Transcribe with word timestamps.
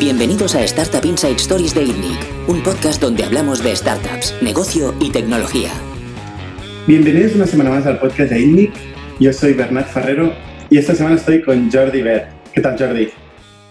Bienvenidos 0.00 0.54
a 0.54 0.62
Startup 0.62 1.04
Inside 1.04 1.34
Stories 1.38 1.74
de 1.74 1.82
ITNIC, 1.82 2.48
un 2.48 2.62
podcast 2.62 3.02
donde 3.02 3.24
hablamos 3.24 3.64
de 3.64 3.74
startups, 3.74 4.32
negocio 4.40 4.94
y 5.00 5.10
tecnología. 5.10 5.70
Bienvenidos 6.86 7.34
una 7.34 7.46
semana 7.48 7.70
más 7.70 7.84
al 7.84 7.98
podcast 7.98 8.30
de 8.30 8.38
ITNIC. 8.38 8.72
Yo 9.18 9.32
soy 9.32 9.54
Bernat 9.54 9.88
Ferrero 9.88 10.32
y 10.70 10.78
esta 10.78 10.94
semana 10.94 11.16
estoy 11.16 11.42
con 11.42 11.68
Jordi 11.68 12.02
Ver. 12.02 12.28
¿Qué 12.54 12.60
tal, 12.60 12.78
Jordi? 12.78 13.08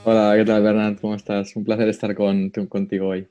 Hola, 0.03 0.33
¿qué 0.35 0.43
tal, 0.43 0.63
Bernat? 0.63 0.99
¿Cómo 0.99 1.15
estás? 1.15 1.55
Un 1.55 1.63
placer 1.63 1.87
estar 1.87 2.13
con, 2.13 2.49
contigo 2.49 3.07
hoy. 3.07 3.29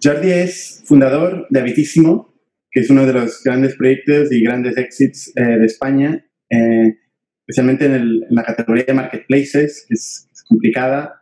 Jordi 0.00 0.30
es 0.30 0.84
fundador 0.86 1.48
de 1.50 1.60
Habitísimo, 1.60 2.32
que 2.70 2.80
es 2.80 2.90
uno 2.90 3.04
de 3.06 3.12
los 3.12 3.42
grandes 3.42 3.74
proyectos 3.74 4.30
y 4.30 4.40
grandes 4.40 4.76
exits 4.76 5.32
eh, 5.34 5.42
de 5.42 5.66
España, 5.66 6.24
eh, 6.48 6.96
especialmente 7.40 7.86
en, 7.86 8.20
la 8.30 8.44
categoría 8.44 8.84
de 8.84 8.94
marketplaces, 8.94 9.84
que 9.88 9.94
es, 9.94 10.28
complicada, 10.48 11.21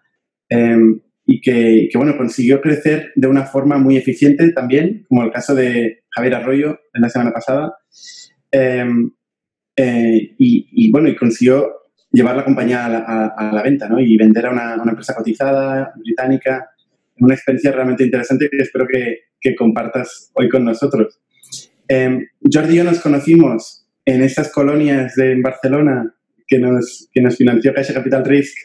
em, 0.51 1.01
y 1.27 1.41
que, 1.41 1.89
bueno, 1.95 2.17
consiguió 2.17 2.61
crecer 2.61 3.13
de 3.15 3.29
una 3.29 3.45
forma 3.47 3.79
muy 3.79 3.97
eficiente 3.97 4.51
también, 4.53 5.07
como 5.09 5.23
el 5.23 5.31
caso 5.31 5.55
de 5.55 6.03
Javier 6.11 6.35
Arroyo 6.35 6.81
en 6.93 7.03
la 7.03 7.09
semana 7.09 7.33
pasada. 7.33 7.75
Em, 8.51 9.13
eh, 9.77 10.35
y, 10.39 10.91
bueno, 10.91 11.09
y 11.09 11.17
consiguió 11.17 11.73
llevar 12.13 12.37
la 12.37 12.45
compañía 12.45 12.85
a 12.85 13.53
la, 13.53 13.63
venta 13.63 13.89
¿no? 13.89 14.01
y 14.01 14.17
vender 14.17 14.47
a 14.47 14.51
una, 14.51 14.75
empresa 14.75 15.15
cotizada 15.15 15.93
británica. 15.97 16.71
Una 17.21 17.35
experiencia 17.35 17.71
realmente 17.73 18.05
interesante 18.05 18.49
que 18.51 18.59
espero 18.59 18.87
que, 18.87 19.31
que 19.41 19.55
compartas 19.55 20.31
hoy 20.35 20.49
con 20.49 20.65
nosotros. 20.65 21.21
Eh, 21.89 22.19
Jordi 22.53 22.75
y 22.75 22.77
yo 22.77 22.85
nos 22.85 23.01
conocimos 23.01 23.87
en 24.05 24.23
estas 24.23 24.53
colonias 24.53 25.15
de 25.15 25.41
Barcelona 25.41 26.15
que 26.47 26.59
nos, 26.59 27.09
que 27.13 27.21
nos 27.21 27.37
financió 27.37 27.73
Caixa 27.73 27.95
Capital 27.95 28.25
Risk, 28.25 28.57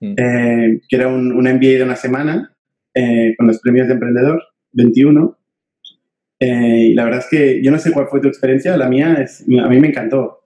mm. 0.00 0.14
eh, 0.16 0.80
que 0.88 0.96
era 0.96 1.08
un, 1.08 1.32
un, 1.32 1.44
MBA 1.44 1.78
de 1.78 1.82
una 1.82 1.96
semana 1.96 2.54
eh, 2.94 3.34
con 3.36 3.46
los 3.46 3.60
premios 3.60 3.88
de 3.88 3.94
emprendedor 3.94 4.42
21. 4.72 5.38
y 6.40 6.94
la 6.94 7.04
verdad 7.04 7.20
es 7.20 7.26
que 7.30 7.62
yo 7.62 7.70
no 7.70 7.78
sé 7.78 7.92
cuál 7.92 8.08
fue 8.08 8.20
tu 8.20 8.28
experiencia, 8.28 8.76
la 8.76 8.88
mía 8.88 9.14
es, 9.14 9.42
a 9.42 9.68
mí 9.68 9.80
me 9.80 9.88
encantó. 9.88 10.44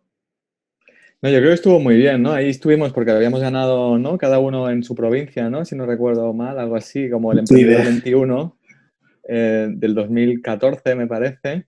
No, 1.20 1.30
yo 1.30 1.38
creo 1.38 1.50
que 1.50 1.54
estuvo 1.54 1.80
muy 1.80 1.96
bien, 1.96 2.22
¿no? 2.22 2.32
Ahí 2.32 2.48
estuvimos 2.48 2.92
porque 2.92 3.10
habíamos 3.10 3.41
ganado, 3.41 3.98
¿no? 3.98 4.16
Cada 4.19 4.38
uno 4.38 4.70
en 4.70 4.84
su 4.84 4.94
provincia, 4.94 5.50
¿no? 5.50 5.64
Si 5.64 5.74
no 5.74 5.84
recuerdo 5.84 6.32
mal, 6.32 6.60
algo 6.60 6.76
así, 6.76 7.10
como 7.10 7.32
el 7.32 7.41
Emprendedor 7.41 7.84
21 7.84 8.58
eh, 9.28 9.69
del 9.69 9.94
2014, 9.94 10.94
me 10.94 11.08
parece. 11.08 11.66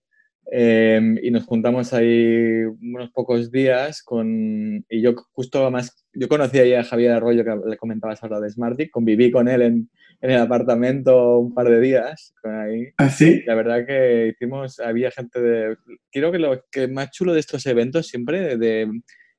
Em, 0.53 1.17
y 1.23 1.31
nos 1.31 1.45
juntamos 1.45 1.93
ahí 1.93 2.65
unos 2.65 3.11
pocos 3.13 3.53
días 3.53 4.03
con... 4.03 4.85
Y 4.89 5.01
yo 5.01 5.15
justo 5.33 5.71
más... 5.71 6.05
Yo 6.13 6.29
conocí 6.29 6.59
ahí 6.59 6.75
a 6.75 6.83
Javier 6.83 7.13
Arroyo, 7.13 7.45
que 7.45 7.69
le 7.69 7.77
comentabas 7.77 8.23
ahora 8.23 8.41
de 8.41 8.51
Smarty, 8.51 8.91
conviví 8.91 9.31
con 9.31 9.47
él 9.47 9.63
en, 9.63 9.91
en, 10.21 10.31
el 10.31 10.39
apartamento 10.39 11.39
un 11.39 11.55
par 11.55 11.69
de 11.69 11.81
días. 11.81 12.35
Ahí. 12.43 12.89
¿Ah, 12.97 13.11
sí? 13.11 13.43
La 13.47 13.55
verdad 13.55 13.87
que 13.87 14.35
hicimos... 14.35 14.81
Había 14.81 15.13
gente 15.13 15.41
de... 15.41 15.77
Creo 16.11 16.33
que 16.33 16.41
lo 16.41 16.65
que 16.71 16.89
más 16.89 17.11
chulo 17.13 17.33
de 17.33 17.41
estos 17.41 17.65
eventos 17.67 18.09
siempre 18.09 18.57
de 18.59 18.91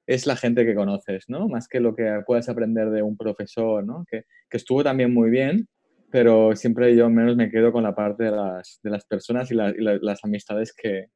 es 0.08 0.26
la 0.26 0.36
gente 0.36 0.66
que 0.66 0.76
conoces, 0.76 1.26
¿no? 1.28 1.48
Más 1.48 1.68
que 1.68 1.80
lo 1.80 1.96
que 1.96 2.22
puedas 2.26 2.50
aprender 2.50 2.90
de 2.90 3.02
un 3.02 3.16
profesor, 3.16 3.86
¿no? 3.86 4.06
Que, 4.10 4.26
que 4.50 4.58
estuvo 4.58 4.84
también 4.84 5.14
muy 5.14 5.30
bien, 5.30 5.68
pero 6.12 6.56
siempre 6.56 6.96
yo 6.96 7.10
menos 7.10 7.36
me 7.36 7.50
quedo 7.50 7.72
con 7.72 7.84
la 7.84 7.96
parte 7.96 8.26
de 8.26 8.32
las, 8.32 8.80
de 8.84 8.90
las 8.90 9.06
personas 9.06 9.50
y, 9.52 9.56
las 9.56 10.24
amistades 10.24 10.74
que, 10.74 11.08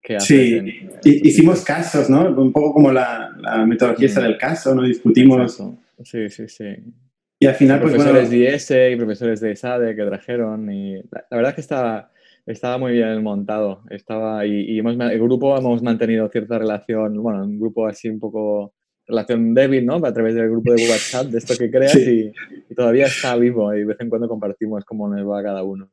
que 0.00 0.20
Sí, 0.20 0.62
hicimos 1.02 1.64
casos, 1.64 2.10
¿no? 2.10 2.28
Un 2.28 2.52
poco 2.52 2.74
como 2.74 2.92
la, 2.92 3.30
la 3.40 3.64
metodología 3.64 4.08
mm. 4.08 4.22
del 4.22 4.38
caso, 4.38 4.74
¿no? 4.74 4.82
Discutimos. 4.82 5.62
Sí, 6.02 6.28
sí, 6.28 6.48
sí. 6.48 6.76
Y 7.38 7.46
al 7.46 7.54
final, 7.54 7.80
pues 7.80 7.94
profesores 7.94 8.30
de 8.30 8.54
IS 8.54 8.70
y 8.92 8.96
profesores 8.96 9.40
de 9.40 9.56
SADE 9.56 9.96
que 9.96 10.04
trajeron 10.04 10.70
y 10.70 10.94
la, 11.10 11.26
verdad 11.30 11.50
es 11.50 11.54
que 11.56 11.60
estaba, 11.60 12.10
estaba 12.46 12.78
muy 12.78 12.92
bien 12.92 13.22
montado. 13.22 13.82
Estaba, 13.90 14.46
y, 14.46 14.78
hemos, 14.78 14.94
el 14.98 15.20
grupo 15.20 15.56
hemos 15.56 15.82
mantenido 15.82 16.28
cierta 16.28 16.58
relación, 16.58 17.22
bueno, 17.22 17.44
un 17.44 17.58
grupo 17.58 17.86
así 17.86 18.08
un 18.08 18.20
poco 18.20 18.74
relación 19.06 19.54
débil, 19.54 19.84
¿no? 19.84 19.96
A 19.96 20.12
través 20.12 20.34
del 20.34 20.50
grupo 20.50 20.72
de 20.72 20.88
WhatsApp, 20.88 21.26
de 21.26 21.38
esto 21.38 21.54
que 21.56 21.70
creas 21.70 21.96
y, 21.96 22.32
todavía 22.74 23.06
está 23.06 23.36
vivo 23.36 23.74
y 23.74 23.80
de 23.80 23.84
vez 23.84 23.96
en 24.00 24.08
cuando 24.08 24.28
compartimos 24.28 24.84
cómo 24.84 25.08
nos 25.08 25.28
va 25.28 25.42
cada 25.42 25.62
uno. 25.62 25.90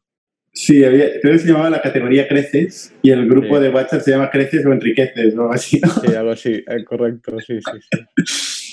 Sí, 0.54 0.84
había, 0.84 1.20
creo 1.22 1.34
que 1.34 1.40
se 1.40 1.48
llamaba 1.48 1.70
la 1.70 1.82
categoría 1.82 2.28
Creces 2.28 2.94
y 3.02 3.12
el 3.12 3.28
grupo 3.28 3.60
de 3.60 3.70
WhatsApp 3.70 4.02
se 4.02 4.12
llama 4.12 4.30
Creces 4.30 4.66
o 4.66 4.74
Enriqueces 4.74 5.36
o 5.36 5.42
algo 5.42 5.54
así, 5.54 5.80
Sí, 5.80 6.16
algo 6.16 6.32
así, 6.32 6.54
eh, 6.54 6.84
correcto, 6.86 7.38
sí, 7.40 7.60
sí, 7.62 7.80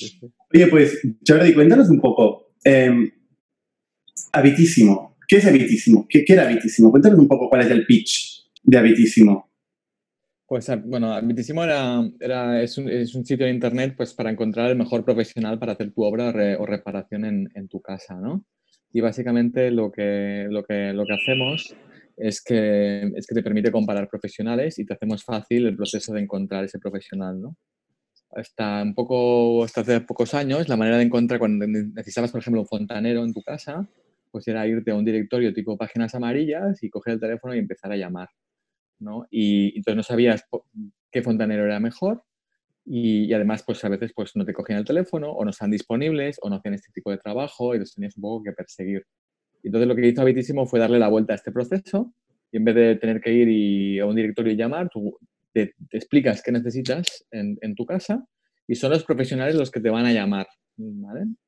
sí. 0.00 0.32
Oye, 0.54 0.66
pues 0.66 1.00
Jordi, 1.26 1.54
cuéntanos 1.54 1.88
un 1.88 2.00
poco. 2.00 2.52
Eh, 2.64 3.12
habitísimo, 4.32 5.08
¿Qué 5.28 5.36
es 5.36 5.46
Habitísimo? 5.46 6.06
¿Qué, 6.08 6.24
¿Qué, 6.24 6.32
era 6.32 6.44
Habitísimo? 6.44 6.90
Cuéntanos 6.90 7.18
un 7.18 7.28
poco 7.28 7.50
cuál 7.50 7.60
es 7.60 7.70
el 7.70 7.84
pitch 7.84 8.50
de 8.62 8.78
Habitísimo. 8.78 9.47
Pues 10.48 10.66
bueno, 10.86 11.12
Habitísimo 11.12 11.62
era, 11.62 12.02
era, 12.18 12.62
es, 12.62 12.78
un, 12.78 12.88
es, 12.88 13.14
un, 13.14 13.26
sitio 13.26 13.44
de 13.44 13.52
internet 13.52 13.92
pues, 13.94 14.14
para 14.14 14.30
encontrar 14.30 14.70
el 14.70 14.78
mejor 14.78 15.04
profesional 15.04 15.58
para 15.58 15.72
hacer 15.72 15.92
tu 15.92 16.02
obra 16.02 16.32
o 16.58 16.64
reparación 16.64 17.26
en, 17.26 17.50
en, 17.54 17.68
tu 17.68 17.82
casa, 17.82 18.14
¿no? 18.14 18.46
Y 18.90 19.02
básicamente 19.02 19.70
lo 19.70 19.92
que, 19.92 20.46
lo 20.48 20.64
que, 20.64 20.94
lo 20.94 21.04
que 21.04 21.12
hacemos 21.12 21.76
es 22.16 22.42
que, 22.42 23.12
es 23.14 23.26
que 23.26 23.34
te 23.34 23.42
permite 23.42 23.70
comparar 23.70 24.08
profesionales 24.08 24.78
y 24.78 24.86
te 24.86 24.94
hacemos 24.94 25.22
fácil 25.22 25.66
el 25.66 25.76
proceso 25.76 26.14
de 26.14 26.22
encontrar 26.22 26.64
ese 26.64 26.78
profesional, 26.78 27.38
¿no? 27.38 27.54
Hasta 28.30 28.82
un 28.82 28.94
poco, 28.94 29.64
hasta 29.64 29.82
hace 29.82 30.00
pocos 30.00 30.32
años, 30.32 30.66
la 30.66 30.78
manera 30.78 30.96
de 30.96 31.04
encontrar 31.04 31.40
cuando 31.40 31.66
necesitabas, 31.66 32.30
por 32.32 32.40
ejemplo, 32.40 32.62
un 32.62 32.66
fontanero 32.66 33.22
en 33.22 33.34
tu 33.34 33.42
casa, 33.42 33.86
pues 34.30 34.48
era 34.48 34.66
irte 34.66 34.92
a 34.92 34.94
un 34.94 35.04
directorio 35.04 35.52
tipo 35.52 35.76
páginas 35.76 36.14
amarillas 36.14 36.82
y 36.82 36.88
coger 36.88 37.14
el 37.14 37.20
teléfono 37.20 37.54
y 37.54 37.58
empezar 37.58 37.92
a 37.92 37.96
llamar, 37.96 38.30
¿no? 39.00 39.26
Y 39.30 39.76
entonces 39.76 39.96
no 39.96 40.02
sabías 40.02 40.44
qué 41.10 41.22
fontanero 41.22 41.64
era 41.64 41.80
mejor 41.80 42.22
y, 42.84 43.32
además 43.32 43.62
pues 43.66 43.84
a 43.84 43.88
veces 43.88 44.12
pues 44.14 44.34
no 44.34 44.44
te 44.44 44.54
cogían 44.54 44.78
el 44.78 44.84
teléfono 44.84 45.30
o 45.30 45.44
no 45.44 45.50
están 45.50 45.70
disponibles 45.70 46.38
o 46.40 46.48
no 46.48 46.56
hacían 46.56 46.74
este 46.74 46.90
tipo 46.92 47.10
de 47.10 47.18
trabajo 47.18 47.74
y 47.74 47.78
los 47.78 47.94
tenías 47.94 48.16
un 48.16 48.22
poco 48.22 48.44
que 48.44 48.52
perseguir. 48.52 49.04
Entonces 49.62 49.88
lo 49.88 49.94
que 49.94 50.06
hizo 50.06 50.22
Habitísimo 50.22 50.66
fue 50.66 50.80
darle 50.80 50.98
la 50.98 51.08
vuelta 51.08 51.34
a 51.34 51.36
este 51.36 51.52
proceso 51.52 52.14
y 52.50 52.56
en 52.56 52.64
vez 52.64 52.74
de 52.74 52.96
tener 52.96 53.20
que 53.20 53.32
ir 53.32 54.00
a 54.00 54.06
un 54.06 54.16
directorio 54.16 54.52
y 54.52 54.56
llamar, 54.56 54.88
tú 54.88 55.18
te, 55.52 55.74
explicas 55.90 56.42
qué 56.42 56.52
necesitas 56.52 57.26
en, 57.30 57.74
tu 57.74 57.84
casa 57.84 58.24
y 58.66 58.74
son 58.74 58.90
los 58.90 59.04
profesionales 59.04 59.54
los 59.54 59.70
que 59.70 59.80
te 59.80 59.90
van 59.90 60.06
a 60.06 60.12
llamar. 60.12 60.46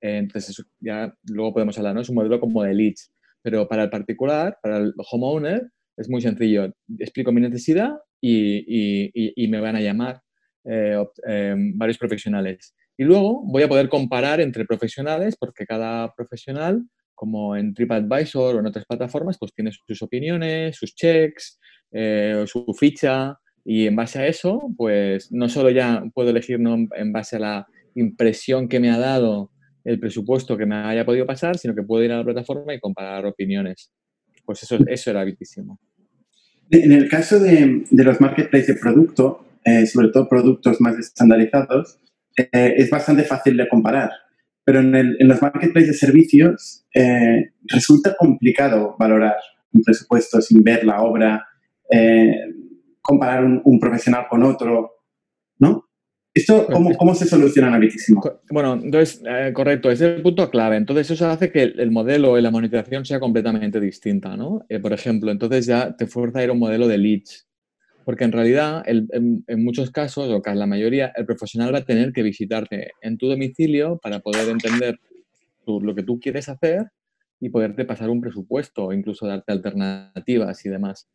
Entonces, 0.00 0.62
ya 0.80 1.14
luego 1.24 1.54
podemos 1.54 1.78
hablar, 1.78 1.94
¿no? 1.94 2.00
Es 2.00 2.08
un 2.08 2.16
modelo 2.16 2.40
como 2.40 2.64
de 2.64 2.74
leads, 2.74 3.12
pero 3.42 3.68
para 3.68 3.84
el 3.84 3.90
particular, 3.90 4.58
para 4.62 4.78
el 4.78 4.94
homeowner, 5.10 5.70
es 6.00 6.08
muy 6.08 6.20
sencillo. 6.20 6.72
Explico 6.98 7.32
mi 7.32 7.40
necesidad 7.40 7.92
y, 8.20 9.46
me 9.48 9.60
van 9.60 9.76
a 9.76 9.80
llamar 9.80 10.20
eh, 10.64 11.02
eh, 11.28 11.54
varios 11.74 11.98
profesionales. 11.98 12.74
Y 12.96 13.04
luego 13.04 13.42
voy 13.44 13.62
a 13.62 13.68
poder 13.68 13.88
comparar 13.88 14.40
entre 14.40 14.64
profesionales, 14.64 15.36
porque 15.38 15.66
cada 15.66 16.12
profesional, 16.14 16.82
como 17.14 17.56
en 17.56 17.74
TripAdvisor 17.74 18.56
o 18.56 18.60
en 18.60 18.66
otras 18.66 18.84
plataformas, 18.86 19.38
pues 19.38 19.52
tiene 19.54 19.72
sus 19.72 20.02
opiniones, 20.02 20.76
sus 20.76 20.94
checks, 20.94 21.58
eh, 21.92 22.44
su 22.46 22.64
ficha, 22.78 23.38
y 23.64 23.86
en 23.86 23.96
base 23.96 24.18
a 24.18 24.26
eso, 24.26 24.72
pues 24.76 25.30
no 25.30 25.48
solo 25.48 25.70
ya 25.70 26.02
puedo 26.14 26.30
elegir 26.30 26.58
en 26.58 27.12
base 27.12 27.36
a 27.36 27.40
la 27.40 27.66
impresión 27.94 28.68
que 28.68 28.80
me 28.80 28.90
ha 28.90 28.98
dado 28.98 29.50
el 29.84 29.98
presupuesto 29.98 30.56
que 30.56 30.66
me 30.66 30.76
haya 30.76 31.04
podido 31.04 31.26
pasar, 31.26 31.58
sino 31.58 31.74
que 31.74 31.82
puedo 31.82 32.02
ir 32.04 32.12
a 32.12 32.18
la 32.18 32.24
plataforma 32.24 32.74
y 32.74 32.80
comparar 32.80 33.26
opiniones. 33.26 33.92
Pues 34.44 34.62
eso, 34.62 34.78
eso 34.86 35.10
era 35.10 35.24
vitísimo. 35.24 35.78
En 36.70 36.92
el 36.92 37.08
caso 37.08 37.40
de, 37.40 37.84
de 37.90 38.04
los 38.04 38.20
marketplaces 38.20 38.68
de 38.68 38.80
producto, 38.80 39.44
eh, 39.64 39.86
sobre 39.86 40.08
todo 40.08 40.28
productos 40.28 40.80
más 40.80 40.96
estandarizados, 40.98 41.98
eh, 42.36 42.74
es 42.76 42.88
bastante 42.88 43.24
fácil 43.24 43.56
de 43.56 43.68
comparar. 43.68 44.10
Pero 44.64 44.80
en, 44.80 45.16
los 45.20 45.42
marketplaces 45.42 45.88
de 45.88 45.94
servicios 45.94 46.86
eh, 46.94 47.52
resulta 47.64 48.14
complicado 48.16 48.96
valorar 48.98 49.36
un 49.72 49.82
presupuesto 49.82 50.40
sin 50.40 50.62
ver 50.62 50.84
la 50.84 51.02
obra, 51.02 51.46
comparar 53.02 53.44
un 53.44 53.80
profesional 53.80 54.26
con 54.28 54.44
otro, 54.44 54.92
¿no? 55.58 55.89
¿Esto 56.32 56.66
cómo, 56.70 56.96
cómo 56.96 57.14
se 57.14 57.26
soluciona 57.26 57.74
Habitísimo? 57.74 58.22
Bueno, 58.50 58.74
entonces, 58.74 59.20
eh, 59.26 59.52
correcto, 59.52 59.90
es 59.90 60.00
el 60.00 60.22
punto 60.22 60.48
clave. 60.48 60.76
Entonces, 60.76 61.10
eso 61.10 61.28
hace 61.28 61.50
que 61.50 61.62
el 61.62 61.90
modelo 61.90 62.38
y 62.38 62.42
la 62.42 62.52
monetización 62.52 63.04
sea 63.04 63.18
completamente 63.18 63.80
distinta, 63.80 64.36
¿no? 64.36 64.64
Eh, 64.68 64.78
por 64.78 64.92
ejemplo, 64.92 65.30
entonces 65.32 65.66
ya 65.66 65.96
te 65.96 66.06
fuerza 66.06 66.38
a 66.38 66.44
ir 66.44 66.50
a 66.50 66.52
un 66.52 66.60
modelo 66.60 66.86
de 66.86 66.98
leads. 66.98 67.48
Porque 68.04 68.24
en 68.24 68.32
realidad, 68.32 68.82
en, 68.86 69.42
muchos 69.62 69.90
casos, 69.90 70.30
o 70.30 70.40
casi 70.40 70.58
la 70.58 70.66
mayoría, 70.66 71.12
el 71.16 71.26
profesional 71.26 71.74
va 71.74 71.78
a 71.78 71.84
tener 71.84 72.12
que 72.12 72.22
visitarte 72.22 72.92
en 73.02 73.18
tu 73.18 73.28
domicilio 73.28 73.98
para 74.02 74.20
poder 74.20 74.48
entender 74.48 74.98
lo 75.66 75.94
que 75.94 76.02
tú 76.02 76.18
quieres 76.18 76.48
hacer 76.48 76.86
y 77.38 77.50
poderte 77.50 77.84
pasar 77.84 78.10
un 78.10 78.20
presupuesto 78.20 78.92
incluso 78.92 79.26
darte 79.26 79.52
alternativas 79.52 80.64
y 80.64 80.68
demás. 80.68 81.08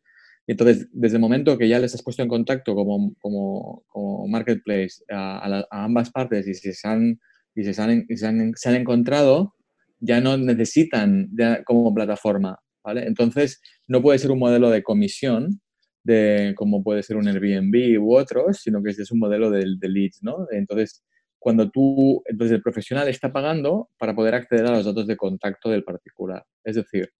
Entonces, 0.46 0.88
desde 0.92 1.16
el 1.16 1.20
momento 1.20 1.58
que 1.58 1.68
ya 1.68 1.78
les 1.78 1.94
has 1.94 2.02
puesto 2.02 2.22
en 2.22 2.28
contacto 2.28 2.74
como, 2.74 3.14
como, 3.20 3.84
como 3.88 4.28
marketplace 4.28 5.02
a, 5.10 5.64
a, 5.70 5.84
ambas 5.84 6.10
partes 6.10 6.46
y 6.46 6.54
se 6.54 6.88
han, 6.88 7.18
y 7.54 7.64
se 7.64 7.82
han, 7.82 8.06
se 8.14 8.26
han, 8.26 8.52
se 8.54 8.68
han 8.68 8.74
encontrado, 8.76 9.54
ya 9.98 10.20
no 10.20 10.36
necesitan 10.36 11.30
como 11.64 11.92
plataforma, 11.94 12.58
¿vale? 12.84 13.06
Entonces, 13.06 13.60
no 13.88 14.02
puede 14.02 14.18
ser 14.18 14.30
un 14.30 14.38
modelo 14.38 14.70
de 14.70 14.82
comisión, 14.82 15.60
de 16.04 16.54
como 16.56 16.84
puede 16.84 17.02
ser 17.02 17.16
un 17.16 17.26
Airbnb 17.26 18.00
u 18.00 18.14
otros, 18.14 18.58
sino 18.62 18.82
que 18.82 18.90
es 18.90 19.10
un 19.10 19.18
modelo 19.18 19.50
de, 19.50 19.64
de 19.78 19.88
leads, 19.88 20.22
¿no? 20.22 20.46
Entonces, 20.52 21.02
cuando 21.46 21.70
tú, 21.70 22.22
entonces 22.26 22.56
el 22.56 22.62
profesional 22.62 23.08
está 23.08 23.32
pagando 23.32 23.90
para 23.98 24.14
poder 24.14 24.34
acceder 24.34 24.66
a 24.66 24.72
los 24.72 24.84
datos 24.84 25.06
de 25.06 25.16
contacto 25.16 25.70
del 25.70 25.84
particular. 25.84 26.44
Es 26.64 26.76
decir, 26.76 27.10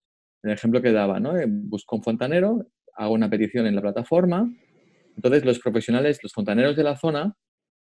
el 0.42 0.52
ejemplo 0.52 0.82
que 0.82 0.92
daba, 0.92 1.20
¿no? 1.20 1.36
Eh, 1.36 1.46
busco 1.48 1.96
un 1.96 2.02
fontanero, 2.02 2.66
hago 2.96 3.14
una 3.14 3.30
petición 3.30 3.66
en 3.66 3.74
la 3.74 3.82
plataforma, 3.82 4.50
entonces 5.16 5.44
los 5.44 5.58
profesionales, 5.58 6.18
los 6.22 6.32
fontaneros 6.32 6.76
de 6.76 6.84
la 6.84 6.96
zona, 6.96 7.34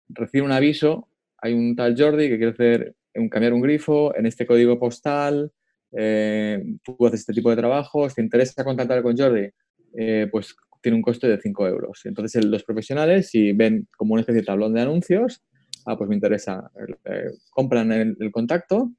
reciben 0.09 0.47
un 0.47 0.53
aviso, 0.53 1.09
hay 1.39 1.53
un 1.55 1.75
tal 1.75 1.95
Jordi 1.99 2.29
que 2.29 2.37
quiere 2.37 2.53
hacer 2.53 2.95
un, 3.15 3.29
cambiar 3.29 3.53
un 3.53 3.63
grifo 3.63 4.15
en 4.17 4.27
este 4.27 4.47
código 4.47 4.79
postal, 4.79 5.53
eh, 5.97 6.63
tú 6.83 6.97
haces 7.07 7.21
este 7.21 7.33
tipo 7.33 7.51
de 7.51 7.57
trabajos, 7.57 8.15
te 8.15 8.23
interesa 8.23 8.65
contactar 8.65 9.03
con 9.03 9.17
Jordi, 9.17 9.49
eh, 9.97 10.29
pues 10.31 10.55
tiene 10.81 10.97
un 10.97 11.03
coste 11.03 11.29
de 11.29 11.41
5 11.41 11.69
euros. 11.69 12.01
Entonces 12.05 12.45
los 12.45 12.65
profesionales, 12.65 13.29
si 13.29 13.53
ven 13.53 13.89
como 13.97 14.15
una 14.15 14.21
especie 14.21 14.41
de 14.41 14.47
tablón 14.47 14.75
de 14.75 14.83
anuncios, 14.83 15.43
ah, 15.87 15.97
pues 15.97 16.09
me 16.09 16.17
interesa, 16.17 16.71
eh, 17.05 17.31
compran 17.51 17.93
el, 17.93 18.33
contacto 18.33 18.91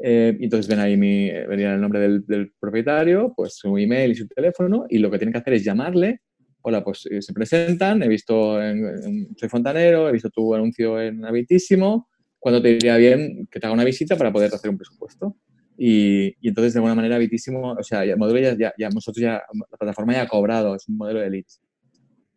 y 0.00 0.44
entonces 0.44 0.68
ven 0.68 0.78
ahí 0.78 0.96
mi, 0.96 1.30
venía 1.48 1.74
el 1.74 1.80
nombre 1.80 2.00
del, 2.00 2.52
propietario, 2.60 3.32
pues 3.36 3.56
su 3.56 3.76
email 3.78 4.12
y 4.12 4.14
su 4.14 4.28
teléfono 4.28 4.86
y 4.88 4.98
lo 4.98 5.10
que 5.10 5.18
tienen 5.18 5.32
que 5.32 5.38
hacer 5.38 5.54
es 5.54 5.64
llamarle 5.64 6.20
hola, 6.62 6.84
pues 6.84 7.08
se 7.20 7.32
presentan, 7.32 8.02
he 8.02 8.08
visto, 8.08 8.62
en, 8.62 9.28
soy 9.36 9.48
fontanero, 9.48 10.08
he 10.08 10.12
visto 10.12 10.30
tu 10.30 10.54
anuncio 10.54 11.00
en 11.00 11.24
Habitísimo, 11.24 12.08
cuando 12.38 12.62
te 12.62 12.72
iría 12.72 12.96
bien 12.96 13.48
que 13.50 13.58
te 13.58 13.66
haga 13.66 13.74
una 13.74 13.84
visita 13.84 14.16
para 14.16 14.32
poder 14.32 14.52
hacer 14.54 14.70
un 14.70 14.76
presupuesto. 14.76 15.36
Y, 15.76 16.34
entonces, 16.46 16.74
de 16.74 16.78
alguna 16.78 16.94
manera, 16.94 17.16
Habitísimo, 17.16 17.72
o 17.72 17.82
sea, 17.82 18.04
el 18.04 18.16
modelo 18.16 18.56
ya, 18.56 18.72
ya, 18.76 18.88
nosotros 18.90 19.22
ya, 19.22 19.42
la 19.70 19.76
plataforma 19.78 20.12
ya 20.12 20.22
ha 20.22 20.28
cobrado, 20.28 20.74
es 20.74 20.88
un 20.88 20.96
modelo 20.96 21.20
de 21.20 21.30
leads. 21.30 21.60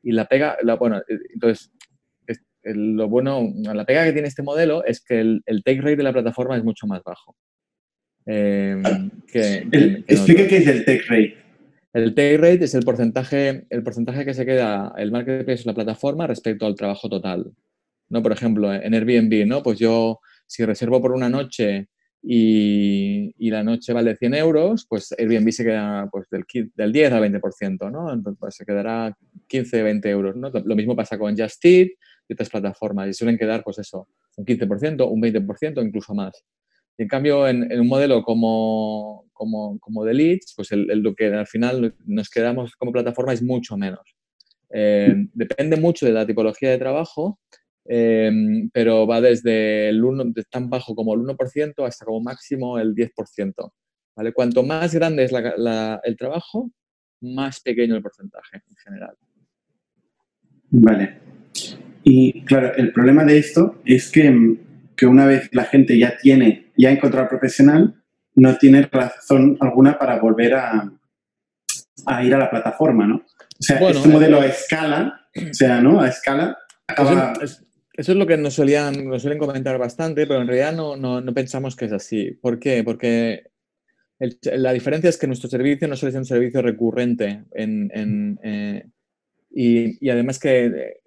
Y 0.04 0.12
la 0.12 0.26
pega, 0.26 0.58
bueno, 0.80 0.98
eh, 1.00 1.20
entonces, 1.34 1.72
lo 2.64 3.10
bueno, 3.10 3.52
la 3.56 3.86
pega 3.86 4.06
que 4.06 4.14
tiene 4.14 4.28
este 4.28 4.44
modelo 4.44 4.84
es 4.86 5.04
que 5.04 5.20
el, 5.20 5.44
take 5.66 5.82
rate 5.82 5.96
de 5.98 6.04
la 6.04 6.14
plataforma 6.14 6.56
es 6.56 6.64
mucho 6.64 6.88
más 6.88 7.02
bajo. 7.04 7.36
Eh, 8.26 8.82
explica 10.08 10.48
qué 10.48 10.58
es 10.58 10.68
el 10.68 10.86
take 10.86 11.04
rate. 11.08 11.38
El 11.94 12.16
take 12.16 12.38
rate 12.38 12.64
es 12.64 12.74
el 12.74 12.84
porcentaje, 12.84 13.66
el 13.70 13.84
porcentaje 13.84 14.24
que 14.24 14.34
se 14.34 14.46
queda 14.46 14.94
el 14.98 15.12
marketplace 15.12 15.64
o 15.64 15.68
la 15.68 15.76
plataforma 15.76 16.28
respecto 16.28 16.66
al 16.66 16.76
trabajo 16.76 17.10
total. 17.10 17.52
¿no? 18.10 18.22
Por 18.22 18.32
ejemplo, 18.32 18.74
en 18.74 18.94
Airbnb, 18.94 19.46
¿no? 19.46 19.64
Pues 19.64 19.80
yo, 19.80 20.20
si 20.46 20.64
reservo 20.66 21.02
por 21.02 21.12
una 21.12 21.30
noche 21.30 21.88
y, 22.22 23.50
la 23.50 23.64
noche 23.64 23.94
vale 23.94 24.16
100 24.16 24.36
euros, 24.36 24.86
pues 24.88 25.14
Airbnb 25.18 25.52
se 25.52 25.64
queda 25.64 26.08
pues, 26.12 26.30
del, 26.30 26.46
del 26.76 26.92
10 26.92 27.12
al 27.14 27.24
20%, 27.24 27.92
¿no? 27.92 28.14
Entonces 28.14 28.38
pues, 28.40 28.56
se 28.56 28.66
quedará 28.66 29.18
15, 29.48 29.84
20 29.84 30.10
euros, 30.10 30.36
¿no? 30.36 30.50
Lo 30.50 30.76
mismo 30.76 30.96
pasa 30.96 31.18
con 31.18 31.38
Just 31.38 31.64
Eat 31.66 31.90
y 32.28 32.34
otras 32.34 32.50
plataformas 32.50 33.10
y 33.10 33.14
suelen 33.14 33.38
quedar, 33.38 33.64
pues 33.64 33.80
eso, 33.80 34.08
un 34.38 34.46
15%, 34.46 35.10
un 35.10 35.22
20%, 35.22 35.86
incluso 35.86 36.14
más. 36.14 36.44
En 36.98 37.08
cambio, 37.08 37.48
en, 37.48 37.80
un 37.80 37.88
modelo 37.88 38.24
como, 38.24 39.26
como, 39.34 39.80
como, 39.80 40.06
de 40.06 40.14
leads, 40.14 40.54
pues 40.56 40.72
el, 40.72 40.86
lo 40.86 41.16
que 41.16 41.28
al 41.28 41.48
final 41.48 41.96
nos 42.06 42.30
quedamos 42.30 42.76
como 42.76 42.92
plataforma 42.92 43.34
es 43.34 43.42
mucho 43.42 43.78
menos. 43.78 44.16
Eh, 44.74 45.14
depende 45.34 45.78
mucho 45.78 46.06
de 46.06 46.14
la 46.14 46.26
tipología 46.26 46.70
de 46.70 46.78
trabajo 46.78 47.40
Em, 47.86 48.70
pero 48.70 49.08
va 49.08 49.22
desde 49.22 49.90
el 49.90 50.04
1, 50.04 50.34
tan 50.50 50.70
bajo 50.70 50.94
como 50.96 51.14
el 51.14 51.22
1% 51.22 51.86
hasta 51.86 52.06
como 52.06 52.22
máximo 52.22 52.80
el 52.80 52.94
10%. 52.94 53.74
¿vale? 54.16 54.34
Cuanto 54.34 54.64
más 54.64 54.94
grande 54.94 55.24
es 55.24 55.32
el 56.04 56.18
trabajo, 56.18 56.72
más 57.22 57.60
pequeño 57.60 57.96
el 57.96 58.02
porcentaje 58.02 58.58
en 58.58 58.76
general. 58.78 59.16
Vale. 60.70 61.18
Y 62.04 62.42
claro, 62.44 62.74
el 62.76 62.94
problema 62.94 63.26
de 63.26 63.38
esto 63.38 63.82
es 63.86 64.10
que, 64.10 64.58
que 64.96 65.06
una 65.06 65.26
vez 65.26 65.50
la 65.52 65.66
gente 65.66 65.98
ya 65.98 66.18
tiene, 66.18 66.71
ya 66.82 66.90
ha 66.90 66.94
encontrado 66.94 67.24
al 67.24 67.30
profesional, 67.30 67.96
no 68.36 68.58
tiene 68.58 68.84
razón 68.84 69.58
alguna 69.60 69.98
para 70.00 70.20
volver 70.20 70.56
a, 70.56 70.92
a 72.06 72.24
ir 72.24 72.34
a 72.34 72.40
la 72.40 72.50
plataforma, 72.50 73.06
¿no? 73.06 73.18
O 73.18 73.64
sea, 73.64 73.78
este 73.78 74.08
modelo 74.10 74.42
a 74.42 74.48
escala, 74.48 75.28
o 75.36 75.54
sea, 75.54 75.82
¿no? 75.82 76.02
A 76.02 76.08
escala 76.08 76.58
acaba... 76.88 77.34
Eso 77.94 78.14
es 78.14 78.18
lo 78.18 78.26
que 78.26 78.38
nos, 78.38 78.54
solían, 78.54 79.06
nos 79.06 79.22
suelen 79.22 79.38
comentar 79.38 79.78
bastante, 79.78 80.26
pero 80.26 80.42
en 80.42 80.48
realidad 80.48 80.74
no, 80.74 80.96
no, 80.96 81.22
no 81.22 81.34
pensamos 81.34 81.76
que 81.76 81.86
es 81.86 81.92
así. 81.92 82.32
¿Por 82.42 82.58
qué? 82.58 82.84
Porque 82.84 83.52
la 84.44 84.72
diferencia 84.72 85.10
es 85.10 85.18
que 85.18 85.28
nuestro 85.28 85.50
servicio 85.50 85.88
no 85.88 85.96
suele 85.96 86.14
ser 86.14 86.22
un 86.22 86.26
servicio 86.26 86.62
recurrente 86.62 87.44
en, 87.52 87.92
en, 87.94 88.40
eh, 88.44 88.86
y, 89.52 90.04
y, 90.04 90.10
además 90.10 90.40
que 90.40 91.01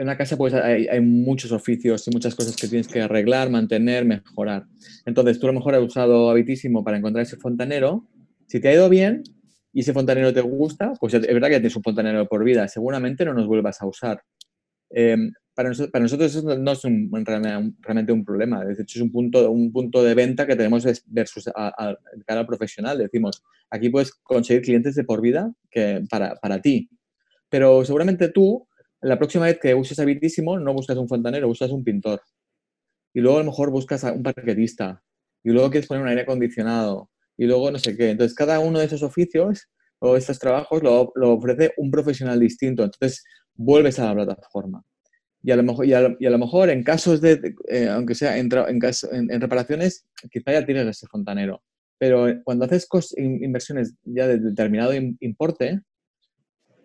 en 0.00 0.04
una 0.04 0.16
casa 0.16 0.38
pues 0.38 0.54
hay, 0.54 0.88
hay, 0.88 1.00
muchos 1.02 1.52
oficios 1.52 2.08
y 2.08 2.10
muchas 2.10 2.34
cosas 2.34 2.56
que 2.56 2.66
tienes 2.68 2.88
que 2.88 3.02
arreglar, 3.02 3.50
mantener, 3.50 4.06
mejorar. 4.06 4.64
Entonces 5.04 5.38
tú 5.38 5.46
a 5.46 5.52
lo 5.52 5.58
mejor 5.58 5.74
has 5.74 5.82
usado 5.82 6.30
Habitísimo 6.30 6.82
para 6.82 6.96
encontrar 6.96 7.22
ese 7.22 7.36
fontanero. 7.36 8.08
Si 8.46 8.60
te 8.60 8.68
ha 8.68 8.72
ido 8.72 8.88
bien 8.88 9.22
y 9.74 9.80
ese 9.80 9.92
fontanero 9.92 10.32
te 10.32 10.40
gusta, 10.40 10.94
pues 10.98 11.12
es 11.12 11.20
verdad 11.20 11.48
que 11.48 11.56
tienes 11.56 11.76
un 11.76 11.82
fontanero 11.82 12.26
por 12.26 12.42
vida. 12.44 12.66
Seguramente 12.66 13.26
no 13.26 13.34
nos 13.34 13.46
vuelvas 13.46 13.82
a 13.82 13.86
usar. 13.86 14.22
Eh, 14.88 15.18
para, 15.54 15.68
nosotros, 15.68 16.34
eso 16.34 16.58
no 16.58 16.72
es 16.72 16.84
un, 16.86 17.10
realmente 17.82 18.12
un 18.12 18.24
problema. 18.24 18.64
De 18.64 18.72
hecho, 18.72 18.98
es 18.98 19.02
un 19.02 19.12
punto, 19.12 19.50
un 19.50 19.70
punto 19.70 20.02
de 20.02 20.14
venta 20.14 20.46
que 20.46 20.56
tenemos 20.56 20.86
versus 21.08 21.46
a, 21.54 21.94
cara 22.26 22.40
al 22.40 22.46
profesional. 22.46 22.96
Decimos, 22.96 23.42
aquí 23.68 23.90
puedes 23.90 24.14
conseguir 24.14 24.62
clientes 24.62 24.94
de 24.94 25.04
por 25.04 25.20
vida 25.20 25.52
que 25.70 26.02
para, 26.08 26.36
para 26.36 26.62
ti. 26.62 26.88
Pero 27.50 27.84
seguramente 27.84 28.28
tú, 28.28 28.66
la 29.02 29.18
próxima 29.18 29.46
vez 29.46 29.58
que 29.58 29.74
uses 29.74 29.98
Habitísimo, 29.98 30.58
no 30.58 30.72
buscas 30.74 30.96
un 30.96 31.08
fontanero, 31.08 31.48
buscas 31.48 31.70
un 31.70 31.82
pintor. 31.84 32.20
Y 33.14 33.20
luego 33.20 33.38
a 33.38 33.40
lo 33.40 33.46
mejor 33.46 33.70
buscas 33.70 34.04
a 34.04 34.12
un 34.12 34.22
parquetista. 34.22 35.02
Y 35.42 35.50
luego 35.50 35.70
quieres 35.70 35.88
poner 35.88 36.02
un 36.02 36.08
aire 36.08 36.22
acondicionado. 36.22 37.10
Y 37.36 37.46
luego 37.46 37.70
no 37.70 37.78
sé 37.78 37.96
qué. 37.96 38.10
Entonces, 38.10 38.36
cada 38.36 38.60
uno 38.60 38.78
de 38.78 38.84
esos 38.84 39.02
oficios 39.02 39.68
o 39.98 40.16
estos 40.16 40.38
trabajos 40.38 40.82
lo, 40.82 41.12
ofrece 41.32 41.72
un 41.78 41.90
profesional 41.90 42.38
distinto. 42.38 42.84
Entonces, 42.84 43.24
vuelves 43.54 43.98
a 43.98 44.14
la 44.14 44.24
plataforma. 44.24 44.82
Y 45.42 45.50
a 45.50 45.56
lo 45.56 45.62
mejor, 45.62 45.86
y 45.86 45.94
a, 45.94 46.00
lo 46.02 46.38
mejor 46.38 46.68
en 46.68 46.82
casos 46.82 47.22
de, 47.22 47.54
eh, 47.68 47.88
aunque 47.88 48.14
sea 48.14 48.36
en, 48.36 48.50
en, 48.52 49.40
reparaciones, 49.40 50.06
quizá 50.30 50.52
ya 50.52 50.66
tienes 50.66 50.86
ese 50.86 51.06
fontanero. 51.06 51.62
Pero 51.98 52.26
cuando 52.44 52.66
haces 52.66 52.86
inversiones 53.16 53.94
ya 54.04 54.26
de 54.26 54.38
determinado 54.38 54.92
importe, 55.20 55.80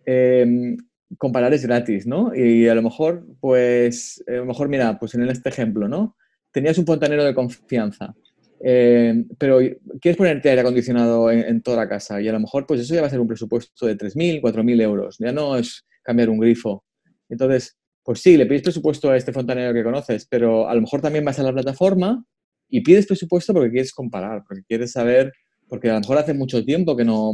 em, 0.05 0.77
comparar 1.17 1.53
es 1.53 1.65
gratis, 1.65 2.07
¿no? 2.07 2.35
Y 2.35 2.67
a 2.67 2.75
lo 2.75 2.81
mejor, 2.81 3.25
pues, 3.39 4.24
a 4.27 4.33
lo 4.33 4.45
mejor, 4.45 4.69
mira, 4.69 4.97
pues 5.00 5.15
en 5.15 5.24
este 5.29 5.50
ejemplo, 5.50 5.88
¿no? 5.88 6.15
Tenías 6.51 6.77
un 6.77 6.85
fontanero 6.85 7.24
de 7.24 7.35
confianza, 7.35 8.15
em, 8.59 9.27
pero 9.38 9.59
quieres 10.01 10.17
ponerte 10.17 10.50
aire 10.50 10.62
acondicionado 10.62 11.29
en, 11.31 11.39
en, 11.39 11.62
toda 11.62 11.77
la 11.77 11.89
casa 11.89 12.21
y 12.21 12.27
a 12.27 12.31
lo 12.31 12.39
mejor, 12.39 12.65
pues 12.65 12.81
eso 12.81 12.95
ya 12.95 13.01
va 13.01 13.07
a 13.07 13.09
ser 13.09 13.19
un 13.19 13.27
presupuesto 13.27 13.85
de 13.85 13.97
3.000, 13.97 14.41
4.000 14.41 14.81
euros. 14.81 15.17
Ya 15.19 15.31
no 15.31 15.57
es 15.57 15.85
cambiar 16.03 16.29
un 16.29 16.39
grifo. 16.39 16.83
Entonces, 17.29 17.77
pues 18.03 18.21
sí, 18.21 18.38
le 18.38 18.45
pides 18.45 18.62
presupuesto 18.62 19.09
a 19.09 19.17
este 19.17 19.33
fontanero 19.33 19.74
que 19.74 19.83
conoces, 19.83 20.27
pero 20.29 20.69
a 20.69 20.75
lo 20.75 20.81
mejor 20.81 21.01
también 21.01 21.25
vas 21.25 21.39
a 21.39 21.43
la 21.43 21.51
plataforma 21.51 22.24
y 22.69 22.81
pides 22.81 23.07
presupuesto 23.07 23.53
porque 23.53 23.71
quieres 23.71 23.91
comparar, 23.91 24.43
porque 24.47 24.63
quieres 24.63 24.91
saber, 24.91 25.33
porque 25.67 25.89
a 25.89 25.95
lo 25.95 26.01
mejor 26.01 26.19
hace 26.19 26.35
mucho 26.35 26.63
tiempo 26.63 26.95
que 26.95 27.03
no 27.03 27.33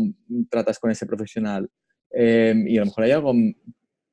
tratas 0.49 0.79
con 0.79 0.89
ese 0.89 1.05
profesional 1.05 1.69
em, 2.13 2.67
y 2.67 2.77
a 2.77 2.81
lo 2.81 2.85
mejor 2.87 3.03
hay 3.03 3.11
algo 3.11 3.33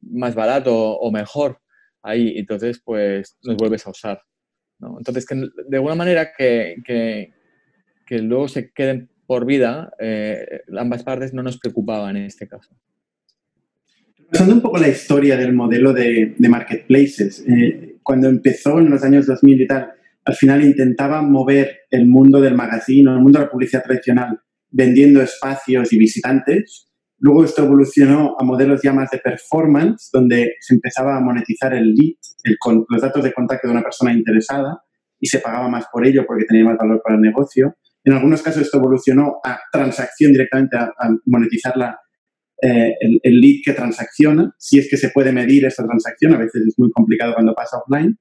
más 0.01 0.35
barato 0.35 0.75
o 0.75 1.11
mejor 1.11 1.61
ahí, 2.03 2.35
entonces 2.37 2.81
pues 2.85 3.37
nos 3.43 3.57
vuelves 3.57 3.87
a 3.87 3.91
usar. 3.91 4.23
Entonces, 4.81 5.27
que 5.27 5.35
de 5.35 5.77
alguna 5.77 5.97
manera 5.97 6.31
que, 6.37 6.77
que, 6.85 8.19
luego 8.21 8.49
se 8.49 8.71
queden 8.73 9.11
por 9.27 9.45
vida, 9.45 9.93
eh, 9.99 10.63
ambas 10.79 11.03
partes 11.03 11.35
no 11.35 11.43
nos 11.43 11.59
preocupaban 11.59 12.17
en 12.17 12.25
este 12.25 12.47
caso. 12.47 12.75
Pasando 14.31 14.55
un 14.55 14.63
poco 14.63 14.79
la 14.79 14.89
historia 14.89 15.37
del 15.37 15.53
modelo 15.53 15.93
de, 15.93 16.35
marketplaces, 16.39 17.45
eh, 17.49 17.97
cuando 18.03 18.29
empezó 18.29 18.79
en 18.79 18.91
los 18.91 19.03
años 19.03 19.27
2000 19.27 19.63
y 19.63 19.67
tal, 19.67 19.93
al 20.25 20.35
final 20.35 20.63
intentaba 20.63 21.23
mover 21.23 21.81
el 21.91 22.07
mundo 22.07 22.41
del 22.41 22.55
magazine, 22.55 23.11
el 23.11 23.21
mundo 23.21 23.39
de 23.39 23.47
la 23.47 23.51
publicidad 23.51 23.83
tradicional, 23.83 24.39
vendiendo 24.71 25.23
espacios 25.23 25.93
y 25.93 25.99
visitantes. 25.99 26.88
Luego 27.21 27.45
esto 27.45 27.65
evolucionó 27.65 28.37
a 28.39 28.45
modelos 28.45 28.81
ya 28.83 28.93
más 28.93 29.11
de 29.11 29.19
performance, 29.19 30.09
donde 30.13 30.55
se 30.61 30.75
empezaba 30.75 31.17
a 31.17 31.21
monetizar 31.21 31.75
el 31.75 31.95
lead, 31.95 32.15
los 32.89 33.03
datos 33.03 33.25
de 33.25 33.33
contacto 33.33 33.67
de 33.67 33.73
una 33.73 33.83
persona 33.83 34.13
interesada, 34.13 34.81
y 35.21 35.27
se 35.27 35.41
pagaba 35.41 35.69
más 35.69 35.87
por 35.93 36.07
ello 36.07 36.25
porque 36.27 36.45
tenía 36.45 36.65
más 36.65 36.79
valor 36.79 37.01
para 37.03 37.17
el 37.17 37.23
negocio. 37.23 37.75
En 38.05 38.13
algunos 38.13 38.41
casos 38.43 38.63
esto 38.63 38.79
evolucionó 38.79 39.41
a 39.45 39.59
transacción 39.73 40.33
directamente, 40.33 40.77
a, 40.77 40.85
a 40.85 41.11
monetizarla 41.27 41.99
eh, 42.61 42.93
el, 43.23 43.41
lead 43.41 43.61
que 43.65 43.73
transacciona, 43.73 44.53
si 44.59 44.81
es 44.81 44.89
que 44.91 44.97
se 44.97 45.11
puede 45.11 45.33
medir 45.33 45.65
esa 45.65 45.85
transacción, 45.85 46.35
a 46.35 46.39
veces 46.39 46.63
es 46.67 46.75
muy 46.77 46.91
complicado 46.91 47.35
cuando 47.35 47.55
pasa 47.55 47.79
offline. 47.79 48.19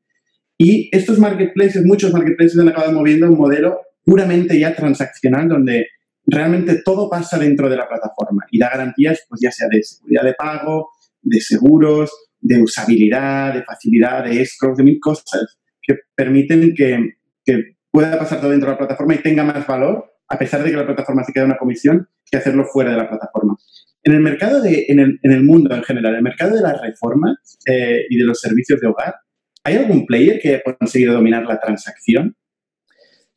Y 0.60 0.90
estos 0.96 1.20
marketplaces, 1.20 1.84
muchos 1.86 2.14
marketplaces 2.14 2.60
han 2.60 2.70
acabado 2.70 2.94
moviendo 2.94 3.28
un 3.28 3.38
modelo 3.38 3.82
puramente 4.04 4.60
ya 4.60 4.76
transaccional, 4.76 5.50
donde 5.50 5.88
realmente 6.28 6.82
todo 6.84 7.10
pasa 7.10 7.40
dentro 7.40 7.70
de 7.70 7.78
la 7.78 7.88
plataforma 7.88 8.46
y 8.52 8.60
da 8.60 8.70
garantías, 8.70 9.26
pues 9.30 9.42
ya 9.42 9.52
sea 9.52 9.68
de 9.72 9.82
seguridad 9.82 10.24
de 10.24 10.34
pago, 10.34 10.90
de 11.22 11.40
seguros, 11.40 12.12
de 12.40 12.62
usabilidad, 12.62 13.54
de 13.54 13.64
facilidad, 13.64 14.26
de 14.26 14.42
escrow, 14.42 14.76
de 14.76 14.84
mil 14.84 15.00
cosas 15.00 15.58
que 15.82 15.96
permiten 16.14 16.74
que, 16.76 17.16
que 17.44 17.78
pueda 17.90 18.20
pasar 18.20 18.40
todo 18.40 18.52
dentro 18.52 18.68
de 18.68 18.74
la 18.74 18.78
plataforma 18.78 19.16
y 19.16 19.20
tenga 19.20 19.44
más 19.44 19.66
valor, 19.66 20.06
a 20.28 20.38
pesar 20.38 20.64
de 20.64 20.72
que 20.72 20.78
la 20.78 20.86
plataforma 20.86 21.24
se 21.24 21.32
quede 21.32 21.46
una 21.46 21.58
comisión, 21.58 22.08
que 22.30 22.38
hacerlo 22.38 22.66
fuera 22.66 22.92
de 22.92 22.98
la 22.98 23.10
plataforma. 23.10 23.56
En 24.04 24.14
el 24.14 24.20
mercado 24.20 24.62
de, 24.62 24.86
en 24.90 25.00
el, 25.00 25.20
en 25.24 25.32
el 25.32 25.44
mundo 25.44 25.74
en 25.74 25.84
general, 25.84 26.14
en 26.14 26.18
el 26.18 26.24
mercado 26.24 26.56
de 26.56 26.62
las 26.62 26.82
reformas 26.82 27.58
eh, 27.66 28.06
y 28.10 28.18
de 28.18 28.26
los 28.26 28.40
servicios 28.40 28.80
de 28.82 28.88
hogar, 28.88 29.16
¿hay 29.64 29.76
algún 29.76 30.06
player 30.06 30.40
que 30.42 30.50
haya 30.50 30.64
conseguido 30.78 31.14
dominar 31.14 31.46
la 31.46 31.60
transacción? 31.60 32.36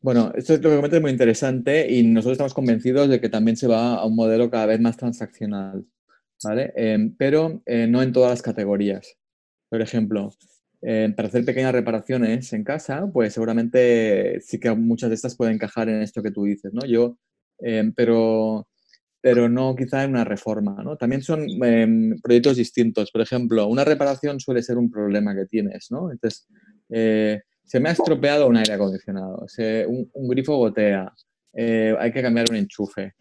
Bueno, 0.03 0.33
esto 0.35 0.55
es 0.55 0.63
lo 0.63 0.71
que 0.71 0.77
comentas 0.77 1.01
muy 1.03 1.11
interesante 1.11 1.91
y 1.93 2.03
nosotros 2.03 2.33
estamos 2.33 2.55
convencidos 2.55 3.09
de 3.11 3.21
que 3.21 3.29
también 3.29 3.57
se 3.59 3.67
va 3.67 3.97
a 3.97 4.07
un 4.07 4.17
modelo 4.17 4.51
cada 4.51 4.65
vez 4.65 4.81
más 4.81 4.97
transaccional, 4.97 5.85
¿vale? 6.43 6.73
Em, 6.75 7.15
pero 7.17 7.63
eh, 7.67 7.87
no 7.87 8.03
en 8.03 8.13
todas 8.13 8.31
las 8.31 8.43
categorías. 8.43 9.19
Por 9.69 9.83
ejemplo, 9.83 10.33
eh, 10.83 11.13
para 11.15 11.29
hacer 11.29 11.45
pequeñas 11.45 11.73
reparaciones 11.73 12.51
en 12.55 12.65
casa, 12.65 13.11
pues 13.13 13.35
seguramente 13.35 14.41
sí 14.41 14.59
que 14.59 14.71
muchas 14.75 15.11
de 15.11 15.17
estas 15.17 15.37
pueden 15.37 15.57
encajar 15.57 15.91
en 15.91 16.01
esto 16.03 16.23
que 16.23 16.31
tú 16.31 16.45
dices, 16.45 16.73
¿no? 16.73 16.87
Yo, 16.87 17.19
em, 17.59 17.93
pero, 17.93 18.69
pero 19.21 19.49
no 19.51 19.77
quizá 19.77 20.05
en 20.05 20.11
una 20.13 20.25
reforma, 20.25 20.83
¿no? 20.83 20.97
También 20.97 21.23
son 21.23 21.47
em, 21.63 22.19
proyectos 22.23 22.57
distintos. 22.57 23.11
Por 23.13 23.21
ejemplo, 23.23 23.67
una 23.67 23.85
reparación 23.85 24.41
suele 24.41 24.63
ser 24.63 24.79
un 24.79 24.91
problema 24.91 25.35
que 25.37 25.47
tienes, 25.47 25.89
¿no? 25.91 26.11
Entonces, 26.11 26.47
eh, 26.89 27.41
se 27.71 27.79
me 27.79 27.89
ha 27.89 27.93
estropeado 27.93 28.49
un 28.49 28.57
aire 28.57 28.73
acondicionado, 28.73 29.47
un, 29.87 30.29
grifo 30.29 30.57
gotea, 30.57 31.15
eh, 31.53 31.95
hay 32.01 32.11
que 32.11 32.21
cambiar 32.21 32.47
un 32.51 32.57
enchufe. 32.57 33.15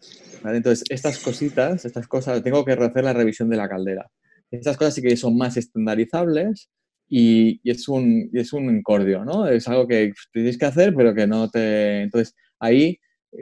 Entonces, 0.44 0.82
estas 0.90 1.20
cositas, 1.20 1.84
estas 1.84 2.08
cosas, 2.08 2.42
tengo 2.42 2.64
que 2.64 2.72
hacer 2.72 3.04
la 3.04 3.12
revisión 3.12 3.48
de 3.48 3.56
la 3.56 3.68
caldera. 3.68 4.10
Estas 4.50 4.76
cosas 4.76 4.94
sí 4.94 5.02
que 5.02 5.16
son 5.16 5.36
más 5.38 5.56
estandarizables 5.56 6.68
y, 7.08 7.60
es, 7.62 7.86
un, 7.86 8.28
es 8.32 8.52
un 8.52 8.76
incordio, 8.76 9.24
¿no? 9.24 9.46
Es 9.46 9.68
algo 9.68 9.86
que 9.86 10.14
tienes 10.32 10.58
que 10.58 10.66
hacer, 10.66 10.96
pero 10.96 11.14
que 11.14 11.28
no 11.28 11.48
te... 11.48 12.02
Entonces, 12.02 12.34
ahí 12.58 12.98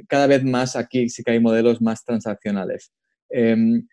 cada 0.08 0.26
vez 0.26 0.44
más 0.44 0.76
aquí 0.76 1.08
sí 1.08 1.22
que 1.22 1.30
hay 1.30 1.40
modelos 1.40 1.80
más 1.80 2.04
transaccionales. 2.04 2.92
Em, 3.30 3.88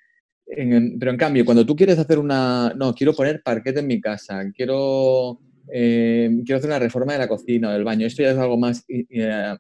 pero 1.00 1.12
en 1.12 1.18
cambio, 1.18 1.46
cuando 1.46 1.66
tú 1.66 1.78
quieres 1.78 1.98
hacer 1.98 2.20
una... 2.20 2.74
No, 2.76 2.94
quiero 2.94 3.14
poner 3.14 3.42
parquet 3.42 3.78
en 3.78 3.88
mi 3.88 4.02
casa, 4.02 4.44
quiero 4.54 5.40
eh, 5.72 6.30
quiero 6.46 6.58
hacer 6.58 6.70
una 6.70 6.80
reforma 6.80 7.14
de 7.14 7.20
la 7.20 7.28
cocina 7.28 7.70
o 7.70 7.74
del 7.74 7.84
baño. 7.84 8.06
Esto 8.06 8.24
ya 8.24 8.32
es 8.32 8.38
algo 8.38 8.58
más 8.58 8.84
eh, 8.88 9.06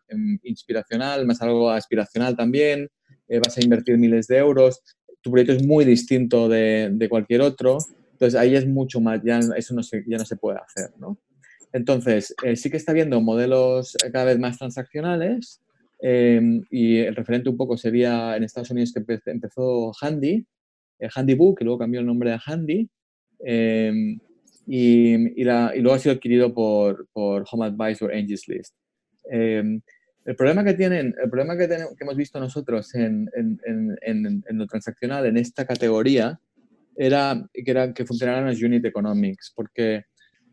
em, 0.07 0.39
inspiracional, 0.43 1.25
más 1.25 1.41
algo 1.41 1.69
aspiracional 1.69 2.35
también. 2.35 2.89
Eh, 3.27 3.39
vas 3.39 3.57
a 3.57 3.63
invertir 3.63 3.97
miles 3.97 4.27
de 4.27 4.37
euros. 4.37 4.81
Tu 5.21 5.31
proyecto 5.31 5.53
es 5.53 5.65
muy 5.65 5.85
distinto 5.85 6.47
de, 6.47 7.07
cualquier 7.09 7.41
otro. 7.41 7.77
Entonces 8.11 8.39
ahí 8.39 8.55
es 8.55 8.67
mucho 8.67 9.01
más, 9.01 9.21
ya 9.23 9.39
eso 9.57 9.73
no 9.73 9.83
se, 9.83 10.03
ya 10.07 10.17
no 10.17 10.25
se 10.25 10.37
puede 10.37 10.59
hacer, 10.59 10.91
¿no? 10.97 11.17
Entonces, 11.73 12.33
sí 12.55 12.69
que 12.69 12.77
está 12.77 12.93
habiendo 12.93 13.19
modelos 13.19 13.97
cada 14.13 14.23
vez 14.23 14.39
más 14.39 14.57
transaccionales 14.57 15.61
em, 15.99 16.63
y 16.71 16.99
el 16.99 17.13
referente 17.13 17.49
un 17.49 17.57
poco 17.57 17.75
sería 17.75 18.37
en 18.37 18.45
Estados 18.45 18.71
Unidos 18.71 18.93
que 18.93 19.19
empezó 19.25 19.91
Handy, 19.99 20.45
Handy 21.13 21.33
Book, 21.33 21.57
que 21.57 21.65
luego 21.65 21.79
cambió 21.79 21.99
el 21.99 22.05
nombre 22.05 22.31
a 22.31 22.41
Handy. 22.45 22.89
Y, 24.67 25.41
y, 25.41 25.43
la, 25.43 25.73
y, 25.75 25.81
luego 25.81 25.95
ha 25.95 25.99
sido 25.99 26.15
adquirido 26.15 26.53
por, 26.53 27.07
por 27.13 27.45
Home 27.51 27.65
Advisor 27.67 28.11
Angels 28.11 28.47
List. 28.47 28.75
Em, 29.29 29.81
el 30.25 30.35
problema 30.35 30.63
que 30.63 30.73
tienen, 30.73 31.13
el 31.21 31.29
problema 31.29 31.55
que, 31.55 31.67
que 31.67 32.03
hemos 32.03 32.15
visto 32.15 32.39
nosotros 32.39 32.93
en, 32.95 33.29
en, 33.35 33.59
en, 34.01 34.43
en, 34.47 34.57
lo 34.57 34.65
transaccional 34.65 35.25
en 35.27 35.37
esta 35.37 35.65
categoría 35.65 36.39
era 36.95 37.47
que, 37.53 37.69
era 37.69 37.93
que 37.93 38.05
funcionaran 38.05 38.47
los 38.47 38.61
unit 38.61 38.83
economics, 38.85 39.53
porque, 39.55 40.05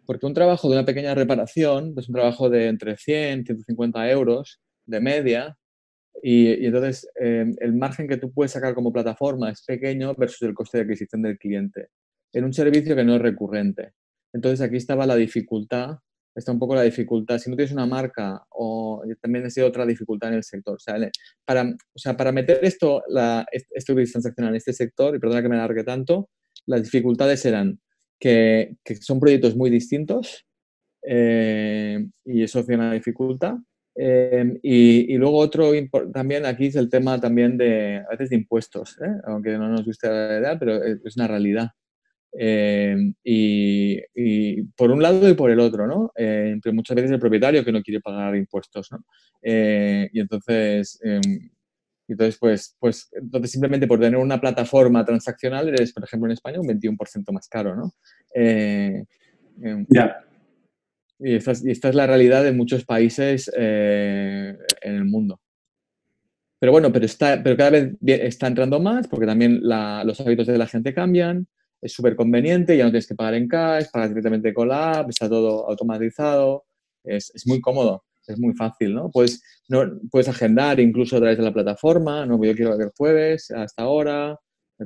porque 0.05 0.27
un 0.27 0.35
trabajo 0.35 0.69
de 0.69 0.77
una 0.77 0.85
pequeña 0.85 1.15
reparación, 1.15 1.95
pues 1.95 2.09
un 2.09 2.15
trabajo 2.15 2.51
de 2.51 2.67
entre 2.67 2.97
100 2.97 3.47
150 3.47 4.11
euros 4.11 4.61
de 4.85 5.01
media, 5.01 5.57
y, 6.23 6.49
y 6.49 6.67
entonces 6.67 7.09
em, 7.17 7.55
el 7.61 7.73
margen 7.75 8.07
que 8.07 8.19
tú 8.19 8.31
puedes 8.31 8.53
sacar 8.53 8.75
como 8.75 8.93
plataforma 8.93 9.51
es 9.51 9.65
pequeño 9.65 10.15
versus 10.15 10.43
el 10.43 10.55
coste 10.55 10.79
de 10.79 10.85
adquisición 10.85 11.23
del 11.23 11.39
cliente 11.39 11.89
en 12.33 12.45
un 12.45 12.53
servicio 12.53 12.97
que 12.97 13.05
no 13.05 13.17
es 13.17 13.23
recurrente. 13.23 13.93
Entonces 14.33 14.61
aquí 14.61 14.77
estaba 14.77 15.07
la 15.07 15.17
dificultad, 15.17 15.99
está 16.35 16.53
un 16.53 16.59
poco 16.59 16.75
la 16.75 16.83
dificultad. 16.83 17.39
Si 17.39 17.51
no 17.51 17.57
tienes 17.57 17.73
una 17.73 17.87
marca, 17.87 18.45
o 18.51 19.03
también 19.21 19.47
ha 19.47 19.51
sido 19.51 19.67
otra 19.67 19.87
dificultad 19.87 20.31
en 20.31 20.37
el 20.37 20.45
sector. 20.45 20.77
O 20.77 20.79
sea, 20.79 20.97
para, 21.45 21.63
o 21.65 21.99
sea, 21.99 22.17
para 22.17 22.33
meter 22.33 22.61
esto, 22.63 23.03
la, 23.09 23.45
esto 23.53 23.95
transaccional 23.95 24.53
en 24.53 24.57
este 24.57 24.73
sector, 24.73 25.15
y 25.15 25.19
perdona 25.19 25.43
que 25.43 25.49
me 25.49 25.57
alargue 25.57 25.85
tanto, 25.85 26.31
las 26.67 26.83
dificultades 26.83 27.45
eran 27.45 27.81
que, 28.19 28.77
que 28.85 28.97
son 28.97 29.19
proyectos 29.19 29.57
muy 29.57 29.69
distintos 29.69 30.47
eh, 31.05 32.07
y 32.25 32.43
eso 32.43 32.65
tiene 32.65 32.85
una 32.85 32.93
dificultad. 32.93 33.57
Eh, 33.95 34.59
y, 34.63 35.13
y, 35.13 35.19
luego 35.19 35.37
otro 35.37 35.71
también 36.15 36.47
aquí 36.47 36.67
es 36.67 36.77
el 36.77 36.89
tema 36.89 37.21
también 37.21 37.59
de 37.59 37.99
a 37.99 38.11
veces 38.13 38.31
de 38.31 38.37
impuestos, 38.37 38.97
¿eh? 39.03 39.21
aunque 39.25 39.51
no 39.59 39.69
nos 39.69 39.85
guste 39.85 40.09
la 40.09 40.39
idea, 40.39 40.59
pero 40.59 40.83
es 40.83 41.17
una 41.17 41.29
realidad. 41.29 41.69
Eh, 42.39 42.97
y, 43.23 44.63
por 44.75 44.91
un 44.91 45.03
lado 45.03 45.29
y 45.29 45.35
por 45.35 45.51
el 45.51 45.61
otro, 45.61 45.87
¿no? 45.87 46.13
Eh, 46.17 46.57
muchas 46.73 46.95
veces 46.95 47.11
el 47.11 47.19
propietario 47.19 47.65
que 47.65 47.73
no 47.73 47.83
quiere 47.83 48.01
pagar 48.01 48.35
impuestos, 48.37 48.91
¿no? 48.91 49.05
Eh, 49.43 50.09
y 50.13 50.21
entonces, 50.21 50.99
em, 51.03 51.51
entonces 52.09 52.39
pues, 52.39 52.77
pues, 52.79 53.09
entonces 53.13 53.51
simplemente 53.51 53.87
por 53.87 54.01
tener 54.01 54.19
una 54.19 54.41
plataforma 54.41 55.05
transaccional 55.05 55.69
eres, 55.69 55.93
por 55.93 56.05
ejemplo, 56.05 56.29
en 56.29 56.33
España 56.33 56.61
un 56.61 56.67
21% 56.67 57.33
más 57.33 57.49
caro, 57.49 57.77
¿no? 57.77 57.93
Em, 58.35 59.05
ya. 59.89 60.25
Y 61.19 61.37
esta, 61.37 61.53
y 61.63 61.71
esta, 61.71 61.89
es 61.89 61.95
la 61.95 62.07
realidad 62.07 62.43
de 62.43 62.53
muchos 62.53 62.85
países 62.85 63.51
en 63.55 64.57
el 64.83 65.05
mundo. 65.05 65.41
Pero 66.59 66.73
bueno, 66.73 66.93
pero, 66.93 67.05
está, 67.07 67.43
pero 67.43 67.57
cada 67.57 67.71
vez 67.71 67.93
está 68.05 68.47
entrando 68.49 68.81
más 68.81 69.07
porque 69.09 69.27
también 69.27 69.61
los 69.63 70.21
hábitos 70.21 70.47
de 70.47 70.59
la 70.59 70.67
gente 70.67 70.95
cambian 70.95 71.47
es 71.83 71.93
súper 71.93 72.15
conveniente, 72.15 72.77
ya 72.77 72.85
no 72.85 72.91
tienes 72.91 73.09
que 73.09 73.17
pagar 73.17 73.35
en 73.35 73.49
cash, 73.49 73.87
pagas 73.93 74.11
directamente 74.11 74.55
con 74.55 74.69
la 74.69 75.01
app, 75.01 75.11
está 75.11 75.29
todo 75.29 75.69
automatizado, 75.69 76.65
es, 77.03 77.33
es 77.35 77.47
muy 77.47 77.61
cómodo, 77.61 78.05
es 78.27 78.39
muy 78.39 78.55
fácil, 78.55 78.95
¿no? 78.95 79.11
Puedes, 79.11 79.43
no, 79.69 79.83
puedes 80.11 80.29
agendar 80.29 80.79
incluso 80.79 81.17
a 81.17 81.19
través 81.19 81.37
de 81.37 81.45
la 81.45 81.53
plataforma, 81.53 82.25
no, 82.25 82.43
yo 82.43 82.55
quiero 82.55 82.79
ver 82.79 82.93
jueves, 82.97 83.51
hasta 83.51 83.83
ahora, 83.83 84.39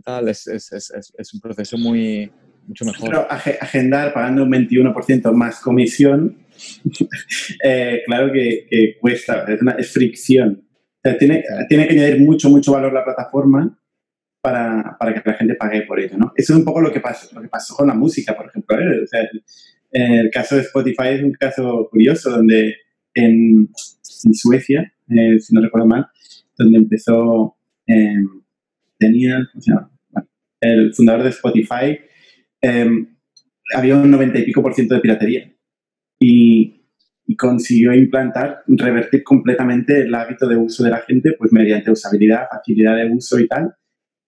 tal, 0.02 0.28
es, 0.28 0.46
es, 0.46 0.72
es, 0.72 1.34
un 1.34 1.40
proceso 1.40 1.76
muy, 1.76 2.30
mucho 2.66 2.84
mejor. 2.86 3.10
Pero 3.10 3.30
agendar 3.30 4.12
pagando 4.12 4.44
un 4.44 4.50
21% 4.50 5.32
más 5.32 5.60
comisión, 5.60 6.38
eh, 7.62 8.02
claro 8.06 8.32
que, 8.32 8.66
que, 8.70 8.96
cuesta, 8.98 9.44
es, 9.48 9.60
una, 9.60 9.76
fricción. 9.82 10.66
O 10.70 11.08
sea, 11.08 11.18
tiene, 11.18 11.44
tiene 11.68 11.86
que 11.86 11.94
añadir 11.94 12.20
mucho, 12.20 12.48
mucho 12.48 12.72
valor 12.72 12.92
la 12.92 13.04
plataforma 13.04 13.78
para, 14.46 14.96
para, 14.96 15.12
que 15.12 15.28
la 15.28 15.36
gente 15.36 15.56
pague 15.56 15.82
por 15.82 15.98
ello, 15.98 16.16
¿no? 16.16 16.32
Eso 16.36 16.52
es 16.52 16.58
un 16.60 16.64
poco 16.64 16.80
lo 16.80 16.92
que 16.92 17.00
pasó, 17.00 17.34
lo 17.34 17.42
que 17.42 17.48
pasó 17.48 17.74
con 17.74 17.88
la 17.88 17.94
música, 17.94 18.36
por 18.36 18.46
ejemplo. 18.46 18.78
¿eh? 18.78 19.02
O 19.02 19.06
sea, 19.08 19.28
en 19.90 20.12
el 20.12 20.30
caso 20.30 20.54
de 20.54 20.60
Spotify 20.60 21.08
es 21.14 21.24
un 21.24 21.32
caso 21.32 21.88
curioso, 21.90 22.30
donde 22.30 22.76
en, 23.12 23.68
en 24.24 24.34
Suecia, 24.34 24.92
eh, 25.08 25.40
si 25.40 25.52
no 25.52 25.60
recuerdo 25.60 25.88
mal, 25.88 26.06
donde 26.56 26.78
empezó, 26.78 27.56
eh, 27.88 28.22
tenía, 28.96 29.40
o 29.52 29.60
sea, 29.60 29.90
el 30.60 30.94
fundador 30.94 31.24
de 31.24 31.30
Spotify, 31.30 31.98
em, 32.60 33.16
había 33.74 33.96
un 33.96 34.08
90 34.08 34.38
y 34.38 34.44
pico 34.44 34.62
por 34.62 34.74
ciento 34.74 34.94
de 34.94 35.00
piratería. 35.00 35.52
Y, 36.20 36.84
y 37.26 37.34
consiguió 37.34 37.92
implantar, 37.92 38.62
revertir 38.68 39.24
completamente 39.24 40.02
el 40.02 40.14
hábito 40.14 40.46
de 40.46 40.56
uso 40.56 40.84
de 40.84 40.90
la 40.90 40.98
gente, 40.98 41.32
pues 41.36 41.52
mediante 41.52 41.90
usabilidad, 41.90 42.46
facilidad 42.48 42.94
de 42.94 43.10
uso 43.10 43.40
y 43.40 43.48
tal, 43.48 43.74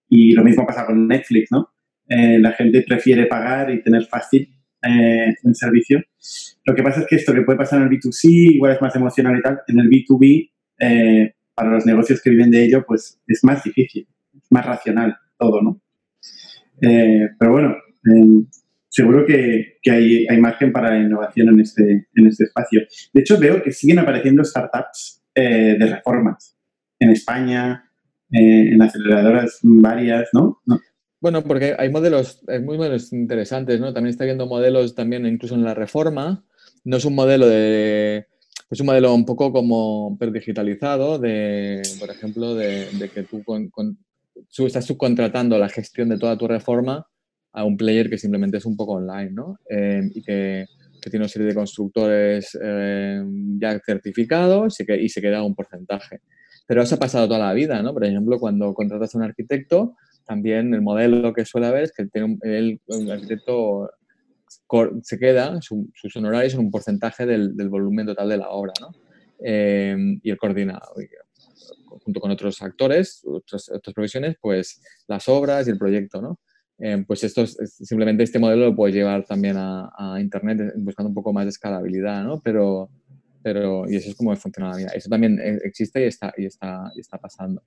y 0.08 0.32
lo 0.32 0.42
mismo 0.42 0.66
pasa 0.66 0.86
con 0.86 1.06
Netflix, 1.06 1.50
¿no? 1.50 1.70
Eh, 2.08 2.38
la 2.38 2.52
gente 2.52 2.82
prefiere 2.82 3.26
pagar 3.26 3.70
y 3.70 3.82
tener 3.82 4.06
fácil 4.06 4.48
eh, 4.82 5.34
servicio. 5.52 6.00
Lo 6.64 6.74
que 6.74 6.82
pasa 6.82 7.00
es 7.00 7.06
que 7.06 7.16
esto 7.16 7.34
que 7.34 7.42
puede 7.42 7.58
pasar 7.58 7.80
en 7.80 7.88
el 7.88 7.90
B2C, 7.90 8.54
igual 8.54 8.72
es 8.72 8.80
más 8.80 8.96
emocional 8.96 9.36
y 9.38 9.42
tal, 9.42 9.58
en 9.66 9.78
el 9.78 9.88
B2B, 9.88 10.50
eh, 10.80 11.34
para 11.54 11.70
los 11.70 11.84
negocios 11.84 12.22
que 12.22 12.30
viven 12.30 12.50
de 12.50 12.64
ello, 12.64 12.84
pues 12.86 13.20
es 13.26 13.44
más 13.44 13.62
difícil, 13.62 14.06
más 14.50 14.64
racional 14.64 15.16
todo, 15.36 15.62
¿no? 15.62 15.80
pero 16.80 17.50
bueno, 17.50 17.76
em, 18.04 18.46
seguro 18.88 19.26
que, 19.26 19.78
que 19.82 19.90
hay, 19.90 20.26
hay, 20.30 20.38
margen 20.40 20.70
para 20.70 20.96
innovación 20.96 21.48
en 21.48 21.58
este, 21.58 22.06
en 22.14 22.26
este 22.28 22.44
espacio. 22.44 22.82
De 23.12 23.20
hecho, 23.20 23.36
veo 23.36 23.60
que 23.60 23.72
siguen 23.72 23.98
apareciendo 23.98 24.44
startups 24.44 25.24
de 25.34 25.86
reformas 25.86 26.56
en 27.00 27.10
España, 27.10 27.87
eh, 28.32 28.72
en 28.72 28.82
aceleradoras 28.82 29.58
varias, 29.62 30.28
¿no? 30.32 30.60
Bueno, 31.20 31.42
porque 31.42 31.74
hay 31.78 31.90
modelos, 31.90 32.42
hay 32.46 32.60
muy 32.60 32.76
modelos 32.76 33.12
interesantes, 33.12 33.80
¿no? 33.80 33.92
También 33.92 34.10
está 34.10 34.24
viendo 34.24 34.46
modelos 34.46 34.94
también 34.94 35.26
incluso 35.26 35.54
en 35.54 35.64
la 35.64 35.74
reforma. 35.74 36.44
No 36.84 36.96
es 36.96 37.04
un 37.04 37.14
modelo 37.14 37.48
de, 37.48 38.26
pues 38.68 38.80
un 38.80 38.86
modelo 38.86 39.14
un 39.14 39.24
poco 39.24 39.52
como 39.52 40.16
per 40.18 40.30
digitalizado 40.30 41.18
de, 41.18 41.82
por 41.98 42.10
ejemplo, 42.10 42.54
de, 42.54 43.10
que 43.12 43.24
tú 43.24 44.66
estás 44.66 44.84
subcontratando 44.84 45.58
la 45.58 45.68
gestión 45.68 46.10
de 46.10 46.18
toda 46.18 46.36
tu 46.36 46.46
reforma 46.46 47.06
a 47.52 47.64
un 47.64 47.76
player 47.76 48.10
que 48.10 48.18
simplemente 48.18 48.58
es 48.58 48.66
un 48.66 48.76
poco 48.76 48.92
online, 48.92 49.30
¿no? 49.30 49.58
Eh, 49.68 50.02
y 50.14 50.22
que, 50.22 50.66
tiene 51.00 51.24
una 51.24 51.28
serie 51.28 51.48
de 51.48 51.54
constructores 51.54 52.58
eh, 52.62 53.22
ya 53.58 53.80
certificados 53.80 54.78
y, 54.80 54.92
y 54.92 55.08
se 55.08 55.22
queda 55.22 55.42
un 55.42 55.54
porcentaje. 55.54 56.20
Pero 56.68 56.82
eso 56.82 56.96
ha 56.96 56.98
pasado 56.98 57.26
toda 57.26 57.40
la 57.40 57.54
vida, 57.54 57.82
¿no? 57.82 57.94
Por 57.94 58.04
ejemplo, 58.04 58.38
cuando 58.38 58.74
contratas 58.74 59.14
a 59.14 59.18
un 59.18 59.24
arquitecto, 59.24 59.96
también 60.26 60.74
el 60.74 60.82
modelo 60.82 61.32
que 61.32 61.46
suele 61.46 61.66
haber 61.66 61.84
es 61.84 61.92
que 61.92 62.04
tiene 62.06 62.38
el, 62.42 62.78
arquitecto 63.10 63.90
se 65.02 65.18
queda, 65.18 65.58
sus 65.62 66.14
honorarios 66.14 66.52
son 66.52 66.66
un 66.66 66.70
porcentaje 66.70 67.24
del, 67.24 67.54
volumen 67.70 68.04
total 68.04 68.28
de 68.28 68.36
la 68.36 68.50
obra, 68.50 68.74
¿no? 68.82 68.90
Eh, 69.42 69.96
y 70.22 70.30
el 70.30 70.36
coordinador, 70.36 70.94
junto 72.04 72.20
con 72.20 72.30
otros 72.30 72.60
actores, 72.60 73.22
otras, 73.24 73.70
otras 73.70 73.94
profesiones, 73.94 74.36
pues 74.38 74.82
las 75.06 75.26
obras 75.26 75.66
y 75.66 75.70
el 75.70 75.78
proyecto, 75.78 76.20
¿no? 76.20 76.38
Eh, 76.80 77.02
pues 77.06 77.24
esto 77.24 77.44
simplemente 77.46 78.22
este 78.22 78.38
modelo 78.38 78.66
lo 78.66 78.76
puedes 78.76 78.94
llevar 78.94 79.24
también 79.24 79.56
a, 79.58 80.18
Internet 80.20 80.60
eh, 80.60 80.72
buscando 80.76 81.08
un 81.08 81.14
poco 81.14 81.32
más 81.32 81.46
de 81.46 81.50
escalabilidad, 81.50 82.22
¿no? 82.24 82.42
Pero, 82.42 82.90
pero 83.52 83.88
y 83.88 83.96
eso 83.96 84.10
es 84.10 84.16
como 84.16 84.36
funciona 84.36 84.70
la 84.70 84.76
vida. 84.76 84.90
Eso 84.94 85.08
también 85.08 85.40
existe 85.64 86.02
y 86.02 86.04
está, 86.04 86.34
y 86.36 86.44
está, 86.44 86.92
y 86.94 87.00
está 87.00 87.16
pasando. 87.16 87.62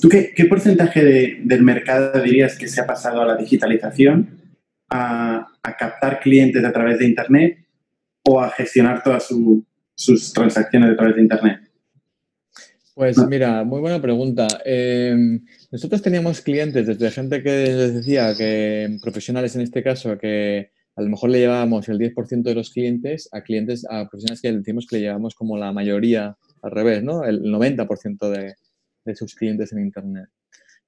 ¿Tú 0.00 0.08
qué, 0.10 0.44
porcentaje 0.48 1.38
del 1.42 1.62
mercado 1.62 2.22
dirías 2.22 2.58
que 2.58 2.68
se 2.68 2.82
ha 2.82 2.86
pasado 2.86 3.22
a 3.22 3.26
la 3.26 3.36
digitalización, 3.36 4.40
a, 4.90 5.48
captar 5.78 6.20
clientes 6.20 6.62
a 6.64 6.72
través 6.72 6.98
de 6.98 7.06
Internet 7.06 7.64
o 8.24 8.40
a 8.40 8.50
gestionar 8.50 9.02
todas 9.02 9.26
sus 9.94 10.32
transacciones 10.34 10.90
a 10.90 10.96
través 10.96 11.16
de 11.16 11.22
Internet? 11.22 11.60
Pues 12.94 13.16
mira, 13.26 13.64
muy 13.64 13.80
buena 13.80 14.02
pregunta. 14.02 14.46
Em, 14.66 15.40
nosotros 15.70 16.02
teníamos 16.02 16.42
clientes, 16.42 16.86
desde 16.86 17.10
gente 17.10 17.42
que 17.42 17.50
les 17.50 17.94
decía 17.94 18.34
que 18.36 18.98
profesionales 19.02 19.56
en 19.56 19.62
este 19.62 19.82
caso, 19.82 20.18
que 20.18 20.70
a 20.94 21.02
lo 21.02 21.08
mejor 21.08 21.30
le 21.30 21.38
llevábamos 21.38 21.88
el 21.88 21.98
10% 21.98 22.42
de 22.42 22.54
los 22.54 22.70
clientes 22.70 23.28
a 23.32 23.42
clientes, 23.42 23.86
a 23.88 24.08
profesionales 24.08 24.42
que 24.42 24.52
decimos 24.52 24.86
que 24.86 24.96
le 24.96 25.02
llevamos 25.02 25.34
como 25.34 25.56
la 25.56 25.72
mayoría 25.72 26.36
al 26.62 26.70
revés, 26.70 27.02
¿no? 27.02 27.24
El 27.24 27.42
90% 27.42 28.30
de, 28.30 28.54
de 29.04 29.14
sus 29.14 29.34
clientes 29.34 29.72
en 29.72 29.80
Internet. 29.80 30.28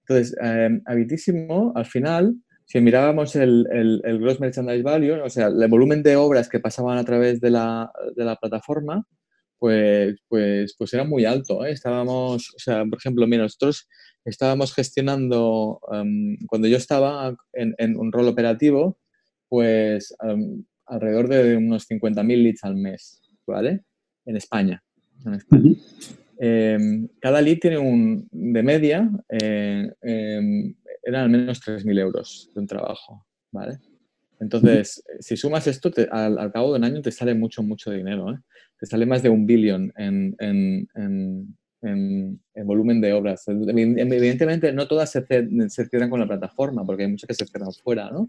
Entonces, 0.06 0.37
eh, 0.42 0.80
Habitísimo, 0.84 1.73
al 1.75 1.87
final, 1.87 2.37
si 2.66 2.80
mirábamos 2.80 3.37
el, 3.37 3.66
el, 3.73 4.18
Gross 4.20 4.40
Merchandise 4.40 4.82
Value, 4.82 5.23
o 5.23 5.30
sea, 5.30 5.46
el 5.46 5.68
volumen 5.68 6.02
de 6.02 6.16
obras 6.16 6.49
que 6.49 6.61
pasaban 6.61 6.99
a 6.99 7.04
través 7.04 7.40
de 7.40 7.50
la, 7.50 7.90
de 8.14 8.25
la 8.25 8.37
plataforma, 8.37 9.06
pues, 9.58 10.16
pues, 10.28 10.75
pues 10.76 10.92
era 10.92 11.04
muy 11.04 11.25
alto. 11.25 11.64
¿eh? 11.64 11.73
Estábamos, 11.73 12.54
o 12.54 12.58
sea, 12.58 12.84
por 12.84 12.99
ejemplo, 12.99 13.26
mira, 13.26 13.44
nosotros 13.44 13.88
estábamos 14.25 14.75
gestionando, 14.75 15.80
em, 15.92 16.37
cuando 16.46 16.68
yo 16.68 16.76
estaba 16.76 17.34
en, 17.52 17.75
en, 17.78 17.96
un 17.96 18.12
rol 18.12 18.28
operativo, 18.28 18.99
pues 19.54 20.12
alrededor 20.84 21.28
de 21.28 21.56
unos 21.56 21.88
50.000 21.88 22.42
leads 22.42 22.64
al 22.64 22.75
mes, 22.75 23.23
¿vale? 23.46 23.84
En 24.26 24.37
España. 24.37 24.82
En 25.25 25.34
España. 25.34 25.70
Em, 26.40 27.06
cada 27.20 27.40
lead 27.40 27.58
tiene 27.61 27.78
un, 27.78 28.26
de 28.32 28.62
media, 28.64 29.08
eh, 29.28 29.88
em, 30.02 30.75
eran 31.04 31.23
al 31.23 31.30
menos 31.30 31.61
3.000 31.61 32.00
euros 32.00 32.50
de 32.52 32.61
un 32.62 32.66
trabajo, 32.66 33.25
¿vale? 33.52 33.78
Entonces, 34.40 35.04
si 35.20 35.37
sumas 35.37 35.68
esto, 35.68 35.92
al, 36.11 36.50
cabo 36.50 36.73
de 36.73 36.78
un 36.80 36.84
año 36.84 37.00
te 37.00 37.12
sale 37.12 37.32
mucho, 37.34 37.62
mucho 37.62 37.92
dinero, 37.92 38.32
¿eh? 38.32 38.38
Te 38.80 38.87
sale 38.87 39.06
más 39.06 39.23
de 39.23 39.28
un 39.28 39.46
billón 39.46 39.92
en, 39.96 40.34
en, 40.40 40.88
en, 40.96 42.40
volumen 42.66 43.00
de 43.00 43.12
obras. 43.12 43.44
Evidentemente, 43.46 44.73
no 44.73 44.88
todas 44.88 45.12
se, 45.12 45.25
se, 45.69 45.86
cierran 45.86 46.10
con 46.10 46.19
la 46.19 46.26
plataforma, 46.26 46.84
porque 46.84 47.04
hay 47.04 47.10
muchas 47.10 47.28
que 47.28 47.34
se 47.34 47.47
cierran 47.47 47.73
fuera, 47.73 48.10
¿no? 48.10 48.28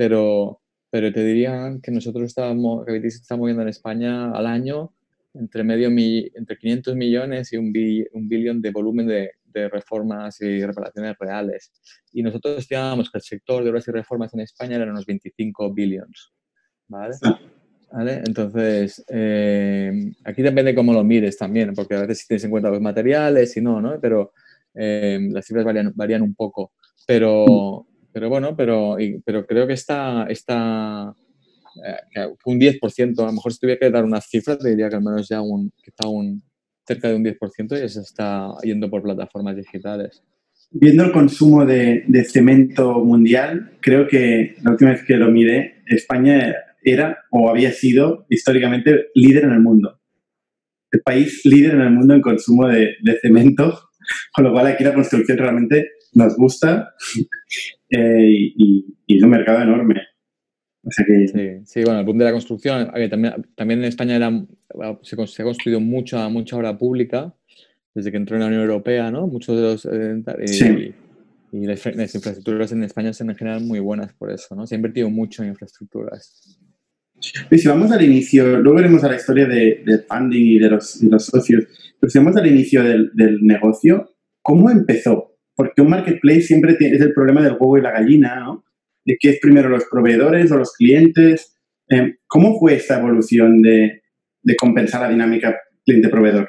Pero, 0.00 0.62
pero 0.88 1.12
te 1.12 1.22
diría 1.22 1.78
que 1.82 1.90
nosotros 1.90 2.24
estábamos, 2.24 2.86
que 2.86 3.06
estamos 3.06 3.40
moviendo 3.40 3.60
en 3.60 3.68
España 3.68 4.30
al 4.30 4.46
año 4.46 4.94
entre, 5.34 5.62
medio 5.62 5.88
entre 5.88 6.56
500 6.56 6.96
millones 6.96 7.52
y 7.52 7.58
un, 7.58 7.66
un 7.66 8.26
billón 8.26 8.62
de 8.62 8.70
volumen 8.70 9.06
de, 9.06 9.32
de, 9.44 9.68
reformas 9.68 10.40
y 10.40 10.64
reparaciones 10.64 11.18
reales. 11.20 11.70
Y 12.14 12.22
nosotros 12.22 12.60
estimábamos 12.60 13.10
que 13.10 13.18
el 13.18 13.22
sector 13.22 13.62
de 13.62 13.68
obras 13.68 13.88
y 13.88 13.90
reformas 13.90 14.32
en 14.32 14.40
España 14.40 14.76
era 14.76 14.90
unos 14.90 15.04
25 15.04 15.74
billones. 15.74 16.30
¿Vale? 16.88 17.16
¿Vale? 17.92 18.22
Entonces, 18.26 19.04
eh, 19.06 20.14
aquí 20.24 20.40
depende 20.40 20.74
cómo 20.74 20.94
lo 20.94 21.04
mires 21.04 21.36
también, 21.36 21.74
porque 21.74 21.96
a 21.96 22.00
veces 22.00 22.20
si 22.20 22.26
tienes 22.26 22.44
en 22.44 22.50
cuenta 22.50 22.70
los 22.70 22.80
materiales 22.80 23.54
y 23.54 23.60
no, 23.60 23.82
¿no? 23.82 24.00
Pero 24.00 24.32
eh, 24.72 25.18
las 25.30 25.44
cifras 25.44 25.66
varían, 25.66 25.92
varían 25.94 26.22
un 26.22 26.34
poco. 26.34 26.72
Pero, 27.06 27.86
pero 28.12 28.28
bueno, 28.28 28.56
pero, 28.56 28.96
pero 29.24 29.46
creo 29.46 29.66
que 29.66 29.74
esta, 29.74 30.26
esta, 30.28 31.14
eh, 32.14 32.26
un 32.44 32.58
10%, 32.58 33.18
a 33.18 33.26
lo 33.26 33.32
mejor 33.32 33.52
si 33.52 33.60
tuviera 33.60 33.78
que 33.78 33.90
dar 33.90 34.04
unas 34.04 34.28
cifras, 34.28 34.58
te 34.58 34.70
diría 34.70 34.88
que 34.88 34.96
al 34.96 35.02
menos 35.02 35.28
ya 35.28 35.40
un, 35.40 35.72
quizá 35.82 36.08
cerca 36.86 37.08
de 37.08 37.14
un 37.14 37.24
10% 37.24 37.78
ya 37.78 37.88
se 37.88 38.00
está 38.00 38.48
yendo 38.62 38.90
por 38.90 39.02
plataformas 39.02 39.56
digitales. 39.56 40.22
Viendo 40.72 41.04
el 41.04 41.12
consumo 41.12 41.64
de, 41.64 42.04
de, 42.06 42.24
cemento 42.24 43.00
mundial, 43.04 43.72
creo 43.80 44.06
que 44.06 44.56
la 44.62 44.72
última 44.72 44.92
vez 44.92 45.04
que 45.04 45.16
lo 45.16 45.30
miré, 45.30 45.82
España 45.86 46.54
era 46.82 47.24
o 47.30 47.50
había 47.50 47.72
sido 47.72 48.26
históricamente 48.28 49.06
líder 49.14 49.44
en 49.44 49.52
el 49.52 49.60
mundo. 49.60 50.00
El 50.92 51.00
país 51.02 51.42
líder 51.44 51.74
en 51.74 51.80
el 51.82 51.90
mundo 51.90 52.14
en 52.14 52.20
consumo 52.20 52.68
de, 52.68 52.94
de 53.02 53.18
cemento, 53.20 53.80
con 54.32 54.44
lo 54.44 54.52
cual 54.52 54.68
aquí 54.68 54.84
la 54.84 54.94
construcción 54.94 55.38
realmente 55.38 55.90
nos 56.12 56.36
gusta 56.36 56.94
eh, 57.90 58.52
y, 58.56 58.96
y, 59.06 59.16
es 59.16 59.22
un 59.22 59.30
mercado 59.30 59.62
enorme. 59.62 60.00
Sí, 60.88 61.02
sí, 61.64 61.84
bueno, 61.84 62.00
el 62.00 62.06
boom 62.06 62.18
de 62.18 62.24
la 62.24 62.32
construcción, 62.32 62.90
también, 63.10 63.34
también 63.54 63.80
en 63.80 63.84
España 63.84 64.16
era, 64.16 64.30
se, 65.02 65.16
se, 65.26 65.42
ha 65.42 65.44
construido 65.44 65.78
mucha, 65.78 66.28
mucha 66.28 66.56
obra 66.56 66.78
pública 66.78 67.34
desde 67.94 68.10
que 68.10 68.16
entró 68.16 68.36
en 68.36 68.40
la 68.40 68.46
Unión 68.46 68.62
Europea, 68.62 69.10
¿no? 69.10 69.26
Muchos 69.26 69.56
de 69.56 69.62
los... 69.62 69.84
Eh, 69.86 70.94
y, 71.52 71.66
las, 71.66 71.84
infraestructuras 72.14 72.72
en 72.72 72.84
España 72.84 73.12
son 73.12 73.30
en 73.30 73.36
general 73.36 73.62
muy 73.62 73.80
buenas 73.80 74.12
por 74.14 74.30
eso, 74.30 74.54
¿no? 74.54 74.66
Se 74.66 74.74
ha 74.74 74.76
invertido 74.76 75.10
mucho 75.10 75.42
en 75.42 75.50
infraestructuras. 75.50 76.58
Y 77.50 77.58
si 77.58 77.68
vamos 77.68 77.90
al 77.90 78.02
inicio, 78.02 78.60
luego 78.60 78.76
veremos 78.76 79.04
a 79.04 79.08
la 79.08 79.16
historia 79.16 79.46
de, 79.46 79.82
del 79.84 80.04
funding 80.08 80.46
y 80.46 80.58
de 80.58 80.70
los, 80.70 81.02
los, 81.02 81.26
socios, 81.26 81.64
pero 81.98 82.08
si 82.08 82.18
vamos 82.18 82.36
al 82.36 82.46
inicio 82.46 82.82
del, 82.82 83.10
del, 83.12 83.42
negocio, 83.42 84.14
¿cómo 84.40 84.70
empezó? 84.70 85.29
Porque 85.60 85.82
un 85.82 85.90
marketplace 85.90 86.40
siempre 86.40 86.72
tiene, 86.72 86.96
es 86.96 87.02
el 87.02 87.12
problema 87.12 87.42
del 87.42 87.52
huevo 87.52 87.76
y 87.76 87.82
la 87.82 87.90
gallina, 87.90 88.40
¿no? 88.40 88.64
de 89.04 89.18
qué 89.20 89.28
es 89.28 89.40
primero 89.40 89.68
los 89.68 89.84
proveedores 89.90 90.50
o 90.50 90.56
los 90.56 90.72
clientes. 90.72 91.54
Eh, 91.90 92.14
¿Cómo 92.26 92.58
fue 92.58 92.76
esta 92.76 92.98
evolución 92.98 93.60
de, 93.60 94.00
compensar 94.58 95.02
la 95.02 95.10
dinámica 95.10 95.54
cliente-proveedor? 95.84 96.48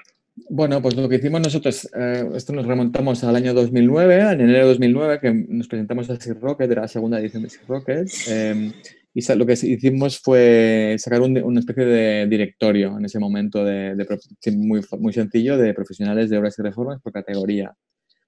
Bueno, 0.49 0.81
pues 0.81 0.95
lo 0.95 1.09
que 1.09 1.17
hicimos 1.17 1.41
nosotros, 1.41 1.89
eh, 1.93 2.23
esto 2.35 2.53
nos 2.53 2.65
remontamos 2.65 3.21
al 3.25 3.35
año 3.35 3.53
2009, 3.53 4.31
en 4.31 4.39
enero 4.39 4.59
de 4.59 4.63
2009, 4.75 5.19
que 5.19 5.45
nos 5.49 5.67
presentamos 5.67 6.09
a 6.09 6.15
Sir 6.15 6.39
Rocket, 6.39 6.71
era 6.71 6.83
la 6.83 6.87
segunda 6.87 7.19
edición 7.19 7.43
de 7.43 7.49
Sir 7.49 7.67
Rocket, 7.67 8.07
eh, 8.29 8.71
y 9.13 9.35
lo 9.35 9.45
que 9.45 9.53
hicimos 9.61 10.19
fue 10.19 10.95
sacar 10.99 11.19
una 11.19 11.59
especie 11.59 11.83
de 11.83 12.27
directorio 12.27 12.97
en 12.97 13.03
ese 13.03 13.19
momento, 13.19 13.65
de, 13.65 13.93
muy, 14.55 14.79
muy 14.99 15.11
sencillo, 15.11 15.57
de 15.57 15.73
profesionales 15.73 16.29
de 16.29 16.37
obras 16.37 16.57
y 16.57 16.61
reformas 16.61 17.01
por 17.01 17.11
categoría. 17.11 17.75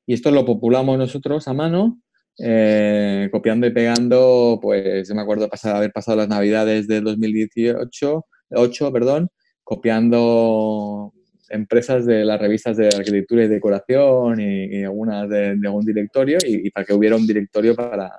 Y 0.05 0.13
esto 0.13 0.31
lo 0.31 0.45
populamos 0.45 0.97
nosotros 0.97 1.47
a 1.47 1.53
mano 1.53 2.01
eh, 2.39 3.29
copiando 3.31 3.67
y 3.67 3.71
pegando, 3.71 4.59
pues 4.61 5.07
yo 5.07 5.15
me 5.15 5.21
acuerdo 5.21 5.49
haber 5.63 5.91
pasado 5.91 6.17
las 6.17 6.27
navidades 6.27 6.87
del 6.87 7.03
2018, 7.03 8.25
8, 8.51 8.91
perdón, 8.91 9.29
copiando 9.63 11.13
empresas 11.49 12.05
de 12.07 12.25
las 12.25 12.41
revistas 12.41 12.77
de 12.77 12.87
arquitectura 12.87 13.43
y 13.43 13.47
decoración 13.47 14.39
y, 14.39 14.83
algunas 14.83 15.29
de, 15.29 15.59
algún 15.63 15.85
directorio 15.85 16.39
y, 16.45 16.71
para 16.71 16.85
que 16.85 16.93
hubiera 16.93 17.15
un 17.15 17.27
directorio 17.27 17.75
para, 17.75 18.09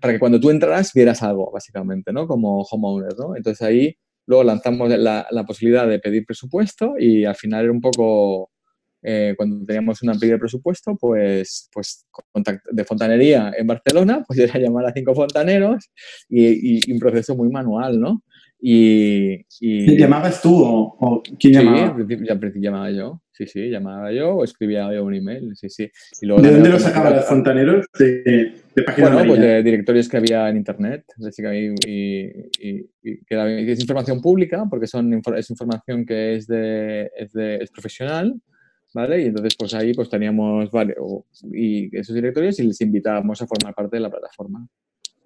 para 0.00 0.12
que 0.12 0.18
cuando 0.18 0.38
tú 0.38 0.50
entraras 0.50 0.92
vieras 0.92 1.22
algo, 1.22 1.50
básicamente, 1.50 2.12
¿no? 2.12 2.26
Como 2.26 2.60
homeowner, 2.62 3.14
¿no? 3.18 3.36
Entonces 3.36 3.62
ahí 3.62 3.96
luego 4.26 4.44
lanzamos 4.44 4.90
la, 4.90 5.26
la 5.30 5.46
posibilidad 5.46 5.86
de 5.88 5.98
pedir 5.98 6.26
presupuesto 6.26 6.94
y 6.98 7.24
al 7.24 7.36
final 7.36 7.64
era 7.64 7.72
un 7.72 7.80
poco 7.80 8.50
eh, 9.08 9.34
cuando 9.36 9.64
teníamos 9.64 10.02
un 10.02 10.10
amplio 10.10 10.36
presupuesto, 10.36 10.96
pues, 10.96 11.70
pues 11.72 12.04
de 12.72 12.84
fontanería 12.84 13.52
en 13.56 13.64
Barcelona, 13.64 14.24
pues 14.26 14.40
era 14.40 14.58
llamar 14.58 14.86
a 14.86 14.92
cinco 14.92 15.14
fontaneros 15.14 15.90
y, 16.28 16.92
un 16.92 16.98
proceso 16.98 17.36
muy 17.36 17.48
manual, 17.48 18.00
¿no? 18.00 18.24
Y, 18.58 19.44
y... 19.60 19.96
¿Llamabas 19.96 20.42
tú 20.42 20.60
o, 20.60 21.22
quién 21.38 21.52
llamaba? 21.52 21.76
Sí, 21.76 22.28
al 22.28 22.40
principio, 22.40 22.62
llamaba 22.62 22.90
yo. 22.90 23.22
Sí, 23.30 23.46
sí, 23.46 23.68
llamaba 23.68 24.10
yo 24.10 24.34
o 24.34 24.44
escribía 24.44 24.92
yo 24.92 25.04
un 25.04 25.14
email. 25.14 25.52
Sí, 25.54 25.68
sí. 25.68 25.88
¿De 26.22 26.50
dónde 26.50 26.70
lo 26.70 26.80
sacaban 26.80 27.14
los 27.14 27.26
fontaneros? 27.26 27.86
¿De, 27.96 28.54
de 28.74 28.82
páginas 28.82 29.12
Bueno, 29.12 29.28
pues 29.28 29.40
de 29.40 29.62
directorios 29.62 30.08
que 30.08 30.16
había 30.16 30.48
en 30.48 30.56
internet. 30.56 31.04
Y, 31.52 31.74
y, 32.58 33.24
que 33.24 33.72
es 33.72 33.80
información 33.80 34.20
pública 34.20 34.64
porque 34.68 34.88
son, 34.88 35.22
es 35.36 35.50
información 35.50 36.04
que 36.04 36.36
es, 36.36 36.46
de, 36.48 37.10
es, 37.14 37.32
de, 37.32 37.56
es 37.56 37.70
profesional. 37.70 38.34
¿Vale? 38.96 39.20
Y 39.20 39.26
entonces, 39.26 39.54
pues 39.58 39.74
ahí 39.74 39.92
pues 39.92 40.08
teníamos 40.08 40.70
y 41.52 41.94
esos 41.94 42.14
directorios 42.14 42.58
y 42.60 42.62
les 42.62 42.80
invitábamos 42.80 43.42
a 43.42 43.46
formar 43.46 43.74
parte 43.74 43.96
de 43.96 44.00
la 44.00 44.08
plataforma. 44.08 44.66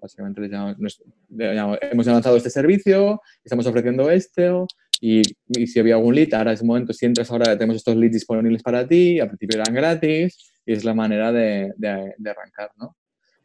Básicamente 0.02 0.40
les 0.40 0.50
llamamos, 0.50 1.78
hemos 1.80 2.06
lanzado 2.06 2.36
este 2.36 2.50
servicio, 2.50 3.20
estamos 3.44 3.64
ofreciendo 3.68 4.10
esto 4.10 4.66
y, 5.00 5.22
y, 5.46 5.68
si 5.68 5.78
había 5.78 5.94
algún 5.94 6.16
lead, 6.16 6.34
ahora 6.34 6.52
es 6.52 6.62
el 6.62 6.66
momento, 6.66 6.92
si 6.92 7.06
entras 7.06 7.30
ahora 7.30 7.56
tenemos 7.56 7.76
estos 7.76 7.94
leads 7.94 8.14
disponibles 8.14 8.60
para 8.60 8.88
ti, 8.88 9.20
al 9.20 9.28
principio 9.28 9.60
eran 9.60 9.72
gratis 9.72 10.52
y 10.66 10.72
es 10.72 10.84
la 10.84 10.92
manera 10.92 11.30
de, 11.30 11.72
de, 11.76 12.14
de 12.18 12.30
arrancar, 12.30 12.72
¿no? 12.76 12.96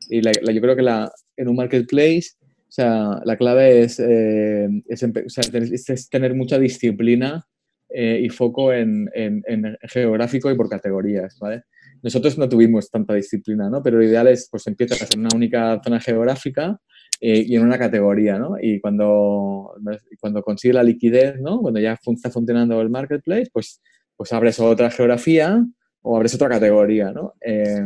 Y 0.09 0.23
la, 0.23 0.31
yo 0.31 0.59
creo 0.59 0.75
que 0.75 0.81
la, 0.81 1.11
en 1.37 1.49
un 1.49 1.55
marketplace, 1.55 2.31
o 2.67 2.71
sea, 2.71 3.21
la 3.25 3.37
clave 3.37 3.81
es, 3.81 3.99
eh, 3.99 4.69
es, 4.87 5.03
o 5.03 5.29
sea, 5.29 5.43
es, 5.53 6.09
tener 6.09 6.33
mucha 6.33 6.57
disciplina 6.57 7.45
eh, 7.89 8.19
y 8.23 8.29
foco 8.29 8.73
en, 8.73 9.09
en, 9.13 9.77
geográfico 9.83 10.51
y 10.51 10.55
por 10.55 10.69
categorías, 10.69 11.37
¿vale? 11.39 11.63
Nosotros 12.01 12.37
no 12.37 12.49
tuvimos 12.49 12.89
tanta 12.89 13.13
disciplina, 13.13 13.69
¿no? 13.69 13.81
Pero 13.81 13.97
lo 13.97 14.03
ideal 14.03 14.27
es, 14.27 14.47
pues, 14.51 14.67
empiezas 14.67 15.11
en 15.13 15.21
una 15.21 15.29
única 15.35 15.79
zona 15.83 15.99
geográfica 15.99 16.79
eh, 17.21 17.43
y 17.47 17.55
en 17.55 17.63
una 17.63 17.79
categoría, 17.79 18.37
¿no? 18.37 18.55
Y 18.61 18.79
cuando, 18.79 19.75
cuando 20.19 20.41
consigue 20.43 20.73
la 20.73 20.83
liquidez, 20.83 21.39
¿no? 21.39 21.61
Cuando 21.61 21.79
ya 21.79 21.97
está 22.03 22.29
funcionando 22.29 22.81
el 22.81 22.89
marketplace, 22.89 23.49
pues, 23.51 23.81
pues 24.15 24.31
abres 24.33 24.59
otra 24.59 24.91
geografía 24.91 25.63
o 26.01 26.15
abres 26.15 26.35
otra 26.35 26.49
categoría, 26.49 27.11
¿no? 27.11 27.33
Eh, 27.41 27.81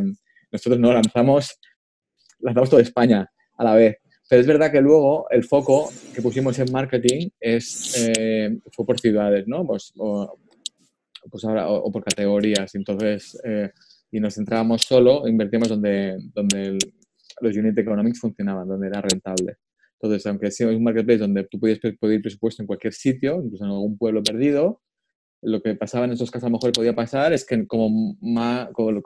nosotros 0.51 0.79
no 0.79 0.93
lanzamos, 0.93 1.59
lanzamos 2.39 2.69
toda 2.69 2.81
España 2.81 3.29
a 3.57 3.63
la 3.63 3.75
vez. 3.75 3.97
Pero 4.29 4.41
es 4.41 4.47
verdad 4.47 4.71
que 4.71 4.79
luego 4.79 5.27
el 5.31 5.43
foco 5.43 5.91
que 6.13 6.21
pusimos 6.21 6.57
en 6.59 6.71
marketing 6.71 7.29
es, 7.39 7.95
eh, 7.97 8.59
fue 8.71 8.85
por 8.85 8.99
ciudades, 8.99 9.47
¿no? 9.47 9.65
Pues, 9.65 9.91
o, 9.97 10.37
pues 11.31 11.43
ahora, 11.45 11.67
o, 11.67 11.91
por 11.91 12.03
categorías. 12.03 12.75
Entonces, 12.75 13.41
eh, 13.43 13.71
y 14.11 14.19
nos 14.19 14.35
centrábamos 14.35 14.83
solo, 14.83 15.27
invertíamos 15.27 15.69
donde, 15.69 16.15
donde 16.35 16.77
los 17.41 17.57
unit 17.57 17.77
economics 17.77 18.19
funcionaban, 18.19 18.67
donde 18.67 18.87
era 18.87 19.01
rentable. 19.01 19.57
Entonces, 19.99 20.25
aunque 20.27 20.51
sea 20.51 20.67
un 20.67 20.83
marketplace 20.83 21.19
donde 21.19 21.43
tú 21.45 21.59
podías 21.59 21.79
pedir 21.79 22.21
presupuesto 22.21 22.61
en 22.61 22.67
cualquier 22.67 22.93
sitio, 22.93 23.41
incluso 23.43 23.65
en 23.65 23.71
algún 23.71 23.97
pueblo 23.97 24.21
perdido, 24.21 24.81
lo 25.41 25.61
que 25.61 25.75
pasaba 25.75 26.05
en 26.05 26.11
esos 26.11 26.29
casos 26.31 26.45
a 26.45 26.49
lo 26.49 26.57
mejor 26.57 26.71
podía 26.73 26.93
pasar 26.93 27.31
es 27.33 27.45
que 27.45 27.65
como, 27.65 28.17
más, 28.21 28.69
como, 28.73 28.91
lo 28.91 29.01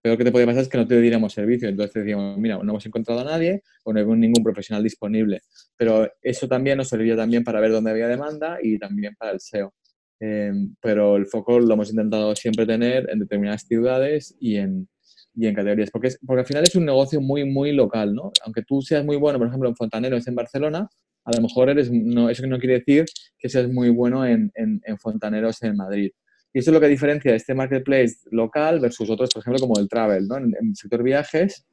peor 0.00 0.16
que 0.16 0.24
te 0.24 0.32
podía 0.32 0.46
pasar 0.46 0.62
es 0.62 0.68
que 0.68 0.78
no 0.78 0.86
te 0.86 1.00
diéramos 1.00 1.32
servicio. 1.32 1.68
Entonces 1.68 1.94
decíamos, 1.94 2.38
mira, 2.38 2.56
no 2.56 2.72
hemos 2.72 2.86
encontrado 2.86 3.20
a 3.20 3.24
nadie 3.24 3.62
o 3.84 3.92
no 3.92 4.00
hay 4.00 4.06
ningún 4.06 4.42
profesional 4.42 4.82
disponible. 4.82 5.42
Pero 5.76 6.08
eso 6.22 6.48
también 6.48 6.78
nos 6.78 6.88
servía 6.88 7.16
también 7.16 7.44
para 7.44 7.60
ver 7.60 7.72
dónde 7.72 7.90
había 7.90 8.08
demanda 8.08 8.58
y 8.62 8.78
también 8.78 9.14
para 9.18 9.32
el 9.32 9.40
SEO. 9.40 9.74
Em, 10.20 10.74
pero 10.80 11.16
el 11.16 11.26
foco 11.26 11.60
lo 11.60 11.74
hemos 11.74 11.90
intentado 11.90 12.34
siempre 12.34 12.66
tener 12.66 13.10
en 13.10 13.18
determinadas 13.18 13.62
ciudades 13.66 14.34
y 14.40 14.56
en, 14.56 14.88
y 15.34 15.46
en 15.46 15.54
categorías, 15.54 15.90
porque, 15.90 16.08
es, 16.08 16.18
porque 16.24 16.40
al 16.40 16.46
final 16.46 16.62
es 16.64 16.76
un 16.76 16.84
negocio 16.86 17.20
muy, 17.20 17.44
muy 17.44 17.72
local, 17.72 18.14
¿no? 18.14 18.32
Aunque 18.44 18.62
tú 18.62 18.80
seas 18.80 19.04
muy 19.04 19.16
bueno, 19.16 19.38
por 19.38 19.48
ejemplo, 19.48 19.68
en 19.68 19.76
fontaneros 19.76 20.26
en 20.26 20.34
Barcelona, 20.34 20.88
a 21.24 21.34
lo 21.34 21.42
mejor 21.42 21.70
eres, 21.70 21.90
no, 21.90 22.28
eso 22.28 22.46
no 22.46 22.58
quiere 22.58 22.80
decir 22.80 23.04
que 23.38 23.48
seas 23.48 23.68
muy 23.68 23.90
bueno 23.90 24.26
en, 24.26 24.52
en, 24.54 24.80
en 24.84 24.98
fontaneros 24.98 25.62
en 25.62 25.76
Madrid. 25.76 26.10
Y 26.52 26.60
eso 26.60 26.70
es 26.70 26.74
lo 26.74 26.80
que 26.80 26.88
diferencia 26.88 27.34
este 27.34 27.52
marketplace 27.54 28.14
local 28.30 28.78
versus 28.78 29.10
otros, 29.10 29.30
por 29.30 29.40
ejemplo, 29.40 29.60
como 29.66 29.80
el 29.80 29.88
travel, 29.88 30.28
¿no? 30.28 30.36
En, 30.36 30.54
el 30.54 30.76
sector 30.76 31.02
viajes, 31.02 31.66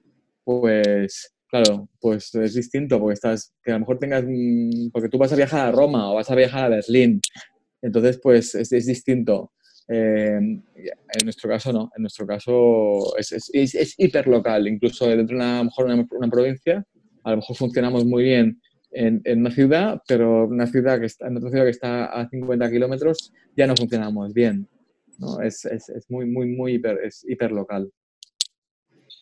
pues, 0.43 1.35
claro, 1.47 1.87
pues 1.99 2.33
es 2.33 2.55
distinto, 2.55 2.99
porque 2.99 3.13
estás, 3.13 3.53
que 3.63 3.71
a 3.71 3.75
lo 3.75 3.81
mejor 3.81 3.99
tengas, 3.99 4.23
porque 4.91 5.09
tú 5.09 5.19
vas 5.19 5.31
a 5.33 5.35
viajar 5.35 5.67
a 5.67 5.71
Roma 5.71 6.11
o 6.11 6.15
vas 6.15 6.31
a 6.31 6.35
viajar 6.35 6.65
a 6.65 6.69
Berlín, 6.69 7.21
entonces, 7.81 8.19
pues 8.21 8.55
es, 8.55 8.71
es 8.71 8.85
distinto. 8.85 9.51
Eh, 9.87 10.37
en 10.37 11.23
nuestro 11.25 11.49
caso 11.49 11.73
no, 11.73 11.91
en 11.97 12.03
nuestro 12.03 12.25
caso 12.25 13.17
es, 13.17 13.31
es, 13.33 13.75
es, 13.75 13.95
hiperlocal, 13.97 14.67
incluso 14.67 15.07
dentro 15.07 15.35
de 15.37 15.43
una, 15.43 15.63
mejor 15.63 15.85
una, 15.85 16.07
una, 16.11 16.29
provincia, 16.29 16.85
a 17.23 17.31
lo 17.31 17.37
mejor 17.37 17.57
funcionamos 17.57 18.05
muy 18.05 18.23
bien 18.23 18.61
en, 18.91 19.21
en, 19.23 19.39
una 19.39 19.51
ciudad, 19.51 20.01
pero 20.07 20.45
una 20.45 20.67
ciudad 20.67 20.99
que 20.99 21.05
está, 21.05 21.27
en 21.27 21.37
otra 21.37 21.49
ciudad 21.49 21.65
que 21.65 21.71
está 21.71 22.05
a 22.05 22.29
50 22.29 22.69
kilómetros 22.69 23.33
ya 23.55 23.67
no 23.67 23.75
funcionamos 23.75 24.33
bien. 24.33 24.67
¿no? 25.17 25.41
Es, 25.41 25.67
muy, 26.09 26.25
muy, 26.25 26.47
muy 26.47 26.73
hiper, 26.73 26.99
es 27.03 27.25
hiperlocal. 27.27 27.89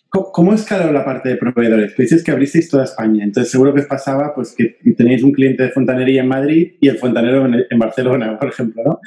¿Cómo 0.09 0.53
escaló 0.53 0.91
la 0.91 1.05
parte 1.05 1.29
de 1.29 1.37
proveedores? 1.37 1.93
Tú 1.93 2.01
dices 2.01 2.23
que 2.23 2.31
abristeis 2.31 2.67
toda 2.67 2.85
España, 2.85 3.23
entonces 3.23 3.51
seguro 3.51 3.75
que 3.75 3.81
os 3.81 3.85
pasaba 3.85 4.33
pues, 4.33 4.55
que 4.55 4.77
tenéis 4.97 5.21
un 5.21 5.31
cliente 5.31 5.61
de 5.61 5.69
fontanería 5.69 6.21
en 6.21 6.27
Madrid 6.27 6.77
y 6.79 6.87
el 6.87 6.97
fontanero 6.97 7.45
en, 7.45 7.63
en 7.69 7.79
Barcelona, 7.79 8.35
por 8.39 8.49
ejemplo, 8.49 8.83
¿no? 8.83 8.99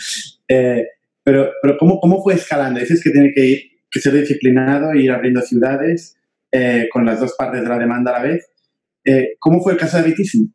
Eh, 0.47 0.87
pero, 1.25 1.51
pero 1.61 1.77
¿cómo, 1.79 1.99
¿cómo 2.01 2.23
fue 2.23 2.35
escalando? 2.35 2.79
Dices 2.79 3.03
que 3.03 3.11
tiene 3.11 3.33
que, 3.33 3.45
ir, 3.45 3.63
que 3.91 4.01
ser 4.01 4.13
disciplinado 4.13 4.93
e 4.93 5.03
ir 5.03 5.11
abriendo 5.11 5.41
ciudades 5.41 6.17
eh, 6.51 6.89
con 6.93 7.05
las 7.05 7.19
dos 7.21 7.35
partes 7.37 7.63
de 7.63 7.69
la 7.69 7.79
demanda 7.79 8.15
a 8.15 8.19
la 8.23 8.29
vez. 8.29 8.52
Eh, 9.05 9.37
¿Cómo 9.39 9.61
fue 9.63 9.73
el 9.73 9.79
caso 9.79 9.97
de 9.99 10.05
Bitísimo? 10.05 10.49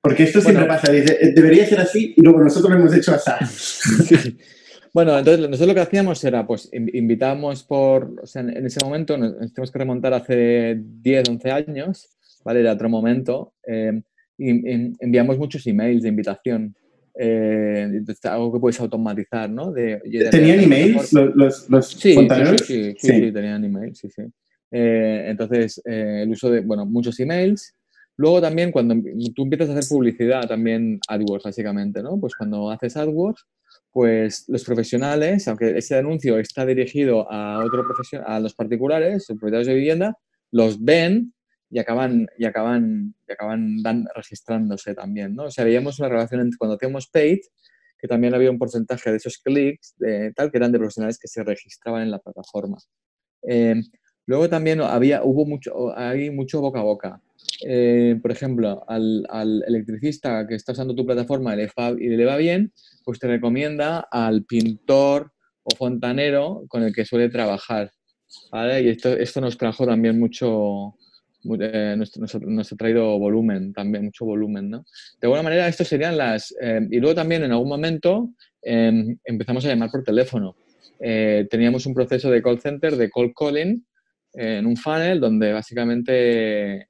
Porque 0.00 0.24
esto 0.24 0.40
siempre 0.40 0.66
pasa, 0.66 0.92
dice, 0.92 1.16
eh, 1.18 1.32
debería 1.34 1.66
ser 1.66 1.80
así 1.80 2.12
y 2.14 2.22
luego 2.22 2.42
nosotros 2.42 2.70
lo 2.70 2.78
hemos 2.78 2.94
hecho 2.94 3.14
así. 3.14 4.36
Bueno, 4.94 5.18
entonces 5.18 5.40
nosotros 5.40 5.66
lo 5.66 5.74
que 5.74 5.80
hacíamos 5.80 6.22
era, 6.22 6.46
pues, 6.46 6.70
invitábamos 6.72 7.64
por, 7.64 8.14
o 8.22 8.26
sea, 8.28 8.42
en 8.42 8.64
ese 8.64 8.78
momento, 8.84 9.18
nos 9.18 9.52
tenemos 9.52 9.72
que 9.72 9.78
remontar 9.80 10.14
hace 10.14 10.80
10, 10.80 11.30
11 11.30 11.50
años, 11.50 12.16
¿vale? 12.44 12.60
Era 12.60 12.74
otro 12.74 12.88
momento, 12.88 13.54
eh, 13.66 14.00
y, 14.38 14.52
y 14.52 14.92
enviamos 15.00 15.36
muchos 15.36 15.66
emails 15.66 16.04
de 16.04 16.08
invitación. 16.10 16.76
Eh, 17.18 18.04
algo 18.22 18.52
que 18.52 18.60
puedes 18.60 18.78
automatizar, 18.78 19.50
¿no? 19.50 19.72
De, 19.72 20.00
de 20.04 20.30
¿Tenían 20.30 20.60
emails 20.60 21.12
los, 21.12 21.34
los, 21.34 21.68
los 21.68 21.90
sí, 21.90 22.14
fontaneros? 22.14 22.60
Sí 22.60 22.92
sí, 22.92 22.96
sí, 22.96 23.08
sí, 23.08 23.32
tenían 23.32 23.64
emails, 23.64 23.98
sí, 23.98 24.08
sí. 24.10 24.22
Eh, 24.70 25.24
entonces, 25.26 25.82
el 25.84 26.30
uso 26.30 26.52
de, 26.52 26.60
bueno, 26.60 26.86
muchos 26.86 27.18
emails. 27.18 27.74
Luego 28.16 28.40
también 28.40 28.70
cuando 28.70 28.94
tú 29.34 29.42
empiezas 29.42 29.70
a 29.70 29.78
hacer 29.78 29.88
publicidad, 29.88 30.46
también 30.46 31.00
AdWords, 31.08 31.44
básicamente, 31.44 32.02
¿no? 32.02 32.18
Pues 32.18 32.34
cuando 32.36 32.70
haces 32.70 32.96
AdWords, 32.96 33.44
pues 33.90 34.44
los 34.48 34.64
profesionales, 34.64 35.46
aunque 35.48 35.78
ese 35.78 35.96
anuncio 35.96 36.38
está 36.38 36.64
dirigido 36.66 37.30
a 37.30 37.64
otro 37.64 37.84
a 38.26 38.40
los 38.40 38.54
particulares, 38.54 39.26
los 39.28 39.38
propietarios 39.38 39.66
de 39.68 39.74
vivienda, 39.74 40.18
los 40.50 40.82
ven 40.82 41.32
y 41.70 41.78
acaban, 41.78 42.28
y 42.38 42.44
acaban, 42.44 43.14
y 43.28 43.32
acaban 43.32 43.82
dan, 43.82 44.06
registrándose 44.14 44.94
también, 44.94 45.34
¿no? 45.34 45.44
O 45.44 45.50
sea, 45.50 45.64
veíamos 45.64 45.98
una 45.98 46.08
relación 46.08 46.40
entre 46.40 46.56
cuando 46.56 46.76
hacíamos 46.76 47.08
paid, 47.08 47.40
que 47.98 48.06
también 48.06 48.34
había 48.34 48.50
un 48.50 48.58
porcentaje 48.58 49.10
de 49.10 49.16
esos 49.16 49.38
clics, 49.38 49.94
de, 49.96 50.32
tal, 50.34 50.50
que 50.50 50.58
eran 50.58 50.70
de 50.70 50.78
profesionales 50.78 51.18
que 51.18 51.26
se 51.26 51.42
registraban 51.42 52.02
en 52.02 52.10
la 52.10 52.18
plataforma. 52.18 52.78
Eh, 53.48 53.80
luego 54.26 54.48
también 54.48 54.80
había, 54.82 55.24
hubo 55.24 55.46
mucho, 55.46 55.96
hay 55.96 56.30
mucho 56.30 56.60
boca 56.60 56.80
a 56.80 56.82
boca. 56.82 57.20
Eh, 57.66 58.18
por 58.20 58.30
ejemplo, 58.30 58.84
al, 58.88 59.64
electricista 59.66 60.46
que 60.46 60.54
está 60.54 60.72
usando 60.72 60.94
tu 60.94 61.06
plataforma 61.06 61.54
le, 61.56 61.68
fa, 61.68 61.90
y 61.90 62.08
le 62.08 62.24
va 62.24 62.36
bien, 62.36 62.72
pues 63.04 63.18
te 63.18 63.28
recomienda 63.28 64.06
al 64.10 64.44
pintor 64.44 65.32
o 65.62 65.74
fontanero 65.76 66.64
con 66.68 66.82
el 66.82 66.94
que 66.94 67.04
suele 67.04 67.28
trabajar. 67.28 67.90
¿vale? 68.50 68.82
Y 68.82 68.88
esto, 68.88 69.10
esto 69.12 69.40
nos 69.40 69.56
trajo 69.56 69.86
también 69.86 70.18
mucho, 70.18 70.96
eh, 71.60 71.96
nos, 71.96 72.72
ha 72.72 72.76
traído 72.76 73.18
volumen 73.18 73.72
también, 73.72 74.04
mucho 74.04 74.24
volumen, 74.24 74.70
¿no? 74.70 74.84
De 75.20 75.26
alguna 75.26 75.42
manera, 75.42 75.68
esto 75.68 75.84
serían 75.84 76.16
las... 76.16 76.54
Eh, 76.60 76.80
y 76.90 76.98
luego 76.98 77.14
también 77.14 77.42
en 77.42 77.52
algún 77.52 77.68
momento 77.68 78.30
eh, 78.62 79.16
empezamos 79.24 79.64
a 79.64 79.68
llamar 79.68 79.90
por 79.90 80.02
teléfono. 80.02 80.56
Teníamos 80.98 81.84
un 81.84 81.92
proceso 81.92 82.30
de 82.30 82.40
call 82.40 82.60
center, 82.60 82.96
de 82.96 83.10
call 83.10 83.34
calling, 83.38 83.84
en 84.32 84.64
un 84.64 84.76
funnel 84.76 85.20
donde 85.20 85.52
básicamente 85.52 86.88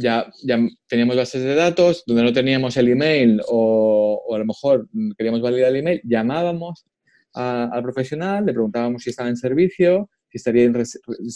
ya, 0.00 0.32
ya 0.44 0.58
teníamos 0.88 1.16
bases 1.16 1.42
de 1.42 1.54
datos, 1.54 2.04
donde 2.06 2.22
no 2.22 2.32
teníamos 2.32 2.76
el 2.76 2.88
email 2.88 3.40
o, 3.48 4.22
o 4.26 4.34
a 4.34 4.38
lo 4.38 4.44
mejor 4.44 4.88
queríamos 5.16 5.40
validar 5.40 5.70
el 5.70 5.76
email, 5.76 6.00
llamábamos 6.04 6.86
a, 7.34 7.64
al 7.64 7.82
profesional, 7.82 8.46
le 8.46 8.52
preguntábamos 8.52 9.02
si 9.02 9.10
estaba 9.10 9.28
en 9.28 9.36
servicio, 9.36 10.10
si 10.30 10.38
estaría 10.38 10.70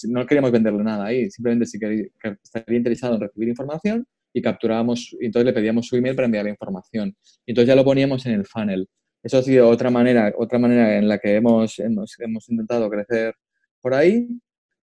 no 0.09 0.27
queríamos 0.27 0.53
venderle 0.53 0.83
nada 0.85 1.07
ahí, 1.07 1.31
simplemente 1.31 1.67
si 1.67 1.79
quería, 1.79 2.07
estaría 2.43 2.77
interesado 2.77 3.15
en 3.15 3.21
recibir 3.23 3.49
información 3.49 4.07
y 4.33 4.43
capturábamos, 4.43 5.17
y 5.21 5.27
entonces 5.27 5.47
le 5.47 5.53
pedíamos 5.53 5.87
su 5.87 5.97
email 5.97 6.17
para 6.17 6.27
enviar 6.27 6.45
la 6.45 6.51
información. 6.51 7.17
Y 7.47 7.53
entonces 7.53 7.69
ya 7.69 7.77
lo 7.77 7.85
poníamos 7.85 8.27
en 8.27 8.33
el 8.33 8.47
funnel. 8.47 8.89
Eso 9.23 9.39
ha 9.39 9.43
sido 9.43 9.69
otra 9.69 9.91
manera, 9.91 10.33
otra 10.37 10.59
manera 10.59 10.99
en 10.99 11.09
la 11.09 11.19
que 11.19 11.37
hemos, 11.37 11.79
hemos, 11.79 12.19
hemos 12.19 12.49
intentado 12.51 12.91
crecer 12.91 13.35
por 13.81 13.95
ahí. 13.95 14.29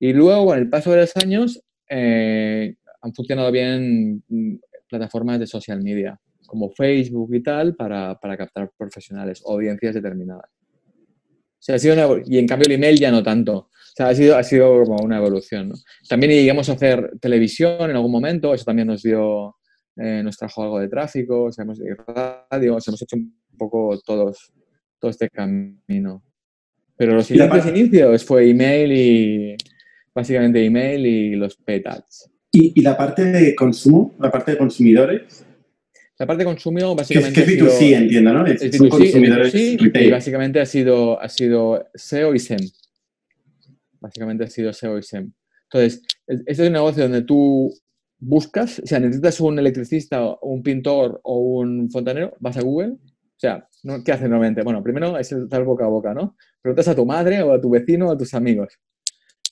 Y 0.00 0.12
luego, 0.12 0.46
con 0.46 0.58
el 0.58 0.68
paso 0.70 0.90
de 0.92 1.02
los 1.02 1.16
años, 1.16 1.62
eh, 1.88 2.74
han 3.04 3.14
funcionado 3.14 3.52
bien 3.52 4.22
plataformas 4.88 5.38
de 5.38 5.46
social 5.46 5.82
media 5.82 6.18
como 6.46 6.70
Facebook 6.70 7.34
y 7.34 7.42
tal 7.42 7.74
para, 7.76 8.18
para 8.18 8.36
captar 8.36 8.70
profesionales 8.76 9.42
audiencias 9.46 9.94
determinadas. 9.94 10.50
O 10.50 11.66
sea, 11.66 11.76
ha 11.76 11.78
sido 11.78 12.18
y 12.26 12.38
en 12.38 12.46
cambio 12.46 12.66
el 12.66 12.72
email 12.72 12.98
ya 12.98 13.10
no 13.10 13.22
tanto. 13.22 13.56
O 13.56 13.96
sea, 13.96 14.08
ha 14.08 14.14
sido, 14.14 14.36
ha 14.36 14.42
sido 14.42 14.84
como 14.84 15.02
una 15.02 15.18
evolución. 15.18 15.68
¿no? 15.68 15.74
También 16.08 16.32
llegamos 16.32 16.68
a 16.68 16.72
hacer 16.72 17.12
televisión 17.20 17.90
en 17.90 17.96
algún 17.96 18.10
momento, 18.10 18.54
eso 18.54 18.64
también 18.64 18.88
nos 18.88 19.02
dio, 19.02 19.56
eh, 19.96 20.22
nos 20.22 20.36
trajo 20.36 20.62
algo 20.62 20.80
de 20.80 20.88
tráfico, 20.88 21.44
o 21.44 21.52
sea, 21.52 21.64
hemos 21.64 21.78
radio, 22.06 22.76
o 22.76 22.80
sea, 22.80 22.90
hemos 22.90 23.02
hecho 23.02 23.16
un 23.16 23.34
poco 23.58 23.98
todos, 24.04 24.52
todo 24.98 25.10
este 25.10 25.28
camino. 25.28 26.22
Pero 26.96 27.14
los 27.14 27.26
siguientes 27.26 27.66
inicios 27.66 28.24
fue 28.24 28.48
email 28.48 28.92
y 28.92 29.56
básicamente 30.14 30.64
email 30.64 31.06
y 31.06 31.36
los 31.36 31.56
petats. 31.56 32.33
¿Y, 32.54 32.72
¿Y, 32.76 32.82
la 32.82 32.96
parte 32.96 33.24
de 33.24 33.54
consumo, 33.56 34.14
la 34.20 34.30
parte 34.30 34.52
de 34.52 34.58
consumidores? 34.58 35.44
La 36.16 36.26
parte 36.26 36.44
de 36.44 36.44
consumo 36.44 36.94
básicamente... 36.94 37.44
Que 37.44 37.54
es, 37.54 37.60
B2C, 37.60 37.96
entiendo, 37.96 38.32
¿no? 38.32 38.46
Es, 38.46 38.62
es 38.62 38.80
B2C, 38.80 38.88
consumidores 38.88 39.52
B2C, 39.52 40.06
y 40.06 40.10
básicamente 40.10 40.60
ha 40.60 40.66
sido, 40.66 41.20
ha 41.20 41.28
sido 41.28 41.88
SEO 41.94 42.32
y 42.32 42.38
SEM. 42.38 42.60
Básicamente 43.98 44.44
ha 44.44 44.46
sido 44.46 44.72
SEO 44.72 44.98
y 44.98 45.02
SEM. 45.02 45.32
Entonces, 45.64 46.02
este 46.28 46.52
es 46.52 46.58
un 46.60 46.72
negocio 46.72 47.02
donde 47.02 47.22
tú 47.22 47.74
buscas, 48.20 48.78
o 48.78 48.86
sea, 48.86 49.00
necesitas 49.00 49.40
un 49.40 49.58
electricista, 49.58 50.24
o 50.24 50.38
un 50.42 50.62
pintor 50.62 51.20
o 51.24 51.38
un 51.38 51.90
fontanero, 51.90 52.36
vas 52.38 52.56
a 52.56 52.62
Google. 52.62 52.92
O 52.92 53.38
sea, 53.38 53.68
¿qué 54.04 54.12
haces 54.12 54.28
normalmente? 54.28 54.62
Bueno, 54.62 54.80
primero 54.80 55.18
es 55.18 55.32
estar 55.32 55.64
boca 55.64 55.86
a 55.86 55.88
boca, 55.88 56.14
¿no? 56.14 56.36
Preguntas 56.62 56.86
a 56.86 56.94
tu 56.94 57.04
madre 57.04 57.42
o 57.42 57.52
a 57.52 57.60
tu 57.60 57.70
vecino 57.70 58.08
o 58.08 58.12
a 58.12 58.16
tus 58.16 58.32
amigos. 58.34 58.78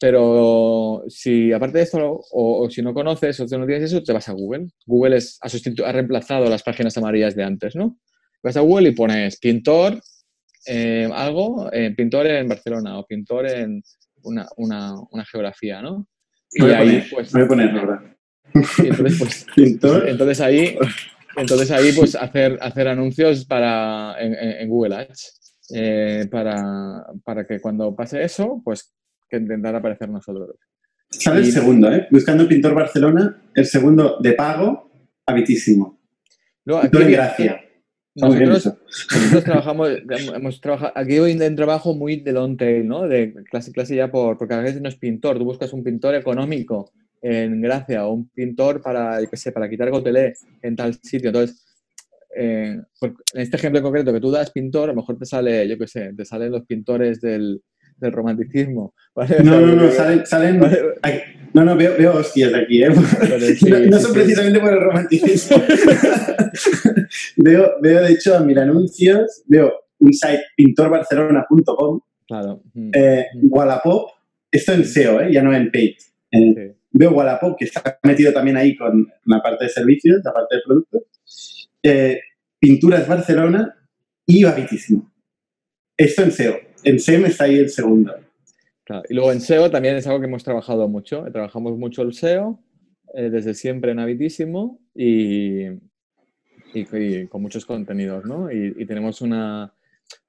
Pero 0.03 1.05
si 1.07 1.53
aparte 1.53 1.79
de 1.79 1.85
esto, 1.85 2.25
o, 2.33 2.69
si 2.69 2.83
no 2.83 2.93
conoces 2.93 3.39
o 3.39 3.45
no 3.57 3.67
tienes 3.67 3.85
eso, 3.85 4.03
te 4.03 4.13
vas 4.13 4.29
a 4.29 4.33
Google. 4.33 4.67
Google 4.85 5.19
es, 5.19 5.39
ha, 5.41 5.47
ha 5.87 5.93
reemplazado 5.93 6.51
las 6.51 6.65
páginas 6.65 6.99
amarillas 6.99 7.37
de 7.37 7.45
antes, 7.45 7.77
¿no? 7.77 8.01
Vas 8.43 8.57
a 8.57 8.63
Google 8.63 8.89
y 8.89 8.97
pones 8.97 9.39
pintor, 9.39 10.03
eh, 10.67 11.09
algo, 11.15 11.73
eh, 11.73 11.95
pintor 11.97 12.27
en 12.27 12.49
Barcelona 12.49 12.99
o 12.99 13.07
pintor 13.07 13.47
en 13.47 13.81
una, 14.25 14.49
una, 14.57 14.93
una 15.13 15.25
geografía, 15.25 15.81
¿no? 15.81 16.09
Y 16.51 16.63
voy 16.63 16.73
ahí, 16.73 17.05
pues. 17.09 17.31
Voy 17.31 17.43
a 17.43 17.47
poner, 17.47 17.73
¿verdad? 17.73 18.01
entonces, 18.79 19.19
pues, 19.21 19.47
pintor. 19.55 20.09
Entonces 20.09 20.41
ahí, 20.41 20.77
entonces 21.37 21.71
ahí, 21.71 21.93
pues 21.93 22.17
hacer, 22.17 22.59
hacer 22.61 22.89
anuncios 22.89 23.45
para, 23.45 24.17
en, 24.19 24.35
en 24.35 24.69
Google 24.69 24.97
Ads. 24.97 25.39
Eh, 25.75 26.27
para, 26.29 27.07
para 27.25 27.47
que 27.47 27.61
cuando 27.61 27.95
pase 27.95 28.25
eso, 28.25 28.61
pues 28.65 28.93
que 29.33 29.39
intentar 29.39 29.75
aparecer 29.75 30.09
nosotros. 30.09 30.51
Sale 31.11 31.41
el 31.41 31.53
segundo, 31.53 31.93
¿eh? 31.93 32.07
Buscando 32.11 32.47
Pintor 32.47 32.75
Barcelona, 32.75 33.43
el 33.55 33.67
segundo 33.67 34.19
de 34.21 34.33
pago, 34.33 34.91
habitísimo. 35.27 35.99
No, 36.65 36.79
aquí, 36.79 36.99
gracia. 36.99 37.61
Nosotros, 38.15 38.77
nosotros, 39.11 39.45
trabajamos, 39.45 39.91
hemos 40.35 40.61
trabajado, 40.61 40.93
aquí 40.95 41.19
hoy 41.19 41.33
en 41.33 41.57
trabajo 41.57 41.95
muy 41.95 42.17
de 42.17 42.33
long 42.33 42.59
tail, 42.59 42.87
¿no? 42.87 43.09
De 43.09 43.33
clase, 43.51 43.73
clase 43.73 43.97
ya 43.97 44.11
por, 44.11 44.37
porque 44.37 44.55
a 44.55 44.61
veces 44.61 44.83
no 44.83 44.89
es 44.89 44.97
pintor, 44.97 45.39
tú 45.39 45.45
buscas 45.45 45.73
un 45.73 45.83
pintor 45.83 46.15
económico 46.15 46.93
en 47.23 47.63
Gracia 47.63 48.07
o 48.07 48.13
un 48.13 48.29
pintor 48.29 48.83
para, 48.83 49.19
qué 49.27 49.37
sé, 49.37 49.53
para 49.53 49.69
quitar 49.69 49.91
gotelé 49.91 50.35
en 50.61 50.77
tal 50.77 50.95
sitio. 50.95 51.31
Entonces, 51.31 51.65
eh, 52.37 52.81
en 53.01 53.41
este 53.41 53.57
ejemplo 53.57 53.79
en 53.79 53.85
concreto 53.85 54.13
que 54.13 54.21
tú 54.21 54.31
das 54.31 54.51
pintor, 54.51 54.91
a 54.91 54.93
lo 54.93 55.01
mejor 55.01 55.19
te 55.19 55.25
sale, 55.25 55.67
yo 55.67 55.79
qué 55.79 55.87
sé, 55.87 56.13
te 56.15 56.25
salen 56.25 56.53
los 56.53 56.67
pintores 56.67 57.21
del, 57.21 57.63
del 58.03 58.13
romanticismo. 58.13 58.95
No, 59.43 59.61
no, 59.61 59.75
no, 59.75 59.91
salen, 59.91 60.27
salen 60.27 60.61
no, 61.55 61.65
no, 61.65 61.77
veo, 61.77 61.95
veo 61.99 62.15
hostias 62.17 62.55
aquí, 62.55 62.83
¿eh? 62.83 62.89
no, 63.91 63.99
son 63.99 64.13
precisamente 64.13 64.59
por 64.59 64.73
el 64.73 64.81
romanticismo. 64.81 65.59
veo, 67.37 67.73
veo, 67.83 68.03
de 68.03 68.13
hecho, 68.13 68.37
a 68.37 68.41
mis 68.41 68.57
anuncios, 68.57 69.43
veo 69.47 69.73
un 69.99 70.13
site 70.13 70.43
pintorbarcelona.com, 70.57 72.01
claro. 72.27 72.63
eh, 72.95 73.27
Wallapop, 73.35 74.11
esto 74.51 74.73
en 74.73 74.85
SEO, 74.85 75.21
¿eh? 75.21 75.33
ya 75.33 75.43
no 75.43 75.55
en 75.55 75.71
paid. 75.71 75.95
Eh, 76.31 76.75
veo 76.91 77.13
Wallapop, 77.13 77.59
que 77.59 77.67
está 77.67 77.99
metido 78.03 78.33
también 78.33 78.57
ahí 78.57 78.75
con 78.75 79.07
la 79.27 79.43
parte 79.43 79.65
de 79.65 79.71
servicios, 79.71 80.23
la 80.25 80.33
parte 80.33 80.57
de 80.57 80.63
productos. 80.65 81.71
Eh, 81.83 82.21
Pinturas 82.59 83.07
Barcelona 83.07 83.75
y 84.25 84.43
Babitísimo. 84.45 85.13
Esto 85.97 86.23
en 86.23 86.33
SEO 86.33 86.72
en 86.85 87.01
SEM 87.01 87.27
está 87.27 87.45
ahí 87.45 87.57
el 87.57 87.71
segundo. 87.71 88.15
Y 89.09 89.15
luego 89.15 89.33
en 89.33 89.41
SEO 89.41 89.71
también 89.71 89.97
es 89.97 90.07
algo 90.07 90.21
que 90.21 90.27
hemos 90.27 90.45
trabajado 90.45 90.89
mucho. 90.89 91.25
Trabajamos 91.33 91.79
mucho 91.79 92.03
el 92.03 92.13
SEO 92.13 92.61
eh, 93.15 93.31
desde 93.31 93.55
siempre 93.55 93.93
en 93.93 94.01
Habitísimo 94.01 94.81
y, 94.95 95.67
y, 96.75 97.27
con 97.29 97.43
muchos 97.43 97.65
contenidos, 97.65 98.25
¿no? 98.25 98.51
Y, 98.51 98.85
tenemos 98.87 99.21
una... 99.21 99.75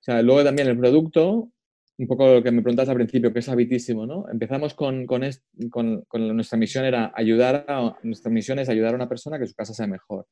Luego 0.06 0.44
también 0.44 0.68
el 0.68 0.78
producto, 0.78 1.52
un 1.98 2.08
poco 2.08 2.36
lo 2.36 2.44
que 2.44 2.52
me 2.52 2.62
preguntas 2.62 2.89
al 2.89 2.96
principio, 2.96 3.34
que 3.34 3.39
es 3.39 3.50
habitísimo, 3.50 4.06
¿no? 4.06 4.26
Empezamos 4.30 4.74
con, 4.74 5.06
con, 5.06 5.24
con, 5.70 6.36
nuestra 6.36 6.58
misión 6.58 6.86
era 6.86 7.12
ayudar 7.16 7.66
a, 7.68 7.98
nuestra 8.04 8.32
misión 8.32 8.60
es 8.60 8.70
ayudar 8.70 8.94
a 8.94 8.98
una 8.98 9.10
persona 9.10 9.38
a 9.38 9.39
que 9.39 9.48
su 9.48 9.56
casa 9.56 9.74
sea 9.74 9.88
mejor. 9.88 10.28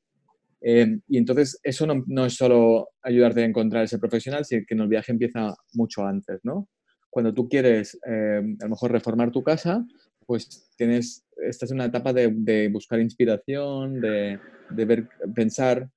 Eh, 0.62 1.00
y 1.08 1.18
entonces 1.18 1.60
eso 1.64 1.88
no, 1.88 2.26
es 2.26 2.36
solo 2.36 2.90
ayudarte 3.02 3.42
a 3.42 3.46
encontrar 3.46 3.84
ese 3.84 3.98
profesional, 3.98 4.46
sino 4.46 4.64
que 4.68 4.76
el 4.76 4.88
viaje 4.88 5.12
empieza 5.12 5.56
mucho 5.74 6.06
antes, 6.06 6.40
¿no? 6.44 6.70
Cuando 7.10 7.34
tú 7.34 7.50
quieres 7.50 8.00
eh, 8.08 8.42
a 8.60 8.64
lo 8.64 8.70
mejor 8.70 8.92
reformar 8.92 9.32
tu 9.32 9.44
casa, 9.44 9.86
pues 10.26 10.70
tienes, 10.78 11.26
estás 11.50 11.72
en 11.72 11.78
una 11.78 11.86
etapa 11.86 12.14
de, 12.14 12.70
buscar 12.72 13.00
inspiración, 13.00 14.00
de, 14.00 14.40
ver, 14.70 15.10
pensar. 15.36 15.90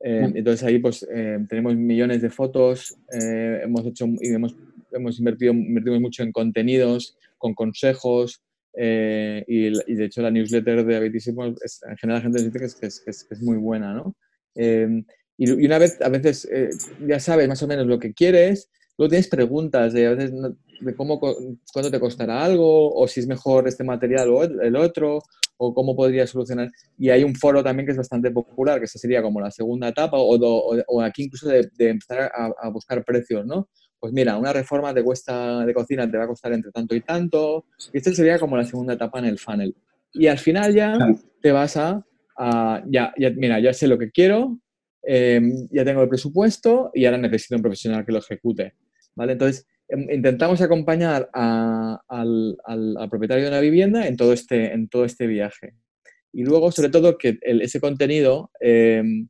Eh, 0.00 0.30
entonces 0.34 0.62
ahí 0.64 0.78
pues 0.78 1.06
tenemos 1.48 1.74
millones 1.76 2.20
de 2.20 2.30
fotos, 2.30 2.96
hemos 3.10 3.86
hecho 3.86 4.06
y 4.20 4.28
hemos, 4.34 4.54
hemos 4.92 5.18
invertido 5.18 5.52
invertimos 5.52 6.00
mucho 6.00 6.22
en 6.22 6.32
contenidos, 6.32 7.16
con 7.38 7.54
consejos, 7.54 8.42
eh, 8.80 9.44
y, 9.48 9.94
de 9.96 10.04
hecho 10.04 10.22
la 10.22 10.30
newsletter 10.30 10.84
de 10.86 10.96
Habitísimo, 10.96 11.44
en 11.44 11.56
general 11.96 12.20
la 12.20 12.20
gente 12.20 12.44
dice 12.44 12.58
que 12.58 12.64
es, 12.64 12.74
que 12.76 12.86
es, 12.86 13.24
que 13.24 13.34
es, 13.34 13.42
muy 13.42 13.56
buena, 13.56 13.92
¿no? 13.92 14.14
Em, 14.54 15.04
y, 15.36 15.50
una 15.50 15.78
vez, 15.78 16.00
a 16.00 16.08
veces 16.08 16.48
eh, 16.50 16.70
ya 17.04 17.18
sabes 17.18 17.48
más 17.48 17.60
o 17.62 17.66
menos 17.66 17.88
lo 17.88 17.98
que 17.98 18.14
quieres, 18.14 18.70
luego 18.96 19.10
tienes 19.10 19.26
preguntas 19.28 19.92
de, 19.92 20.06
a 20.06 20.10
veces, 20.14 20.32
de 20.80 20.94
cómo, 20.94 21.18
cuánto 21.18 21.90
te 21.90 21.98
costará 21.98 22.44
algo, 22.44 22.94
o 22.94 23.08
si 23.08 23.18
es 23.18 23.26
mejor 23.26 23.66
este 23.66 23.82
material 23.82 24.28
o 24.30 24.44
el 24.44 24.76
otro, 24.76 25.18
o 25.56 25.74
cómo 25.74 25.96
podría 25.96 26.26
solucionar. 26.28 26.70
Y 26.96 27.10
hay 27.10 27.24
un 27.24 27.34
foro 27.34 27.64
también 27.64 27.84
que 27.84 27.92
es 27.92 27.98
bastante 27.98 28.30
popular, 28.30 28.78
que 28.78 28.84
esa 28.84 28.98
sería 28.98 29.22
como 29.22 29.40
la 29.40 29.50
segunda 29.50 29.88
etapa, 29.88 30.18
o, 30.18 30.36
o, 30.86 31.02
aquí 31.02 31.24
incluso 31.24 31.48
de, 31.48 31.68
empezar 31.78 32.30
a, 32.32 32.52
a, 32.60 32.70
buscar 32.70 33.04
precios, 33.04 33.44
¿no? 33.44 33.68
Pues 34.00 34.12
mira, 34.12 34.36
una 34.36 34.52
reforma 34.52 34.92
de 34.92 35.02
cuesta 35.02 35.64
de 35.64 35.74
cocina 35.74 36.10
te 36.10 36.16
va 36.16 36.24
a 36.24 36.28
costar 36.28 36.52
entre 36.52 36.70
tanto 36.70 36.94
y 36.94 37.00
tanto. 37.00 37.66
Y 37.92 37.98
esta 37.98 38.12
sería 38.12 38.38
como 38.38 38.56
la 38.56 38.64
segunda 38.64 38.94
etapa 38.94 39.18
en 39.18 39.26
el 39.26 39.38
funnel. 39.38 39.74
Y 40.12 40.26
al 40.26 40.38
final 40.38 40.74
ya 40.74 40.96
te 41.40 41.52
vas 41.52 41.76
a, 41.76 42.04
ya, 42.86 43.12
ya, 43.18 43.30
mira, 43.30 43.60
ya 43.60 43.72
sé 43.72 43.88
lo 43.88 43.98
que 43.98 44.10
quiero, 44.10 44.58
em, 45.02 45.68
ya 45.70 45.84
tengo 45.84 46.02
el 46.02 46.08
presupuesto 46.08 46.90
y 46.94 47.04
ahora 47.04 47.18
necesito 47.18 47.56
un 47.56 47.62
profesional 47.62 48.06
que 48.06 48.12
lo 48.12 48.18
ejecute. 48.18 48.74
¿Vale? 49.14 49.32
Entonces, 49.32 49.66
em, 49.88 50.08
intentamos 50.10 50.60
acompañar 50.60 51.28
al, 51.32 52.56
propietario 53.10 53.44
de 53.44 53.50
una 53.50 53.60
vivienda 53.60 54.06
en 54.06 54.16
todo 54.16 54.32
este, 54.32 54.72
en 54.72 54.88
todo 54.88 55.04
este 55.04 55.26
viaje. 55.26 55.74
Y 56.32 56.44
luego, 56.44 56.70
sobre 56.70 56.90
todo, 56.90 57.18
que 57.18 57.38
ese 57.42 57.80
contenido 57.80 58.50
em, 58.60 59.28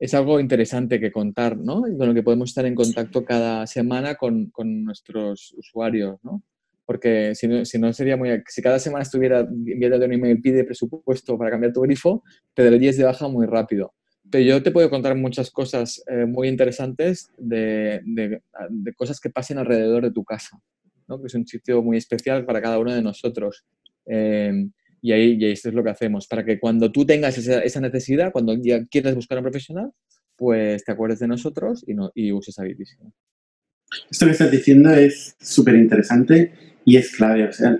es 0.00 0.14
algo 0.14 0.40
interesante 0.40 0.98
que 0.98 1.12
contar, 1.12 1.58
¿no? 1.58 1.82
con 1.82 2.08
lo 2.08 2.14
que 2.14 2.22
podemos 2.22 2.50
estar 2.50 2.64
en 2.64 2.74
contacto 2.74 3.22
cada 3.22 3.66
semana 3.66 4.14
con, 4.14 4.46
con 4.46 4.82
nuestros 4.82 5.54
usuarios, 5.58 6.18
¿no? 6.22 6.42
Porque 6.86 7.34
si 7.34 7.46
no, 7.46 7.64
si 7.64 7.78
no, 7.78 7.92
sería 7.92 8.16
muy... 8.16 8.30
Si 8.48 8.62
cada 8.62 8.80
semana 8.80 9.02
estuviera 9.02 9.40
enviando 9.40 10.04
un 10.04 10.12
email, 10.12 10.40
pide 10.40 10.64
presupuesto 10.64 11.38
para 11.38 11.50
cambiar 11.50 11.72
tu 11.72 11.82
grifo, 11.82 12.24
te 12.54 12.68
darías 12.68 12.96
de 12.96 13.04
baja 13.04 13.28
muy 13.28 13.46
rápido. 13.46 13.92
Pero 14.28 14.42
yo 14.42 14.62
te 14.62 14.72
puedo 14.72 14.90
contar 14.90 15.14
muchas 15.14 15.50
cosas 15.50 16.02
eh, 16.08 16.24
muy 16.24 16.48
interesantes 16.48 17.30
de, 17.38 18.00
de, 18.04 18.42
de, 18.70 18.94
cosas 18.94 19.20
que 19.20 19.30
pasen 19.30 19.58
alrededor 19.58 20.02
de 20.02 20.10
tu 20.10 20.24
casa, 20.24 20.58
¿no? 21.06 21.20
Que 21.20 21.26
es 21.26 21.34
un 21.34 21.46
sitio 21.46 21.80
muy 21.82 21.98
especial 21.98 22.44
para 22.44 22.60
cada 22.60 22.78
uno 22.78 22.92
de 22.92 23.02
nosotros. 23.02 23.64
Eh, 24.06 24.52
y 25.02 25.12
ahí, 25.12 25.36
y 25.38 25.46
esto 25.46 25.68
es 25.68 25.74
lo 25.74 25.82
que 25.82 25.90
hacemos, 25.90 26.26
para 26.26 26.44
que 26.44 26.58
cuando 26.58 26.92
tú 26.92 27.04
tengas 27.06 27.36
esa, 27.38 27.60
esa, 27.60 27.80
necesidad, 27.80 28.32
cuando 28.32 28.54
ya 28.60 28.84
quieras 28.86 29.14
buscar 29.14 29.38
a 29.38 29.40
un 29.40 29.44
profesional, 29.44 29.90
pues 30.36 30.84
te 30.84 30.92
acuerdes 30.92 31.18
de 31.18 31.28
nosotros 31.28 31.84
y, 31.86 31.94
no, 31.94 32.10
y 32.14 32.32
uses 32.32 32.58
Habitísimo. 32.58 33.12
Esto 34.10 34.26
que 34.26 34.32
estás 34.32 34.50
diciendo 34.50 34.90
es 34.90 35.36
súper 35.40 35.74
interesante 35.74 36.52
y 36.84 36.96
es 36.96 37.14
clave. 37.14 37.48
O 37.48 37.52
sea, 37.52 37.78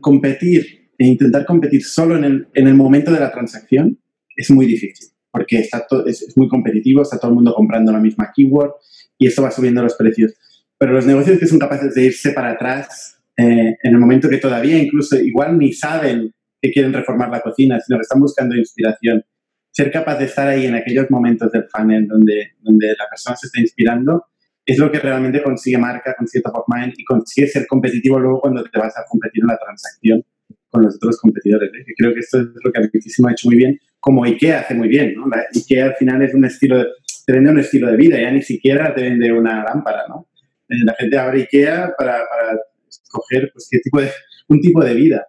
competir 0.00 0.90
e 0.98 1.06
intentar 1.06 1.44
competir 1.44 1.84
solo 1.84 2.16
en 2.16 2.24
el, 2.24 2.48
en 2.54 2.68
el 2.68 2.74
momento 2.74 3.12
de 3.12 3.20
la 3.20 3.30
transacción 3.30 3.98
es 4.34 4.50
muy 4.50 4.66
difícil, 4.66 5.08
porque 5.30 5.58
está 5.58 5.86
es, 6.06 6.22
es, 6.22 6.36
muy 6.36 6.48
competitivo, 6.48 7.02
está 7.02 7.18
todo 7.18 7.30
el 7.30 7.34
mundo 7.34 7.54
comprando 7.54 7.92
la 7.92 8.00
misma 8.00 8.32
keyword 8.34 8.72
y 9.18 9.26
esto 9.26 9.42
va 9.42 9.50
subiendo 9.50 9.82
los 9.82 9.94
precios. 9.94 10.32
Pero 10.78 10.92
los 10.92 11.06
negocios 11.06 11.38
que 11.38 11.46
son 11.46 11.58
capaces 11.58 11.94
de 11.94 12.06
irse 12.06 12.32
para 12.32 12.52
atrás 12.52 13.18
eh, 13.36 13.76
en 13.82 13.92
el 13.92 13.98
momento 13.98 14.28
que 14.28 14.38
todavía 14.38 14.78
incluso 14.78 15.16
igual 15.16 15.58
ni 15.58 15.72
saben 15.72 16.32
que 16.62 16.70
quieren 16.70 16.92
reformar 16.92 17.28
la 17.28 17.40
cocina, 17.40 17.80
sino 17.80 17.98
que 17.98 18.02
están 18.02 18.20
buscando 18.20 18.54
inspiración 18.54 19.24
ser 19.72 19.90
capaz 19.90 20.18
de 20.18 20.26
estar 20.26 20.46
ahí 20.46 20.66
en 20.66 20.74
aquellos 20.74 21.10
momentos 21.10 21.50
del 21.50 21.64
funnel 21.64 22.06
donde, 22.06 22.52
donde 22.60 22.88
la 22.88 23.08
persona 23.08 23.36
se 23.36 23.46
está 23.46 23.60
inspirando, 23.60 24.26
es 24.64 24.78
lo 24.78 24.92
que 24.92 24.98
realmente 24.98 25.42
consigue 25.42 25.78
marca, 25.78 26.14
consigue 26.16 26.42
top 26.42 26.58
of 26.58 26.64
mind 26.68 26.92
y 26.96 27.04
consigue 27.04 27.48
ser 27.48 27.66
competitivo 27.66 28.20
luego 28.20 28.40
cuando 28.40 28.62
te 28.62 28.78
vas 28.78 28.96
a 28.96 29.04
competir 29.08 29.42
en 29.42 29.48
la 29.48 29.58
transacción 29.58 30.22
con 30.68 30.82
los 30.82 30.96
otros 30.96 31.18
competidores. 31.18 31.70
¿eh? 31.72 31.84
creo 31.96 32.14
que 32.14 32.20
esto 32.20 32.40
es 32.40 32.46
lo 32.62 32.70
que 32.70 32.78
Habitísimo 32.78 33.28
ha 33.28 33.32
hecho 33.32 33.48
muy 33.48 33.56
bien, 33.56 33.78
como 33.98 34.24
IKEA 34.24 34.60
hace 34.60 34.74
muy 34.74 34.88
bien. 34.88 35.14
¿no? 35.14 35.24
IKEA 35.54 35.86
al 35.86 35.94
final 35.96 36.22
es 36.22 36.34
un 36.34 36.44
estilo, 36.44 36.84
te 37.26 37.32
vende 37.32 37.50
un 37.50 37.58
estilo 37.58 37.90
de 37.90 37.96
vida, 37.96 38.20
ya 38.20 38.30
ni 38.30 38.42
siquiera 38.42 38.94
te 38.94 39.02
vende 39.02 39.32
una 39.32 39.64
lámpara. 39.64 40.04
¿no? 40.08 40.28
Eh, 40.68 40.84
la 40.84 40.94
gente 40.94 41.18
abre 41.18 41.42
IKEA 41.42 41.94
para, 41.96 42.12
para 42.28 42.58
escoger 42.88 43.50
pues, 43.52 43.68
qué 43.70 43.78
tipo 43.78 44.00
de, 44.00 44.10
un 44.48 44.60
tipo 44.60 44.84
de 44.84 44.94
vida. 44.94 45.26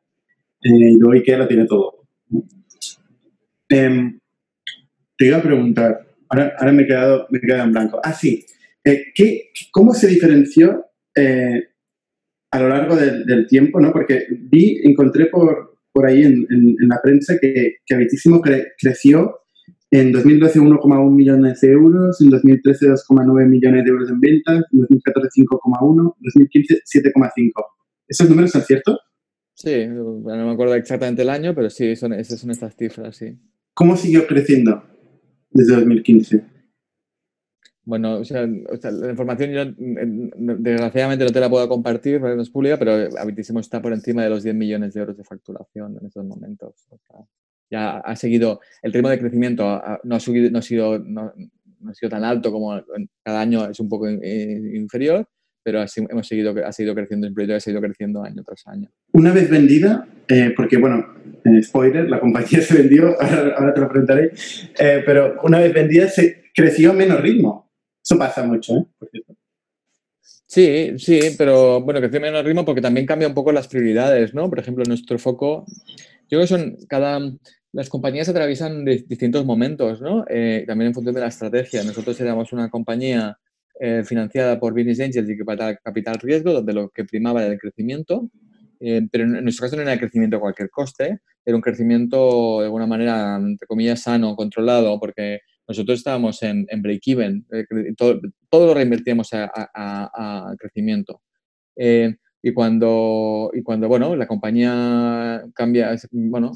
Y 0.63 0.97
luego 0.97 1.13
IKEA 1.13 1.39
lo 1.39 1.47
tiene 1.47 1.65
todo. 1.65 2.05
Em, 3.69 4.19
te 5.17 5.27
iba 5.27 5.37
a 5.37 5.41
preguntar, 5.41 6.05
ahora, 6.29 6.53
ahora 6.57 6.71
me, 6.71 6.83
he 6.83 6.87
quedado, 6.87 7.27
me 7.29 7.39
he 7.39 7.61
en 7.61 7.71
blanco. 7.71 7.99
Ah, 8.03 8.13
sí. 8.13 8.45
Eh, 8.83 9.05
¿qué, 9.15 9.49
¿Cómo 9.71 9.93
se 9.93 10.07
diferenció 10.07 10.85
eh, 11.15 11.69
a 12.51 12.59
lo 12.59 12.69
largo 12.69 12.95
del, 12.95 13.47
tiempo? 13.47 13.79
¿no? 13.79 13.91
Porque 13.91 14.27
vi, 14.29 14.81
encontré 14.83 15.27
por, 15.27 15.77
por 15.91 16.05
ahí 16.05 16.23
en, 16.23 16.45
en, 16.49 16.75
la 16.87 16.99
prensa 17.01 17.37
que, 17.39 17.77
que 17.85 18.07
creció 18.79 19.39
en 19.91 20.11
2012 20.11 20.59
1,1 20.59 21.11
millones 21.11 21.61
de 21.61 21.71
euros, 21.71 22.19
en 22.19 22.29
2013 22.31 22.87
2,9 22.87 23.47
millones 23.47 23.83
de 23.83 23.89
euros 23.91 24.09
en 24.09 24.19
ventas, 24.19 24.63
en 24.71 24.79
2014 24.79 25.29
5,1, 25.41 26.15
en 26.17 26.23
2015 26.23 26.81
7,5. 27.13 27.51
¿Esos 28.07 28.29
números 28.29 28.51
son 28.51 28.63
ciertos? 28.63 28.97
Sí, 29.55 29.85
no 29.87 30.19
me 30.21 30.51
acuerdo 30.51 30.75
exactamente 30.75 31.21
el 31.21 31.29
año, 31.29 31.53
pero 31.53 31.69
sí, 31.69 31.95
son, 31.95 32.13
esas 32.13 32.39
son 32.39 32.51
estas 32.51 32.75
cifras, 32.75 33.15
sí. 33.15 33.37
¿Cómo 33.73 33.95
siguió 33.95 34.25
creciendo 34.27 34.83
desde 35.51 35.75
2015? 35.75 36.53
Bueno, 37.85 38.19
o 38.19 38.25
sea, 38.25 38.47
la 38.47 39.09
información 39.09 39.51
yo 39.51 39.65
desgraciadamente 40.37 41.25
no 41.25 41.31
te 41.31 41.39
la 41.39 41.49
puedo 41.49 41.67
compartir, 41.67 42.19
porque 42.19 42.35
no 42.35 42.41
es 42.41 42.49
pública, 42.49 42.79
pero 42.79 43.09
Habitísimo 43.17 43.59
está 43.59 43.81
por 43.81 43.91
encima 43.91 44.23
de 44.23 44.29
los 44.29 44.43
10 44.43 44.55
millones 44.55 44.93
de 44.93 45.01
euros 45.01 45.17
de 45.17 45.23
facturación 45.25 45.97
en 45.99 46.05
estos 46.05 46.25
momentos. 46.25 46.87
ya 47.69 47.97
ha 47.97 48.15
seguido, 48.15 48.61
el 48.81 48.93
ritmo 48.93 49.09
de 49.09 49.19
crecimiento 49.19 49.81
no 50.03 50.15
ha, 50.15 50.19
subido, 50.19 50.49
no 50.49 50.59
ha, 50.59 50.61
sido, 50.61 50.97
no, 50.99 51.33
ha 51.89 51.93
sido 51.93 52.09
tan 52.09 52.23
alto 52.23 52.51
como 52.53 52.81
cada 53.21 53.41
año 53.41 53.69
es 53.69 53.79
un 53.81 53.89
poco 53.89 54.07
eh, 54.07 54.71
inferior, 54.75 55.27
pero 55.63 55.81
así 55.81 56.05
hemos 56.09 56.27
seguido, 56.27 56.53
ha 56.65 56.71
seguido 56.71 56.93
creciendo 56.93 57.25
el 57.27 57.33
proyecto, 57.33 57.55
ha 57.55 57.59
seguido 57.59 57.81
creciendo 57.81 58.23
año 58.23 58.43
tras 58.43 58.67
año. 58.67 58.89
Una 59.13 59.31
vez 59.31 59.49
vendida, 59.49 60.07
eh, 60.27 60.53
porque 60.55 60.77
bueno, 60.77 61.07
spoiler, 61.61 62.09
la 62.09 62.19
compañía 62.19 62.61
se 62.61 62.75
vendió, 62.75 63.15
ahora, 63.19 63.73
te 63.73 63.81
lo 63.81 63.89
preguntaré, 63.89 64.31
eh, 64.77 65.03
pero 65.05 65.39
una 65.43 65.59
vez 65.59 65.73
vendida 65.73 66.07
se 66.09 66.43
creció 66.53 66.91
a 66.91 66.93
menos 66.93 67.21
ritmo. 67.21 67.71
Eso 68.03 68.17
pasa 68.17 68.43
mucho, 68.43 68.77
¿eh? 68.77 68.85
Por 68.99 69.09
cierto. 69.09 69.35
Sí, 70.45 70.93
sí, 70.99 71.19
pero 71.37 71.81
bueno, 71.81 71.99
creció 71.99 72.19
a 72.19 72.21
menos 72.21 72.45
ritmo 72.45 72.63
porque 72.63 72.81
también 72.81 73.07
cambia 73.07 73.27
un 73.27 73.33
poco 73.33 73.51
las 73.51 73.67
prioridades, 73.67 74.35
¿no? 74.35 74.49
Por 74.49 74.59
ejemplo, 74.59 74.83
nuestro 74.85 75.17
foco, 75.17 75.65
yo 76.29 76.37
creo 76.37 76.41
que 76.41 76.47
son 76.47 76.77
cada, 76.87 77.19
las 77.71 77.89
compañías 77.89 78.29
atraviesan 78.29 78.85
distintos 78.85 79.45
momentos, 79.45 79.99
¿no? 79.99 80.25
Eh, 80.29 80.63
también 80.67 80.89
en 80.89 80.93
función 80.93 81.15
de 81.15 81.21
la 81.21 81.27
estrategia. 81.27 81.83
Nosotros 81.83 82.19
éramos 82.21 82.53
una 82.53 82.69
compañía 82.69 83.39
eh, 83.79 84.03
financiada 84.05 84.59
por 84.59 84.73
Business 84.73 84.99
Angels 84.99 85.29
y 85.29 85.37
capital, 85.37 86.19
riesgo, 86.19 86.53
donde 86.53 86.73
lo 86.73 86.89
que 86.89 87.05
primaba 87.05 87.43
era 87.43 87.53
el 87.53 87.59
crecimiento, 87.59 88.29
pero 88.79 89.23
en 89.23 89.43
nuestro 89.43 89.65
caso 89.65 89.77
no 89.77 89.81
era 89.81 89.93
el 89.93 89.99
crecimiento 89.99 90.35
a 90.37 90.41
cualquier 90.41 90.69
coste, 90.69 91.19
era 91.45 91.55
un 91.55 91.61
crecimiento 91.61 92.59
de 92.59 92.65
alguna 92.65 92.87
manera, 92.87 93.37
entre 93.37 93.67
comillas, 93.67 94.01
sano, 94.01 94.35
controlado, 94.35 94.99
porque 94.99 95.39
nosotros 95.67 95.99
estábamos 95.99 96.41
en, 96.43 96.65
break-even, 96.81 97.45
eh, 97.51 97.65
todo, 97.97 98.65
lo 98.65 98.73
reinvertíamos 98.73 99.29
a, 99.33 100.55
crecimiento. 100.57 101.21
Eh, 101.75 102.15
y 102.41 102.53
cuando, 102.53 103.51
y 103.53 103.63
cuando, 103.63 103.87
bueno, 103.87 104.15
la 104.15 104.27
compañía 104.27 105.43
cambia, 105.53 105.95
bueno, 106.11 106.51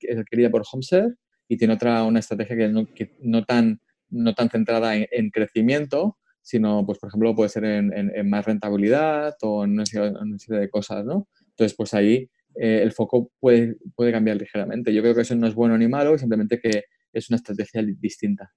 es 0.00 0.18
adquirida 0.18 0.50
por 0.50 0.62
HomeServe 0.70 1.14
y 1.48 1.56
tiene 1.56 1.74
otra, 1.74 2.04
una 2.04 2.20
estrategia 2.20 2.56
que 2.56 3.10
no, 3.20 3.44
tan, 3.44 3.80
no 4.10 4.34
tan 4.34 4.48
centrada 4.48 4.94
en, 4.96 5.30
crecimiento, 5.30 6.18
sino, 6.42 6.84
pues, 6.84 6.98
por 6.98 7.08
ejemplo, 7.08 7.34
puede 7.34 7.48
ser 7.48 7.64
en, 7.64 8.28
más 8.28 8.44
rentabilidad 8.44 9.34
o 9.42 9.64
en 9.64 9.72
una, 9.72 9.86
serie, 9.86 10.12
de 10.48 10.68
cosas, 10.68 11.04
¿no? 11.04 11.28
Entonces, 11.50 11.74
pues 11.76 11.94
ahí 11.94 12.28
eh, 12.56 12.80
el 12.82 12.92
foco 12.92 13.30
puede, 13.40 13.76
puede 13.94 14.12
cambiar 14.12 14.36
ligeramente. 14.36 14.92
Yo 14.92 15.02
creo 15.02 15.14
que 15.14 15.22
eso 15.22 15.36
no 15.36 15.46
es 15.46 15.54
bueno 15.54 15.78
ni 15.78 15.88
malo, 15.88 16.18
simplemente 16.18 16.60
que 16.60 16.84
es 17.12 17.30
una 17.30 17.36
estrategia 17.36 17.82
distinta. 18.00 18.52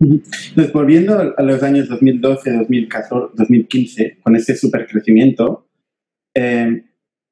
Entonces, 0.00 0.72
volviendo 0.72 1.34
a 1.36 1.42
los 1.42 1.62
años 1.62 1.88
2012, 1.88 2.52
2014, 2.52 3.34
2015, 3.36 4.18
con 4.22 4.34
ese 4.34 4.56
supercrecimiento, 4.56 5.68
eh, 6.34 6.84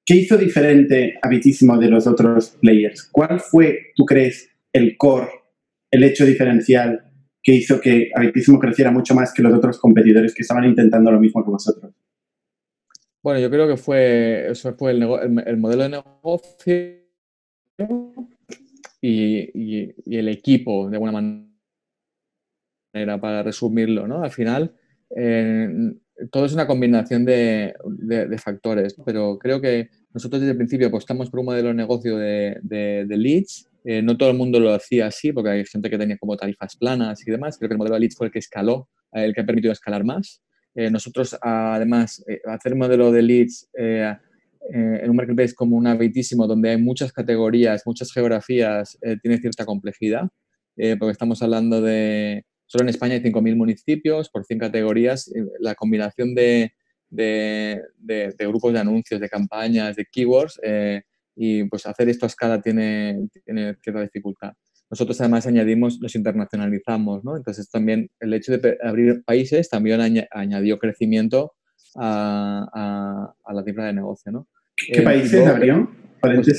¿qué 0.05 0.16
hizo 0.16 0.37
diferente 0.37 1.18
a 1.22 1.29
Bitísimo 1.29 1.79
de 1.79 1.88
los 1.88 2.07
otros 2.07 2.59
players? 2.61 3.09
¿Cuál 3.11 3.40
fue, 3.40 3.92
tú 3.96 4.05
crees, 4.05 4.51
el 4.74 4.98
core, 4.98 5.31
el 5.90 6.05
hecho 6.05 6.27
diferencial 6.27 7.07
que 7.48 7.54
hizo 7.54 7.80
que 7.80 8.11
Habitísimo 8.14 8.58
creciera 8.58 8.90
mucho 8.90 9.14
más 9.14 9.32
que 9.32 9.40
los 9.42 9.54
otros 9.54 9.78
competidores 9.78 10.34
que 10.34 10.42
estaban 10.42 10.66
intentando 10.66 11.11
lo 11.11 11.18
mismo 11.18 11.42
que 11.42 11.50
vosotros? 11.50 11.94
Bueno, 13.22 13.40
yo 13.40 13.48
creo 13.48 13.66
que 13.66 13.78
fue, 13.78 14.50
eso 14.50 14.74
fue 14.74 14.90
el, 14.90 15.02
el 15.46 15.56
modelo 15.56 15.84
de 15.84 15.88
negocio 15.88 17.08
y, 19.00 20.18
el 20.18 20.28
equipo, 20.28 20.90
de 20.90 20.96
alguna 20.96 21.46
manera, 22.92 23.18
para 23.18 23.42
resumirlo, 23.42 24.06
¿no? 24.06 24.22
Al 24.22 24.30
final, 24.30 24.74
eh, 25.16 25.70
todo 26.30 26.44
es 26.44 26.52
una 26.52 26.66
combinación 26.66 27.24
de, 27.24 27.74
factores, 28.37 28.94
pero 29.06 29.38
creo 29.38 29.58
que 29.62 29.88
nosotros 30.12 30.42
desde 30.42 30.52
el 30.52 30.58
principio 30.58 30.88
apostamos 30.88 31.30
por 31.30 31.40
un 31.40 31.46
modelo 31.46 31.68
de 31.68 31.74
negocio 31.74 32.18
de, 32.18 33.06
leads. 33.08 33.70
Eh, 33.84 34.02
no 34.02 34.16
todo 34.16 34.30
el 34.30 34.36
mundo 34.36 34.60
lo 34.60 34.72
hacía 34.72 35.06
así, 35.06 35.32
porque 35.32 35.50
hay 35.50 35.64
gente 35.64 35.88
que 35.88 35.98
tenía 35.98 36.18
como 36.18 36.36
tarifas 36.36 36.76
planas 36.76 37.26
y 37.26 37.30
demás. 37.30 37.56
Creo 37.58 37.68
que 37.68 37.74
el 37.74 37.78
modelo 37.78 37.94
de 37.94 38.00
leads 38.00 38.16
fue 38.16 38.26
el 38.26 38.32
que 38.32 38.38
escaló, 38.38 38.88
el 39.12 39.34
que 39.34 39.40
ha 39.40 39.46
permitido 39.46 39.72
escalar 39.72 40.04
más. 40.04 40.42
Eh, 40.74 40.90
nosotros, 40.90 41.36
además, 41.40 42.24
hacer 42.46 42.72
un 42.72 42.78
modelo 42.80 43.10
de 43.10 43.22
leads 43.22 43.68
eh, 44.70 45.00
en 45.02 45.10
un 45.10 45.16
marketplace 45.16 45.54
como 45.54 45.76
un 45.76 45.86
habitísimo, 45.86 46.46
donde 46.46 46.70
hay 46.70 46.76
muchas 46.76 47.12
categorías, 47.12 47.82
muchas 47.86 48.12
geografías, 48.12 48.98
eh, 49.00 49.16
tiene 49.22 49.38
cierta 49.38 49.64
complejidad, 49.64 50.28
eh, 50.76 50.96
porque 50.98 51.12
estamos 51.12 51.42
hablando 51.42 51.80
de, 51.80 52.44
solo 52.66 52.82
en 52.82 52.90
España 52.90 53.14
hay 53.14 53.20
5.000 53.20 53.56
municipios 53.56 54.28
por 54.28 54.44
100 54.44 54.58
categorías, 54.58 55.32
la 55.60 55.74
combinación 55.74 56.34
de, 56.34 56.72
de, 57.08 57.82
grupos 58.40 58.74
de 58.74 58.80
anuncios, 58.80 59.20
de 59.20 59.28
campañas, 59.30 59.96
de 59.96 60.04
keywords, 60.04 60.60
y 61.40 61.64
pues 61.64 61.87
hacer 61.87 62.09
esto 62.09 62.27
a 62.27 62.29
escala 62.29 62.61
tiene, 62.61 63.29
tiene 63.44 63.77
cierta 63.81 64.03
dificultad. 64.03 64.53
Nosotros 64.90 65.20
además 65.20 65.46
añadimos, 65.46 66.01
nos 66.01 66.16
internacionalizamos, 66.16 67.22
¿no? 67.22 67.37
Entonces 67.37 67.70
también 67.70 68.11
el 68.18 68.35
hecho 68.35 68.57
de 68.57 68.77
abrir 68.83 69.22
países 69.24 69.68
también 69.68 70.01
añadió 70.31 70.79
crecimiento 70.79 71.53
a, 71.94 73.35
a, 73.44 73.55
la 73.55 73.62
cifra 73.62 73.87
de 73.87 73.92
negocio, 73.92 74.33
¿no? 74.33 74.48
¿Qué 74.74 75.03
países 75.03 75.46
abrió? 75.46 75.88
Pues 76.20 76.57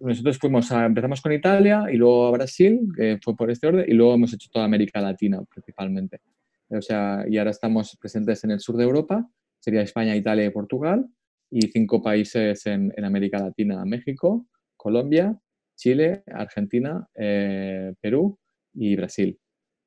nosotros, 0.00 0.38
fuimos 0.38 0.72
a, 0.72 0.86
empezamos 0.86 1.20
con 1.20 1.32
Italia 1.32 1.84
y 1.92 1.96
luego 1.96 2.26
a 2.28 2.30
Brasil, 2.30 2.88
que 2.96 3.18
fue 3.22 3.36
por 3.36 3.50
este 3.50 3.66
orden, 3.66 3.84
y 3.86 3.92
luego 3.92 4.14
hemos 4.14 4.32
hecho 4.32 4.48
toda 4.50 4.64
América 4.64 5.00
Latina 5.00 5.42
principalmente. 5.52 6.20
O 6.68 6.80
sea, 6.80 7.24
y 7.28 7.36
ahora 7.36 7.50
estamos 7.50 7.96
presentes 8.00 8.42
en 8.44 8.52
el 8.52 8.60
sur 8.60 8.76
de 8.76 8.84
Europa, 8.84 9.28
sería 9.58 9.82
España, 9.82 10.16
Italia 10.16 10.46
y 10.46 10.50
Portugal, 10.50 11.06
y 11.50 11.62
cinco 11.68 12.02
países 12.02 12.66
en, 12.66 12.92
en 12.96 13.04
América 13.04 13.38
Latina, 13.38 13.84
México, 13.84 14.46
Colombia, 14.76 15.38
Chile, 15.76 16.22
Argentina, 16.26 17.06
eh, 17.14 17.92
Perú 18.00 18.38
y 18.74 18.96
Brasil. 18.96 19.38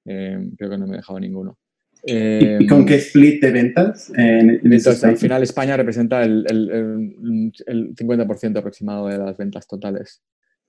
Eh, 0.05 0.49
creo 0.57 0.69
que 0.69 0.77
no 0.77 0.87
me 0.87 0.93
he 0.93 0.97
dejado 0.97 1.19
ninguno. 1.19 1.57
¿Y 2.01 2.65
con 2.65 2.85
qué 2.85 2.95
split 2.95 3.41
de 3.41 3.51
ventas? 3.51 4.11
entonces, 4.15 5.03
al 5.03 5.17
final 5.17 5.43
España 5.43 5.75
representa 5.75 6.23
el, 6.23 6.45
el, 6.49 7.51
el 7.65 7.95
50% 7.95 8.57
aproximado 8.57 9.07
de 9.07 9.17
las 9.17 9.35
ventas 9.35 9.67
totales. 9.67 10.21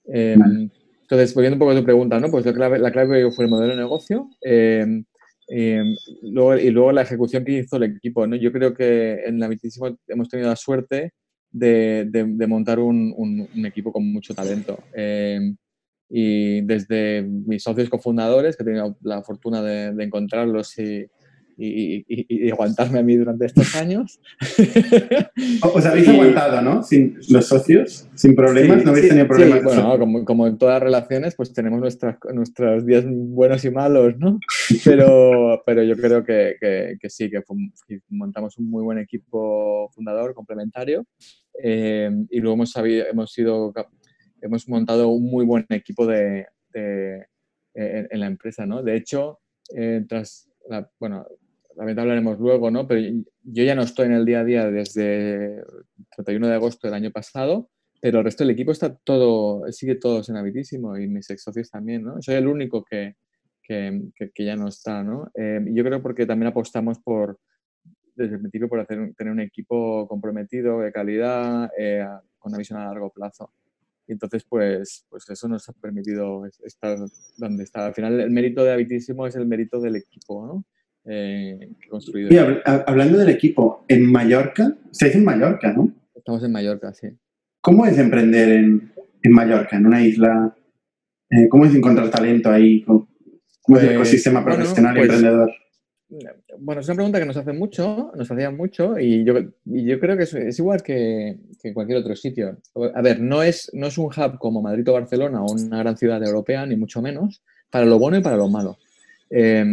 Em, 0.06 0.70
entonces, 1.02 1.34
volviendo 1.34 1.54
un 1.54 1.58
poco 1.60 1.72
a 1.72 1.76
tu 1.76 1.84
pregunta, 1.84 2.18
¿no? 2.18 2.30
Pues 2.30 2.44
la 2.46 2.52
clave, 2.52 2.78
la 2.78 2.90
clave 2.90 3.30
fue 3.30 3.44
el 3.44 3.50
modelo 3.50 3.74
de 3.74 3.80
negocio 3.80 4.28
em, 4.40 5.04
em, 5.50 5.96
luego, 6.22 6.56
y 6.56 6.70
luego 6.70 6.92
la 6.92 7.02
ejecución 7.02 7.44
que 7.44 7.58
hizo 7.58 7.76
el 7.76 7.84
equipo. 7.84 8.26
¿no? 8.26 8.36
Yo 8.36 8.52
creo 8.52 8.74
que 8.74 9.24
en 9.24 9.38
la 9.40 9.48
Vitísimo 9.48 9.98
hemos 10.08 10.28
tenido 10.28 10.48
la 10.48 10.56
suerte 10.56 11.12
de, 11.50 12.06
de, 12.08 12.46
montar 12.46 12.78
un, 12.78 13.12
un, 13.16 13.66
equipo 13.66 13.92
con 13.92 14.10
mucho 14.12 14.34
talento. 14.34 14.78
y 16.08 16.60
desde 16.62 17.22
mis 17.22 17.62
socios 17.62 17.88
cofundadores, 17.88 18.56
que 18.56 18.62
he 18.62 18.66
tenido 18.66 18.96
la 19.02 19.22
fortuna 19.22 19.62
de, 19.62 19.92
de 19.92 20.04
encontrarlos 20.04 20.76
y, 20.78 21.06
y, 21.60 22.50
aguantarme 22.50 22.98
a 22.98 23.02
mí 23.02 23.16
durante 23.16 23.46
estos 23.46 23.74
años. 23.76 24.18
Os 25.62 25.84
habéis 25.84 26.08
aguantado, 26.08 26.62
¿no? 26.62 26.82
Sin 26.82 27.18
los 27.28 27.46
socios, 27.46 28.08
sin 28.14 28.34
problemas, 28.34 28.84
no 28.84 28.90
habéis 28.90 29.08
tenido 29.08 29.26
problemas. 29.26 29.62
bueno, 29.62 29.98
como, 29.98 30.24
como, 30.24 30.46
en 30.46 30.56
todas 30.56 30.82
relaciones, 30.82 31.34
pues 31.34 31.52
tenemos 31.52 31.80
nuestras, 31.80 32.16
nuestros 32.32 32.86
días 32.86 33.04
buenos 33.06 33.64
y 33.64 33.70
malos, 33.70 34.16
¿no? 34.18 34.38
Pero, 34.84 35.62
pero 35.66 35.82
yo 35.82 35.96
creo 35.96 36.24
que, 36.24 36.56
que, 36.60 37.10
sí, 37.10 37.30
que, 37.30 37.42
montamos 38.08 38.56
un 38.58 38.70
muy 38.70 38.82
buen 38.82 38.98
equipo 38.98 39.90
fundador, 39.92 40.34
complementario, 40.34 41.04
eh, 41.62 42.10
y 42.30 42.40
luego 42.40 42.54
hemos, 42.54 42.70
sabido, 42.70 43.06
hemos, 43.06 43.32
sido, 43.32 43.72
hemos 44.40 44.66
montado 44.68 45.08
un 45.08 45.24
muy 45.24 45.44
buen 45.44 45.66
equipo 45.68 46.06
de, 46.06 46.46
de 46.72 47.26
en, 47.74 48.20
la 48.20 48.26
empresa, 48.26 48.64
¿no? 48.64 48.82
De 48.82 48.96
hecho, 48.96 49.40
eh, 49.76 50.04
tras 50.08 50.50
bueno, 50.98 51.26
también 51.76 51.98
hablaremos 51.98 52.38
luego, 52.38 52.70
¿no? 52.70 52.86
Pero 52.86 53.22
yo 53.42 53.64
ya 53.64 53.74
no 53.74 53.82
estoy 53.82 54.06
en 54.06 54.12
el 54.12 54.24
día 54.24 54.40
a 54.40 54.44
día 54.44 54.70
desde 54.70 55.58
el 55.58 55.64
31 56.14 56.48
de 56.48 56.54
agosto 56.54 56.86
del 56.86 56.94
año 56.94 57.10
pasado, 57.10 57.70
pero 58.00 58.18
el 58.18 58.24
resto 58.24 58.44
del 58.44 58.52
equipo 58.52 58.72
está 58.72 58.94
todo, 58.94 59.70
sigue 59.72 59.94
todos 59.96 60.28
en 60.28 60.36
Habitísimo 60.36 60.96
y 60.96 61.06
mis 61.06 61.28
ex 61.30 61.42
socios 61.42 61.70
también, 61.70 62.04
¿no? 62.04 62.20
Soy 62.22 62.36
el 62.36 62.48
único 62.48 62.84
que, 62.84 63.16
que, 63.62 64.10
que, 64.34 64.44
ya 64.44 64.56
no 64.56 64.68
está, 64.68 65.02
¿no? 65.02 65.30
Eh, 65.34 65.60
yo 65.72 65.84
creo 65.84 66.02
porque 66.02 66.26
también 66.26 66.48
apostamos 66.48 66.98
por, 66.98 67.38
desde 68.14 68.34
el 68.34 68.40
principio, 68.40 68.68
por 68.68 68.80
hacer, 68.80 69.14
tener 69.16 69.32
un 69.32 69.40
equipo 69.40 70.06
comprometido, 70.08 70.80
de 70.80 70.92
calidad, 70.92 71.70
eh, 71.78 72.06
con 72.38 72.50
una 72.50 72.58
visión 72.58 72.78
a 72.78 72.86
largo 72.86 73.10
plazo. 73.10 73.52
Y 74.06 74.12
entonces, 74.12 74.44
pues, 74.48 75.06
pues 75.08 75.28
eso 75.30 75.46
nos 75.46 75.68
ha 75.68 75.72
permitido 75.74 76.44
estar 76.64 76.98
donde 77.36 77.62
está. 77.62 77.86
Al 77.86 77.94
final, 77.94 78.18
el 78.18 78.30
mérito 78.30 78.64
de 78.64 78.72
Habitísimo 78.72 79.26
es 79.26 79.36
el 79.36 79.46
mérito 79.46 79.80
del 79.80 79.96
equipo, 79.96 80.46
¿no? 80.46 80.64
Eh, 81.04 81.70
construido. 81.88 82.30
Y 82.30 82.36
hablando 82.64 83.18
del 83.18 83.30
equipo, 83.30 83.84
en 83.88 84.10
Mallorca, 84.10 84.76
estáis 84.90 85.14
en 85.14 85.24
Mallorca, 85.24 85.72
¿no? 85.72 85.92
Estamos 86.14 86.42
en 86.44 86.52
Mallorca, 86.52 86.92
sí. 86.92 87.08
¿Cómo 87.60 87.86
es 87.86 87.98
emprender 87.98 88.48
en, 88.50 88.92
en 89.22 89.32
Mallorca, 89.32 89.76
en 89.76 89.86
una 89.86 90.02
isla? 90.02 90.54
Eh, 91.30 91.48
¿Cómo 91.48 91.64
es 91.64 91.74
encontrar 91.74 92.10
talento 92.10 92.50
ahí? 92.50 92.82
¿Cómo, 92.82 93.08
es 93.68 93.82
el 93.82 93.88
pues, 93.88 93.90
ecosistema 93.92 94.44
profesional 94.44 94.96
y 94.96 95.00
pues, 95.00 95.10
emprendedor? 95.10 95.50
Bueno, 96.58 96.80
es 96.80 96.88
una 96.88 96.96
pregunta 96.96 97.20
que 97.20 97.26
nos 97.26 97.36
hacen 97.36 97.56
mucho, 97.56 98.10
nos 98.16 98.30
hacían 98.30 98.56
mucho 98.56 98.98
y 98.98 99.24
yo, 99.24 99.34
y 99.64 99.84
yo 99.84 100.00
creo 100.00 100.16
que 100.16 100.24
es, 100.24 100.58
igual 100.58 100.82
que, 100.82 101.38
que, 101.62 101.72
cualquier 101.72 101.98
otro 101.98 102.16
sitio. 102.16 102.58
A 102.94 103.00
ver, 103.00 103.20
no 103.20 103.42
es, 103.42 103.70
no 103.72 103.86
es 103.86 103.96
un 103.96 104.06
hub 104.06 104.38
como 104.38 104.60
Madrid 104.60 104.88
o 104.88 104.94
Barcelona 104.94 105.42
o 105.42 105.52
una 105.52 105.78
gran 105.78 105.96
ciudad 105.96 106.22
europea, 106.22 106.66
ni 106.66 106.76
mucho 106.76 107.00
menos, 107.00 107.42
para 107.70 107.86
lo 107.86 107.98
bueno 107.98 108.18
y 108.18 108.22
para 108.22 108.36
lo 108.36 108.48
malo. 108.48 108.76
Eh, 109.30 109.64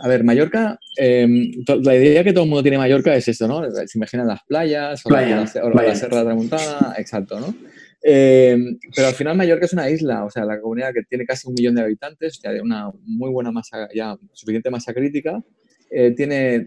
a 0.00 0.08
ver, 0.08 0.24
Mallorca, 0.24 0.78
em, 0.96 1.50
la 1.82 1.94
idea 1.94 2.22
que 2.22 2.32
todo 2.32 2.44
el 2.44 2.50
mundo 2.50 2.62
tiene 2.62 2.76
de 2.76 2.80
Mallorca 2.80 3.14
es 3.16 3.28
esto, 3.28 3.48
¿no? 3.48 3.62
Se 3.70 3.98
imaginan 3.98 4.26
las 4.26 4.42
playas 4.44 5.04
o, 5.06 5.10
la, 5.10 5.46
Serra 5.94 6.18
de 6.18 6.24
Tramuntana, 6.24 6.94
exacto, 6.98 7.40
¿no? 7.40 7.54
Em, 8.02 8.78
pero 8.94 9.08
al 9.08 9.14
final 9.14 9.36
Mallorca 9.36 9.64
es 9.64 9.72
una 9.72 9.88
isla, 9.90 10.24
o 10.24 10.30
sea, 10.30 10.44
la 10.44 10.60
comunidad 10.60 10.92
que 10.92 11.02
tiene 11.02 11.24
casi 11.24 11.48
un 11.48 11.54
millón 11.54 11.74
de 11.74 11.82
habitantes, 11.82 12.40
o 12.44 12.62
una 12.62 12.90
muy 13.04 13.30
buena 13.30 13.50
masa, 13.50 13.88
ya 13.94 14.16
suficiente 14.32 14.70
masa 14.70 14.92
crítica, 14.92 15.42
eh, 15.90 16.12
tiene 16.12 16.66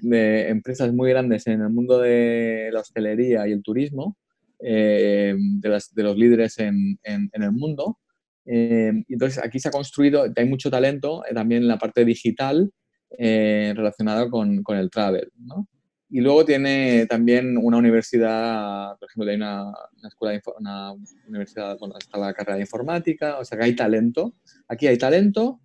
empresas 0.49 0.91
muy 0.93 1.09
grandes 1.11 1.45
en 1.47 1.61
el 1.61 1.69
mundo 1.69 1.99
de 1.99 2.69
la 2.71 2.79
hostelería 2.79 3.47
y 3.47 3.51
el 3.51 3.61
turismo, 3.61 4.17
eh, 4.61 5.35
de, 5.37 6.03
los 6.03 6.17
líderes 6.17 6.57
en, 6.59 6.97
el 7.03 7.51
mundo. 7.51 7.99
Eh, 8.45 8.91
entonces, 9.07 9.43
aquí 9.43 9.59
se 9.59 9.67
ha 9.67 9.71
construido, 9.71 10.25
hay 10.35 10.45
mucho 10.45 10.71
talento 10.71 11.21
también 11.33 11.61
en 11.61 11.67
la 11.67 11.77
parte 11.77 12.03
digital 12.05 12.71
eh, 13.17 13.73
relacionado 13.75 14.29
con, 14.29 14.63
el 14.67 14.89
travel. 14.89 15.31
¿no? 15.37 15.67
Y 16.09 16.21
luego 16.21 16.45
tiene 16.45 17.05
también 17.07 17.57
una 17.57 17.77
universidad, 17.77 18.97
por 18.97 19.09
ejemplo, 19.09 19.29
hay 19.29 19.37
una, 19.37 19.65
una 19.65 20.07
escuela, 20.07 20.33
de, 20.33 20.41
una 20.59 20.93
universidad, 21.27 21.77
bueno, 21.79 21.95
la 22.13 22.33
carrera 22.33 22.55
de 22.55 22.61
informática, 22.61 23.37
o 23.39 23.45
sea 23.45 23.57
que 23.57 23.65
hay 23.65 23.75
talento. 23.75 24.33
Aquí 24.67 24.87
hay 24.87 24.97
talento 24.97 25.59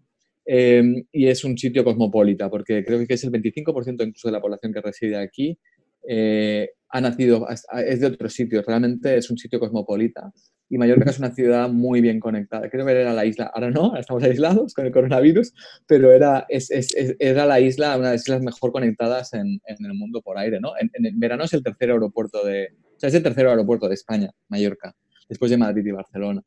em, 0.45 1.05
y 1.12 1.28
es 1.28 1.45
un 1.45 1.57
sitio 1.57 1.84
cosmopolita, 1.84 2.51
porque 2.51 2.84
creo 2.84 3.07
que 3.07 3.14
es 3.14 3.24
el 3.24 3.32
25% 3.32 4.07
incluso 4.07 4.28
de 4.28 4.32
la 4.32 4.40
población 4.40 4.72
que 4.72 4.80
reside 4.82 5.16
aquí 5.16 5.59
eh, 6.07 6.70
ha 6.90 7.01
nacido, 7.01 7.49
es 7.49 8.01
de 8.01 8.07
otro 8.07 8.28
sitio, 8.28 8.62
realmente 8.62 9.16
es 9.16 9.30
un 9.30 9.38
sitio 9.38 9.59
cosmopolita 9.59 10.32
y 10.68 10.78
Mallorca 10.78 11.10
es 11.10 11.18
una 11.18 11.34
ciudad 11.34 11.68
muy 11.68 12.00
bien 12.00 12.20
conectada. 12.20 12.68
Creo 12.70 12.86
que 12.86 12.92
era 12.92 13.12
la 13.12 13.24
isla, 13.24 13.50
ahora 13.54 13.70
no, 13.70 13.86
ahora 13.86 14.00
estamos 14.00 14.22
aislados 14.22 14.74
con 14.74 14.86
el 14.86 14.92
coronavirus, 14.92 15.52
pero 15.86 16.12
era, 16.12 16.46
es, 16.48 16.70
es, 16.70 16.94
era 17.18 17.46
la 17.46 17.60
isla, 17.60 17.96
una 17.96 18.08
de 18.08 18.14
las 18.14 18.22
islas 18.22 18.42
mejor 18.42 18.72
conectadas 18.72 19.34
en, 19.34 19.60
en 19.66 19.84
el 19.84 19.94
mundo 19.94 20.22
por 20.22 20.38
aire, 20.38 20.60
¿no? 20.60 20.72
En, 20.78 20.90
en, 20.92 21.18
verano 21.20 21.44
es 21.44 21.52
el 21.52 21.62
tercer 21.62 21.90
aeropuerto 21.90 22.44
de, 22.44 22.70
o 22.96 23.00
sea, 23.00 23.08
es 23.08 23.14
el 23.14 23.22
tercer 23.22 23.46
aeropuerto 23.46 23.88
de 23.88 23.94
España, 23.94 24.30
Mallorca, 24.48 24.94
después 25.28 25.50
de 25.50 25.58
Madrid 25.58 25.84
y 25.86 25.92
Barcelona. 25.92 26.42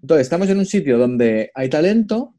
Entonces, 0.00 0.26
estamos 0.26 0.48
en 0.48 0.58
un 0.58 0.66
sitio 0.66 0.98
donde 0.98 1.50
hay 1.54 1.68
talento 1.68 2.34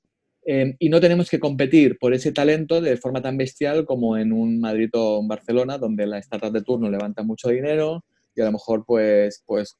eh, 0.45 0.75
y 0.77 0.89
no 0.89 0.99
tenemos 0.99 1.29
que 1.29 1.39
competir 1.39 1.97
por 1.97 2.13
ese 2.13 2.33
talento 2.33 2.81
de 2.81 2.97
forma 2.97 3.21
tan 3.21 3.37
bestial 3.37 3.85
como 3.85 4.17
en 4.17 4.33
un 4.33 4.59
Madrid 4.59 4.89
o 4.93 5.19
un 5.19 5.27
Barcelona, 5.29 5.77
donde 5.77 6.05
la 6.05 6.17
startup 6.17 6.51
de 6.51 6.61
turno 6.61 6.89
levanta 6.89 7.23
mucho 7.23 7.47
dinero, 7.49 8.03
y 8.35 8.41
a 8.41 8.45
lo 8.45 8.51
mejor 8.53 8.83
pues, 8.85 9.43
pues 9.45 9.77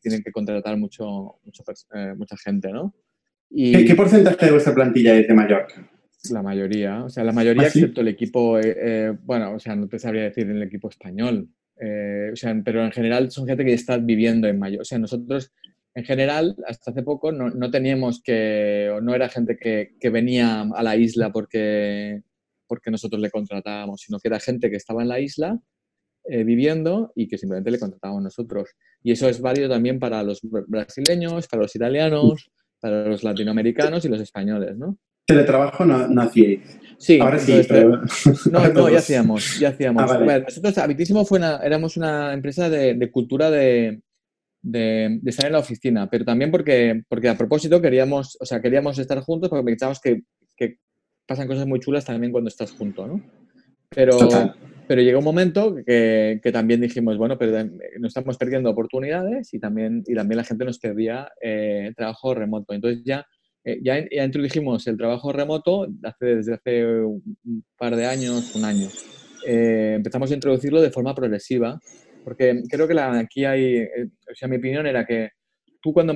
tienen 0.00 0.22
que 0.22 0.32
contratar 0.32 0.76
mucho, 0.76 1.38
mucho 1.44 1.62
eh, 1.94 2.14
mucha 2.16 2.36
gente, 2.36 2.70
¿no? 2.72 2.94
Y 3.50 3.84
¿Qué, 3.84 3.94
porcentaje 3.94 4.46
de 4.46 4.52
vuestra 4.52 4.74
plantilla 4.74 5.16
es 5.16 5.28
de 5.28 5.34
Mallorca? 5.34 5.90
La 6.30 6.42
mayoría, 6.42 7.04
o 7.04 7.08
sea, 7.08 7.22
la 7.24 7.32
mayoría 7.32 7.64
¿Ah, 7.64 7.66
excepto 7.66 8.00
el 8.00 8.08
equipo, 8.08 8.58
eh, 8.58 8.76
eh, 8.78 9.12
bueno, 9.22 9.54
o 9.54 9.58
sea, 9.58 9.76
no 9.76 9.88
te 9.88 9.98
sabría 9.98 10.24
decir 10.24 10.44
en 10.44 10.56
el 10.56 10.62
equipo 10.62 10.88
español, 10.88 11.50
o 11.76 12.36
sea, 12.36 12.58
pero 12.64 12.84
en 12.84 12.92
general 12.92 13.30
son 13.30 13.46
gente 13.46 13.64
que 13.64 13.74
está 13.74 13.98
viviendo 13.98 14.48
en 14.48 14.58
Mallorca, 14.58 14.82
o 14.82 14.84
sea, 14.84 14.98
nosotros 14.98 15.52
en 15.94 16.04
general, 16.04 16.56
hasta 16.66 16.90
hace 16.90 17.02
poco, 17.02 17.30
no, 17.30 17.50
no 17.50 17.70
teníamos 17.70 18.20
que, 18.20 18.90
o 18.92 19.00
no 19.00 19.14
era 19.14 19.28
gente 19.28 19.56
que, 19.56 19.94
que, 20.00 20.10
venía 20.10 20.62
a 20.62 20.82
la 20.82 20.96
isla 20.96 21.30
porque, 21.30 22.22
porque 22.66 22.90
nosotros 22.90 23.20
le 23.20 23.30
contratábamos, 23.30 24.00
sino 24.00 24.18
que 24.18 24.28
era 24.28 24.40
gente 24.40 24.70
que 24.70 24.76
estaba 24.76 25.02
en 25.02 25.08
la 25.08 25.20
isla 25.20 25.60
eh, 26.26 26.44
viviendo 26.44 27.12
y 27.14 27.28
que 27.28 27.38
simplemente 27.38 27.70
le 27.70 27.78
contratamos 27.78 28.22
nosotros. 28.22 28.70
Y 29.02 29.12
eso 29.12 29.28
es 29.28 29.40
válido 29.40 29.68
también 29.68 29.98
para 29.98 30.22
los 30.22 30.40
brasileños, 30.42 31.46
para 31.48 31.62
los 31.62 31.76
italianos, 31.76 32.50
para 32.80 33.08
los 33.08 33.22
latinoamericanos 33.22 34.04
y 34.04 34.08
los 34.08 34.20
españoles, 34.20 34.76
¿no? 34.76 34.98
Teletrabajo 35.26 35.84
no, 35.84 36.06
no 36.08 36.22
hacíais. 36.22 36.78
Sí, 36.98 37.18
ahora 37.20 37.38
sí. 37.38 37.60
No, 38.50 38.68
no, 38.72 38.88
ya 38.90 38.98
hacíamos, 38.98 39.58
ya 39.58 39.70
hacíamos. 39.70 40.10
Ah, 40.10 40.38
nosotros, 40.38 40.78
Habitísimo 40.78 41.24
fue 41.24 41.38
una, 41.38 41.56
éramos 41.58 41.96
una 41.96 42.32
empresa 42.32 42.68
de, 42.68 43.10
cultura 43.10 43.50
de, 43.50 44.00
de, 44.62 45.20
estar 45.24 45.46
en 45.46 45.52
la 45.52 45.58
oficina, 45.58 46.08
pero 46.10 46.24
también 46.24 46.50
porque, 46.50 47.02
porque 47.08 47.28
a 47.28 47.38
propósito 47.38 47.80
queríamos, 47.80 48.36
o 48.40 48.44
sea, 48.44 48.60
queríamos 48.60 48.98
estar 48.98 49.18
juntos 49.20 49.48
porque 49.48 49.64
pensábamos 49.64 50.00
que, 50.00 50.22
que 50.56 50.78
pasan 51.26 51.46
cosas 51.46 51.66
muy 51.66 51.80
chulas 51.80 52.04
también 52.04 52.32
cuando 52.32 52.48
estás 52.48 52.72
junto, 52.72 53.06
¿no? 53.06 53.22
Pero, 53.90 54.18
pero 54.86 55.02
llegó 55.02 55.18
un 55.18 55.24
momento 55.24 55.74
que, 55.86 56.40
que, 56.42 56.52
también 56.52 56.80
dijimos, 56.80 57.16
bueno, 57.16 57.38
pero 57.38 57.64
nos 57.98 58.08
estamos 58.08 58.36
perdiendo 58.36 58.70
oportunidades 58.70 59.52
y 59.54 59.58
también, 59.58 60.02
y 60.06 60.14
también 60.14 60.38
la 60.38 60.44
gente 60.44 60.64
nos 60.64 60.78
pedía 60.78 61.30
eh, 61.40 61.92
trabajo 61.96 62.34
remoto. 62.34 62.74
Entonces 62.74 63.02
ya, 63.04 63.26
eh, 63.64 63.78
ya, 63.82 64.04
ya, 64.10 64.24
introdujimos 64.24 64.86
el 64.86 64.96
trabajo 64.96 65.32
remoto 65.32 65.86
hace, 66.02 66.36
desde 66.36 66.54
hace 66.54 66.86
un 66.86 67.64
par 67.76 67.96
de 67.96 68.06
años, 68.06 68.54
un 68.54 68.64
año. 68.64 68.88
Eh, 69.46 69.94
empezamos 69.96 70.30
a 70.30 70.34
introducirlo 70.34 70.80
de 70.82 70.90
forma 70.90 71.14
progresiva, 71.14 71.80
porque 72.24 72.62
creo 72.68 72.86
que 72.86 72.94
la, 72.94 73.18
aquí 73.18 73.44
hay, 73.44 73.82
o 73.82 74.34
sea, 74.34 74.48
mi 74.48 74.56
opinión 74.56 74.86
era 74.86 75.04
que 75.04 75.30
tú 75.80 75.92
cuando 75.92 76.14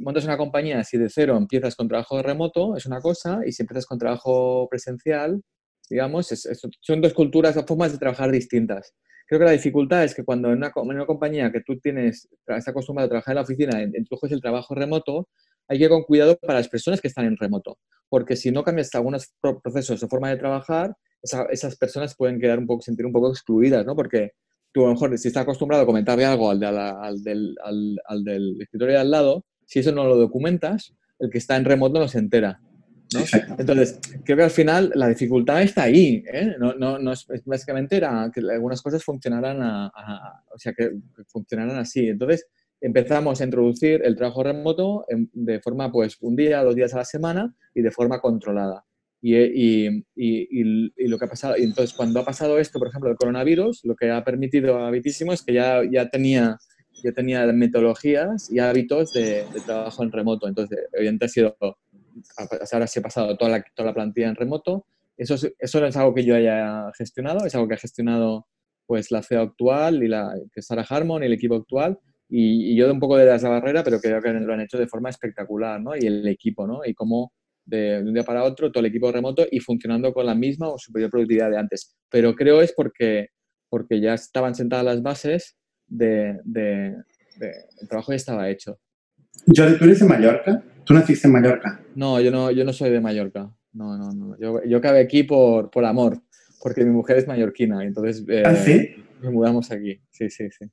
montas 0.00 0.24
una 0.24 0.38
compañía, 0.38 0.82
si 0.84 0.96
de 0.96 1.10
cero 1.10 1.36
empiezas 1.36 1.76
con 1.76 1.88
trabajo 1.88 2.22
remoto, 2.22 2.76
es 2.76 2.86
una 2.86 3.00
cosa, 3.00 3.40
y 3.46 3.52
si 3.52 3.62
empiezas 3.62 3.86
con 3.86 3.98
trabajo 3.98 4.66
presencial, 4.70 5.42
digamos, 5.90 6.28
son 6.80 7.00
dos 7.00 7.12
culturas, 7.12 7.54
dos 7.54 7.66
formas 7.66 7.92
de 7.92 7.98
trabajar 7.98 8.30
distintas. 8.30 8.94
Creo 9.26 9.40
que 9.40 9.46
la 9.46 9.52
dificultad 9.52 10.04
es 10.04 10.14
que 10.14 10.24
cuando 10.24 10.48
en 10.48 10.58
una, 10.58 10.72
una 10.74 11.06
compañía 11.06 11.52
que 11.52 11.60
tú 11.60 11.78
tienes, 11.78 12.28
estás 12.32 12.66
acostumbrado 12.68 13.06
a 13.06 13.10
trabajar 13.10 13.32
en 13.32 13.36
la 13.36 13.42
oficina, 13.42 13.82
en, 13.82 13.92
es 13.94 14.32
el 14.32 14.40
trabajo 14.40 14.74
remoto, 14.74 15.28
hay 15.68 15.78
que 15.78 15.84
ir 15.84 15.90
con 15.90 16.02
cuidado 16.02 16.36
para 16.36 16.54
las 16.54 16.68
personas 16.68 17.00
que 17.00 17.08
están 17.08 17.26
en 17.26 17.36
remoto, 17.36 17.78
porque 18.08 18.34
si 18.34 18.50
no 18.50 18.64
cambias 18.64 18.92
algunos 18.94 19.32
procesos 19.62 20.02
o 20.02 20.08
forma 20.08 20.30
de 20.30 20.36
trabajar, 20.36 20.96
esas 21.50 21.76
personas 21.76 22.16
pueden 22.16 22.40
quedar 22.40 22.58
un 22.58 22.66
poco, 22.66 22.82
sentir 22.82 23.06
un 23.06 23.12
poco 23.12 23.30
excluidas, 23.30 23.84
¿no? 23.86 23.94
Porque 23.94 24.32
tú 24.72 24.82
a 24.82 24.86
lo 24.88 24.94
mejor 24.94 25.16
si 25.18 25.28
estás 25.28 25.42
acostumbrado 25.42 25.82
a 25.82 25.86
comentarle 25.86 26.24
algo 26.24 26.50
al, 26.50 26.62
al, 26.64 27.22
del, 27.22 27.54
al, 27.62 28.00
al 28.06 28.24
del 28.24 28.56
escritorio 28.60 28.94
de 28.94 29.00
al 29.00 29.10
lado, 29.10 29.44
si 29.64 29.78
eso 29.78 29.92
no 29.92 30.04
lo 30.04 30.16
documentas, 30.16 30.94
el 31.20 31.30
que 31.30 31.38
está 31.38 31.56
en 31.56 31.64
remoto 31.64 32.00
no 32.00 32.08
se 32.08 32.18
entera. 32.18 32.60
Entonces, 33.58 33.98
creo 34.24 34.36
que 34.36 34.44
al 34.44 34.50
final 34.50 34.92
la 34.94 35.08
dificultad 35.08 35.62
está 35.62 35.84
ahí. 35.84 36.22
¿eh? 36.32 36.54
No, 36.58 36.74
no, 36.74 36.98
no 36.98 37.12
es, 37.12 37.26
básicamente 37.44 37.96
era 37.96 38.30
que 38.32 38.40
algunas 38.40 38.82
cosas 38.82 39.02
funcionaran, 39.04 39.60
a, 39.62 39.90
o 40.54 40.58
sea, 40.58 40.72
que 40.72 40.92
funcionaran 41.26 41.76
así. 41.78 42.08
Entonces, 42.08 42.46
empezamos 42.80 43.40
a 43.40 43.44
introducir 43.44 44.02
el 44.04 44.16
trabajo 44.16 44.42
remoto 44.42 45.04
de 45.08 45.60
forma, 45.60 45.90
pues, 45.90 46.16
un 46.20 46.36
día, 46.36 46.62
dos 46.62 46.74
días 46.74 46.94
a 46.94 46.98
la 46.98 47.04
semana 47.04 47.54
y 47.74 47.82
de 47.82 47.90
forma 47.90 48.20
controlada. 48.20 48.84
Y, 49.22 49.36
y, 49.36 50.02
y, 50.16 51.08
lo 51.08 51.18
que 51.18 51.24
ha 51.26 51.28
pasado, 51.28 51.54
y 51.58 51.64
entonces 51.64 51.94
cuando 51.94 52.20
ha 52.20 52.24
pasado 52.24 52.58
esto, 52.58 52.78
por 52.78 52.88
ejemplo, 52.88 53.10
el 53.10 53.16
coronavirus, 53.16 53.84
lo 53.84 53.94
que 53.94 54.10
ha 54.10 54.24
permitido 54.24 54.78
a 54.78 54.90
Bitísimo 54.90 55.34
es 55.34 55.42
que 55.42 55.52
ya, 55.52 55.82
ya 55.90 56.08
tenía 56.08 56.58
ya 57.02 57.12
tenía 57.12 57.46
metodologías 57.46 58.50
y 58.50 58.58
hábitos 58.58 59.12
de, 59.12 59.46
trabajo 59.64 60.02
en 60.02 60.12
remoto. 60.12 60.48
Entonces, 60.48 60.78
evidentemente 60.92 61.24
ha 61.24 61.28
sido, 61.28 61.56
ahora 62.72 62.86
se 62.86 63.00
ha 63.00 63.02
pasado 63.02 63.36
toda 63.36 63.50
la, 63.50 63.64
toda 63.74 63.88
la 63.88 63.94
plantilla 63.94 64.28
en 64.28 64.36
remoto. 64.36 64.86
Eso, 65.16 65.36
eso 65.58 65.80
no 65.80 65.86
es 65.86 65.96
algo 65.96 66.14
que 66.14 66.24
yo 66.24 66.34
haya 66.34 66.90
gestionado, 66.96 67.44
es 67.44 67.54
algo 67.54 67.68
que 67.68 67.74
ha 67.74 67.78
gestionado 67.78 68.46
pues 68.86 69.10
la 69.10 69.22
CEO 69.22 69.42
actual 69.42 70.02
y 70.02 70.08
la 70.08 70.34
que 70.52 70.60
es 70.60 70.66
Sarah 70.66 70.86
Harmon 70.88 71.22
y 71.22 71.26
el 71.26 71.32
equipo 71.32 71.54
actual. 71.54 71.98
Y, 72.28 72.76
yo 72.76 72.86
de 72.86 72.92
un 72.92 73.00
poco 73.00 73.16
de 73.16 73.26
la 73.26 73.36
barrera, 73.48 73.82
pero 73.82 74.00
creo 74.00 74.20
que 74.20 74.32
lo 74.32 74.52
han 74.52 74.60
hecho 74.60 74.78
de 74.78 74.86
forma 74.86 75.10
espectacular, 75.10 75.80
¿no? 75.80 75.96
Y 75.96 76.06
el 76.06 76.26
equipo, 76.26 76.66
¿no? 76.66 76.80
Y 76.84 76.94
cómo 76.94 77.32
de, 77.64 78.02
un 78.04 78.14
día 78.14 78.24
para 78.24 78.44
otro 78.44 78.70
todo 78.70 78.80
el 78.80 78.90
equipo 78.90 79.10
remoto 79.12 79.46
y 79.50 79.60
funcionando 79.60 80.12
con 80.12 80.26
la 80.26 80.34
misma 80.34 80.68
o 80.68 80.78
superior 80.78 81.10
productividad 81.10 81.50
de 81.50 81.58
antes. 81.58 81.96
Pero 82.08 82.34
creo 82.34 82.62
es 82.62 82.72
porque, 82.72 83.28
porque 83.68 84.00
ya 84.00 84.14
estaban 84.14 84.54
sentadas 84.54 84.84
las 84.84 85.02
bases 85.02 85.56
de, 85.86 86.38
de, 86.44 86.96
el 87.40 87.88
trabajo 87.88 88.12
ya 88.12 88.16
estaba 88.16 88.50
hecho. 88.50 88.78
Jordi, 89.54 89.78
¿tú 89.78 89.84
eres 89.84 90.00
de 90.00 90.06
Mallorca? 90.06 90.64
¿Tú 90.90 90.94
naciste 90.94 91.28
en 91.28 91.34
Mallorca? 91.34 91.80
No, 91.94 92.20
yo 92.20 92.32
no, 92.32 92.50
yo 92.50 92.64
no 92.64 92.72
soy 92.72 92.90
de 92.90 93.00
Mallorca. 93.00 93.48
No, 93.74 93.96
no, 93.96 94.12
no. 94.12 94.36
Yo, 94.40 94.60
yo 94.64 94.78
acabé 94.78 94.98
aquí 94.98 95.22
por, 95.22 95.70
por 95.70 95.84
amor, 95.84 96.20
porque 96.60 96.84
mi 96.84 96.90
mujer 96.90 97.18
es 97.18 97.28
mallorquina. 97.28 97.84
Entonces, 97.84 98.24
eh, 98.26 98.42
¿Ah, 98.44 98.56
sí? 98.56 98.96
Nos 99.22 99.32
mudamos 99.32 99.70
aquí. 99.70 100.00
Sí, 100.10 100.28
sí, 100.30 100.48
sí. 100.50 100.66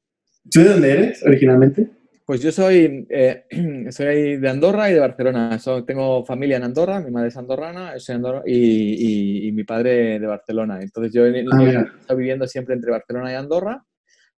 ¿Tú 0.49 0.61
de 0.61 0.70
dónde 0.70 0.91
eres 0.91 1.24
originalmente? 1.24 1.91
Pues 2.26 2.41
yo 2.41 2.51
soy, 2.51 3.05
eh, 3.11 3.43
soy 3.91 4.38
de 4.38 4.49
Andorra 4.49 4.89
y 4.89 4.95
de 4.95 5.01
Barcelona. 5.01 5.59
tengo 5.86 6.26
familia 6.26 6.57
en 6.57 6.63
Andorra, 6.63 6.99
mi 6.99 7.11
madre 7.11 7.28
es 7.28 7.38
andorrana 7.38 7.99
soy 7.99 8.15
Andorra, 8.15 8.41
y, 8.43 9.47
y, 9.47 9.51
mi 9.51 9.65
padre 9.65 10.18
de 10.18 10.26
Barcelona. 10.26 10.80
Entonces 10.82 11.13
yo, 11.13 11.28
he 11.28 11.45
ah, 11.53 11.93
estado 11.99 12.18
viviendo 12.18 12.47
siempre 12.47 12.74
entre 12.74 12.89
Barcelona 12.89 13.34
y 13.34 13.36
Andorra 13.36 13.86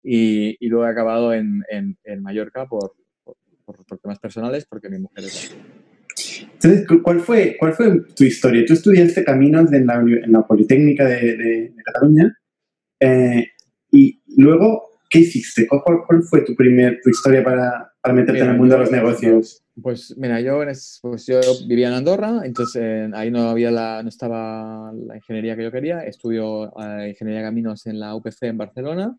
y, 0.04 0.58
y 0.60 0.68
luego 0.68 0.88
he 0.88 0.92
acabado 0.92 1.34
en, 1.34 1.64
en, 1.70 1.98
en 2.04 2.22
Mallorca 2.22 2.66
por, 2.66 2.96
por, 3.70 3.86
por, 3.86 4.00
temas 4.00 4.20
personales 4.20 4.66
porque 4.66 4.90
mi 4.90 5.00
mujer 5.00 5.26
es... 5.26 5.56
Entonces, 6.42 6.86
¿cuál 7.04 7.20
fue, 7.22 7.56
¿cuál 7.60 7.74
fue 7.74 8.02
tu 8.16 8.24
historia? 8.24 8.66
Tú 8.66 8.74
estudiaste 8.74 9.24
caminos 9.24 9.72
en 9.72 9.86
la, 9.86 9.96
en 9.96 10.32
la 10.32 10.46
Politécnica 10.46 11.06
de, 11.06 11.38
de, 11.38 11.74
Cataluña 11.86 12.38
eh, 13.00 13.48
y 13.92 14.22
luego, 14.36 14.90
¿qué 15.10 15.20
hiciste? 15.20 15.68
¿Cuál, 15.68 16.00
¿Cuál, 16.06 16.24
fue 16.24 16.42
tu, 16.42 16.56
primer, 16.56 17.00
tu 17.02 17.10
historia 17.10 17.44
para, 17.44 17.94
para 18.02 18.14
meterte 18.14 18.42
en 18.42 18.50
el 18.50 18.58
mundo 18.58 18.76
de 18.76 18.82
los 18.82 18.92
negocios? 18.92 19.64
Pues 19.82 20.16
mira, 20.18 20.42
yo, 20.42 20.60
pues 21.02 21.26
yo 21.26 21.40
vivía 21.68 21.88
en 21.88 21.94
Andorra, 21.94 22.42
entonces 22.44 22.82
eh, 22.82 23.10
ahí 23.14 23.32
no 23.32 23.50
había 23.50 23.72
la, 23.72 24.04
no 24.04 24.10
estaba 24.10 24.92
la 24.92 25.16
ingeniería 25.16 25.56
que 25.56 25.64
yo 25.64 25.72
quería. 25.72 26.02
Estudio 26.02 26.68
eh, 26.80 27.10
ingeniería 27.10 27.42
de 27.42 27.48
caminos 27.48 27.86
en 27.86 28.00
la 28.00 28.16
UPC 28.16 28.44
en 28.44 28.58
Barcelona 28.58 29.18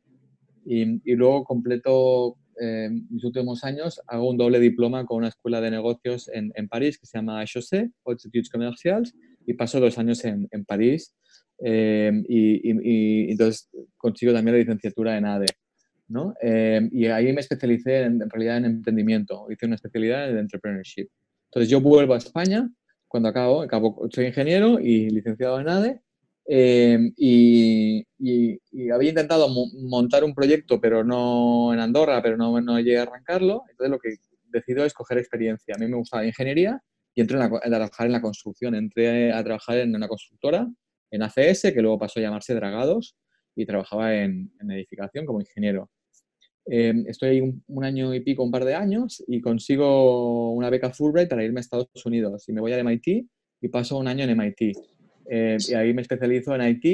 y, 0.64 1.14
luego 1.14 1.44
completo 1.44 2.36
eh, 2.60 2.90
mis 3.08 3.24
últimos 3.24 3.64
años, 3.64 4.00
hago 4.06 4.28
un 4.28 4.36
doble 4.36 4.60
diploma 4.60 5.06
con 5.06 5.18
una 5.18 5.28
escuela 5.28 5.60
de 5.60 5.70
negocios 5.70 6.28
en, 6.32 6.52
en 6.54 6.68
París 6.68 6.98
que 6.98 7.06
se 7.06 7.18
llama 7.18 7.42
HEC, 7.42 7.90
Haute 8.04 8.28
Études 8.28 8.50
Commerciales, 8.50 9.14
y 9.46 9.54
paso 9.54 9.80
dos 9.80 9.98
años 9.98 10.24
en, 10.24 10.46
en 10.50 10.64
París. 10.64 11.14
Eh, 11.62 12.12
y, 12.28 12.70
y, 12.70 13.30
entonces 13.30 13.68
consigo 13.96 14.32
también 14.32 14.54
la 14.56 14.60
licenciatura 14.60 15.16
en 15.16 15.24
ADE. 15.24 15.46
¿no? 16.08 16.34
Eh, 16.42 16.88
y 16.92 17.06
ahí 17.06 17.32
me 17.32 17.40
especialicé 17.40 18.02
en, 18.02 18.20
en, 18.20 18.28
realidad 18.28 18.58
en 18.58 18.64
emprendimiento, 18.64 19.46
hice 19.50 19.66
una 19.66 19.76
especialidad 19.76 20.30
en 20.30 20.38
entrepreneurship. 20.38 21.08
Entonces 21.46 21.70
yo 21.70 21.80
vuelvo 21.80 22.14
a 22.14 22.18
España 22.18 22.68
cuando 23.08 23.28
acabo, 23.28 23.62
acabo 23.62 24.08
soy 24.12 24.26
ingeniero 24.26 24.78
y 24.80 25.10
licenciado 25.10 25.60
en 25.60 25.68
ADE 25.68 26.00
Em, 26.52 27.12
y, 27.16 28.04
había 28.92 29.10
intentado 29.10 29.48
montar 29.88 30.24
un 30.24 30.34
proyecto, 30.34 30.80
pero 30.80 31.04
no 31.04 31.72
en 31.72 31.78
Andorra, 31.78 32.20
pero 32.22 32.36
no, 32.36 32.60
no 32.60 32.80
llegué 32.80 32.98
a 32.98 33.02
arrancarlo. 33.02 33.62
Entonces 33.70 33.90
lo 33.90 33.98
que 34.00 34.16
decido 34.50 34.84
es 34.84 34.92
coger 34.92 35.18
experiencia. 35.18 35.76
A 35.76 35.78
mí 35.78 35.86
me 35.86 35.96
gustaba 35.96 36.22
la 36.22 36.28
ingeniería 36.28 36.82
y 37.14 37.20
entré 37.20 37.40
a 37.40 37.48
trabajar 37.48 38.06
en 38.06 38.12
la 38.12 38.20
construcción. 38.20 38.74
Entré 38.74 39.32
a 39.32 39.44
trabajar 39.44 39.78
en 39.78 39.94
una 39.94 40.08
constructora, 40.08 40.68
en 41.12 41.22
ACS, 41.22 41.72
que 41.72 41.82
luego 41.82 42.00
pasó 42.00 42.18
a 42.18 42.22
llamarse 42.22 42.52
Dragados, 42.54 43.16
y 43.54 43.64
trabajaba 43.64 44.12
en, 44.16 44.50
edificación 44.70 45.26
como 45.26 45.40
ingeniero. 45.40 45.88
Em, 46.66 47.04
estoy 47.06 47.28
ahí 47.28 47.40
un, 47.68 47.84
año 47.84 48.12
y 48.12 48.20
pico, 48.20 48.42
un 48.42 48.50
par 48.50 48.64
de 48.64 48.74
años, 48.74 49.22
y 49.28 49.40
consigo 49.40 50.52
una 50.52 50.68
beca 50.68 50.90
Fulbright 50.90 51.28
para 51.28 51.44
irme 51.44 51.60
a 51.60 51.62
Estados 51.62 51.88
Unidos. 52.04 52.48
Y 52.48 52.52
me 52.52 52.60
voy 52.60 52.72
a 52.72 52.78
MIT 52.78 53.28
y 53.60 53.68
paso 53.68 53.98
un 53.98 54.08
año 54.08 54.24
en 54.24 54.30
MIT. 54.30 54.99
Eh, 55.32 55.58
y 55.68 55.74
ahí 55.74 55.94
me 55.94 56.02
especializo 56.02 56.56
en 56.56 56.68
IT 56.68 56.84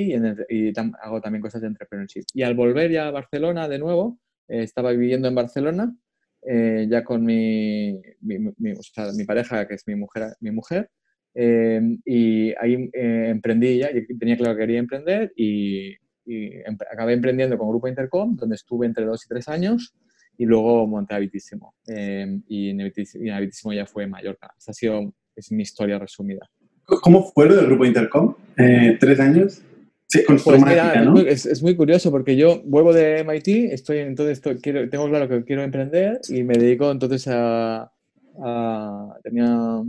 y, 0.51 0.73
hago 1.01 1.23
también 1.23 1.41
cosas 1.41 1.63
de 1.63 1.69
entrepreneurship. 1.69 2.25
Y 2.35 2.43
al 2.43 2.55
volver 2.55 2.91
ya 2.91 3.09
a 3.09 3.11
Barcelona 3.11 3.67
de 3.67 3.79
nuevo, 3.79 4.21
eh, 4.47 4.63
estaba 4.63 4.93
viviendo 4.93 5.27
en 5.27 5.35
Barcelona, 5.35 5.97
eh, 6.43 6.87
ya 6.87 7.03
con 7.03 7.25
mi, 7.25 7.99
mi, 8.21 9.25
pareja, 9.27 9.67
que 9.67 9.75
es 9.75 9.87
mi 9.87 9.95
mujer, 9.95 10.35
mi 10.41 10.51
mujer 10.51 10.91
y 11.39 12.55
ahí 12.59 12.91
emprendí 12.95 13.79
ya, 13.79 13.91
tenía 14.19 14.39
claro 14.39 14.55
que 14.55 14.63
quería 14.63 14.79
emprender 14.79 15.33
y, 15.37 15.95
acabé 16.91 17.13
emprendiendo 17.13 17.57
con 17.57 17.69
Grupo 17.69 17.89
Intercom, 17.89 18.37
donde 18.37 18.57
estuve 18.57 18.87
entre 18.87 19.05
dos 19.05 19.25
y 19.25 19.29
tres 19.29 19.49
años 19.49 19.95
y 20.37 20.45
luego 20.45 20.87
monté 20.87 21.15
Habitísimo. 21.15 21.75
y 21.87 22.71
en 22.71 23.31
Habitísimo, 23.31 23.73
ya 23.73 23.87
fue 23.87 24.07
Mallorca. 24.07 24.55
Esa 24.59 24.73
ha 24.73 24.75
sido 24.75 25.15
es 25.37 25.53
mi 25.53 25.63
historia 25.63 25.99
resumida. 25.99 26.51
¿Cómo 26.87 27.33
fue 27.33 27.47
lo 27.47 27.57
del 27.57 27.67
grupo 27.67 27.85
Intercom? 27.85 28.35
Eh, 28.57 28.97
¿Tres 28.99 29.19
años? 29.21 29.63
Sí, 30.09 30.25
con 30.25 30.39
pues 30.39 30.61
¿no? 31.05 31.19
es, 31.19 31.63
muy 31.63 31.75
curioso 31.75 32.13
porque 32.13 32.37
yo 32.37 32.63
vuelvo 32.65 32.93
de 32.93 33.25
MIT, 33.25 33.73
estoy 33.73 33.99
entonces 33.99 34.41
quiero, 34.63 34.89
tengo 34.89 35.09
claro 35.09 35.29
que 35.29 35.45
quiero 35.45 35.63
emprender 35.63 36.21
y 36.29 36.45
me 36.45 36.55
dedico 36.55 36.93
entonces 36.93 37.27
a, 37.29 37.91
tenía 39.25 39.83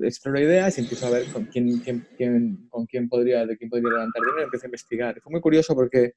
exploro 0.00 0.40
ideas 0.40 0.78
y 0.78 0.80
empiezo 0.80 1.08
a 1.08 1.10
ver 1.10 1.26
con 1.26 1.44
quién, 1.44 1.78
quién, 2.16 2.68
con 2.70 2.86
quién 2.86 3.08
podría 3.10 3.44
de 3.44 3.58
quién 3.58 3.68
podría 3.68 3.90
levantar 3.90 4.22
dinero, 4.22 4.44
empecé 4.44 4.64
a 4.64 4.68
investigar. 4.68 5.20
Fue 5.20 5.30
muy 5.30 5.42
curioso 5.42 5.74
porque 5.74 6.14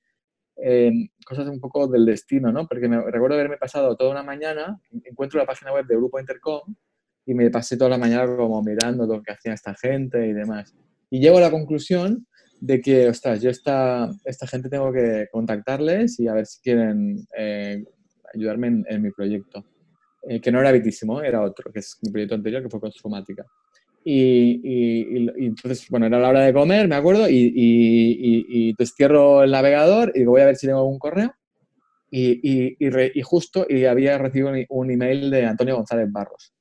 eh, 0.55 1.09
cosas 1.25 1.47
un 1.49 1.59
poco 1.59 1.87
del 1.87 2.05
destino, 2.05 2.49
¿no? 2.49 2.65
Porque 2.65 2.87
me 2.87 3.01
recuerdo 3.11 3.35
haberme 3.35 3.57
pasado 3.57 3.97
toda 3.97 4.11
una 4.11 4.23
mañana, 4.23 4.79
encuentro 5.03 5.37
la 5.37 5.45
página 5.45 5.73
web 5.73 5.85
de 5.85 5.97
Grupo 5.97 6.17
Intercom 6.17 6.61
y 7.25 7.33
me 7.33 7.49
pasé 7.49 7.77
toda 7.77 7.91
la 7.91 7.97
mañana 7.97 8.25
como 8.35 8.61
mirando 8.61 9.05
lo 9.05 9.21
que 9.21 9.31
hacía 9.31 9.53
esta 9.53 9.73
gente 9.75 10.27
y 10.27 10.33
demás. 10.33 10.73
Y 11.09 11.19
llego 11.19 11.37
a 11.37 11.41
la 11.41 11.51
conclusión 11.51 12.27
de 12.59 12.81
que, 12.81 13.07
ostras, 13.07 13.41
yo 13.41 13.49
esta, 13.49 14.09
esta 14.25 14.47
gente 14.47 14.69
tengo 14.69 14.91
que 14.91 15.27
contactarles 15.31 16.19
y 16.19 16.27
a 16.27 16.33
ver 16.33 16.45
si 16.45 16.61
quieren 16.61 17.25
eh, 17.37 17.83
ayudarme 18.33 18.83
en, 18.87 19.01
mi 19.01 19.11
proyecto. 19.11 19.65
Eh, 20.27 20.39
que 20.39 20.51
no 20.51 20.61
era 20.61 20.71
Vitísimo, 20.71 21.21
era 21.21 21.41
otro, 21.41 21.71
que 21.71 21.79
es 21.79 21.97
mi 22.01 22.11
proyecto 22.11 22.35
anterior, 22.35 22.63
que 22.63 22.69
fue 22.69 22.79
Consumática. 22.79 23.45
Y, 24.05 24.61
y, 24.63 25.17
y, 25.37 25.45
entonces, 25.45 25.87
bueno, 25.89 26.05
era 26.07 26.19
la 26.19 26.29
hora 26.29 26.41
de 26.41 26.53
comer, 26.53 26.87
me 26.87 26.95
acuerdo, 26.95 27.29
y, 27.29 27.53
y, 27.55 28.69
entonces 28.69 28.95
cierro 28.95 29.43
el 29.43 29.51
navegador 29.51 30.11
y 30.13 30.19
digo, 30.19 30.31
voy 30.31 30.41
a 30.41 30.45
ver 30.45 30.55
si 30.55 30.67
tengo 30.67 30.79
algún 30.79 30.99
correo. 30.99 31.33
Y, 32.11 32.77
y, 32.79 33.21
justo 33.23 33.65
y 33.67 33.85
había 33.85 34.17
recibido 34.17 34.51
un 34.69 34.91
email 34.91 35.31
de 35.31 35.45
Antonio 35.45 35.75
González 35.75 36.11
Barros 36.11 36.53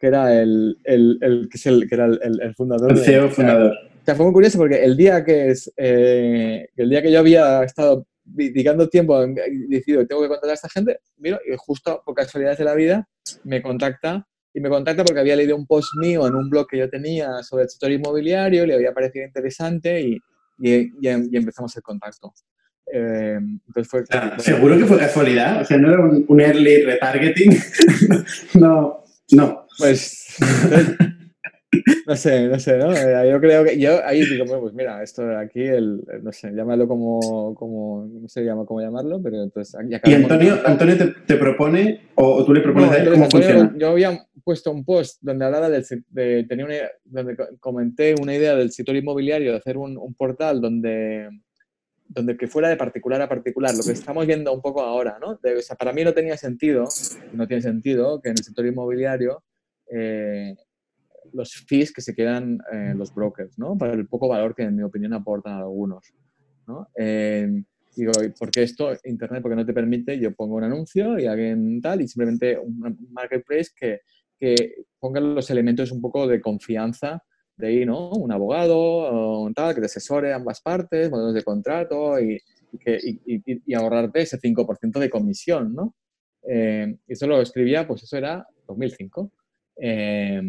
que 0.00 0.06
era 0.06 0.40
el, 0.40 0.78
el, 0.84 1.18
el 1.20 1.48
que, 1.50 1.58
es 1.58 1.66
el, 1.66 1.86
que 1.88 1.94
era 1.94 2.06
el, 2.06 2.54
fundador. 2.56 2.90
El 2.90 2.98
CEO 2.98 3.28
fundador. 3.28 3.72
O 3.72 4.04
sea, 4.04 4.14
fue 4.14 4.24
muy 4.24 4.32
curioso 4.32 4.56
porque 4.56 4.82
el 4.82 4.96
día 4.96 5.22
que, 5.22 5.50
es, 5.50 5.70
eh, 5.76 6.66
el 6.74 6.88
día 6.88 7.02
que 7.02 7.12
yo 7.12 7.18
había 7.18 7.62
estado 7.62 8.06
dedicando 8.24 8.88
tiempo 8.88 9.22
y 9.22 9.66
decidido 9.68 10.00
que 10.00 10.06
tengo 10.06 10.22
que 10.22 10.28
contactar 10.28 10.50
a 10.50 10.54
esta 10.54 10.70
gente, 10.70 11.00
miro, 11.18 11.38
y 11.46 11.54
justo 11.58 12.02
por 12.04 12.14
casualidades 12.14 12.58
de 12.58 12.64
la 12.64 12.74
vida 12.74 13.08
me 13.44 13.60
contacta 13.60 14.26
y 14.54 14.60
me 14.60 14.70
contacta 14.70 15.04
porque 15.04 15.20
había 15.20 15.36
leído 15.36 15.54
un 15.54 15.66
post 15.66 15.90
mío 16.00 16.26
en 16.26 16.34
un 16.34 16.48
blog 16.48 16.66
que 16.66 16.78
yo 16.78 16.88
tenía 16.88 17.42
sobre 17.42 17.64
el 17.64 17.68
sector 17.68 17.92
inmobiliario, 17.92 18.64
le 18.64 18.74
había 18.74 18.94
parecido 18.94 19.26
interesante 19.26 20.00
y, 20.00 20.18
y, 20.60 20.90
y 21.02 21.08
empezamos 21.36 21.76
el 21.76 21.82
contacto. 21.82 22.32
Eh, 22.92 23.38
entonces 23.38 23.88
fue, 23.88 24.04
Seguro 24.38 24.78
que 24.78 24.86
fue 24.86 24.98
casualidad, 24.98 25.60
o 25.60 25.64
sea, 25.64 25.76
no 25.76 25.92
era 25.92 26.00
un, 26.00 26.24
un 26.26 26.40
early 26.40 26.84
retargeting. 26.84 27.56
no, 28.54 29.04
no. 29.32 29.59
Pues, 29.78 30.36
no 32.06 32.16
sé, 32.16 32.48
no 32.48 32.58
sé, 32.58 32.78
¿no? 32.78 32.92
Eh, 32.92 33.30
yo 33.30 33.40
creo 33.40 33.64
que, 33.64 33.78
yo 33.78 34.04
ahí 34.04 34.24
digo, 34.24 34.44
pues 34.60 34.74
mira, 34.74 35.02
esto 35.02 35.24
de 35.24 35.36
aquí, 35.36 35.62
el, 35.62 36.02
no 36.22 36.32
sé, 36.32 36.50
llámalo 36.52 36.88
como, 36.88 37.54
como, 37.54 38.06
no 38.06 38.28
sé 38.28 38.42
llama 38.42 38.64
cómo 38.64 38.80
llamarlo, 38.80 39.20
pero 39.22 39.42
entonces... 39.42 39.80
¿Y 40.04 40.14
Antonio, 40.14 40.58
Antonio 40.64 40.96
te, 41.26 41.36
propone 41.36 42.08
o, 42.16 42.44
tú 42.44 42.52
le 42.52 42.60
propones 42.60 42.90
a 42.90 42.96
él 42.98 43.10
cómo 43.10 43.30
funciona? 43.30 43.72
Yo 43.78 43.90
había 43.90 44.26
puesto 44.42 44.72
un 44.72 44.84
post 44.84 45.18
donde 45.20 45.44
hablaba 45.44 45.70
del, 45.70 45.84
de, 46.08 46.44
tenía 46.48 46.64
una, 46.64 46.74
donde 47.04 47.36
comenté 47.60 48.14
una 48.20 48.34
idea 48.34 48.56
del 48.56 48.72
sector 48.72 48.96
inmobiliario 48.96 49.52
de 49.52 49.58
hacer 49.58 49.76
un, 49.76 49.96
un 49.96 50.14
portal 50.14 50.60
donde 50.60 51.28
donde 52.12 52.36
que 52.36 52.48
fuera 52.48 52.68
de 52.68 52.76
particular 52.76 53.22
a 53.22 53.28
particular, 53.28 53.72
lo 53.72 53.84
que 53.84 53.92
estamos 53.92 54.26
viendo 54.26 54.52
un 54.52 54.60
poco 54.60 54.82
ahora, 54.82 55.18
¿no? 55.20 55.38
o 55.40 55.62
sea, 55.62 55.76
para 55.76 55.92
mí 55.92 56.02
no 56.02 56.12
tenía 56.12 56.36
sentido, 56.36 56.88
no 57.32 57.46
tiene 57.46 57.62
sentido 57.62 58.20
que 58.20 58.30
en 58.30 58.36
el 58.36 58.42
sector 58.42 58.66
inmobiliario 58.66 59.44
eh, 59.92 60.54
los 61.32 61.54
fees 61.66 61.92
que 61.92 62.00
se 62.00 62.14
quedan 62.14 62.58
eh, 62.72 62.94
los 62.96 63.14
brokers, 63.14 63.58
¿no? 63.58 63.76
Para 63.76 63.92
el 63.92 64.06
poco 64.06 64.28
valor 64.28 64.54
que, 64.54 64.62
en 64.62 64.76
mi 64.76 64.82
opinión, 64.82 65.12
aportan 65.12 65.54
algunos, 65.54 66.12
¿no? 66.66 66.88
Eh, 66.96 67.62
digo, 67.96 68.12
porque 68.38 68.62
esto, 68.62 68.92
Internet, 69.04 69.42
porque 69.42 69.56
no 69.56 69.66
te 69.66 69.72
permite, 69.72 70.18
yo 70.18 70.34
pongo 70.34 70.56
un 70.56 70.64
anuncio 70.64 71.18
y 71.18 71.26
alguien 71.26 71.80
tal, 71.80 72.00
y 72.00 72.08
simplemente 72.08 72.58
un 72.58 73.08
marketplace 73.12 73.70
que, 73.76 74.00
que 74.38 74.84
ponga 74.98 75.20
los 75.20 75.50
elementos 75.50 75.92
un 75.92 76.00
poco 76.00 76.26
de 76.26 76.40
confianza 76.40 77.22
de 77.56 77.66
ahí, 77.66 77.86
¿no? 77.86 78.10
Un 78.10 78.32
abogado 78.32 78.78
o 78.78 79.50
tal, 79.54 79.74
que 79.74 79.80
te 79.80 79.86
asesore 79.86 80.32
ambas 80.32 80.60
partes, 80.62 81.10
modelos 81.10 81.34
de 81.34 81.42
contrato 81.42 82.18
y, 82.18 82.40
y, 82.72 83.74
ahorrarte 83.74 84.22
ese 84.22 84.38
5% 84.38 84.98
de 84.98 85.10
comisión, 85.10 85.74
¿no? 85.74 85.94
Eh, 86.48 86.96
eso 87.06 87.26
lo 87.26 87.40
escribía, 87.40 87.86
pues 87.86 88.02
eso 88.02 88.16
era 88.16 88.46
2005. 88.66 89.30
Eh, 89.80 90.42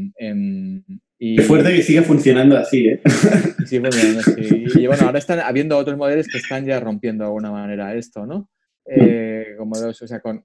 y, 1.18 1.36
Qué 1.36 1.44
fuerte 1.44 1.74
que 1.74 1.84
siga 1.84 2.02
funcionando 2.02 2.58
así, 2.58 2.88
¿eh? 2.88 3.02
Sí, 3.66 3.80
funcionando 3.80 4.20
así. 4.20 4.66
Y 4.76 4.88
bueno, 4.88 5.04
ahora 5.06 5.20
están 5.20 5.40
habiendo 5.40 5.78
otros 5.78 5.98
modelos 5.98 6.28
que 6.28 6.40
están 6.40 6.66
ya 6.66 6.80
rompiendo 6.80 7.24
de 7.24 7.28
alguna 7.28 7.52
manera 7.52 7.96
esto, 7.96 8.26
¿no? 8.26 8.50
Eh, 8.86 9.56
como 9.58 9.78
dos, 9.78 10.02
o 10.02 10.08
sea, 10.08 10.20
con... 10.20 10.44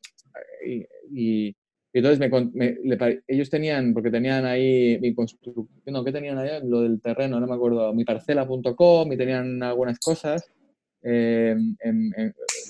Y, 1.13 1.57
entonces 1.93 2.21
me, 2.55 2.79
ellos 3.27 3.49
tenían, 3.49 3.95
porque 3.95 4.11
tenían 4.11 4.45
ahí 4.45 4.99
mi 5.01 5.15
construcción, 5.15 5.67
no, 5.87 6.05
¿qué 6.05 6.13
tenían 6.13 6.37
ahí? 6.37 6.51
Lo 6.63 6.83
del 6.83 7.01
terreno, 7.01 7.41
no 7.41 7.47
me 7.47 7.55
acuerdo, 7.55 7.95
mi 7.95 8.05
parcela.com 8.05 9.11
y 9.11 9.17
tenían 9.17 9.63
algunas 9.63 9.99
cosas 9.99 10.45
en, 11.01 11.79
en, 11.81 12.13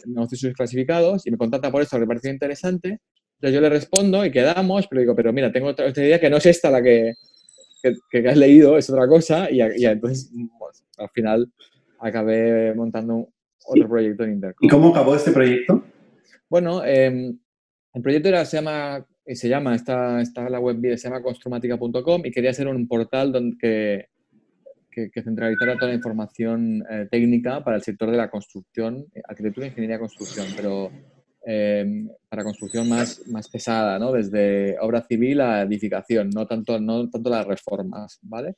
negocios 0.07 0.55
clasificados 0.55 1.27
y 1.27 1.33
me 1.33 1.39
contacta 1.39 1.73
por 1.73 1.83
eso, 1.83 1.97
que 1.97 2.03
me 2.03 2.07
pareció 2.07 2.31
interesante. 2.31 3.01
Entonces 3.37 3.55
yo 3.55 3.61
le 3.61 3.69
respondo 3.69 4.25
y 4.25 4.31
quedamos, 4.31 4.87
pero 4.89 5.01
digo, 5.01 5.15
pero 5.15 5.33
mira, 5.33 5.53
tengo 5.53 5.69
otra, 5.69 5.91
idea 5.91 6.19
que 6.19 6.31
no 6.31 6.39
es 6.39 6.47
esta 6.47 6.71
la 6.71 6.83
que, 6.83 7.13
que, 8.11 8.29
has 8.29 8.37
leído, 8.37 8.79
es 8.79 8.89
otra 8.89 9.07
cosa. 9.07 9.51
Y, 9.51 9.61
entonces 9.61 10.31
pues, 10.59 10.85
al 10.97 11.11
final 11.11 11.53
acabé 11.99 12.75
montando 12.75 13.29
otro 13.67 13.89
proyecto 13.89 14.25
en 14.25 14.33
Intercom. 14.35 14.67
¿Y 14.67 14.69
cómo 14.69 14.89
acabó 14.89 15.15
este 15.15 15.33
proyecto? 15.33 15.85
Bueno, 16.49 16.83
em, 16.85 17.39
el 17.93 18.03
proyecto 18.03 18.29
era, 18.29 18.45
se 18.47 18.57
llama, 18.57 19.07
se 19.27 19.49
llama 19.49 19.75
está, 19.75 20.23
está 20.23 20.49
la 20.49 20.59
web, 20.59 20.81
se 20.97 21.09
llama 21.09 21.23
construmatica.com 21.23 22.25
y 22.25 22.31
quería 22.31 22.55
ser 22.55 22.69
un 22.69 22.89
portal 22.89 23.33
donde, 23.33 23.57
que, 24.91 25.11
que, 25.11 25.23
centralizara 25.23 25.75
toda 25.75 25.89
la 25.89 25.97
información 25.97 26.83
eh, 26.89 27.07
técnica 27.11 27.63
para 27.63 27.77
el 27.77 27.83
sector 27.83 28.11
de 28.11 28.17
la 28.17 28.31
construcción, 28.31 29.05
arquitectura, 29.29 29.67
ingeniería, 29.67 29.99
construcción, 29.99 30.47
pero 30.57 30.91
em, 31.49 32.09
para 32.29 32.43
construcción 32.43 32.89
más, 32.89 33.25
más 33.29 33.49
pesada, 33.49 34.01
¿no? 34.01 34.11
Desde 34.11 34.77
obra 34.81 35.01
civil 35.09 35.41
a 35.41 35.63
edificación, 35.63 36.31
no 36.31 36.45
tanto, 36.45 36.81
no 36.81 37.09
tanto 37.09 37.31
las 37.31 37.47
reformas, 37.47 38.19
¿vale? 38.23 38.57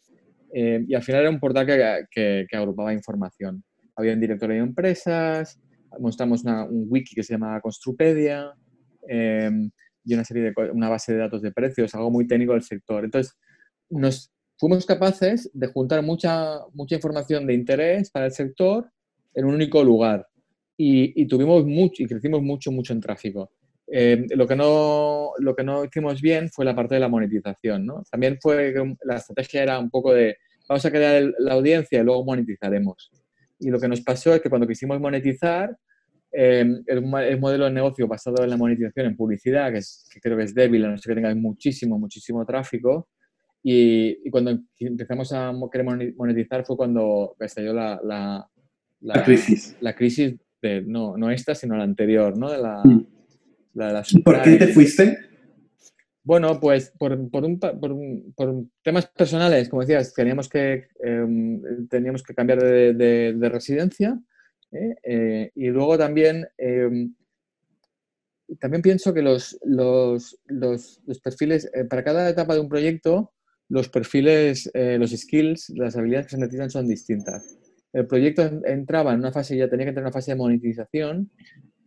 Em, 0.54 0.86
y 0.88 0.94
al 0.94 1.02
final 1.02 1.20
era 1.20 1.30
un 1.30 1.38
portal 1.38 1.66
que, 1.66 2.46
que, 2.48 2.56
agrupaba 2.56 2.94
información. 2.94 3.62
Había 3.94 4.14
un 4.14 4.20
directorio 4.20 4.56
de 4.56 4.62
empresas, 4.62 5.60
mostramos 6.00 6.44
una, 6.44 6.64
un 6.64 6.86
wiki 6.88 7.14
que 7.14 7.22
se 7.22 7.34
llama 7.34 7.60
Construpedia 7.60 8.54
em, 9.06 9.70
y 10.02 10.14
una 10.14 10.24
serie 10.24 10.44
de 10.44 10.70
una 10.72 10.88
base 10.88 11.12
de 11.12 11.18
datos 11.18 11.42
de 11.42 11.52
precios, 11.52 11.94
algo 11.94 12.10
muy 12.10 12.26
técnico 12.26 12.54
del 12.54 12.62
sector. 12.62 13.04
Entonces, 13.04 13.34
nos 13.90 14.32
fuimos 14.56 14.86
capaces 14.86 15.50
de 15.52 15.66
juntar 15.66 16.02
mucha, 16.02 16.60
mucha 16.72 16.94
información 16.94 17.46
de 17.46 17.52
interés 17.52 18.10
para 18.10 18.24
el 18.24 18.32
sector 18.32 18.90
en 19.34 19.44
un 19.44 19.56
único 19.56 19.84
lugar 19.84 20.26
y, 20.80 21.26
tuvimos 21.26 21.66
mucho 21.66 22.04
y 22.04 22.06
crecimos 22.06 22.40
mucho, 22.40 22.70
mucho 22.70 22.92
en 22.92 23.00
tráfico. 23.00 23.50
Eh, 23.90 24.26
lo, 24.36 24.46
que 24.46 24.54
no, 24.54 25.32
lo 25.38 25.56
que 25.56 25.64
no 25.64 25.84
hicimos 25.84 26.20
bien 26.22 26.48
fue 26.50 26.64
la 26.64 26.74
parte 26.74 26.94
de 26.94 27.00
la 27.00 27.08
monetización. 27.08 27.84
¿no? 27.84 28.04
También 28.10 28.38
fue 28.40 28.72
la 29.02 29.16
estrategia 29.16 29.62
era 29.64 29.78
un 29.78 29.90
poco 29.90 30.14
de 30.14 30.36
vamos 30.68 30.84
a 30.84 30.90
crear 30.90 31.32
la 31.38 31.54
audiencia 31.54 32.00
y 32.00 32.04
luego 32.04 32.24
monetizaremos. 32.24 33.10
Y 33.58 33.70
lo 33.70 33.80
que 33.80 33.88
nos 33.88 34.00
pasó 34.02 34.34
es 34.34 34.40
que 34.40 34.48
cuando 34.48 34.68
quisimos 34.68 35.00
monetizar, 35.00 35.76
eh, 36.30 36.64
el, 36.86 37.02
modelo 37.02 37.64
de 37.64 37.72
negocio 37.72 38.06
basado 38.06 38.44
en 38.44 38.50
la 38.50 38.56
monetización 38.56 39.06
en 39.06 39.16
publicidad, 39.16 39.72
que, 39.72 39.78
es, 39.78 40.08
que 40.12 40.20
creo 40.20 40.36
que 40.36 40.44
es 40.44 40.54
débil, 40.54 40.84
a 40.84 40.90
no 40.90 40.98
ser 40.98 41.14
que 41.14 41.22
tenga 41.22 41.34
muchísimo, 41.34 41.98
muchísimo 41.98 42.44
tráfico, 42.46 43.08
y, 43.64 44.30
cuando 44.30 44.56
empezamos 44.78 45.32
a 45.32 45.52
querer 45.72 46.14
monetizar 46.16 46.64
fue 46.64 46.76
cuando 46.76 47.34
estalló 47.40 47.72
la, 47.72 48.00
la, 48.04 48.48
la, 49.00 49.24
crisis. 49.24 49.76
La 49.80 49.94
crisis 49.94 50.36
de, 50.62 50.82
no, 50.82 51.16
no 51.16 51.30
esta, 51.30 51.54
sino 51.54 51.76
la 51.76 51.84
anterior, 51.84 52.36
¿no? 52.36 52.50
De 52.50 52.58
la, 52.58 52.82
mm. 52.84 54.22
¿Por 54.24 54.42
qué 54.42 54.56
te 54.56 54.68
fuiste? 54.68 55.18
Bueno, 56.24 56.60
pues 56.60 56.92
por, 56.98 57.30
por, 57.30 57.44
un, 57.44 57.58
por, 57.58 57.80
por, 58.36 58.64
temas 58.82 59.06
personales, 59.06 59.68
como 59.68 59.82
decías, 59.82 60.12
teníamos 60.12 60.48
que, 60.48 60.88
em, 61.02 61.88
teníamos 61.88 62.22
que 62.22 62.34
cambiar 62.34 62.62
de, 62.62 62.92
de, 63.32 63.48
residencia 63.48 64.20
¿eh? 64.72 64.94
Eh, 65.02 65.50
y 65.54 65.68
luego 65.68 65.96
también 65.96 66.46
em, 66.58 67.14
también 68.60 68.82
pienso 68.82 69.14
que 69.14 69.22
los, 69.22 69.58
los, 69.64 70.38
los, 70.46 71.00
los 71.06 71.20
perfiles, 71.20 71.70
eh, 71.72 71.84
para 71.84 72.04
cada 72.04 72.28
etapa 72.28 72.54
de 72.54 72.60
un 72.60 72.68
proyecto, 72.68 73.32
los 73.70 73.88
perfiles, 73.88 74.70
los 74.74 75.10
skills, 75.10 75.70
las 75.76 75.94
habilidades 75.94 76.26
que 76.26 76.30
se 76.30 76.38
necesitan 76.38 76.70
son 76.70 76.88
distintas. 76.88 77.58
El 77.98 78.06
proyecto 78.06 78.42
entraba 78.64 79.12
en 79.12 79.18
una 79.18 79.32
fase, 79.32 79.56
ya 79.56 79.68
tenía 79.68 79.86
que 79.86 79.88
entrar 79.88 80.02
en 80.02 80.06
una 80.06 80.12
fase 80.12 80.30
de 80.30 80.36
monetización 80.36 81.30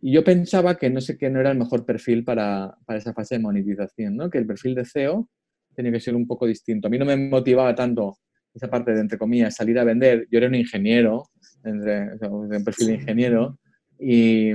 y 0.02 0.12
yo 0.12 0.22
pensaba 0.22 0.76
que 0.76 0.90
no 0.90 1.00
sé 1.00 1.16
que 1.16 1.30
no 1.30 1.40
era 1.40 1.52
el 1.52 1.58
mejor 1.58 1.86
perfil 1.86 2.22
para, 2.22 2.76
para 2.84 2.98
esa 2.98 3.14
fase 3.14 3.36
de 3.36 3.40
monetización, 3.40 4.16
¿no? 4.16 4.28
que 4.28 4.36
el 4.36 4.46
perfil 4.46 4.74
de 4.74 4.84
CEO 4.84 5.30
tenía 5.74 5.90
que 5.90 6.00
ser 6.00 6.14
un 6.14 6.26
poco 6.26 6.46
distinto. 6.46 6.88
A 6.88 6.90
mí 6.90 6.98
no 6.98 7.06
me 7.06 7.16
motivaba 7.16 7.74
tanto 7.74 8.18
esa 8.52 8.68
parte 8.68 8.92
de, 8.92 9.00
entre 9.00 9.16
comillas, 9.16 9.54
salir 9.54 9.78
a 9.78 9.84
vender. 9.84 10.26
Yo 10.30 10.36
era 10.36 10.48
un 10.48 10.54
ingeniero, 10.54 11.30
entre, 11.64 12.14
un 12.28 12.62
perfil 12.62 12.88
de 12.88 12.94
ingeniero, 12.94 13.58
y, 13.98 14.50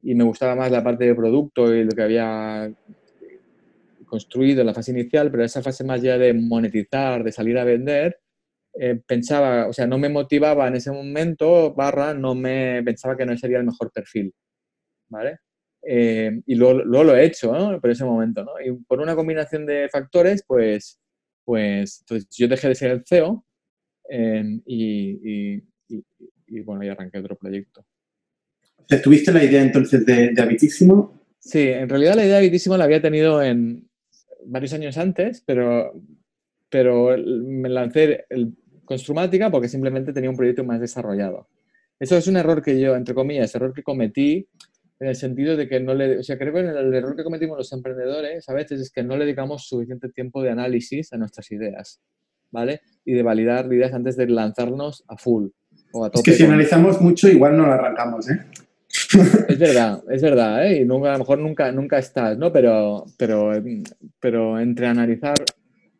y 0.00 0.14
me 0.14 0.24
gustaba 0.24 0.54
más 0.54 0.70
la 0.70 0.82
parte 0.82 1.04
de 1.04 1.14
producto 1.14 1.74
y 1.74 1.84
lo 1.84 1.90
que 1.90 2.02
había 2.02 2.72
construido 4.06 4.62
en 4.62 4.68
la 4.68 4.74
fase 4.74 4.92
inicial, 4.92 5.30
pero 5.30 5.44
esa 5.44 5.60
fase 5.60 5.84
más 5.84 6.00
ya 6.00 6.16
de 6.16 6.32
monetizar, 6.32 7.22
de 7.22 7.32
salir 7.32 7.58
a 7.58 7.64
vender, 7.64 8.20
eh, 8.78 9.00
pensaba, 9.06 9.68
o 9.68 9.72
sea, 9.72 9.86
no 9.86 9.98
me 9.98 10.08
motivaba 10.08 10.66
en 10.68 10.76
ese 10.76 10.90
momento, 10.90 11.74
barra, 11.74 12.14
no 12.14 12.34
me 12.34 12.82
pensaba 12.82 13.16
que 13.16 13.26
no 13.26 13.36
sería 13.36 13.58
el 13.58 13.64
mejor 13.64 13.92
perfil, 13.92 14.32
¿vale? 15.08 15.38
Eh, 15.86 16.40
y 16.46 16.54
luego, 16.54 16.82
lo 16.82 17.14
he 17.14 17.24
hecho, 17.24 17.52
¿no? 17.52 17.80
Por 17.80 17.90
ese 17.90 18.04
momento, 18.04 18.44
¿no? 18.44 18.52
Y 18.64 18.72
por 18.84 19.00
una 19.00 19.14
combinación 19.14 19.66
de 19.66 19.88
factores, 19.90 20.44
pues, 20.46 20.98
pues 21.44 22.00
entonces 22.00 22.28
yo 22.36 22.48
dejé 22.48 22.68
de 22.68 22.74
ser 22.74 22.90
el 22.90 23.04
CEO 23.06 23.44
em, 24.08 24.62
y, 24.66 25.62
y, 26.46 26.60
bueno, 26.60 26.84
y 26.84 26.88
arranqué 26.88 27.18
otro 27.18 27.36
proyecto. 27.36 27.84
¿Tuviste 29.02 29.32
la 29.32 29.44
idea 29.44 29.62
entonces 29.62 30.04
de, 30.04 30.30
de 30.30 30.42
Habitísimo? 30.42 31.20
Sí, 31.38 31.68
en 31.68 31.88
realidad 31.88 32.14
la 32.14 32.24
idea 32.24 32.34
de 32.34 32.38
Habitísimo 32.38 32.76
la 32.76 32.84
había 32.84 33.02
tenido 33.02 33.42
en, 33.42 33.88
varios 34.46 34.72
años 34.72 34.96
antes, 34.98 35.42
pero, 35.46 35.92
pero 36.68 37.16
me 37.18 37.68
lancé 37.68 38.26
el 38.28 38.54
Construmática 38.84 39.50
porque 39.50 39.68
simplemente 39.68 40.12
tenía 40.12 40.30
un 40.30 40.36
proyecto 40.36 40.64
más 40.64 40.80
desarrollado. 40.80 41.48
Eso 41.98 42.16
es 42.16 42.26
un 42.26 42.36
error 42.36 42.62
que 42.62 42.78
yo, 42.80 42.96
entre 42.96 43.14
comillas, 43.14 43.54
error 43.54 43.72
que 43.72 43.82
cometí 43.82 44.48
en 45.00 45.08
el 45.08 45.16
sentido 45.16 45.56
de 45.56 45.68
que 45.68 45.80
no 45.80 45.94
le, 45.94 46.18
o 46.18 46.22
sea, 46.22 46.38
creo 46.38 46.52
que 46.52 46.60
el 46.60 46.94
error 46.94 47.16
que 47.16 47.24
cometimos 47.24 47.58
los 47.58 47.72
emprendedores 47.72 48.48
a 48.48 48.54
veces 48.54 48.80
es 48.80 48.90
que 48.90 49.02
no 49.02 49.16
le 49.16 49.24
dedicamos 49.24 49.66
suficiente 49.66 50.08
tiempo 50.08 50.42
de 50.42 50.50
análisis 50.50 51.12
a 51.12 51.16
nuestras 51.16 51.50
ideas, 51.52 52.00
¿vale? 52.50 52.80
Y 53.04 53.12
de 53.12 53.22
validar 53.22 53.72
ideas 53.72 53.92
antes 53.92 54.16
de 54.16 54.28
lanzarnos 54.28 55.04
a 55.08 55.16
full. 55.16 55.48
O 55.92 56.04
a 56.04 56.10
tope 56.10 56.30
es 56.30 56.36
que 56.36 56.42
si 56.42 56.48
analizamos 56.48 57.00
mucho, 57.00 57.28
igual 57.28 57.56
no 57.56 57.66
lo 57.66 57.72
arrancamos, 57.72 58.30
¿eh? 58.30 58.40
Es 59.48 59.58
verdad, 59.58 60.02
es 60.08 60.22
verdad, 60.22 60.66
¿eh? 60.66 60.80
Y 60.80 60.84
nunca, 60.84 61.10
a 61.10 61.12
lo 61.14 61.18
mejor 61.20 61.38
nunca, 61.38 61.70
nunca 61.72 61.98
estás, 61.98 62.38
¿no? 62.38 62.52
Pero, 62.52 63.04
pero, 63.16 63.50
pero 64.20 64.58
entre 64.58 64.86
analizar 64.86 65.34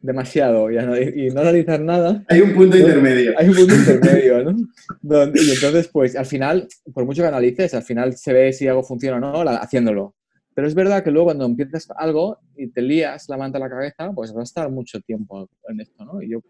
demasiado 0.05 0.71
y, 0.71 1.31
no 1.31 1.41
analizar 1.41 1.81
nada. 1.81 2.23
Hay 2.29 2.43
un 2.43 2.53
punto 2.53 2.77
intermedio. 2.77 3.33
Hay 3.39 3.49
un 3.49 3.55
punto 3.55 3.75
intermedio, 3.75 4.45
¿no? 4.45 4.51
y 5.35 5.51
entonces, 5.51 5.89
pues 5.89 6.15
al 6.15 6.27
final, 6.27 6.69
por 6.93 7.07
mucho 7.07 7.23
que 7.23 7.29
analices, 7.29 7.73
al 7.73 7.83
final 7.83 8.15
se 8.15 8.33
ve 8.35 8.53
si 8.53 8.69
algo 8.69 8.83
funciona 8.83 9.17
o 9.17 9.45
no 9.45 9.51
haciéndolo. 9.51 10.15
Pero 10.55 10.69
es 10.69 10.75
verdad 10.75 11.03
que 11.03 11.11
luego 11.11 11.29
cuando 11.29 11.47
empiezas 11.47 11.89
algo 11.97 12.39
y 12.55 12.69
te 12.69 12.83
lías 12.83 13.29
la 13.29 13.39
manta 13.39 13.57
a 13.57 13.61
la 13.61 13.71
cabeza, 13.71 14.13
pues 14.13 14.33
vas 14.33 14.41
a 14.41 14.45
estar 14.45 14.71
mucho 14.71 15.01
tiempo 15.01 15.49
en 15.69 15.81
esto, 15.81 16.05
¿no? 16.05 16.23
Y 16.23 16.31
yo 16.31 16.41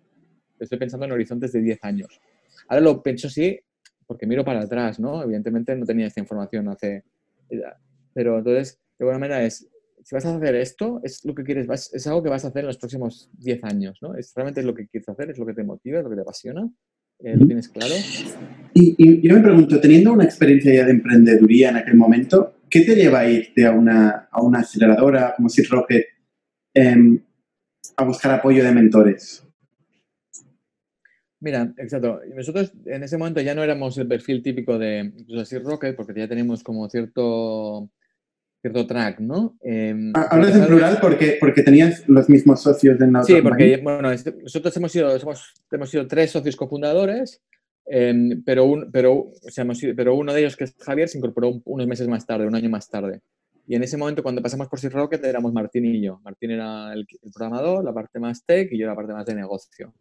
estoy 0.58 0.78
pensando 0.78 1.06
en 1.06 1.12
horizontes 1.12 1.52
de 1.52 1.60
10 1.60 1.78
años. 1.84 2.20
Ahora 2.68 2.80
lo 2.80 3.02
pienso 3.02 3.30
sí 3.30 3.58
porque 4.06 4.26
miro 4.26 4.44
para 4.44 4.62
atrás, 4.62 4.98
¿no? 4.98 5.22
Evidentemente 5.22 5.74
no 5.76 5.86
tenía 5.86 6.08
esta 6.08 6.20
información 6.20 6.68
hace... 6.68 7.04
Pero 8.12 8.38
entonces, 8.38 8.80
de 8.98 9.04
buena 9.04 9.18
manera 9.18 9.42
es, 9.44 9.68
si 10.04 10.14
vas 10.14 10.26
a 10.26 10.36
hacer 10.36 10.54
esto, 10.56 11.00
es 11.02 11.24
lo 11.24 11.34
que 11.34 11.44
quieres, 11.44 11.66
es 11.92 12.06
algo 12.06 12.22
que 12.22 12.28
vas 12.28 12.44
a 12.44 12.48
hacer 12.48 12.60
en 12.60 12.66
los 12.66 12.76
próximos 12.76 13.30
10 13.38 13.64
años, 13.64 13.98
¿no? 14.02 14.14
Es 14.14 14.32
realmente 14.36 14.60
es 14.60 14.66
lo 14.66 14.74
que 14.74 14.86
quieres 14.86 15.08
hacer, 15.08 15.30
es 15.30 15.38
lo 15.38 15.46
que 15.46 15.54
te 15.54 15.64
motiva, 15.64 15.98
es 15.98 16.04
lo 16.04 16.10
que 16.10 16.16
te 16.16 16.22
apasiona, 16.22 16.70
eh, 17.20 17.34
lo 17.34 17.46
tienes 17.46 17.68
claro. 17.70 17.94
Y, 18.74 19.26
yo 19.26 19.34
me 19.34 19.40
pregunto, 19.40 19.80
teniendo 19.80 20.12
una 20.12 20.24
experiencia 20.24 20.74
ya 20.74 20.84
de 20.84 20.90
emprendeduría 20.90 21.70
en 21.70 21.76
aquel 21.76 21.96
momento, 21.96 22.56
¿qué 22.68 22.82
te 22.82 22.94
lleva 22.94 23.20
a 23.20 23.30
irte 23.30 23.64
a 23.64 23.72
una, 23.72 24.28
a 24.30 24.42
una 24.42 24.60
aceleradora 24.60 25.32
como 25.34 25.48
Seed 25.48 25.68
Rocket 25.70 26.04
em, 26.74 27.18
a 27.96 28.04
buscar 28.04 28.32
apoyo 28.32 28.62
de 28.62 28.72
mentores? 28.72 29.42
Mira, 31.40 31.72
exacto. 31.78 32.20
Nosotros 32.34 32.74
en 32.84 33.04
ese 33.04 33.16
momento 33.16 33.40
ya 33.40 33.54
no 33.54 33.62
éramos 33.62 33.96
el 33.96 34.06
perfil 34.06 34.42
típico 34.42 34.78
de 34.78 35.12
incluso 35.16 35.40
así 35.40 35.58
Rocket, 35.58 35.96
porque 35.96 36.20
ya 36.20 36.28
teníamos 36.28 36.62
como 36.62 36.90
cierto 36.90 37.90
cierto 38.64 38.86
track, 38.86 39.20
¿no? 39.20 39.58
Eh, 39.62 39.94
Hablas 40.14 40.56
en 40.56 40.64
plural 40.64 40.96
porque, 40.98 41.36
porque 41.38 41.62
tenías 41.62 42.02
los 42.08 42.30
mismos 42.30 42.62
socios 42.62 42.98
de 42.98 43.06
Sí, 43.24 43.42
porque 43.42 43.76
bueno, 43.82 44.08
nosotros 44.10 44.74
hemos 44.78 44.90
sido, 44.90 45.14
hemos 45.70 45.90
sido 45.90 46.06
tres 46.06 46.30
socios 46.30 46.56
cofundadores, 46.56 47.42
em, 47.84 48.42
pero, 48.42 48.64
un, 48.64 48.90
pero, 48.90 49.26
pero 49.94 50.14
uno 50.14 50.32
de 50.32 50.40
ellos, 50.40 50.56
que 50.56 50.64
es 50.64 50.74
Javier, 50.80 51.10
se 51.10 51.18
incorporó 51.18 51.60
unos 51.66 51.86
meses 51.86 52.08
más 52.08 52.24
tarde, 52.24 52.46
un 52.46 52.54
año 52.54 52.70
más 52.70 52.88
tarde. 52.88 53.20
Y 53.66 53.74
en 53.74 53.82
ese 53.82 53.98
momento, 53.98 54.22
cuando 54.22 54.40
pasamos 54.40 54.68
por 54.68 54.80
Six 54.80 54.94
Rocket, 54.94 55.22
éramos 55.22 55.52
Martín 55.52 55.84
y 55.84 56.00
yo. 56.00 56.20
Martín 56.24 56.52
era 56.52 56.94
el, 56.94 57.06
el 57.22 57.32
programador, 57.32 57.84
la 57.84 57.92
parte 57.92 58.18
más 58.18 58.46
tech 58.46 58.72
y 58.72 58.78
yo 58.78 58.86
la 58.86 58.94
parte 58.94 59.12
más 59.12 59.26
de 59.26 59.34
negocio. 59.34 59.92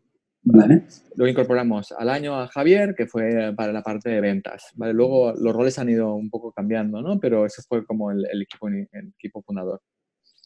Vale. 0.45 0.83
Luego 1.15 1.31
incorporamos 1.31 1.93
al 1.93 2.09
año 2.09 2.35
a 2.39 2.47
Javier, 2.47 2.95
que 2.95 3.07
fue 3.07 3.53
para 3.55 3.71
la 3.71 3.81
parte 3.81 4.09
de 4.09 4.19
ventas. 4.19 4.71
¿vale? 4.75 4.93
Luego 4.93 5.33
los 5.33 5.53
roles 5.53 5.79
han 5.79 5.89
ido 5.89 6.13
un 6.15 6.29
poco 6.29 6.51
cambiando, 6.51 7.01
¿no? 7.01 7.19
Pero 7.19 7.45
ese 7.45 7.61
fue 7.67 7.85
como 7.85 8.11
el, 8.11 8.25
equipo, 8.41 8.67
el 8.67 9.13
equipo 9.17 9.41
fundador. 9.41 9.81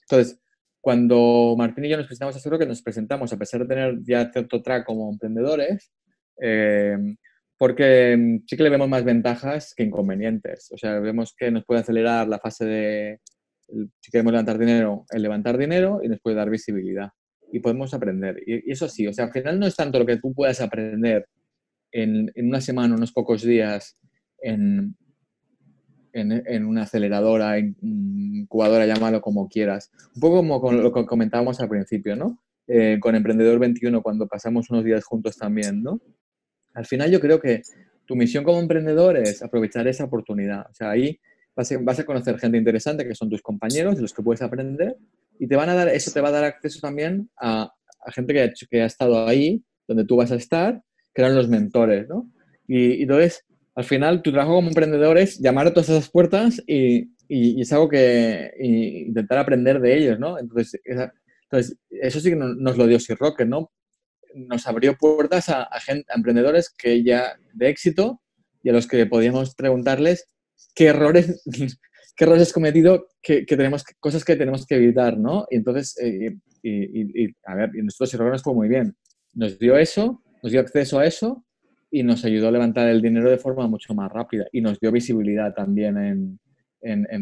Entonces, 0.10 0.40
cuando 0.80 1.56
Martín 1.58 1.86
y 1.86 1.90
yo 1.90 1.98
nos 1.98 2.06
presentamos 2.06 2.36
a 2.36 2.40
seguro 2.40 2.60
que 2.60 2.68
nos 2.68 2.84
presentamos, 2.84 3.34
a 3.34 3.38
pesar 3.38 3.62
de 3.62 3.68
tener 3.68 4.00
ya 4.04 4.32
cierto 4.32 4.62
track 4.62 4.86
como 4.86 5.12
emprendedores, 5.12 5.92
eh, 6.42 6.98
porque 7.58 8.40
sí 8.46 8.56
que 8.56 8.64
le 8.64 8.70
vemos 8.70 8.88
más 8.88 9.04
ventajas 9.04 9.74
que 9.76 9.84
inconvenientes. 9.84 10.70
O 10.72 10.78
sea, 10.78 11.00
vemos 11.00 11.34
que 11.36 11.50
nos 11.50 11.66
puede 11.66 11.82
acelerar 11.82 12.28
la 12.28 12.38
fase 12.40 12.66
de, 12.66 13.20
si 14.00 14.12
queremos 14.12 14.32
levantar 14.32 14.60
dinero, 14.60 15.06
el 15.10 15.24
levantar 15.24 15.58
dinero 15.58 16.02
y 16.04 16.08
nos 16.08 16.20
puede 16.22 16.36
dar 16.36 16.52
visibilidad 16.52 17.10
y 17.52 17.60
podemos 17.60 17.94
aprender. 17.94 18.42
Y, 18.46 18.72
eso 18.72 18.88
sí, 18.88 19.08
o 19.08 19.14
sea, 19.14 19.26
al 19.26 19.32
final 19.32 19.60
no 19.60 19.68
es 19.68 19.76
tanto 19.76 20.00
lo 20.00 20.06
que 20.06 20.18
tú 20.18 20.34
puedas 20.34 20.62
aprender 20.62 21.28
en, 21.92 22.32
en 22.36 22.48
una 22.48 22.62
semana, 22.62 22.96
unos 22.96 23.12
pocos 23.12 23.42
días, 23.44 23.98
en, 24.42 24.96
en, 26.14 26.44
en, 26.46 26.66
una 26.66 26.84
aceleradora, 26.84 27.58
en 27.58 27.76
incubadora, 27.82 28.86
llámalo 28.86 29.22
como 29.22 29.48
quieras. 29.48 29.92
Un 30.16 30.22
poco 30.22 30.36
como 30.38 30.72
lo 30.72 30.94
que 30.94 31.06
comentábamos 31.06 31.60
al 31.60 31.70
principio, 31.70 32.16
¿no? 32.16 32.40
Eh, 32.68 32.98
con 33.00 33.16
Emprendedor 33.16 33.60
21, 33.60 34.02
cuando 34.02 34.28
pasamos 34.28 34.70
unos 34.70 34.84
días 34.84 35.06
juntos 35.06 35.38
también, 35.38 35.82
¿no? 35.82 36.02
Al 36.74 36.86
final 36.86 37.10
yo 37.10 37.20
creo 37.20 37.40
que 37.40 37.62
tu 38.06 38.16
misión 38.16 38.44
como 38.44 38.60
emprendedor 38.60 39.18
es 39.18 39.42
aprovechar 39.42 39.88
esa 39.88 40.04
oportunidad. 40.04 40.68
O 40.70 40.74
sea, 40.74 40.92
ahí 40.92 41.20
vas 41.56 42.00
a 42.00 42.06
conocer 42.06 42.38
gente 42.40 42.58
interesante 42.58 43.08
que 43.08 43.16
son 43.16 43.30
tus 43.30 43.42
compañeros, 43.42 43.96
de 43.96 44.02
los 44.02 44.14
que 44.14 44.22
puedes 44.22 44.42
aprender, 44.42 44.96
y 45.40 45.48
te 45.48 45.56
van 45.56 45.70
a 45.70 45.76
dar, 45.76 45.90
eso 45.90 46.12
te 46.12 46.22
va 46.22 46.30
a 46.30 46.32
dar 46.32 46.44
acceso 46.44 46.80
también 46.80 47.30
a, 47.38 47.72
gente 48.08 48.34
que 48.34 48.42
ha, 48.42 48.52
que 48.70 48.82
ha 48.82 48.86
estado 48.86 49.28
ahí, 49.28 49.64
donde 49.88 50.06
tú 50.06 50.16
vas 50.16 50.32
a 50.32 50.36
estar, 50.36 50.82
que 51.14 51.22
eran 51.22 51.36
los 51.36 51.50
mentores, 51.50 52.08
¿no? 52.08 52.32
Y, 52.68 53.04
entonces, 53.04 53.46
al 53.76 53.84
final, 53.84 54.22
tu 54.22 54.32
trabajo 54.32 54.56
como 54.56 54.70
emprendedor 54.70 55.18
es 55.18 55.40
llamar 55.40 55.68
a 55.68 55.74
todas 55.74 55.90
esas 55.90 56.10
puertas 56.10 56.62
y, 56.68 57.12
y, 57.28 57.62
es 57.62 57.72
algo 57.74 57.90
que 57.90 58.52
intentar 59.08 59.40
aprender 59.40 59.80
de 59.80 59.98
ellos, 59.98 60.20
¿no? 60.20 60.40
Entonces, 60.40 60.80
entonces 61.44 61.78
eso 61.90 62.20
sí 62.20 62.30
que 62.30 62.36
nos 62.36 62.78
lo 62.78 62.88
dio 62.88 63.00
Sir 63.00 63.18
Rocket, 63.18 63.48
¿no? 63.48 63.72
Nos 64.34 64.68
abrió 64.68 64.98
puertas 64.98 65.50
a, 65.50 65.64
a, 65.64 65.80
gente, 65.80 66.06
a 66.12 66.16
emprendedores 66.16 66.70
que 66.70 67.04
ya 67.04 67.38
de 67.54 67.70
éxito 67.70 68.22
y 68.64 68.70
a 68.70 68.74
los 68.74 68.88
que 68.88 69.06
podíamos 69.06 69.56
preguntarles 69.56 70.28
qué 70.76 70.88
errores 70.88 71.44
qué 72.18 72.24
errores 72.24 72.42
has 72.42 72.54
cometido, 72.54 73.08
que, 73.22 73.46
tenemos, 73.46 73.84
cosas 74.00 74.26
que 74.26 74.36
tenemos 74.36 74.66
que 74.66 74.76
evitar, 74.76 75.18
¿no? 75.18 75.46
Y 75.52 75.58
entonces, 75.58 75.96
eh, 76.02 76.36
y, 76.64 77.28
a 77.46 77.56
ver, 77.56 77.70
y 77.76 77.84
nosotros 77.84 78.14
errores 78.16 78.42
fue 78.42 78.56
muy 78.56 78.68
bien. 78.68 78.96
Nos 79.36 79.60
dio 79.60 79.78
eso, 79.78 80.24
nos 80.42 80.52
dio 80.52 80.60
acceso 80.60 80.98
a 80.98 81.06
eso 81.06 81.46
y 81.92 82.02
nos 82.02 82.26
ayudó 82.26 82.48
a 82.48 82.52
levantar 82.52 82.90
el 82.90 83.04
dinero 83.04 83.30
de 83.30 83.38
forma 83.38 83.68
mucho 83.68 83.94
más 83.94 84.12
rápida 84.12 84.48
y 84.52 84.62
nos 84.62 84.80
dio 84.80 84.92
visibilidad 84.92 85.54
también 85.54 85.98
en, 85.98 86.40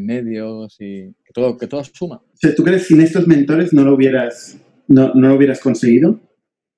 medios 0.05 0.77
y 0.79 1.11
que 1.25 1.33
todo, 1.33 1.57
que 1.57 1.67
todo 1.67 1.83
suma. 1.83 2.21
¿tú 2.55 2.63
crees 2.63 2.83
que 2.83 2.87
sin 2.87 3.01
estos 3.01 3.27
mentores 3.27 3.73
no 3.73 3.83
lo 3.83 3.95
hubieras, 3.95 4.57
no, 4.87 5.13
no 5.13 5.29
lo 5.29 5.35
hubieras 5.35 5.59
conseguido? 5.59 6.19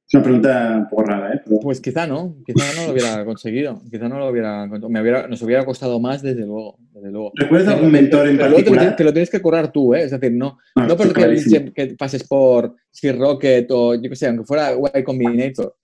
Es 0.07 0.13
una 0.13 0.23
pregunta 0.23 0.77
un 0.77 0.87
poco 0.87 1.03
rara, 1.03 1.33
¿eh? 1.33 1.41
Pues 1.61 1.81
quizá 1.81 2.07
no, 2.07 2.37
quizá 2.45 2.63
no 2.77 2.85
lo 2.87 2.93
hubiera 2.93 3.25
conseguido, 3.25 3.81
quizá 3.91 4.07
no 4.07 4.17
lo 4.17 4.29
hubiera, 4.29 4.65
me 4.65 5.01
hubiera, 5.01 5.27
nos 5.27 5.41
hubiera 5.41 5.65
costado 5.65 5.99
más 5.99 6.21
desde 6.21 6.45
luego, 6.45 6.77
desde 6.93 7.11
luego. 7.11 7.33
¿Recuerdas 7.35 7.73
algún 7.73 7.91
mentor 7.91 8.29
en 8.29 8.37
particular? 8.37 8.95
Te 8.95 9.03
lo, 9.03 9.11
tienes 9.11 9.29
que 9.29 9.41
currar 9.41 9.69
tú, 9.69 9.93
¿eh? 9.93 10.03
Es 10.03 10.11
decir, 10.11 10.31
no, 10.31 10.59
ah, 10.75 10.87
no, 10.87 10.95
porque 10.95 11.73
que 11.75 11.87
pases 11.97 12.23
por 12.23 12.73
Sea 12.89 13.11
Rocket 13.11 13.69
o 13.69 13.95
yo 13.95 14.09
qué 14.09 14.15
sé, 14.15 14.27
aunque 14.27 14.45
fuera 14.45 14.71
Y 14.95 15.03
Combinator. 15.03 15.75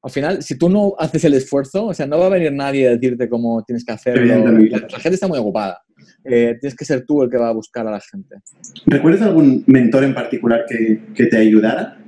Al 0.00 0.10
final, 0.12 0.42
si 0.44 0.56
tú 0.56 0.68
no 0.68 0.94
haces 0.96 1.24
el 1.24 1.34
esfuerzo, 1.34 1.86
o 1.86 1.94
sea, 1.94 2.06
no 2.06 2.20
va 2.20 2.26
a 2.26 2.30
venir 2.30 2.52
nadie 2.52 2.86
a 2.86 2.90
decirte 2.92 3.28
cómo 3.28 3.64
tienes 3.64 3.84
que 3.84 3.90
hacerlo. 3.90 4.48
La, 4.70 4.98
gente 5.00 5.14
está 5.14 5.26
muy 5.26 5.40
ocupada. 5.40 5.82
Eh, 6.24 6.56
tienes 6.60 6.76
que 6.76 6.84
ser 6.84 7.04
tú 7.04 7.24
el 7.24 7.30
que 7.30 7.36
va 7.36 7.48
a 7.48 7.52
buscar 7.52 7.84
a 7.88 7.90
la 7.90 8.00
gente. 8.00 8.36
¿Recuerdas 8.86 9.22
algún 9.22 9.64
mentor 9.66 10.04
en 10.04 10.14
particular 10.14 10.66
que, 10.68 11.00
que 11.16 11.26
te 11.26 11.36
ayudara? 11.36 11.98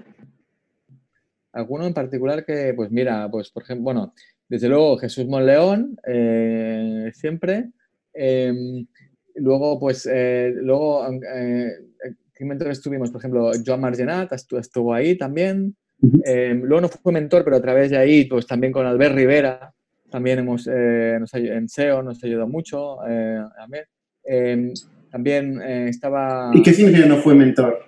Alguno 1.54 1.86
en 1.86 1.94
particular 1.94 2.44
que, 2.44 2.74
pues 2.74 2.90
mira, 2.90 3.28
pues 3.30 3.50
por 3.50 3.62
ejemplo, 3.62 3.84
bueno, 3.84 4.12
desde 4.48 4.68
luego 4.68 4.98
Jesús 4.98 5.26
Monleón, 5.26 5.96
eh, 6.06 7.10
siempre. 7.14 7.70
Em, 8.12 8.86
luego, 9.36 9.78
pues, 9.80 10.08
eh, 10.10 10.52
luego, 10.54 11.06
eh, 11.08 11.72
¿qué 12.34 12.44
mentores 12.44 12.80
tuvimos? 12.80 13.10
Por 13.10 13.20
ejemplo, 13.20 13.50
Joan 13.64 13.80
Margenat 13.80 14.32
estuvo, 14.32 14.92
ahí 14.92 15.16
también. 15.16 15.74
Em, 16.24 16.60
luego 16.62 16.82
no 16.82 16.88
fue 16.88 17.12
mentor, 17.12 17.44
pero 17.44 17.56
a 17.56 17.62
través 17.62 17.90
de 17.90 17.96
ahí, 17.96 18.26
pues 18.26 18.46
también 18.46 18.72
con 18.72 18.86
Albert 18.86 19.14
Rivera, 19.14 19.72
también 20.10 20.40
hemos, 20.40 20.66
en 20.66 21.68
SEO 21.68 22.02
nos 22.02 22.22
ayudó 22.22 22.46
mucho. 22.46 22.98
Em, 24.24 24.72
también 25.10 25.62
estaba... 25.62 26.50
¿Y 26.52 26.62
qué 26.62 26.72
significa 26.72 27.06
no 27.06 27.16
fue 27.18 27.34
mentor? 27.34 27.80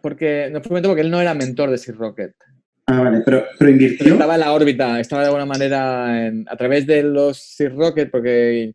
Porque 0.00 0.48
no 0.52 0.62
fue 0.62 0.74
mentor 0.74 0.90
porque 0.90 1.02
él 1.02 1.10
no 1.10 1.20
era 1.20 1.34
mentor 1.34 1.70
de 1.70 1.78
Sir 1.78 1.96
Rocket. 1.96 2.34
Ah, 2.86 3.00
vale, 3.00 3.22
pero, 3.24 3.44
pero 3.58 3.70
invirtió. 3.70 4.12
estaba 4.12 4.34
en 4.34 4.40
la 4.40 4.52
órbita, 4.52 5.00
estaba 5.00 5.22
de 5.22 5.28
alguna 5.28 5.46
manera 5.46 6.26
a 6.26 6.56
través 6.56 6.86
de 6.86 7.02
los 7.02 7.38
Sir 7.38 7.74
Rocket, 7.74 8.10
porque 8.10 8.74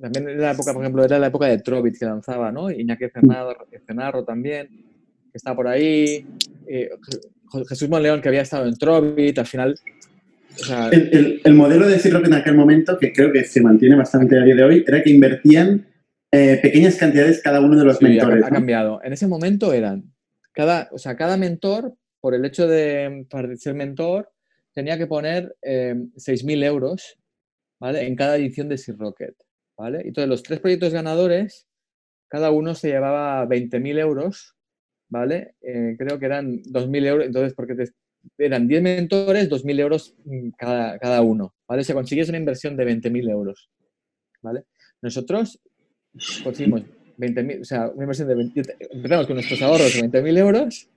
también 0.00 0.28
era 0.28 0.40
la 0.40 0.52
época, 0.52 0.72
por 0.72 0.82
ejemplo, 0.82 1.04
era 1.04 1.18
la 1.18 1.28
época 1.28 1.46
de 1.46 1.58
Trovit 1.58 1.98
que 1.98 2.04
lanzaba, 2.04 2.52
¿no? 2.52 2.70
Iñaki 2.70 3.06
Cenarro, 3.86 4.24
también, 4.24 4.68
que 4.68 5.36
estaba 5.36 5.56
por 5.56 5.68
ahí. 5.68 6.26
Eh, 6.66 6.90
Jesús 7.68 7.88
Monleón, 7.88 8.20
que 8.20 8.28
había 8.28 8.42
estado 8.42 8.66
en 8.66 8.76
Trovit, 8.76 9.38
al 9.38 9.46
final. 9.46 9.78
el, 10.90 11.54
modelo 11.54 11.86
de 11.86 11.98
Sir 11.98 12.12
Rocket 12.12 12.28
en 12.28 12.34
aquel 12.34 12.54
momento, 12.54 12.98
que 12.98 13.12
creo 13.12 13.32
que 13.32 13.44
se 13.44 13.60
mantiene 13.60 13.96
bastante 13.96 14.38
a 14.38 14.44
día 14.44 14.54
de 14.54 14.64
hoy, 14.64 14.84
era 14.86 15.02
que 15.02 15.10
invertían 15.10 15.86
eh, 16.32 16.58
pequeñas 16.60 16.96
cantidades 16.96 17.40
cada 17.42 17.60
uno 17.60 17.78
de 17.78 17.84
los 17.84 18.00
mentores. 18.02 18.44
Ha, 18.44 18.48
ha 18.48 18.50
cambiado. 18.50 19.00
En 19.02 19.12
ese 19.12 19.26
momento 19.26 19.72
eran 19.72 20.12
cada, 20.52 20.88
o 20.92 20.98
sea, 20.98 21.16
cada 21.16 21.36
mentor 21.36 21.94
por 22.20 22.34
el 22.34 22.44
hecho 22.44 22.66
de 22.66 23.26
ser 23.56 23.74
mentor, 23.74 24.30
tenía 24.72 24.98
que 24.98 25.06
poner 25.06 25.56
6.000 25.62 26.62
eh, 26.62 26.66
euros 26.66 27.18
¿vale? 27.80 28.06
en 28.06 28.14
cada 28.14 28.36
edición 28.36 28.68
de 28.68 28.78
Sir 28.78 28.96
Rocket. 28.98 29.34
¿vale? 29.76 30.02
Entonces 30.04 30.28
los 30.28 30.42
tres 30.42 30.60
proyectos 30.60 30.92
ganadores, 30.92 31.66
cada 32.28 32.50
uno 32.50 32.74
se 32.74 32.88
llevaba 32.88 33.46
20.000 33.46 33.98
euros, 33.98 34.54
¿vale? 35.08 35.54
Eh, 35.60 35.94
creo 35.98 36.18
que 36.18 36.26
eran 36.26 36.62
2.000 36.62 37.06
euros, 37.06 37.26
entonces 37.26 37.54
porque 37.54 37.74
eran 38.38 38.66
10 38.66 38.82
mentores, 38.82 39.48
2.000 39.48 39.80
euros 39.80 40.14
cada, 40.58 40.98
cada 40.98 41.22
uno, 41.22 41.54
¿vale? 41.68 41.84
Se 41.84 41.94
consigues 41.94 42.28
una 42.28 42.38
inversión 42.38 42.76
de 42.76 42.84
20.000 42.86 43.30
euros, 43.30 43.70
¿vale? 44.42 44.64
Nosotros 45.02 45.60
conseguimos 46.42 46.82
20.000, 47.18 47.60
o 47.60 47.64
sea, 47.64 47.88
una 47.88 48.04
inversión 48.04 48.28
de 48.28 48.34
20, 48.34 48.76
empezamos 48.90 49.26
con 49.26 49.36
nuestros 49.36 49.62
ahorros 49.62 49.94
de 49.94 50.02
20.000 50.02 50.38
euros 50.38 50.90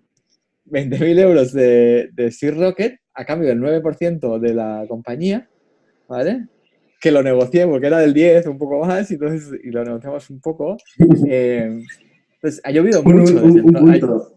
20.000 0.70 1.20
euros 1.20 1.53
de, 1.53 2.09
de 2.13 2.32
Sea 2.32 2.51
Rocket 2.51 2.99
a 3.13 3.26
cambio 3.26 3.49
del 3.49 3.59
9% 3.59 4.39
de 4.39 4.53
la 4.53 4.86
compañía, 4.88 5.49
¿vale? 6.07 6.47
Que 7.01 7.11
lo 7.11 7.22
negocié 7.22 7.67
porque 7.67 7.88
era 7.88 7.99
del 7.99 8.13
10, 8.13 8.47
un 8.47 8.57
poco 8.57 8.86
más, 8.86 9.09
y, 9.11 9.15
entonces, 9.15 9.59
y 9.63 9.72
lo 9.72 9.84
negociamos 9.84 10.30
un 10.30 10.39
poco. 10.39 10.78
Eh, 11.30 11.84
entonces, 12.36 12.61
ha 12.63 12.72
llovido 12.72 13.03
mucho. 13.03 14.32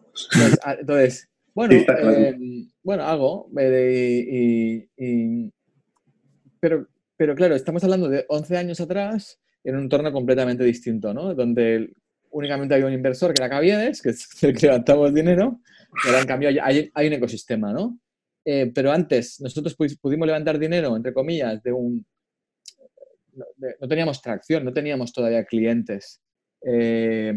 entonces, 0.80 1.28
bueno, 1.54 1.74
eh, 1.74 2.36
bueno, 2.82 3.04
hago. 3.04 3.48
Eh, 3.56 4.88
y, 4.96 5.52
pero, 6.58 6.88
pero 7.16 7.34
claro, 7.36 7.54
estamos 7.54 7.84
hablando 7.84 8.08
de 8.08 8.24
11 8.28 8.56
años 8.56 8.80
atrás 8.80 9.38
en 9.62 9.76
un 9.76 9.82
entorno 9.82 10.12
completamente 10.12 10.64
distinto, 10.64 11.14
¿no? 11.14 11.34
Donde 11.34 11.94
únicamente 12.30 12.74
había 12.74 12.86
un 12.86 12.92
inversor 12.92 13.32
que 13.32 13.42
era 13.42 13.50
Caviedes, 13.50 14.02
que 14.02 14.10
es 14.10 14.42
el 14.42 14.56
que 14.56 14.66
levantamos 14.66 15.14
dinero, 15.14 15.60
pero 16.04 16.18
en 16.18 16.26
cambio 16.26 16.48
hay, 16.62 16.90
hay 16.92 17.06
un 17.06 17.12
ecosistema, 17.12 17.72
¿no? 17.72 17.98
Eh, 18.44 18.72
pero 18.74 18.90
antes 18.90 19.40
nosotros 19.40 19.76
pudimos 19.76 20.26
levantar 20.26 20.58
dinero, 20.58 20.96
entre 20.96 21.12
comillas, 21.12 21.62
de 21.62 21.72
un... 21.72 22.04
no 23.80 23.88
teníamos 23.88 24.20
tracción, 24.20 24.64
no 24.64 24.72
teníamos 24.72 25.12
todavía 25.12 25.44
clientes. 25.44 26.20
Eh, 26.64 27.32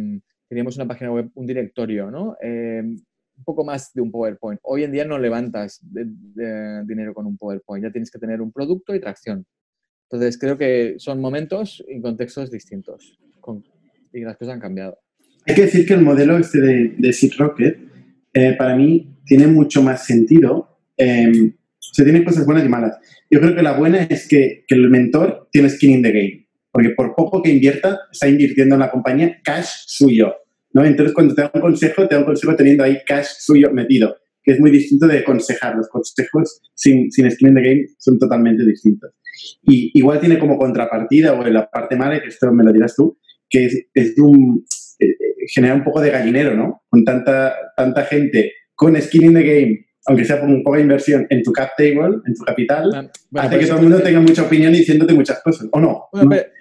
teníamos 0.47 0.76
una 0.78 0.88
página 0.88 1.12
web, 1.12 1.30
un 1.36 1.45
directorio, 1.45 2.10
¿no? 2.10 2.36
Eh, 2.41 2.82
un 2.84 3.43
poco 3.43 3.66
más 3.66 3.93
de 3.93 4.01
un 4.01 4.12
PowerPoint. 4.12 4.60
Hoy 4.64 4.84
en 4.84 4.91
día 4.91 5.06
no 5.06 5.20
levantas 5.20 5.82
dinero 5.84 7.14
con 7.14 7.26
un 7.26 7.38
PowerPoint, 7.38 7.84
ya 7.84 7.91
tienes 7.91 8.10
que 8.10 8.20
tener 8.20 8.41
un 8.41 8.51
producto 8.51 8.95
y 8.95 9.01
tracción. 9.01 9.45
Entonces 10.10 10.39
creo 10.39 10.58
que 10.58 10.95
son 10.99 11.20
momentos 11.20 11.84
y 11.88 11.99
contextos 11.99 12.49
distintos 12.49 13.20
y 14.14 14.22
las 14.22 14.38
cosas 14.38 14.53
han 14.56 14.60
cambiado. 14.62 14.97
Hay 15.45 15.56
que 15.56 15.64
decir 15.64 15.86
que 15.86 15.93
el 15.93 16.01
modelo 16.01 16.38
este 16.38 16.60
de, 16.60 16.95
de 16.97 17.14
Seed 17.14 17.34
Rocket 17.38 17.78
eh, 18.36 18.53
para 18.57 18.75
mí 18.75 19.15
tiene 19.25 19.47
mucho 19.47 19.81
más 19.81 20.05
sentido. 20.05 20.77
Eh, 20.97 21.53
se 21.79 22.03
tienen 22.03 22.25
cosas 22.25 22.45
buenas 22.45 22.65
y 22.65 22.69
malas. 22.69 22.97
Yo 23.31 23.39
creo 23.39 23.55
que 23.55 23.63
la 23.63 23.77
buena 23.77 24.03
es 24.03 24.27
que, 24.27 24.65
que, 24.67 24.75
el 24.75 24.89
mentor 24.89 25.47
tiene 25.51 25.69
skin 25.69 25.91
in 25.91 26.03
the 26.03 26.11
game, 26.11 26.47
porque 26.71 26.89
por 26.89 27.15
poco 27.15 27.41
que 27.41 27.49
invierta, 27.49 27.97
está 28.11 28.27
invirtiendo 28.27 28.75
en 28.75 28.81
la 28.81 28.91
compañía 28.91 29.39
cash 29.41 29.69
suyo. 29.88 30.33
¿no? 30.73 30.83
Entonces, 30.83 31.13
cuando 31.13 31.33
te 31.33 31.43
da 31.43 31.51
un 31.53 31.61
consejo, 31.61 32.07
te 32.07 32.15
da 32.15 32.19
un 32.19 32.25
consejo 32.25 32.55
teniendo 32.57 32.83
ahí 32.83 32.97
cash 33.07 33.27
suyo 33.39 33.71
metido, 33.71 34.17
que 34.43 34.51
es 34.51 34.59
muy 34.59 34.69
distinto 34.69 35.07
de 35.07 35.19
aconsejar. 35.19 35.77
Los 35.77 35.88
consejos 35.88 36.61
sin, 36.73 37.09
sin 37.11 37.31
skin 37.31 37.47
in 37.47 37.55
the 37.55 37.61
game 37.61 37.86
son 37.97 38.19
totalmente 38.19 38.65
distintos. 38.65 39.11
Y 39.63 39.91
igual 39.97 40.19
tiene 40.19 40.38
como 40.38 40.57
contrapartida, 40.57 41.33
o 41.33 41.43
la 41.47 41.69
parte 41.69 41.95
mala, 41.95 42.21
que 42.21 42.27
esto 42.27 42.51
me 42.51 42.65
lo 42.65 42.73
dirás 42.73 42.95
tú, 42.95 43.17
que 43.49 43.65
es, 43.65 43.88
es 43.93 44.19
un, 44.19 44.65
eh, 44.99 45.07
eh, 45.07 45.15
genera 45.47 45.73
un 45.73 45.83
poco 45.83 46.01
de 46.01 46.11
gallinero, 46.11 46.55
¿no? 46.55 46.83
Con 46.89 47.03
tanta, 47.03 47.53
tanta 47.75 48.03
gente 48.05 48.51
con 48.75 49.01
skin 49.01 49.25
in 49.25 49.33
the 49.33 49.43
game, 49.43 49.85
aunque 50.07 50.25
sea 50.25 50.39
por 50.39 50.49
un 50.49 50.61
poco 50.63 50.75
de 50.75 50.83
inversión 50.83 51.25
en 51.29 51.41
tu 51.41 51.51
cap 51.51 51.71
table, 51.77 52.17
en 52.25 52.33
tu 52.33 52.43
capital, 52.45 52.91
ah, 52.93 53.41
hace 53.41 53.59
que 53.59 53.65
todo 53.65 53.77
el 53.77 53.83
mundo 53.83 54.01
tenga 54.01 54.19
mucha 54.19 54.43
opinión 54.43 54.73
y 54.75 54.79
diciéndote 54.79 55.13
muchas 55.13 55.41
cosas, 55.41 55.67
¿o 55.71 55.79
no? 55.79 56.09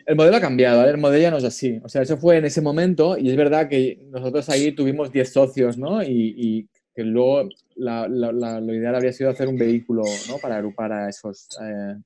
el 0.06 0.16
modelo 0.16 0.36
ha 0.36 0.40
cambiado, 0.40 0.88
el 0.88 0.96
modelo 0.96 1.22
ya 1.22 1.30
no 1.30 1.38
es 1.38 1.44
así. 1.44 1.80
O 1.82 1.88
sea, 1.88 2.02
eso 2.02 2.16
fue 2.16 2.36
en 2.38 2.44
ese 2.44 2.60
momento 2.60 3.18
y 3.18 3.30
es 3.30 3.36
verdad 3.36 3.68
que 3.68 4.00
nosotros 4.10 4.48
ahí 4.48 4.72
tuvimos 4.72 5.10
10 5.12 5.32
socios, 5.32 5.78
¿no? 5.78 6.02
Y, 6.02 6.68
que 6.96 7.02
luego 7.02 7.48
la, 7.74 8.06
lo 8.06 8.72
ideal 8.72 8.94
habría 8.94 9.12
sido 9.12 9.28
hacer 9.28 9.48
un 9.48 9.58
vehículo, 9.58 10.02
¿no? 10.28 10.38
Para 10.38 10.58
agrupar 10.58 10.92
a 10.92 11.08
esos, 11.08 11.48
eh, 11.60 11.96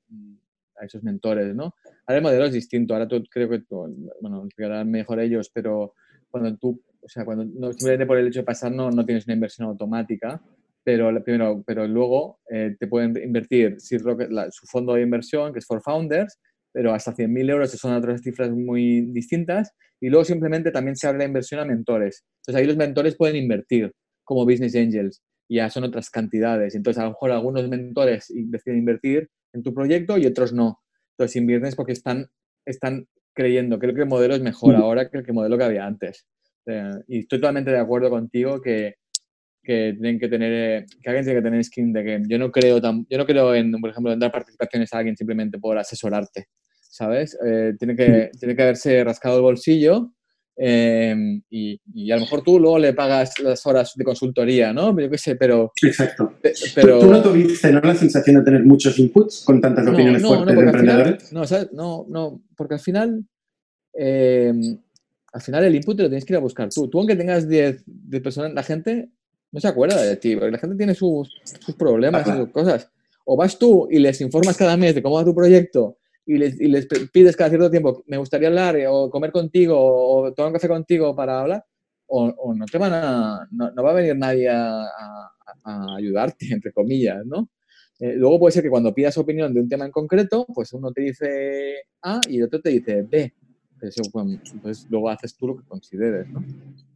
a 0.81 0.85
esos 0.85 1.03
mentores, 1.03 1.53
¿no? 1.53 1.75
Ahora 2.07 2.17
el 2.17 2.23
modelo 2.23 2.45
es 2.45 2.53
distinto. 2.53 2.95
Ahora 2.95 3.07
tú 3.07 3.23
creo 3.29 3.47
que, 3.47 3.59
tú, 3.59 3.85
bueno, 4.19 4.43
explicarán 4.45 4.89
mejor 4.89 5.19
ellos, 5.19 5.51
pero 5.53 5.93
cuando 6.29 6.55
tú, 6.57 6.81
o 7.01 7.09
sea, 7.09 7.25
cuando 7.25 7.45
no, 7.45 7.71
simplemente 7.73 8.05
por 8.05 8.17
el 8.17 8.27
hecho 8.27 8.39
de 8.39 8.45
pasar 8.45 8.71
no, 8.71 8.89
no 8.91 9.05
tienes 9.05 9.25
una 9.25 9.33
inversión 9.33 9.67
automática, 9.67 10.41
pero 10.83 11.23
primero, 11.23 11.63
pero 11.65 11.87
luego 11.87 12.39
eh, 12.49 12.75
te 12.79 12.87
pueden 12.87 13.15
invertir 13.21 13.79
si 13.79 13.97
su 13.99 14.67
fondo 14.67 14.93
de 14.93 15.01
inversión, 15.01 15.53
que 15.53 15.59
es 15.59 15.65
for 15.65 15.81
founders, 15.81 16.39
pero 16.71 16.93
hasta 16.93 17.13
100.000 17.13 17.49
euros, 17.49 17.71
que 17.71 17.77
son 17.77 17.93
otras 17.93 18.21
cifras 18.21 18.51
muy 18.51 19.01
distintas, 19.11 19.71
y 19.99 20.09
luego 20.09 20.23
simplemente 20.23 20.71
también 20.71 20.95
se 20.95 21.07
abre 21.07 21.19
la 21.19 21.25
inversión 21.25 21.59
a 21.59 21.65
mentores. 21.65 22.23
Entonces 22.37 22.61
ahí 22.61 22.67
los 22.67 22.77
mentores 22.77 23.15
pueden 23.15 23.35
invertir 23.35 23.91
como 24.23 24.45
business 24.45 24.75
angels, 24.75 25.21
y 25.49 25.55
ya 25.57 25.69
son 25.69 25.83
otras 25.83 26.09
cantidades. 26.09 26.75
Entonces 26.75 27.01
a 27.01 27.05
lo 27.05 27.11
mejor 27.11 27.31
algunos 27.31 27.67
mentores 27.67 28.27
deciden 28.29 28.79
invertir 28.79 29.29
en 29.51 29.63
tu 29.63 29.73
proyecto 29.73 30.17
y 30.17 30.27
otros 30.27 30.53
no. 30.53 30.79
Entonces 31.17 31.35
inviertes 31.35 31.75
porque 31.75 31.93
están, 31.93 32.27
están 32.65 33.07
creyendo. 33.39 33.79
Creo 33.79 33.93
que 33.93 34.01
el 34.01 34.07
modelo 34.07 34.35
es 34.35 34.41
mejor 34.41 34.77
mm. 34.77 34.81
ahora 34.81 35.09
que 35.09 35.17
el 35.17 35.33
modelo 35.33 35.57
que 35.57 35.63
había 35.63 35.85
antes. 35.85 36.25
y 37.07 37.19
estoy 37.19 37.39
totalmente 37.39 37.71
de 37.71 37.79
acuerdo 37.79 38.09
contigo 38.09 38.61
que, 38.61 38.95
que 39.63 39.93
tienen 39.93 40.19
que 40.19 40.27
tener, 40.27 40.85
que 41.01 41.09
alguien 41.09 41.25
tiene 41.25 41.39
que 41.39 41.43
tener 41.43 41.63
skin 41.63 41.93
de 41.93 42.03
game. 42.03 42.25
Yo 42.27 42.37
no 42.37 42.51
creo, 42.51 42.81
tan, 42.81 43.05
yo 43.09 43.17
no 43.17 43.25
creo 43.25 43.55
en, 43.55 43.71
por 43.71 43.89
ejemplo, 43.89 44.11
en 44.11 44.19
dar 44.19 44.31
participaciones 44.31 44.93
a 44.93 44.97
alguien 44.97 45.15
simplemente 45.15 45.57
por 45.57 45.77
asesorarte, 45.77 46.47
¿sabes? 46.79 47.37
Eh, 47.45 47.73
tiene, 47.79 47.95
que, 47.95 48.29
tiene 48.37 48.55
que 48.55 48.61
haberse 48.61 49.03
rascado 49.03 49.37
el 49.37 49.43
bolsillo 49.43 50.11
em, 50.59 51.41
y, 51.49 51.79
y, 51.93 52.11
a 52.11 52.15
lo 52.15 52.21
mejor 52.21 52.43
tú 52.43 52.59
luego 52.59 52.77
le 52.77 52.93
pagas 52.93 53.39
las 53.39 53.65
horas 53.65 53.93
de 53.95 54.03
consultoría, 54.03 54.73
¿no? 54.73 54.97
Yo 54.99 55.09
qué 55.09 55.17
sé, 55.17 55.35
pero... 55.35 55.71
Exacto. 55.81 56.33
Pero, 56.75 56.99
¿Tú, 56.99 57.07
no 57.07 57.21
tuviste 57.21 57.71
¿no? 57.71 57.79
la 57.79 57.95
sensación 57.95 58.35
de 58.37 58.43
tener 58.43 58.63
muchos 58.65 58.99
inputs 58.99 59.43
con 59.45 59.61
tantas 59.61 59.87
opiniones 59.87 60.21
fuertes 60.21 60.55
de 60.55 60.61
emprendedores? 60.61 61.33
no, 61.33 61.43
no, 61.73 62.05
no, 62.09 62.41
porque 62.55 62.73
al 62.75 62.79
final 62.79 63.23
eh, 63.93 64.53
al 65.31 65.41
final 65.41 65.63
el 65.63 65.75
input 65.75 65.97
te 65.97 66.03
lo 66.03 66.09
tienes 66.09 66.25
que 66.25 66.33
ir 66.33 66.37
a 66.37 66.41
buscar 66.41 66.69
tú. 66.69 66.87
Tú 66.87 66.99
aunque 66.99 67.15
tengas 67.15 67.47
10 67.47 67.83
personas, 68.23 68.53
la 68.53 68.63
gente 68.63 69.09
no 69.51 69.59
se 69.59 69.67
acuerda 69.67 70.01
de 70.01 70.15
ti, 70.15 70.35
porque 70.35 70.51
la 70.51 70.57
gente 70.57 70.75
tiene 70.75 70.95
sus, 70.95 71.29
problemas 71.77 72.27
y 72.27 72.31
sus 72.31 72.49
cosas. 72.49 72.89
O 73.25 73.37
vas 73.37 73.59
tú 73.59 73.87
y 73.91 73.99
les 73.99 74.21
informas 74.21 74.57
cada 74.57 74.77
mes 74.77 74.95
de 74.95 75.03
cómo 75.03 75.15
va 75.15 75.25
tu 75.25 75.35
proyecto 75.35 75.98
y 76.29 76.37
les, 76.37 76.61
y 76.61 76.67
les 76.67 76.87
pides 77.11 77.35
cada 77.35 77.49
cierto 77.49 77.71
tiempo, 77.71 78.03
me 78.05 78.17
gustaría 78.17 78.49
hablar 78.49 78.77
o 78.87 79.09
comer 79.09 79.31
contigo 79.31 79.75
o 79.79 80.31
tomar 80.31 80.49
un 80.49 80.53
café 80.53 80.67
contigo 80.67 81.15
para 81.15 81.41
hablar, 81.41 81.65
o, 82.05 82.53
no 82.53 82.65
te 82.65 82.77
van 82.77 82.93
a, 82.93 83.47
no, 83.51 83.83
va 83.83 83.89
a 83.89 83.95
venir 83.95 84.15
nadie 84.15 84.47
a, 84.47 84.85
ayudarte, 85.97 86.47
entre 86.51 86.71
comillas, 86.71 87.25
¿no? 87.25 87.49
Eh, 87.99 88.13
luego 88.15 88.39
puede 88.39 88.51
ser 88.51 88.63
que 88.63 88.69
cuando 88.69 88.93
pidas 88.93 89.17
opinión 89.17 89.53
de 89.53 89.59
un 89.59 89.67
tema 89.67 89.85
en 89.85 89.91
concreto, 89.91 90.45
pues 90.53 90.71
uno 90.73 90.91
te 90.91 91.01
dice 91.01 91.75
A 92.03 92.21
y 92.29 92.37
el 92.37 92.43
otro 92.43 92.61
te 92.61 92.69
dice 92.69 93.01
B. 93.01 93.33
Eso, 93.81 94.03
pues, 94.61 94.87
luego 94.89 95.09
haces 95.09 95.35
tú 95.35 95.47
lo 95.47 95.57
que 95.57 95.63
consideres, 95.63 96.29
¿no? 96.29 96.43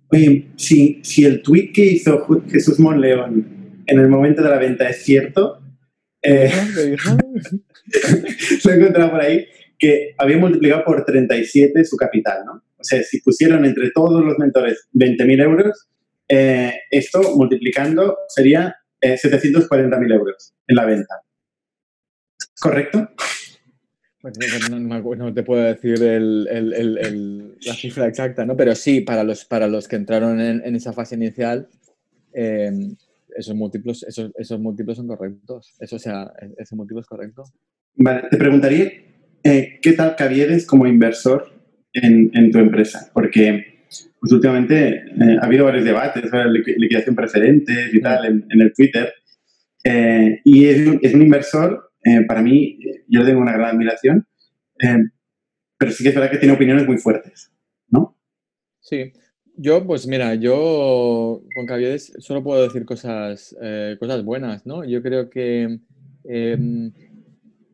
Oye, 0.09 0.51
si, 0.57 0.99
si 1.03 1.25
el 1.25 1.41
tweet 1.41 1.71
que 1.73 1.86
hizo 1.86 2.23
Jesús 2.47 2.79
Monleón 2.79 3.84
en 3.88 3.99
el 3.99 4.07
momento 4.09 4.43
de 4.43 4.49
la 4.49 4.57
venta 4.57 4.88
es 4.89 5.03
cierto, 5.03 5.62
eh, 6.24 6.51
lo 8.63 8.71
he 8.71 8.76
encontrado 8.76 9.11
por 9.11 9.21
ahí, 9.21 9.45
que 9.78 10.15
había 10.17 10.38
multiplicado 10.38 10.84
por 10.86 11.03
37 11.05 11.84
su 11.84 11.97
capital, 11.97 12.45
¿no? 12.45 12.53
O 12.53 12.84
sea, 12.84 13.01
si 13.03 13.21
pusieron 13.21 13.65
entre 13.65 13.91
todos 13.91 14.24
los 14.24 14.38
mentores 14.38 14.88
20.000 14.93 15.43
euros, 15.43 15.88
eh, 16.28 16.74
esto 16.89 17.36
multiplicando 17.36 18.17
sería 18.28 18.76
eh, 18.99 19.15
740.000 19.15 20.13
euros 20.13 20.53
en 20.67 20.76
la 20.76 20.86
venta. 20.86 21.21
¿Correcto? 22.59 23.09
Pues 24.21 24.38
no, 24.69 25.34
te 25.34 25.43
puedo 25.43 25.63
decir 25.63 25.99
la 25.99 27.74
cifra 27.74 28.07
exacta, 28.07 28.45
¿no? 28.45 28.55
Pero 28.55 28.74
sí, 28.74 29.01
para 29.01 29.21
los, 29.26 29.43
para 29.43 29.67
los 29.67 29.89
que 29.89 29.97
entraron 29.97 30.39
en, 30.39 30.76
esa 30.76 30.93
fase 30.93 31.15
inicial, 31.15 31.67
em, 32.32 32.95
esos, 33.36 33.55
múltiplos, 33.55 34.03
esos, 34.03 34.31
esos 34.38 34.59
múltiplos 34.59 34.97
son 34.97 35.07
correctos. 35.07 35.75
Eso, 35.79 35.99
sea, 35.99 36.31
ese 36.57 36.75
múltiplo 36.75 37.01
es 37.01 37.07
correcto. 37.07 37.43
Vale, 37.95 38.27
te 38.29 38.38
preguntaría, 38.38 38.91
eh, 39.43 39.79
¿qué 39.81 39.93
tal 39.93 40.15
Caviedes 40.15 40.65
como 40.65 40.88
inversor 40.88 41.51
en, 41.93 42.31
en 42.34 42.51
tu 42.51 42.59
empresa? 42.59 43.09
Porque 43.13 43.86
pues, 44.19 44.31
últimamente 44.31 44.89
eh, 44.89 45.38
ha 45.41 45.45
habido 45.45 45.65
varios 45.65 45.86
debates 45.86 46.29
sobre 46.29 46.49
liquidación 46.49 47.15
precedente 47.15 47.73
y 47.91 48.01
tal 48.01 48.25
en, 48.25 48.45
en 48.49 48.61
el 48.61 48.73
Twitter. 48.73 49.13
Eh, 49.84 50.39
y 50.45 50.65
es 50.65 50.99
es 51.01 51.13
un 51.13 51.23
inversor 51.23 51.93
eh, 52.03 52.25
para 52.27 52.41
mí, 52.41 52.77
yo 53.07 53.25
tengo 53.25 53.39
una 53.39 53.53
gran 53.53 53.75
admiración, 53.75 54.27
eh, 54.79 55.05
pero 55.77 55.91
sí 55.91 56.03
que 56.03 56.09
es 56.09 56.15
verdad 56.15 56.31
que 56.31 56.38
tiene 56.38 56.53
opiniones 56.53 56.86
muy 56.86 56.97
fuertes, 56.97 57.51
¿no? 57.88 58.17
Sí, 58.81 59.13
yo, 59.56 59.86
pues 59.86 60.08
mira, 60.08 60.36
yo 60.36 61.41
con 61.56 61.66
Caviedes 61.66 62.14
solo 62.20 62.43
puedo 62.43 62.64
decir 62.64 62.86
cosas, 62.86 63.56
eh, 63.62 63.95
cosas 63.99 64.24
buenas, 64.24 64.66
¿no? 64.66 64.84
Yo 64.84 65.01
creo 65.04 65.30
que 65.30 65.80
em, 66.24 66.91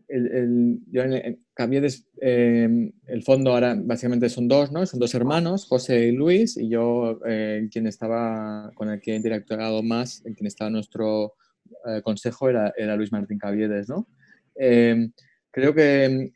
el, 0.07 0.79
yo 0.91 1.03
en, 1.03 1.39
Caviedes, 1.53 2.07
em, 2.19 2.91
el 3.07 3.23
fondo 3.23 3.51
ahora 3.51 3.77
básicamente 3.81 4.29
son 4.29 4.47
dos, 4.47 4.71
¿no? 4.71 4.85
Son 4.85 4.99
dos 4.99 5.13
hermanos, 5.15 5.65
José 5.67 6.07
y 6.07 6.11
Luis, 6.11 6.57
y 6.57 6.69
yo, 6.69 7.19
quien 7.71 7.87
estaba, 7.87 8.71
con 8.75 8.89
el 8.89 8.99
que 8.99 9.13
he 9.13 9.15
interactuado 9.15 9.83
más, 9.83 10.25
en 10.25 10.33
quien 10.33 10.47
estaba 10.47 10.69
nuestro 10.69 11.33
consejo 12.03 12.49
era, 12.49 12.73
Luis 12.95 13.11
Martín 13.11 13.37
Caviedes, 13.37 13.89
¿no? 13.89 14.07
Em, 14.55 15.11
creo 15.51 15.73
que 15.73 16.31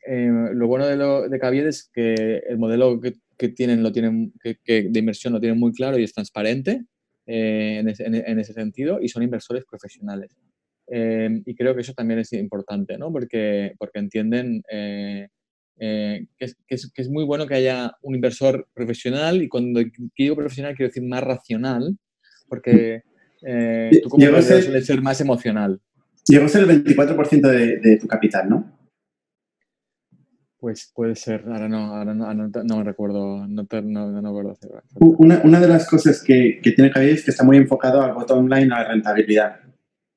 lo 0.52 0.66
bueno 0.68 0.86
de, 0.86 0.96
lo, 0.96 1.28
de 1.28 1.38
Caviedes 1.38 1.76
es 1.76 1.90
que 1.92 2.14
el 2.48 2.58
modelo 2.58 3.00
que, 3.00 3.14
que 3.36 3.48
tienen, 3.48 3.82
lo 3.82 3.92
tienen 3.92 4.32
que, 4.42 4.58
de 4.64 4.98
inversión 4.98 5.32
lo 5.32 5.40
tienen 5.40 5.58
muy 5.58 5.72
claro 5.72 5.98
y 5.98 6.04
es 6.04 6.12
transparente 6.12 6.84
eh, 7.26 7.78
en, 7.80 7.88
ese, 7.88 8.04
en, 8.04 8.38
ese, 8.38 8.52
sentido 8.52 8.98
y 9.00 9.08
son 9.08 9.22
inversores 9.22 9.64
profesionales. 9.64 10.36
Em, 10.86 11.42
y 11.46 11.54
creo 11.54 11.74
que 11.74 11.80
eso 11.80 11.94
también 11.94 12.20
es 12.20 12.32
importante, 12.34 12.98
¿no? 12.98 13.10
Porque, 13.10 13.74
porque 13.78 13.98
entienden 13.98 14.62
eh, 14.70 15.28
eh, 15.78 16.26
que, 16.36 16.44
es, 16.44 16.56
que, 16.66 16.74
es, 16.74 16.92
que, 16.92 17.02
es, 17.02 17.08
muy 17.08 17.24
bueno 17.24 17.46
que 17.46 17.54
haya 17.54 17.92
un 18.02 18.14
inversor 18.14 18.68
profesional 18.74 19.42
y 19.42 19.48
cuando 19.48 19.80
digo 20.16 20.36
profesional 20.36 20.74
quiero 20.76 20.90
decir 20.90 21.02
más 21.02 21.22
racional, 21.22 21.96
porque 22.48 23.02
tú 24.02 24.08
como 24.10 24.42
suele 24.42 24.82
ser 24.82 25.00
más 25.00 25.20
emocional. 25.20 25.80
Llegó 26.26 26.46
a 26.46 26.48
ser 26.48 26.68
el 26.68 26.84
24% 26.84 27.40
de, 27.48 27.78
de, 27.78 27.96
tu 27.98 28.06
capital, 28.06 28.48
¿no? 28.48 28.83
Pues 30.64 30.90
puede 30.94 31.14
ser, 31.14 31.44
ahora 31.46 31.68
no, 31.68 31.94
ahora 31.94 32.14
no, 32.14 32.32
no, 32.32 32.78
me 32.78 32.84
recuerdo, 32.84 33.46
no, 33.46 33.66
no, 33.70 34.22
no 34.22 34.28
recuerdo 34.28 34.52
hacer. 34.52 34.70
Una, 34.98 35.42
una, 35.44 35.60
de 35.60 35.68
las 35.68 35.86
cosas 35.86 36.22
que, 36.22 36.58
que 36.62 36.72
tiene 36.72 36.90
Javier 36.90 37.12
es 37.12 37.22
que 37.22 37.32
está 37.32 37.44
muy 37.44 37.58
enfocado 37.58 38.00
al 38.00 38.14
bottom 38.14 38.48
line, 38.48 38.72
a 38.74 38.82
la 38.82 38.88
rentabilidad, 38.88 39.56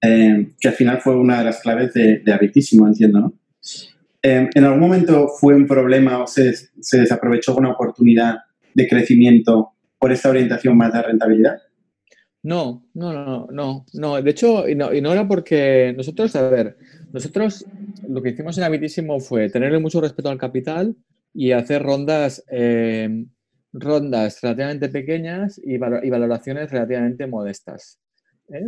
eh, 0.02 0.48
que 0.58 0.70
al 0.70 0.74
final 0.74 1.02
fue 1.02 1.18
una 1.18 1.40
de 1.40 1.44
las 1.44 1.60
claves 1.60 1.94
de, 1.94 2.20
de 2.20 2.32
Habitísimo, 2.32 2.88
entiendo, 2.88 3.20
¿no? 3.20 3.34
Eh, 4.24 4.50
¿En 4.54 4.64
algún 4.64 4.80
momento 4.80 5.28
fue 5.28 5.54
un 5.54 5.68
problema 5.68 6.24
o 6.24 6.28
se, 6.28 6.54
se 6.56 7.02
desaprovechó 7.02 7.54
una 7.54 7.72
oportunidad 7.72 8.38
de 8.74 8.88
crecimiento 8.88 9.74
por 10.00 10.14
esta 10.14 10.30
orientación 10.30 10.78
más 10.78 10.94
de 10.94 11.02
rentabilidad? 11.02 11.58
No, 12.44 12.88
no, 12.94 13.12
no, 13.12 13.48
no, 13.52 13.86
no. 13.94 14.22
De 14.22 14.32
hecho, 14.32 14.70
y 14.70 14.76
no, 14.76 14.94
y 14.94 15.02
no 15.02 15.12
era 15.12 15.28
porque 15.28 15.94
nosotros, 15.98 16.34
a 16.38 16.50
ver, 16.50 16.78
nosotros 17.12 17.66
lo 18.08 18.22
que 18.22 18.30
hicimos 18.30 18.58
en 18.58 18.64
Habitísimo 18.64 19.20
fue 19.20 19.50
tenerle 19.50 19.80
mucho 19.80 20.02
respeto 20.02 20.30
al 20.30 20.38
capital 20.38 20.96
y 21.34 21.52
hacer 21.52 21.84
rondas, 21.84 22.44
eh, 22.50 23.26
rondas 23.74 24.42
relativamente 24.42 24.90
pequeñas 24.90 25.60
y, 25.64 25.78
valoraciones 25.78 26.72
relativamente 26.72 27.28
modestas. 27.28 28.00
¿eh? 28.50 28.66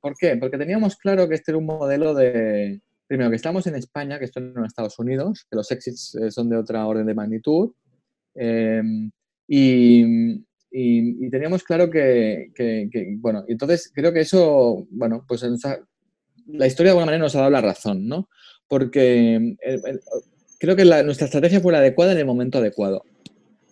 ¿Por 0.00 0.14
qué? 0.18 0.36
Porque 0.36 0.58
teníamos 0.58 0.96
claro 0.96 1.28
que 1.28 1.34
este 1.34 1.52
era 1.52 1.58
un 1.58 1.66
modelo 1.66 2.14
de, 2.14 2.80
primero, 3.06 3.30
que 3.30 3.36
estamos 3.36 3.66
en 3.66 3.76
España, 3.76 4.18
que 4.18 4.24
esto 4.24 4.40
no 4.40 4.60
en 4.60 4.66
Estados 4.66 4.98
Unidos, 4.98 5.46
que 5.50 5.56
los 5.56 5.70
exits 5.70 6.14
eh, 6.14 6.30
son 6.30 6.48
de 6.48 6.56
otra 6.56 6.86
orden 6.86 7.06
de 7.06 7.14
magnitud. 7.14 7.72
y, 9.46 10.44
y, 10.76 11.30
teníamos 11.30 11.62
claro 11.62 11.88
que, 11.88 12.48
bueno, 13.18 13.44
entonces 13.46 13.92
creo 13.94 14.12
que 14.12 14.20
eso, 14.20 14.86
bueno, 14.90 15.24
pues 15.28 15.44
la 16.46 16.66
historia 16.66 16.90
de 16.90 16.90
alguna 16.90 17.06
manera 17.06 17.24
nos 17.24 17.34
ha 17.34 17.40
dado 17.40 17.50
la 17.50 17.60
razón, 17.60 18.06
¿no? 18.06 18.28
Porque 18.68 19.56
creo 20.58 20.76
que 20.76 20.84
nuestra 20.84 21.26
estrategia 21.26 21.60
fue 21.60 21.72
la 21.72 21.78
adecuada 21.78 22.12
en 22.12 22.18
el 22.18 22.26
momento 22.26 22.58
adecuado. 22.58 23.02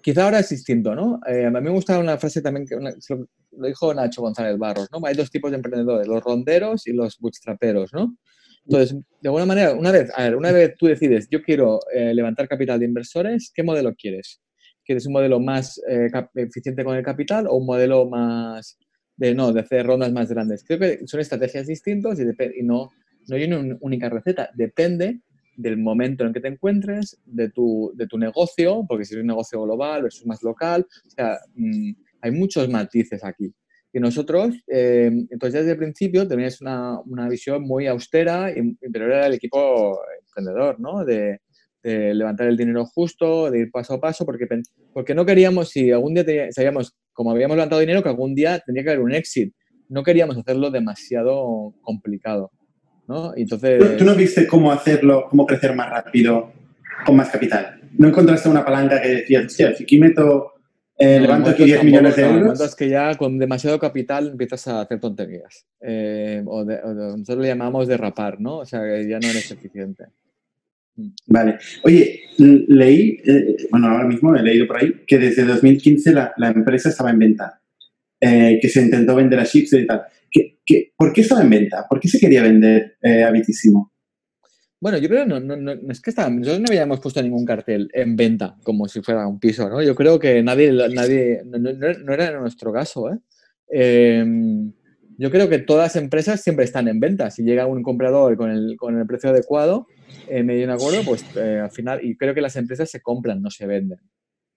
Quizá 0.02 0.24
ahora 0.24 0.40
es 0.40 0.48
distinto, 0.48 0.94
¿no? 0.94 1.20
Eh, 1.26 1.46
a 1.46 1.50
mí 1.50 1.60
me 1.60 1.70
gusta 1.70 1.98
una 1.98 2.18
frase 2.18 2.42
también 2.42 2.66
que 2.66 2.76
lo 2.76 3.66
dijo 3.66 3.94
Nacho 3.94 4.22
González 4.22 4.58
Barros, 4.58 4.88
¿no? 4.92 5.00
Hay 5.06 5.14
dos 5.14 5.30
tipos 5.30 5.50
de 5.50 5.56
emprendedores, 5.58 6.08
los 6.08 6.22
ronderos 6.22 6.86
y 6.86 6.92
los 6.92 7.18
bootstraperos, 7.18 7.92
¿no? 7.92 8.16
Entonces, 8.64 8.96
de 9.20 9.28
alguna 9.28 9.46
manera, 9.46 9.72
una 9.74 9.90
vez, 9.90 10.10
a 10.14 10.24
ver, 10.24 10.36
una 10.36 10.52
vez 10.52 10.74
tú 10.76 10.86
decides, 10.86 11.28
yo 11.30 11.42
quiero 11.42 11.80
eh, 11.92 12.14
levantar 12.14 12.48
capital 12.48 12.78
de 12.78 12.86
inversores, 12.86 13.52
¿qué 13.54 13.62
modelo 13.62 13.94
quieres? 13.94 14.40
¿Quieres 14.84 15.06
un 15.06 15.12
modelo 15.12 15.40
más 15.40 15.80
eh, 15.88 16.08
eficiente 16.34 16.84
con 16.84 16.96
el 16.96 17.04
capital 17.04 17.46
o 17.46 17.54
un 17.54 17.66
modelo 17.66 18.08
más 18.08 18.78
de, 19.22 19.34
no, 19.36 19.52
de 19.52 19.60
hacer 19.60 19.86
rondas 19.86 20.12
más 20.12 20.28
grandes? 20.28 20.64
Creo 20.64 20.80
que 20.80 21.06
son 21.06 21.20
estrategias 21.20 21.68
distintas 21.68 22.18
y, 22.18 22.62
no, 22.62 22.90
no 23.28 23.36
hay 23.36 23.44
una 23.44 23.76
única 23.80 24.08
receta. 24.08 24.50
Depende 24.54 25.20
del 25.56 25.76
momento 25.76 26.24
en 26.24 26.32
que 26.32 26.40
te 26.40 26.48
encuentres, 26.48 27.20
de 27.24 27.50
tu, 27.50 27.92
de 27.94 28.08
tu 28.08 28.18
negocio, 28.18 28.84
porque 28.88 29.04
si 29.04 29.14
es 29.14 29.20
un 29.20 29.28
negocio 29.28 29.62
global 29.62 30.02
versus 30.02 30.26
más 30.26 30.42
local, 30.42 30.86
o 31.06 31.10
sea, 31.10 31.38
mm, 31.54 31.92
hay 32.20 32.30
muchos 32.32 32.68
matices 32.68 33.22
aquí. 33.22 33.54
Y 33.92 34.00
nosotros, 34.00 34.56
eh, 34.66 35.10
entonces 35.30 35.60
desde 35.60 35.72
el 35.72 35.78
principio 35.78 36.26
tenías 36.26 36.60
una, 36.60 36.98
una 37.02 37.28
visión 37.28 37.62
muy 37.62 37.86
austera, 37.86 38.50
y, 38.50 38.74
pero 38.90 39.06
era 39.06 39.26
el 39.26 39.34
equipo 39.34 40.00
emprendedor, 40.26 40.80
¿no? 40.80 41.04
De, 41.04 41.40
levantar 41.84 42.46
el 42.46 42.56
dinero 42.56 42.86
justo, 42.86 43.50
de 43.50 43.58
ir 43.58 43.70
paso 43.72 43.94
a 43.94 44.00
paso, 44.00 44.24
porque, 44.24 44.46
porque 44.92 45.16
no 45.16 45.26
queríamos, 45.26 45.70
si 45.70 45.90
algún 45.90 46.14
día 46.14 46.52
sabíamos, 46.52 46.94
como 47.12 47.30
habíamos 47.30 47.56
levantado 47.56 47.80
dinero, 47.80 48.02
que 48.02 48.08
algún 48.08 48.34
día 48.34 48.58
tendría 48.60 48.84
que 48.84 48.90
haber 48.90 49.02
un 49.02 49.12
exit. 49.12 49.54
No 49.88 50.02
queríamos 50.02 50.36
hacerlo 50.36 50.70
demasiado 50.70 51.74
complicado. 51.82 52.50
¿no? 53.08 53.32
Entonces... 53.36 53.96
¿Tú 53.96 54.04
no 54.04 54.14
viste 54.14 54.46
cómo 54.46 54.72
hacerlo, 54.72 55.26
cómo 55.28 55.46
crecer 55.46 55.74
más 55.74 55.90
rápido 55.90 56.52
con 57.04 57.16
más 57.16 57.30
capital? 57.30 57.80
¿No 57.98 58.08
encontraste 58.08 58.48
una 58.48 58.64
palanca 58.64 59.00
que 59.00 59.08
decías, 59.08 59.46
hostia, 59.46 59.74
si 59.74 59.84
aquí 59.84 59.98
meto, 59.98 60.52
eh, 60.98 61.20
levanto 61.20 61.50
aquí 61.50 61.64
10 61.64 61.84
millones 61.84 62.16
de 62.16 62.22
euros? 62.22 62.60
es 62.60 62.74
que 62.74 62.88
ya 62.88 63.14
con 63.16 63.38
demasiado 63.38 63.78
capital 63.78 64.28
empiezas 64.28 64.68
a 64.68 64.82
hacer 64.82 64.98
tonterías. 64.98 65.66
Eh, 65.80 66.42
o, 66.46 66.64
nosotros 66.64 67.42
le 67.42 67.48
llamamos 67.48 67.88
derrapar, 67.88 68.40
¿no? 68.40 68.58
O 68.58 68.64
sea, 68.64 68.80
que 68.80 69.08
ya 69.08 69.18
no 69.18 69.28
eres 69.28 69.50
eficiente. 69.50 70.04
Vale. 71.26 71.58
Oye, 71.84 72.20
leí, 72.38 73.18
eh, 73.24 73.56
bueno, 73.70 73.88
ahora 73.88 74.06
mismo 74.06 74.34
he 74.34 74.42
leído 74.42 74.66
por 74.66 74.78
ahí, 74.78 74.92
que 75.06 75.18
desde 75.18 75.44
2015 75.44 76.12
la, 76.12 76.32
la 76.36 76.50
empresa 76.50 76.88
estaba 76.88 77.10
en 77.10 77.18
venta, 77.18 77.60
eh, 78.20 78.58
que 78.60 78.68
se 78.68 78.82
intentó 78.82 79.14
vender 79.14 79.40
a 79.40 79.44
Chips 79.44 79.72
y 79.74 79.86
tal. 79.86 80.02
¿Qué, 80.30 80.58
qué, 80.64 80.92
por 80.96 81.12
qué 81.12 81.22
estaba 81.22 81.42
en 81.42 81.50
venta? 81.50 81.86
¿Por 81.88 82.00
qué 82.00 82.08
se 82.08 82.18
quería 82.18 82.42
vender 82.42 82.96
eh, 83.02 83.24
Bueno, 84.80 84.98
yo 84.98 85.08
creo 85.08 85.24
que 85.24 85.28
no, 85.28 85.40
no, 85.40 85.56
no, 85.56 85.72
es 85.90 86.00
que 86.00 86.10
está, 86.10 86.28
nosotros 86.28 86.60
no 86.60 86.66
habíamos 86.68 87.00
puesto 87.00 87.22
ningún 87.22 87.44
cartel 87.44 87.88
en 87.92 88.16
venta 88.16 88.56
como 88.62 88.88
si 88.88 89.02
fuera 89.02 89.26
un 89.26 89.38
piso, 89.38 89.68
¿no? 89.68 89.82
Yo 89.82 89.94
creo 89.94 90.18
que 90.18 90.42
nadie, 90.42 90.72
nadie 90.72 91.42
no, 91.44 92.12
era 92.12 92.38
nuestro 92.40 92.72
caso, 92.72 93.12
¿eh? 93.12 93.18
eh 93.70 94.24
yo 95.18 95.30
creo 95.30 95.48
que 95.48 95.58
todas 95.58 95.94
las 95.94 96.02
empresas 96.02 96.40
siempre 96.40 96.64
están 96.64 96.88
en 96.88 96.98
venta. 96.98 97.30
Si 97.30 97.44
llega 97.44 97.66
un 97.66 97.82
comprador 97.82 98.36
con 98.36 98.50
el, 98.50 98.76
con 98.76 98.98
el 98.98 99.06
precio 99.06 99.30
adecuado, 99.30 99.86
eh, 100.28 100.42
medio 100.42 100.64
en 100.64 100.70
acuerdo, 100.70 101.02
pues 101.04 101.24
eh, 101.36 101.60
al 101.62 101.70
final, 101.70 102.04
y 102.04 102.16
creo 102.16 102.34
que 102.34 102.40
las 102.40 102.56
empresas 102.56 102.90
se 102.90 103.00
compran, 103.00 103.42
no 103.42 103.50
se 103.50 103.66
venden. 103.66 103.98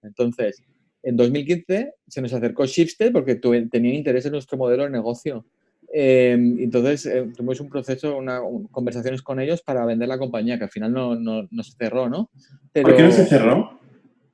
Entonces, 0.01 0.63
en 1.03 1.15
2015 1.17 1.93
se 2.07 2.21
nos 2.21 2.33
acercó 2.33 2.65
Shipstead 2.65 3.11
porque 3.11 3.35
tenía 3.35 3.93
interés 3.93 4.25
en 4.25 4.33
nuestro 4.33 4.57
modelo 4.57 4.83
de 4.83 4.89
negocio. 4.89 5.45
Em, 5.93 6.59
entonces 6.59 7.05
eh, 7.05 7.27
tuvimos 7.35 7.59
un 7.61 7.69
proceso, 7.69 8.17
una, 8.17 8.41
conversaciones 8.71 9.21
con 9.21 9.39
ellos 9.39 9.61
para 9.61 9.85
vender 9.85 10.07
la 10.07 10.17
compañía, 10.17 10.57
que 10.57 10.65
al 10.65 10.69
final 10.69 10.91
no, 10.91 11.15
no, 11.15 11.47
no 11.49 11.63
se 11.63 11.71
cerró, 11.77 12.09
¿no? 12.09 12.29
¿Por 12.73 12.95
qué 12.95 13.03
no 13.03 13.11
se 13.11 13.25
cerró? 13.25 13.79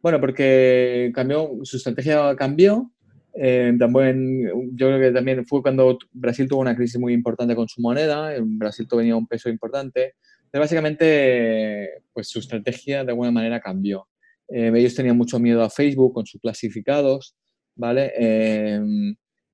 Bueno, 0.02 0.20
porque 0.20 1.12
cambió, 1.14 1.52
su 1.64 1.78
estrategia 1.78 2.36
cambió 2.36 2.92
eh, 3.34 3.74
también, 3.80 4.44
yo 4.74 4.88
creo 4.88 5.00
que 5.00 5.12
también 5.12 5.46
fue 5.46 5.62
cuando 5.62 5.98
Brasil 6.12 6.48
tuvo 6.50 6.62
una 6.62 6.76
crisis 6.76 7.00
muy 7.00 7.14
importante 7.14 7.56
con 7.56 7.68
su 7.68 7.82
moneda, 7.82 8.36
en 8.36 8.60
Brasil 8.60 8.88
venía 8.96 9.16
un 9.16 9.28
peso 9.28 9.50
importante, 9.50 10.16
pero 10.16 10.16
básicamente 10.60 12.04
pues 12.14 12.30
su 12.30 12.40
estrategia 12.40 13.04
de 13.04 13.12
alguna 13.12 13.32
manera 13.32 13.60
cambió. 13.60 14.08
Eh, 14.48 14.72
ellos 14.76 14.96
tenían 14.96 15.18
mucho 15.18 15.40
miedo 15.40 15.64
a 15.64 15.70
Facebook 15.70 16.14
con 16.14 16.26
sus 16.26 16.42
clasificados, 16.42 17.36
¿vale? 17.76 18.12
Eh, 18.18 18.82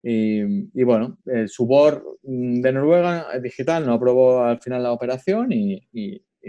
y, 0.04 0.84
bueno, 0.84 1.18
su 1.48 1.66
board 1.66 2.02
de 2.24 2.72
Noruega 2.72 3.28
digital 3.40 3.86
no 3.86 3.94
aprobó 3.94 4.42
al 4.44 4.62
final 4.62 4.84
la 4.84 4.94
operación 4.94 5.52
y, 5.52 5.82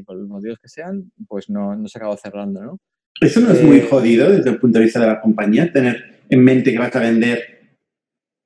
por 0.06 0.16
los 0.16 0.28
motivos 0.28 0.60
que 0.60 0.68
sean, 0.68 1.10
pues 1.26 1.50
no, 1.50 1.74
no 1.74 1.88
se 1.88 1.98
acabó 1.98 2.16
cerrando, 2.16 2.62
¿no? 2.62 2.78
Eso 3.20 3.40
no 3.40 3.50
es 3.50 3.62
muy 3.62 3.80
jodido 3.80 4.30
desde 4.30 4.50
el 4.50 4.58
punto 4.58 4.78
de 4.78 4.84
vista 4.84 5.00
de 5.00 5.08
la 5.08 5.20
compañía, 5.20 5.72
tener 5.72 6.20
en 6.28 6.44
mente 6.44 6.70
que 6.70 6.78
vas 6.78 6.94
a 6.94 7.00
vender, 7.00 7.42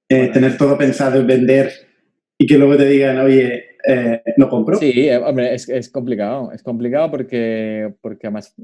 eh, 0.08 0.28
tener 0.28 0.56
todo 0.56 0.78
pensado 0.78 1.20
en 1.20 1.26
vender 1.26 1.72
y 2.38 2.46
que 2.46 2.56
luego 2.56 2.76
te 2.76 2.86
digan, 2.86 3.18
oye, 3.18 3.71
eh, 3.86 4.22
no 4.36 4.48
compro. 4.48 4.78
Sí, 4.78 5.08
eh, 5.08 5.16
hombre, 5.16 5.54
es, 5.54 5.68
es, 5.68 5.90
complicado. 5.90 6.52
Es 6.52 6.62
complicado 6.62 7.10
porque, 7.10 7.94
porque 8.00 8.26
además, 8.26 8.54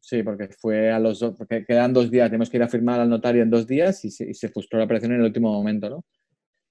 sí, 0.00 0.22
porque 0.22 0.48
fue 0.48 0.90
a 0.90 0.98
los 0.98 1.20
dos, 1.20 1.34
porque 1.36 1.64
quedan 1.64 1.92
dos 1.92 2.10
días, 2.10 2.28
tenemos 2.28 2.50
que 2.50 2.56
ir 2.58 2.62
a 2.62 2.68
firmar 2.68 3.00
al 3.00 3.08
notario 3.08 3.42
en 3.42 3.50
dos 3.50 3.66
días 3.66 4.04
y 4.04 4.10
se, 4.10 4.32
se 4.34 4.48
frustró 4.48 4.78
la 4.78 4.84
operación 4.84 5.12
en 5.12 5.20
el 5.20 5.26
último 5.26 5.52
momento, 5.52 5.88
¿no? 5.88 6.04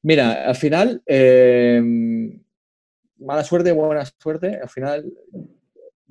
Mira, 0.04 0.48
al 0.48 0.56
final, 0.56 1.04
mala 3.18 3.44
suerte, 3.44 3.72
buena 3.72 4.04
suerte, 4.20 4.58
al 4.58 4.70
final 4.70 5.06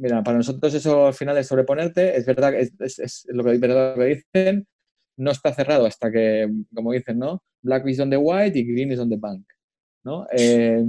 Mira, 0.01 0.23
para 0.23 0.39
nosotros 0.39 0.73
eso 0.73 1.09
al 1.09 1.13
final 1.13 1.37
es 1.37 1.47
sobreponerte, 1.47 2.17
es 2.17 2.25
verdad, 2.25 2.55
es, 2.55 2.73
es, 2.99 3.27
lo, 3.29 3.45
que, 3.45 3.59
lo 3.59 3.95
que 3.95 4.25
dicen, 4.33 4.67
no 5.19 5.31
está 5.31 5.53
cerrado 5.53 5.85
hasta 5.85 6.11
que, 6.11 6.51
como 6.75 6.93
dicen, 6.93 7.19
¿no? 7.19 7.43
Black 7.61 7.87
is 7.87 8.01
on 8.01 8.09
the 8.09 8.17
white 8.17 8.59
y 8.59 8.65
green 8.65 8.91
is 8.93 8.99
on 8.99 9.11
the 9.11 9.19
bank, 9.19 9.47
¿no? 10.05 10.27
Eh, 10.33 10.83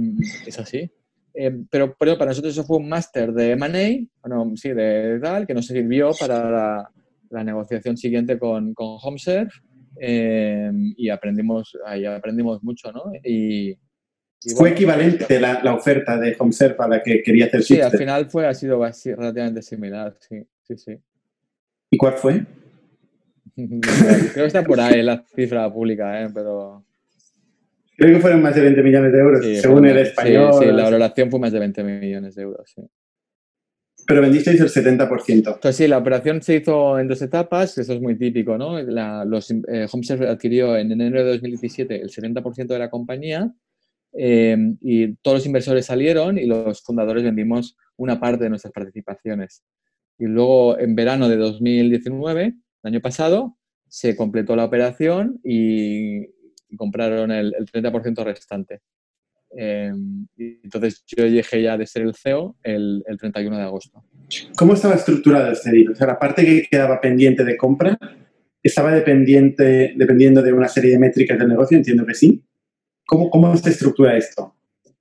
es 0.46 0.58
así. 0.58 0.90
Eh, 1.34 1.64
pero, 1.70 1.94
pero, 1.98 2.18
para 2.18 2.30
nosotros 2.30 2.52
eso 2.52 2.64
fue 2.64 2.76
un 2.76 2.88
máster 2.88 3.32
de 3.32 3.52
M&A, 3.52 4.28
bueno, 4.28 4.52
sí, 4.56 4.70
de 4.70 5.18
tal, 5.22 5.46
que 5.46 5.54
nos 5.54 5.66
sirvió 5.66 6.12
para 6.18 6.90
la, 7.30 7.44
negociación 7.44 7.96
siguiente 7.96 8.38
con, 8.38 8.74
con 8.74 8.98
HomeServe 9.00 9.50
eh, 9.98 10.70
y 10.96 11.08
aprendimos, 11.08 11.76
ahí 11.86 12.04
aprendimos 12.04 12.62
mucho, 12.62 12.92
¿no? 12.92 13.04
Y, 13.24 13.78
fue 14.56 14.70
equivalente 14.70 15.38
la, 15.38 15.62
la, 15.62 15.72
oferta 15.72 16.18
de 16.18 16.34
HomeServe 16.36 16.76
a 16.80 16.88
la 16.88 17.02
que 17.02 17.22
quería 17.22 17.46
hacer 17.46 17.62
Sí, 17.62 17.80
al 17.80 17.92
final 17.92 18.28
fue, 18.28 18.46
ha 18.46 18.52
sido 18.52 18.84
relativamente 19.16 19.62
similar, 19.62 20.16
sí, 20.18 20.42
sí, 20.64 20.76
sí. 20.76 20.98
¿Y 21.90 21.96
cuál 21.96 22.14
fue? 22.14 22.44
Creo 23.54 24.30
que 24.34 24.44
está 24.44 24.64
por 24.64 24.80
ahí 24.80 25.00
la 25.02 25.24
cifra 25.34 25.72
pública, 25.72 26.22
¿eh? 26.22 26.28
pero... 26.34 26.84
Creo 28.02 28.16
que 28.16 28.20
fueron 28.20 28.42
más 28.42 28.56
de 28.56 28.62
20 28.62 28.82
millones 28.82 29.12
de 29.12 29.18
euros, 29.20 29.44
según 29.60 29.86
el 29.86 29.96
español. 29.98 30.54
Sí, 30.58 30.66
la 30.66 30.82
valoración 30.82 31.30
fue 31.30 31.38
más 31.38 31.52
de 31.52 31.60
20 31.60 31.84
millones 31.84 32.34
de 32.34 32.42
euros, 32.42 32.72
sí. 32.74 32.82
Pero 34.04 34.20
vendisteis 34.20 34.60
el 34.60 34.68
70%. 34.68 35.28
Entonces, 35.28 35.76
sí, 35.76 35.86
la 35.86 35.98
operación 35.98 36.42
se 36.42 36.56
hizo 36.56 36.98
en 36.98 37.06
dos 37.06 37.22
etapas, 37.22 37.78
eso 37.78 37.92
es 37.92 38.00
muy 38.00 38.18
típico, 38.18 38.58
¿no? 38.58 38.82
La, 38.82 39.24
los, 39.24 39.52
eh, 39.52 39.86
HomeServe 39.88 40.28
adquirió 40.28 40.76
en 40.76 40.90
enero 40.90 41.24
de 41.24 41.30
2017 41.30 42.02
el 42.02 42.10
70% 42.10 42.66
de 42.66 42.78
la 42.80 42.90
compañía 42.90 43.54
eh, 44.14 44.56
y 44.80 45.14
todos 45.22 45.36
los 45.36 45.46
inversores 45.46 45.86
salieron 45.86 46.38
y 46.38 46.46
los 46.46 46.82
fundadores 46.82 47.22
vendimos 47.22 47.76
una 47.96 48.18
parte 48.18 48.42
de 48.42 48.50
nuestras 48.50 48.72
participaciones. 48.72 49.62
Y 50.18 50.24
luego, 50.24 50.76
en 50.76 50.96
verano 50.96 51.28
de 51.28 51.36
2019, 51.36 52.44
el 52.46 52.54
año 52.82 53.00
pasado 53.00 53.56
se 53.86 54.16
completó 54.16 54.56
la 54.56 54.64
operación 54.64 55.38
y, 55.44 56.31
compraron 56.76 57.30
el, 57.30 57.52
30% 57.54 58.24
restante. 58.24 58.80
Em, 59.54 60.26
entonces 60.36 61.04
yo 61.06 61.26
llegué 61.26 61.62
ya 61.62 61.76
de 61.76 61.86
ser 61.86 62.02
el 62.02 62.14
CEO 62.14 62.56
el, 62.62 63.04
31 63.18 63.56
de 63.56 63.62
agosto. 63.62 64.02
¿Cómo 64.56 64.74
estaba 64.74 64.94
estructurado 64.94 65.52
este 65.52 65.70
deal? 65.70 65.92
O 65.92 65.94
sea, 65.94 66.06
la 66.06 66.18
parte 66.18 66.44
que 66.44 66.66
quedaba 66.70 67.00
pendiente 67.00 67.44
de 67.44 67.56
compra, 67.56 67.98
estaba 68.62 68.92
dependiente, 68.92 69.92
dependiendo 69.96 70.42
de 70.42 70.52
una 70.52 70.68
serie 70.68 70.92
de 70.92 70.98
métricas 70.98 71.38
del 71.38 71.48
negocio, 71.48 71.76
entiendo 71.76 72.06
que 72.06 72.14
sí. 72.14 72.44
¿Cómo, 73.06 73.28
cómo 73.28 73.54
se 73.56 73.70
estructura 73.70 74.16
esto? 74.16 74.54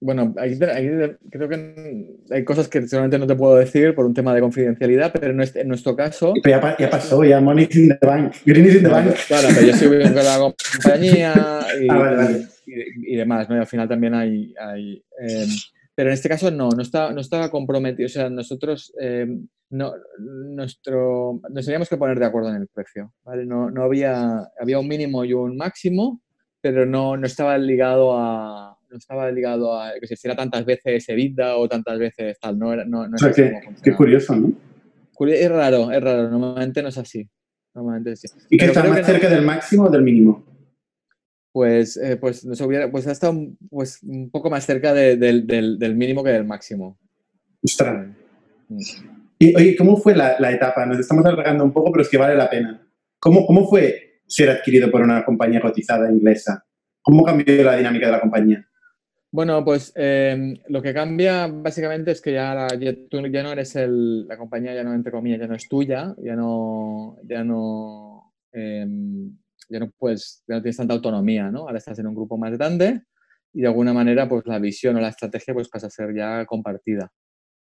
Bueno, 0.03 0.33
ahí, 0.37 0.57
creo 0.57 1.47
que 1.47 2.17
hay 2.31 2.43
cosas 2.43 2.67
que 2.67 2.81
seguramente 2.87 3.19
no 3.19 3.27
te 3.27 3.35
puedo 3.35 3.55
decir 3.55 3.93
por 3.93 4.03
un 4.07 4.15
tema 4.15 4.33
de 4.33 4.41
confidencialidad, 4.41 5.11
pero 5.13 5.27
en, 5.27 5.39
en 5.53 5.67
nuestro 5.67 5.95
caso... 5.95 6.33
Pero 6.41 6.59
ya, 6.79 6.89
pasó, 6.89 7.23
ya 7.23 7.39
money 7.39 7.69
in 7.71 7.89
the 7.89 8.05
bank, 8.05 8.33
green 8.43 8.65
is 8.65 8.75
in 8.77 8.83
the 8.83 8.89
bank. 8.89 9.13
Claro, 9.27 9.49
pero 9.53 9.67
yo 9.67 9.73
estoy 9.73 9.89
con 9.89 10.15
la 10.15 10.53
compañía 10.73 11.33
y, 11.79 11.87
ah, 11.87 12.39
y, 13.05 13.15
demás, 13.15 13.47
¿no? 13.47 13.57
Y 13.57 13.59
al 13.59 13.67
final 13.67 13.87
también 13.87 14.15
hay... 14.15 14.55
hay 14.59 15.03
eh, 15.21 15.45
pero 15.93 16.09
en 16.09 16.13
este 16.13 16.29
caso 16.29 16.49
no, 16.49 16.69
no 16.69 16.81
estaba, 16.81 17.11
no 17.11 17.21
estaba 17.21 17.51
comprometido. 17.51 18.07
O 18.07 18.09
sea, 18.09 18.27
nosotros 18.27 18.91
eh, 18.99 19.27
no, 19.69 19.93
nuestro, 20.17 21.39
nos 21.47 21.65
teníamos 21.65 21.89
que 21.89 21.97
poner 21.97 22.17
de 22.17 22.25
acuerdo 22.25 22.49
en 22.49 22.55
el 22.55 22.67
precio. 22.69 23.13
¿vale? 23.23 23.45
No, 23.45 23.69
no 23.69 23.83
había, 23.83 24.49
había 24.59 24.79
un 24.79 24.87
mínimo 24.87 25.23
y 25.25 25.33
un 25.33 25.57
máximo, 25.57 26.21
pero 26.59 26.87
no, 26.87 27.17
no 27.17 27.27
estaba 27.27 27.55
ligado 27.59 28.17
a 28.17 28.70
no 28.91 28.97
estaba 28.97 29.31
ligado 29.31 29.79
a 29.79 29.93
que 29.99 30.07
se 30.07 30.15
hiciera 30.15 30.35
tantas 30.35 30.65
veces 30.65 31.07
EBITDA 31.07 31.55
o 31.55 31.67
tantas 31.67 31.97
veces 31.97 32.39
tal. 32.39 32.59
No, 32.59 32.75
no, 32.75 33.07
no 33.07 33.15
o 33.15 33.17
sea, 33.17 33.31
qué, 33.31 33.53
qué 33.81 33.93
curioso, 33.93 34.35
¿no? 34.35 34.51
Es 35.27 35.49
raro, 35.49 35.91
es 35.91 36.01
raro. 36.01 36.29
Normalmente 36.29 36.81
no 36.81 36.89
es 36.89 36.97
así. 36.97 37.29
Normalmente 37.73 38.15
sí. 38.15 38.27
¿Y 38.49 38.57
que 38.57 38.65
está 38.65 38.83
más 38.83 39.05
cerca 39.05 39.29
del 39.29 39.43
máximo 39.43 39.85
o 39.85 39.89
del 39.89 40.01
mínimo? 40.01 40.45
Pues, 41.51 41.97
eh, 41.97 42.17
pues, 42.17 42.43
hubiera, 42.61 42.89
pues 42.89 43.07
ha 43.07 43.11
estado 43.11 43.35
pues, 43.69 44.01
un 44.03 44.29
poco 44.31 44.49
más 44.49 44.65
cerca 44.65 44.93
de, 44.93 45.17
del, 45.17 45.45
del, 45.45 45.77
del, 45.77 45.95
mínimo 45.95 46.23
que 46.23 46.31
del 46.31 46.45
máximo. 46.45 46.97
Ostras. 47.61 48.07
Mm. 48.69 48.79
Y 49.39 49.55
oye, 49.55 49.75
¿cómo 49.75 49.97
fue 49.97 50.15
la, 50.15 50.39
la, 50.39 50.51
etapa? 50.51 50.85
Nos 50.85 50.99
estamos 50.99 51.25
alargando 51.25 51.63
un 51.63 51.73
poco, 51.73 51.91
pero 51.91 52.03
es 52.03 52.09
que 52.09 52.17
vale 52.17 52.35
la 52.35 52.49
pena. 52.49 52.87
¿Cómo, 53.19 53.45
¿Cómo 53.45 53.67
fue 53.67 54.21
ser 54.27 54.49
adquirido 54.49 54.89
por 54.89 55.01
una 55.01 55.25
compañía 55.25 55.59
cotizada 55.59 56.11
inglesa? 56.11 56.65
¿Cómo 57.01 57.23
cambió 57.23 57.63
la 57.63 57.75
dinámica 57.75 58.05
de 58.05 58.11
la 58.11 58.21
compañía? 58.21 58.65
Bueno, 59.33 59.63
pues 59.63 59.93
em, 59.95 60.57
lo 60.67 60.81
que 60.81 60.93
cambia 60.93 61.47
básicamente 61.47 62.11
es 62.11 62.21
que 62.21 62.33
ya, 62.33 62.67
tú 63.09 63.25
ya 63.27 63.43
no 63.43 63.51
eres 63.53 63.75
el, 63.77 64.27
la 64.27 64.37
compañía 64.37 64.73
ya 64.75 64.83
no, 64.83 64.93
entre 64.93 65.11
comillas, 65.13 65.39
ya 65.39 65.47
no 65.47 65.55
es 65.55 65.69
tuya, 65.69 66.13
ya 66.21 66.35
no, 66.35 67.17
ya 67.23 67.41
no, 67.41 68.33
em, 68.51 69.37
ya 69.69 69.79
no 69.79 69.89
ya 70.47 70.55
no 70.55 70.61
tienes 70.61 70.75
tanta 70.77 70.93
autonomía, 70.93 71.49
¿no? 71.49 71.61
Ahora 71.61 71.77
estás 71.77 71.97
en 71.99 72.07
un 72.07 72.15
grupo 72.15 72.37
más 72.37 72.51
grande 72.57 73.03
y 73.53 73.61
de 73.61 73.67
alguna 73.67 73.93
manera 73.93 74.27
pues 74.27 74.45
la 74.45 74.59
visión 74.59 74.97
o 74.97 74.99
la 74.99 75.09
estrategia 75.09 75.53
pues 75.53 75.69
pasa 75.69 75.87
a 75.87 75.89
ser 75.89 76.13
ya 76.13 76.45
compartida, 76.45 77.09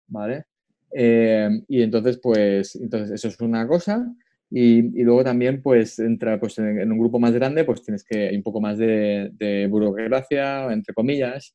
¿vale? 0.08 0.46
Em, 0.92 1.66
y 1.68 1.82
entonces 1.82 2.20
pues, 2.24 2.76
entonces 2.78 3.12
eso 3.12 3.28
es 3.28 3.40
una 3.42 3.68
cosa 3.68 4.08
y, 4.50 5.00
y, 5.00 5.04
luego 5.04 5.24
también, 5.24 5.62
pues, 5.62 6.00
entra 6.00 6.40
pues, 6.40 6.58
en, 6.60 6.92
un 6.92 7.00
grupo 7.00 7.20
más 7.20 7.34
grande, 7.34 7.66
pues 7.66 7.84
tienes 7.84 8.04
que 8.04 8.30
hay 8.30 8.36
un 8.36 8.44
poco 8.44 8.62
más 8.62 8.78
de, 8.78 9.30
de 9.34 9.68
burocracia, 9.68 10.72
entre 10.72 10.94
comillas, 10.94 11.54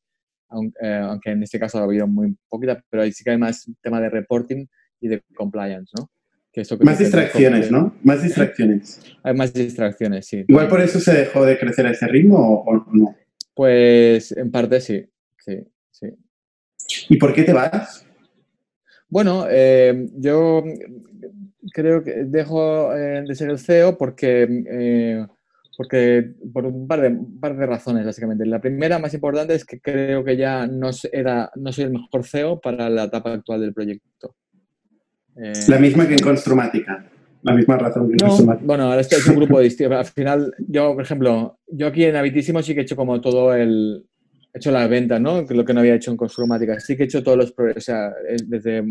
aunque, 0.49 0.77
eh, 0.81 0.97
aunque, 0.97 1.31
en 1.31 1.41
este 1.41 1.59
caso 1.59 1.79
ha 1.79 1.83
habido 1.83 2.07
muy 2.07 2.35
poquita, 2.47 2.83
pero 2.89 3.03
ahí 3.03 3.11
sí 3.11 3.23
que 3.23 3.31
hay 3.31 3.37
más 3.37 3.67
tema 3.81 3.99
de 3.99 4.09
reporting 4.09 4.67
y 5.01 5.07
de 5.07 5.23
compliance, 5.35 5.91
¿no? 5.97 6.09
Que 6.51 6.61
eso 6.61 6.77
más 6.81 6.99
distracciones, 6.99 7.71
¿no? 7.71 7.95
Más 8.03 8.21
distracciones. 8.21 9.01
Hay 9.23 9.33
más 9.33 9.51
distracciones, 9.51 10.27
sí. 10.27 10.45
Igual 10.47 10.67
por 10.67 10.81
eso 10.81 10.99
se 10.99 11.11
dejó 11.11 11.43
de 11.45 11.57
crecer 11.57 11.87
a 11.87 11.91
ese 11.91 12.05
ritmo 12.07 12.63
o, 12.63 12.85
no. 12.93 13.15
Pues 13.55 14.31
en 14.33 14.51
parte 14.51 14.79
sí, 14.79 15.03
sí, 15.39 15.65
sí. 15.89 16.09
¿Y 17.09 17.17
por 17.17 17.33
qué 17.33 17.41
te 17.41 17.53
vas? 17.53 18.05
Bueno, 19.09 19.47
eh, 19.49 20.09
yo 20.15 20.63
creo 21.71 22.03
que 22.03 22.25
dejo 22.25 22.93
eh, 22.95 23.23
de 23.25 23.35
ser 23.35 23.49
el 23.49 23.59
CEO 23.59 23.97
porque, 23.97 24.47
eh, 24.69 25.25
porque 25.77 26.33
por 26.51 26.65
un 26.65 26.87
par, 26.87 27.01
de, 27.01 27.17
par 27.39 27.55
de 27.55 27.65
razones, 27.65 28.05
básicamente. 28.05 28.45
La 28.45 28.59
primera, 28.59 28.99
más 28.99 29.13
importante, 29.13 29.55
es 29.55 29.65
que 29.65 29.79
creo 29.79 30.23
que 30.23 30.35
ya 30.35 30.67
no, 30.67 30.89
era, 31.11 31.51
no 31.55 31.71
soy 31.71 31.85
el 31.85 31.91
mejor 31.91 32.25
CEO 32.25 32.59
para 32.59 32.89
la 32.89 33.05
etapa 33.05 33.33
actual 33.33 33.61
del 33.61 33.73
proyecto. 33.73 34.35
Eh, 35.35 35.53
la 35.67 35.79
misma 35.79 36.07
que 36.07 36.15
en 36.15 36.19
Construmática. 36.19 37.09
La 37.41 37.53
misma 37.53 37.77
razón 37.77 38.07
que 38.09 38.23
en 38.23 38.45
no, 38.45 38.57
Bueno, 38.61 38.83
ahora 38.85 39.01
este 39.01 39.15
es 39.15 39.27
un 39.27 39.35
grupo 39.35 39.59
distinto. 39.59 39.97
Al 39.97 40.05
final, 40.05 40.53
yo, 40.67 40.93
por 40.93 41.03
ejemplo, 41.03 41.59
yo 41.67 41.87
aquí 41.87 42.05
en 42.05 42.15
Habitísimo 42.15 42.61
sí 42.61 42.73
que 42.73 42.81
he 42.81 42.83
hecho 42.83 42.95
como 42.95 43.19
todo 43.19 43.53
el... 43.53 44.05
He 44.53 44.59
hecho 44.59 44.71
las 44.71 44.87
ventas, 44.87 45.19
¿no? 45.19 45.41
Lo 45.41 45.65
que 45.65 45.73
no 45.73 45.79
había 45.79 45.95
hecho 45.95 46.11
en 46.11 46.17
Construmática. 46.17 46.79
Sí 46.79 46.95
que 46.95 47.03
he 47.03 47.05
hecho 47.05 47.23
todos 47.23 47.37
los... 47.37 47.53
O 47.57 47.79
sea, 47.81 48.13
desde... 48.45 48.83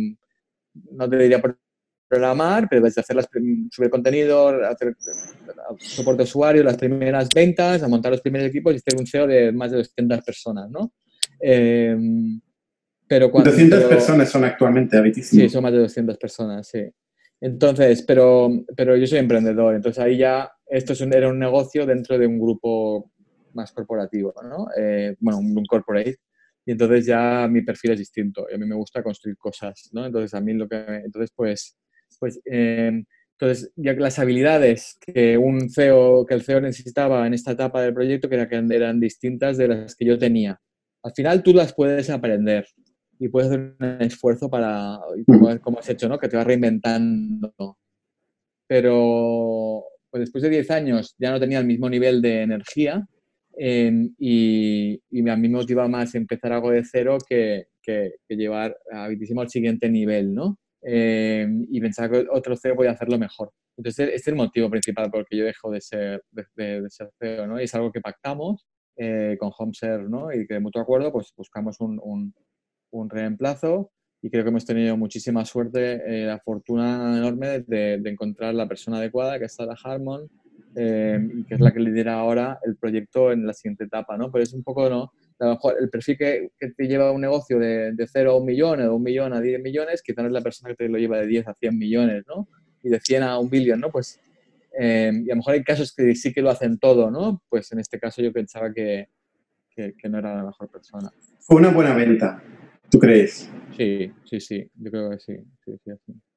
No 0.91 1.09
te 1.09 1.17
diría 1.17 1.41
por 1.41 1.57
programar, 2.13 2.69
pero 2.69 2.83
desde 2.83 3.01
hacer 3.01 3.17
las, 3.17 3.27
subir 3.71 3.89
contenido, 3.89 4.49
hacer 4.67 4.95
soporte 5.79 6.19
de 6.19 6.25
usuario, 6.25 6.63
las 6.63 6.77
primeras 6.77 7.31
ventas, 7.35 7.83
a 7.83 7.89
montar 7.89 8.13
los 8.13 8.21
primeros 8.21 8.49
equipos 8.49 8.75
y 8.75 8.77
hacer 8.77 9.01
un 9.01 9.07
SEO 9.07 9.27
de 9.27 9.51
más 9.51 9.71
de 9.71 9.79
200 9.79 10.23
personas, 10.23 10.71
¿no? 10.71 10.93
Eh, 11.41 11.97
pero 13.09 13.31
cuando, 13.31 13.51
200 13.51 13.85
personas 13.85 14.29
son 14.29 14.45
actualmente 14.45 14.99
habitísimo. 14.99 15.41
Sí, 15.41 15.49
son 15.49 15.63
más 15.63 15.73
de 15.73 15.79
200 15.79 16.19
personas, 16.19 16.69
sí. 16.69 16.83
Entonces, 17.41 18.03
pero, 18.03 18.51
pero 18.77 18.95
yo 18.95 19.07
soy 19.07 19.19
emprendedor, 19.19 19.75
entonces 19.75 20.05
ahí 20.05 20.19
ya 20.19 20.53
esto 20.67 20.93
era 21.11 21.31
un 21.31 21.39
negocio 21.39 21.87
dentro 21.87 22.19
de 22.19 22.27
un 22.27 22.39
grupo 22.39 23.11
más 23.55 23.73
corporativo, 23.73 24.35
¿no? 24.45 24.67
Eh, 24.77 25.17
bueno, 25.19 25.39
un 25.39 25.65
corporate. 25.65 26.19
Y 26.67 26.73
entonces 26.73 27.07
ya 27.07 27.49
mi 27.51 27.63
perfil 27.63 27.93
es 27.93 27.99
distinto 28.01 28.47
y 28.51 28.55
a 28.55 28.59
mí 28.59 28.67
me 28.67 28.77
gusta 28.77 29.03
construir 29.03 29.37
cosas, 29.39 29.89
¿no? 29.93 30.05
Entonces 30.05 30.35
a 30.35 30.41
mí 30.41 30.53
lo 30.53 30.69
que... 30.69 30.77
Entonces, 30.77 31.33
pues, 31.35 31.77
pues, 32.19 32.41
em, 32.45 33.05
entonces, 33.43 33.73
ya 33.75 33.95
que 33.95 34.01
las 34.01 34.19
habilidades 34.21 34.97
que 35.01 35.37
un 35.37 35.69
CEO, 35.69 36.25
que 36.27 36.35
el 36.35 36.43
CEO 36.43 36.61
necesitaba 36.61 37.27
en 37.27 37.35
esta 37.35 37.53
etapa 37.53 37.83
del 37.83 37.93
proyecto, 37.93 38.29
que, 38.29 38.37
eran 38.37 39.01
distintas 39.01 39.57
de 39.57 39.69
las 39.69 39.97
que 39.97 40.05
yo 40.05 40.17
tenía. 40.17 40.61
Al 41.03 41.13
final 41.13 41.43
tú 41.43 41.53
las 41.53 41.75
puedes 41.75 42.09
aprender 42.11 42.67
y 43.19 43.29
puedes 43.29 43.49
hacer 43.51 43.75
un 43.81 44.03
esfuerzo 44.03 44.49
para, 44.49 44.97
como, 45.63 45.79
has 45.81 45.89
hecho, 45.89 46.09
¿no? 46.09 46.19
Que 46.19 46.29
te 46.29 46.37
vas 46.37 46.47
reinventando. 46.47 47.79
Pero 48.69 49.85
pues 50.11 50.21
después 50.21 50.43
de 50.43 50.51
10 50.51 50.71
años 50.71 51.17
ya 51.19 51.33
no 51.33 51.41
tenía 51.41 51.59
el 51.59 51.67
mismo 51.67 51.89
nivel 51.89 52.23
de 52.23 52.43
energía 52.43 53.05
em, 53.57 54.15
y, 54.19 55.01
y, 55.11 55.29
a 55.29 55.37
mí 55.37 55.49
me 55.49 55.57
motiva 55.57 55.89
más 55.89 56.15
empezar 56.15 56.53
algo 56.53 56.71
de 56.71 56.85
cero 56.85 57.19
que, 57.29 57.67
que, 57.83 58.15
que 58.29 58.37
llevar 58.37 58.77
a 58.93 59.07
al 59.07 59.49
siguiente 59.49 59.91
nivel, 59.91 60.33
¿no? 60.35 60.59
Eh, 60.85 61.47
y 61.71 61.81
pensaba 61.81 62.09
que 62.11 62.27
otro 62.31 62.57
CEO 62.57 62.77
podía 62.77 62.91
hacerlo 62.91 63.19
mejor. 63.19 63.53
Entonces, 63.77 64.07
este 64.07 64.17
es 64.17 64.29
el 64.29 64.35
motivo 64.35 64.69
principal 64.69 65.11
por 65.11 65.21
el 65.21 65.27
que 65.27 65.37
yo 65.37 65.45
dejo 65.45 65.71
de 65.71 65.81
ser, 65.81 66.23
de, 66.31 66.85
ser 66.89 67.11
CEO, 67.19 67.47
¿no? 67.47 67.61
Y 67.61 67.65
es 67.65 67.75
algo 67.75 67.93
que 67.93 68.01
pactamos 68.01 68.67
eh, 68.97 69.37
con 69.39 69.51
HomeServe, 69.57 70.09
¿no? 70.09 70.33
Y 70.33 70.47
que 70.47 70.55
de 70.55 70.61
mutuo 70.61 70.83
acuerdo, 70.83 71.13
pues 71.13 71.33
buscamos 71.37 71.81
un, 71.81 72.01
un, 72.03 72.35
un 72.91 73.11
reemplazo 73.11 73.93
y 74.21 74.31
creo 74.31 74.45
que 74.45 74.51
hemos 74.51 74.65
tenido 74.65 74.97
muchísima 74.97 75.45
suerte, 75.45 76.03
eh, 76.07 76.27
la 76.27 76.39
fortuna 76.39 77.17
enorme 77.17 77.61
de, 77.61 77.99
de, 77.99 78.11
encontrar 78.11 78.55
la 78.55 78.69
persona 78.69 78.99
adecuada, 78.99 79.39
que 79.39 79.47
es 79.47 79.55
Sara 79.55 79.75
Harmon, 79.83 80.29
y 80.75 81.45
que 81.45 81.55
es 81.55 81.61
la 81.61 81.73
que 81.73 81.81
lidera 81.81 82.15
ahora 82.15 82.59
el 82.65 82.77
proyecto 82.77 83.31
en 83.33 83.47
la 83.47 83.53
siguiente 83.53 83.85
etapa, 83.85 84.17
¿no? 84.17 84.31
Pero 84.31 84.43
es 84.45 84.55
un 84.55 84.63
poco, 84.63 84.89
¿no? 84.89 85.13
A 85.43 85.47
lo 85.47 85.55
mejor 85.55 85.75
el 85.81 85.91
perfil 85.91 86.17
que, 86.17 86.51
te 86.77 86.87
lleva 86.87 87.11
un 87.11 87.21
negocio 87.21 87.59
de, 87.59 87.93
de 87.93 88.07
0 88.07 88.31
a 88.31 88.37
un 88.37 88.47
millón, 88.47 88.81
o 88.81 88.83
de 88.83 88.89
un 88.89 89.03
millón 89.03 89.33
a 89.33 89.41
10 89.41 89.61
millones, 89.61 90.01
quizá 90.01 90.23
no 90.23 90.29
es 90.29 90.33
la 90.33 90.41
persona 90.41 90.71
que 90.71 90.85
te 90.85 90.89
lo 90.89 90.99
lleva 90.99 91.19
de 91.19 91.27
10 91.27 91.49
a 91.49 91.55
100 91.55 91.77
millones, 91.77 92.23
¿no? 92.29 92.49
Y 92.83 92.91
de 92.91 93.01
100 93.01 93.25
a 93.25 93.39
un 93.41 93.51
billón, 93.51 93.81
¿no? 93.81 93.91
Pues, 93.91 94.21
eh, 94.79 95.11
y 95.13 95.31
a 95.31 95.35
lo 95.35 95.39
mejor 95.39 95.55
hay 95.55 95.65
casos 95.65 95.93
que 95.95 96.15
sí 96.15 96.33
que 96.33 96.43
lo 96.43 96.51
hacen 96.51 96.79
todo, 96.79 97.11
¿no? 97.11 97.43
Pues 97.49 97.73
en 97.73 97.81
este 97.81 97.99
caso 97.99 98.23
yo 98.23 98.33
pensaba 98.33 98.73
que, 98.73 99.09
que, 99.75 100.09
no 100.09 100.19
era 100.19 100.37
la 100.37 100.45
mejor 100.45 100.71
persona. 100.71 101.11
Fue 101.41 101.57
una 101.57 101.71
buena 101.71 101.93
venta, 101.93 102.41
¿tú 102.89 103.01
crees? 103.01 103.51
Sí, 103.77 104.13
sí, 104.25 104.41
sí, 104.41 104.71
yo 104.77 104.91
creo 104.93 105.11
que 105.11 105.19
sí. 105.19 105.37
sí, 105.65 105.73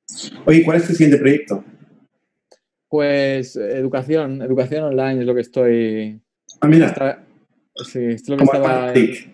sí, 0.08 0.34
Oye, 0.46 0.64
¿cuál 0.64 0.78
es 0.78 0.88
tu 0.88 0.94
siguiente 0.94 1.20
proyecto? 1.20 1.64
Pues 2.90 3.56
educación, 3.56 4.42
educación 4.42 4.84
online 4.86 5.20
es 5.20 5.28
lo 5.28 5.36
que 5.36 5.42
estoy... 5.42 6.22
Ah, 6.62 6.68
mira. 6.68 7.25
Sí, 7.84 8.06
es 8.06 8.28
lo 8.30 8.38
que 8.38 8.46
como 8.46 8.54
estaba. 8.54 8.92
Smartic. 8.94 9.30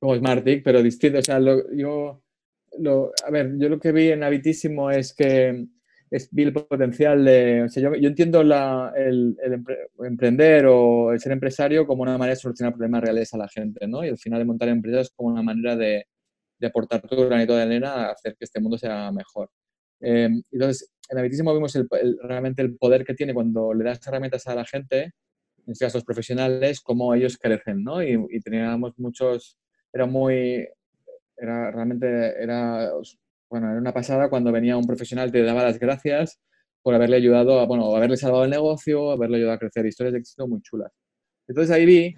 Como 0.00 0.16
Smartic, 0.16 0.62
pero 0.62 0.82
distinto. 0.82 1.18
O 1.18 1.22
sea, 1.22 1.40
yo. 1.72 2.22
Lo, 2.78 3.12
a 3.26 3.30
ver, 3.30 3.58
yo 3.58 3.68
lo 3.68 3.80
que 3.80 3.92
vi 3.92 4.12
en 4.12 4.22
Habitísimo 4.22 4.90
es 4.90 5.12
que 5.14 5.66
es, 6.10 6.28
vi 6.30 6.44
el 6.44 6.52
potencial 6.52 7.24
de. 7.24 7.62
O 7.62 7.68
sea, 7.68 7.82
yo, 7.82 7.94
yo 7.94 8.08
entiendo 8.08 8.42
la, 8.42 8.92
el, 8.96 9.36
el, 9.42 9.64
emprender 10.06 10.66
o 10.66 11.12
el 11.12 11.20
ser 11.20 11.32
empresario 11.32 11.86
como 11.86 12.02
una 12.02 12.18
manera 12.18 12.34
de 12.34 12.40
solucionar 12.40 12.74
problemas 12.74 13.02
reales 13.02 13.32
a 13.34 13.38
la 13.38 13.48
gente, 13.48 13.86
¿no? 13.88 14.04
Y 14.04 14.08
al 14.08 14.18
final 14.18 14.38
de 14.38 14.44
montar 14.44 14.68
empresas 14.68 15.10
como 15.16 15.30
una 15.30 15.42
manera 15.42 15.76
de, 15.76 16.06
de 16.58 16.66
aportar 16.66 17.00
tu 17.02 17.16
granito 17.16 17.56
de 17.56 17.62
arena 17.62 18.08
a 18.08 18.12
hacer 18.12 18.36
que 18.36 18.44
este 18.44 18.60
mundo 18.60 18.78
sea 18.78 19.10
mejor. 19.12 19.50
Eh, 20.00 20.28
entonces, 20.52 20.92
en 21.08 21.18
Habitísimo 21.18 21.54
vimos 21.54 21.74
el, 21.76 21.88
realmente 22.22 22.62
el 22.62 22.76
poder 22.76 23.04
que 23.04 23.14
tiene 23.14 23.34
cuando 23.34 23.72
le 23.74 23.84
das 23.84 24.06
herramientas 24.06 24.46
a 24.46 24.54
la 24.54 24.64
gente 24.64 25.12
en 25.68 25.72
este 25.72 25.84
caso 25.84 25.98
los 25.98 26.04
profesionales, 26.04 26.80
cómo 26.80 27.12
ellos 27.14 27.36
crecen, 27.36 27.84
¿no? 27.84 28.02
Y, 28.02 28.40
teníamos 28.40 28.98
muchos, 28.98 29.58
era 29.92 30.06
muy, 30.06 30.66
era 31.36 31.70
realmente, 31.70 32.06
era, 32.42 32.90
bueno, 33.50 33.70
era 33.70 33.78
una 33.78 33.92
pasada 33.92 34.30
cuando 34.30 34.50
venía 34.50 34.78
un 34.78 34.86
profesional, 34.86 35.30
te 35.30 35.42
daba 35.42 35.64
las 35.64 35.78
gracias 35.78 36.40
por 36.82 36.94
haberle 36.94 37.16
ayudado, 37.16 37.60
a, 37.60 37.66
bueno, 37.66 37.94
haberle 37.94 38.16
salvado 38.16 38.44
el 38.44 38.50
negocio, 38.50 39.10
haberle 39.10 39.36
ayudado 39.36 39.56
a 39.56 39.58
crecer, 39.58 39.84
historias 39.84 40.14
de 40.14 40.20
éxito 40.20 40.48
muy 40.48 40.62
chulas. 40.62 40.90
Entonces 41.46 41.70
ahí 41.76 41.84
vi 41.84 42.16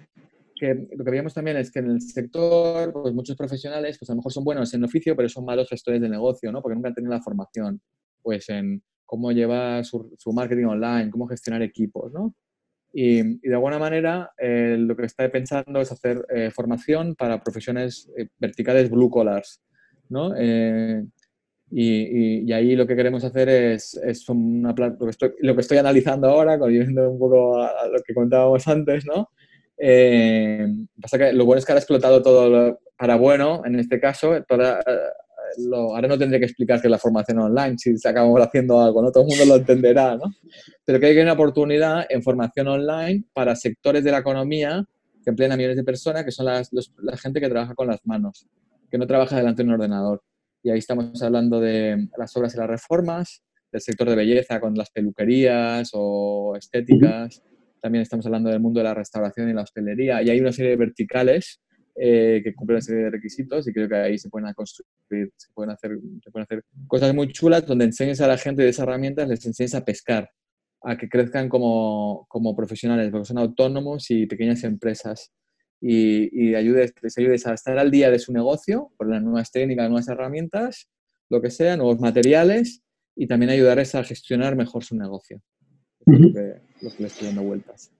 que 0.55 0.87
lo 0.95 1.03
que 1.03 1.11
veíamos 1.11 1.33
también 1.33 1.57
es 1.57 1.69
que 1.71 1.79
en 1.79 1.91
el 1.91 1.99
sector, 1.99 2.93
pues 2.93 3.13
muchos 3.13 3.35
profesionales, 3.35 3.97
pues 3.99 4.09
a 4.09 4.13
lo 4.13 4.17
mejor 4.17 4.31
son 4.31 4.45
buenos 4.45 4.73
en 4.73 4.79
el 4.79 4.85
oficio, 4.85 5.13
pero 5.13 5.27
son 5.27 5.43
malos 5.43 5.67
gestores 5.67 5.99
de 5.99 6.07
negocio, 6.07 6.53
¿no? 6.53 6.61
Porque 6.61 6.75
nunca 6.75 6.87
han 6.87 6.95
tenido 6.95 7.13
la 7.13 7.21
formación, 7.21 7.81
pues 8.21 8.47
en 8.47 8.81
cómo 9.05 9.33
llevar 9.33 9.83
su, 9.83 10.15
su 10.17 10.31
marketing 10.31 10.67
online, 10.67 11.11
cómo 11.11 11.27
gestionar 11.27 11.61
equipos, 11.63 12.13
¿no? 12.13 12.33
Y, 12.93 13.39
de 13.47 13.53
alguna 13.53 13.79
manera 13.79 14.31
eh, 14.37 14.75
lo 14.77 14.95
que 14.95 15.05
está 15.05 15.29
pensando 15.29 15.79
es 15.79 15.91
hacer 15.91 16.25
eh, 16.29 16.51
formación 16.51 17.15
para 17.15 17.41
profesiones 17.41 18.11
eh, 18.17 18.27
verticales 18.37 18.89
blue 18.89 19.09
collars, 19.09 19.61
¿no? 20.09 20.33
Y, 21.73 22.41
y, 22.43 22.51
ahí 22.51 22.75
lo 22.75 22.85
que 22.85 22.97
queremos 22.97 23.23
hacer 23.23 23.47
es, 23.47 23.93
es 23.93 24.27
una, 24.27 24.73
lo, 24.75 24.97
que 24.97 25.09
estoy, 25.09 25.31
lo 25.39 25.55
que 25.55 25.61
estoy 25.61 25.77
analizando 25.77 26.27
ahora, 26.27 26.57
viendo 26.57 27.09
un 27.09 27.17
poco 27.17 27.61
a, 27.61 27.87
lo 27.87 28.01
que 28.05 28.13
contábamos 28.13 28.67
antes, 28.67 29.05
¿no? 29.05 29.29
pasa 31.01 31.17
que 31.17 31.33
lo 31.33 31.45
bueno 31.45 31.57
es 31.59 31.65
que 31.65 31.71
ha 31.71 31.77
explotado 31.77 32.21
todo 32.21 32.79
para 32.97 33.15
bueno, 33.15 33.63
en 33.65 33.79
este 33.79 33.99
caso, 33.99 34.43
toda, 34.43 34.79
ahora 35.73 36.07
no 36.07 36.17
tendré 36.17 36.39
que 36.39 36.45
explicar 36.45 36.81
que 36.81 36.89
la 36.89 36.97
formación 36.97 37.39
online, 37.39 37.77
si 37.77 37.95
acabamos 38.07 38.41
haciendo 38.41 38.81
algo, 38.81 39.01
¿no? 39.01 39.11
Todo 39.11 39.23
el 39.23 39.29
mundo 39.29 39.45
lo 39.45 39.55
entenderá, 39.55 40.15
¿no? 40.15 40.23
Pero 40.85 40.99
que 40.99 41.07
hay 41.07 41.17
una 41.19 41.33
oportunidad 41.33 42.05
en 42.09 42.21
formación 42.23 42.67
online 42.67 43.23
para 43.33 43.55
sectores 43.55 44.03
de 44.03 44.11
la 44.11 44.19
economía 44.19 44.85
que 45.23 45.29
emplean 45.29 45.51
a 45.51 45.57
millones 45.57 45.77
de 45.77 45.83
personas, 45.83 46.25
que 46.25 46.31
son 46.31 46.45
la 46.45 47.17
gente 47.17 47.39
que 47.39 47.49
trabaja 47.49 47.75
con 47.75 47.87
las 47.87 47.99
manos, 48.05 48.47
que 48.89 48.97
no 48.97 49.05
trabaja 49.05 49.37
delante 49.37 49.63
de 49.63 49.69
un 49.69 49.75
ordenador. 49.75 50.23
Y 50.63 50.69
ahí 50.69 50.79
estamos 50.79 51.21
hablando 51.21 51.59
de 51.59 52.07
las 52.17 52.35
obras 52.37 52.53
y 52.55 52.57
las 52.57 52.67
reformas, 52.67 53.43
del 53.71 53.81
sector 53.81 54.09
de 54.09 54.15
belleza 54.15 54.59
con 54.59 54.75
las 54.75 54.89
peluquerías 54.89 55.89
o 55.93 56.55
estéticas. 56.57 57.41
También 57.81 58.01
estamos 58.01 58.25
hablando 58.25 58.49
del 58.49 58.59
mundo 58.59 58.79
de 58.79 58.83
la 58.83 58.93
restauración 58.93 59.49
y 59.49 59.53
la 59.53 59.63
hostelería. 59.63 60.21
Y 60.21 60.29
hay 60.29 60.39
una 60.39 60.51
serie 60.51 60.71
de 60.71 60.77
verticales 60.77 61.61
eh, 62.03 62.41
que 62.43 62.55
cumplen 62.55 62.77
una 62.77 62.81
serie 62.81 63.03
de 63.03 63.09
requisitos 63.11 63.67
y 63.67 63.71
creo 63.71 63.87
que 63.87 63.95
ahí 63.95 64.17
se 64.17 64.27
pueden 64.27 64.51
construir, 64.55 65.31
se 65.37 65.53
pueden 65.53 65.69
hacer, 65.69 65.99
se 66.23 66.31
pueden 66.31 66.45
hacer 66.45 66.63
cosas 66.87 67.13
muy 67.13 67.31
chulas 67.31 67.63
donde 67.67 67.85
enseñes 67.85 68.19
a 68.21 68.27
la 68.27 68.39
gente 68.39 68.63
de 68.63 68.69
esas 68.69 68.87
herramientas, 68.87 69.29
les 69.29 69.45
enseñes 69.45 69.75
a 69.75 69.85
pescar, 69.85 70.27
a 70.81 70.97
que 70.97 71.07
crezcan 71.07 71.47
como, 71.47 72.25
como 72.27 72.55
profesionales, 72.55 73.11
porque 73.11 73.27
son 73.27 73.37
autónomos 73.37 74.09
y 74.09 74.25
pequeñas 74.25 74.63
empresas. 74.63 75.31
Y, 75.79 76.49
y 76.49 76.55
ayudes, 76.55 76.91
les 77.03 77.15
ayudes 77.19 77.45
a 77.45 77.53
estar 77.53 77.77
al 77.77 77.91
día 77.91 78.09
de 78.09 78.17
su 78.17 78.33
negocio 78.33 78.91
por 78.97 79.07
las 79.07 79.21
nuevas 79.21 79.51
técnicas, 79.51 79.87
nuevas 79.87 80.07
herramientas, 80.07 80.89
lo 81.29 81.39
que 81.39 81.51
sea, 81.51 81.77
nuevos 81.77 81.99
materiales 81.99 82.81
y 83.15 83.27
también 83.27 83.51
ayudarles 83.51 83.93
a 83.93 84.03
gestionar 84.03 84.55
mejor 84.55 84.83
su 84.83 84.95
negocio. 84.95 85.39
Lo, 86.07 86.33
que, 86.33 86.61
lo 86.81 86.89
que 86.89 87.03
les 87.03 87.13
estoy 87.13 87.27
dando 87.27 87.43
vueltas. 87.43 87.91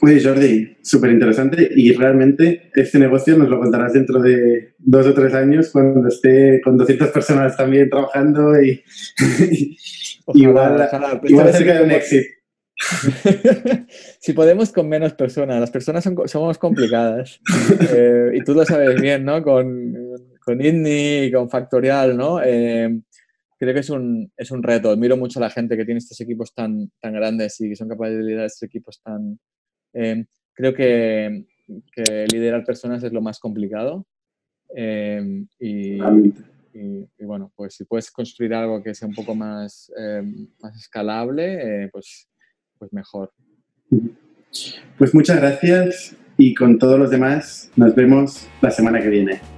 Oye, 0.00 0.22
Jordi, 0.22 0.76
súper 0.82 1.10
interesante 1.10 1.68
y 1.74 1.92
realmente 1.92 2.70
este 2.74 2.98
negocio 2.98 3.36
nos 3.36 3.48
lo 3.48 3.58
contarás 3.58 3.94
dentro 3.94 4.20
de 4.20 4.74
dos 4.78 5.06
o 5.06 5.14
tres 5.14 5.34
años 5.34 5.70
cuando 5.72 6.06
esté 6.06 6.60
con 6.62 6.76
200 6.76 7.08
personas 7.08 7.56
también 7.56 7.90
trabajando 7.90 8.60
y, 8.60 8.84
igual, 10.34 10.88
igual 11.24 11.52
cerca 11.52 11.74
de 11.74 11.84
un 11.84 11.90
éxito. 11.90 12.28
si 14.20 14.32
podemos 14.34 14.70
con 14.70 14.88
menos 14.88 15.14
personas, 15.14 15.58
las 15.58 15.70
personas 15.72 16.04
son, 16.04 16.16
somos 16.26 16.58
complicadas 16.58 17.40
eh, 17.92 18.30
y 18.34 18.44
tú 18.44 18.54
lo 18.54 18.64
sabes 18.64 19.00
bien, 19.00 19.24
¿no? 19.24 19.42
Con, 19.42 19.94
con 20.44 20.60
y 20.60 21.32
con 21.32 21.50
Factorial, 21.50 22.16
¿no? 22.16 22.40
Eh, 22.40 23.00
creo 23.58 23.74
que 23.74 23.80
es 23.80 23.90
un, 23.90 24.32
es 24.36 24.52
un 24.52 24.62
reto. 24.62 24.90
Admiro 24.90 25.16
mucho 25.16 25.40
a 25.40 25.42
la 25.42 25.50
gente 25.50 25.76
que 25.76 25.84
tiene 25.84 25.98
estos 25.98 26.20
equipos 26.20 26.54
tan, 26.54 26.92
tan 27.00 27.12
grandes 27.14 27.60
y 27.60 27.68
que 27.68 27.76
son 27.76 27.88
capaces 27.88 28.16
de 28.16 28.22
liderar 28.22 28.46
estos 28.46 28.62
equipos 28.62 29.00
tan, 29.02 29.40
eh, 29.98 30.24
creo 30.54 30.74
que, 30.74 31.44
liderar 32.32 32.64
personas 32.64 33.02
es 33.02 33.12
lo 33.12 33.20
más 33.20 33.38
complicado. 33.38 34.06
Eh, 34.74 35.44
y, 35.58 35.98
bueno, 37.20 37.52
pues 37.56 37.74
si 37.74 37.84
puedes 37.84 38.10
construir 38.10 38.54
algo 38.54 38.82
que 38.82 38.94
sea 38.94 39.08
un 39.08 39.14
poco 39.14 39.34
más, 39.34 39.92
eh, 39.98 40.22
más 40.62 40.76
escalable, 40.76 41.88
pues, 41.92 42.28
pues 42.78 42.92
mejor. 42.92 43.32
Pues 44.96 45.14
muchas 45.14 45.38
gracias 45.38 46.16
y 46.38 46.54
con 46.54 46.78
todos 46.78 46.98
los 46.98 47.10
demás 47.10 47.70
nos 47.76 47.94
vemos 47.94 48.48
la 48.62 48.70
semana 48.70 49.00
que 49.00 49.08
viene. 49.08 49.57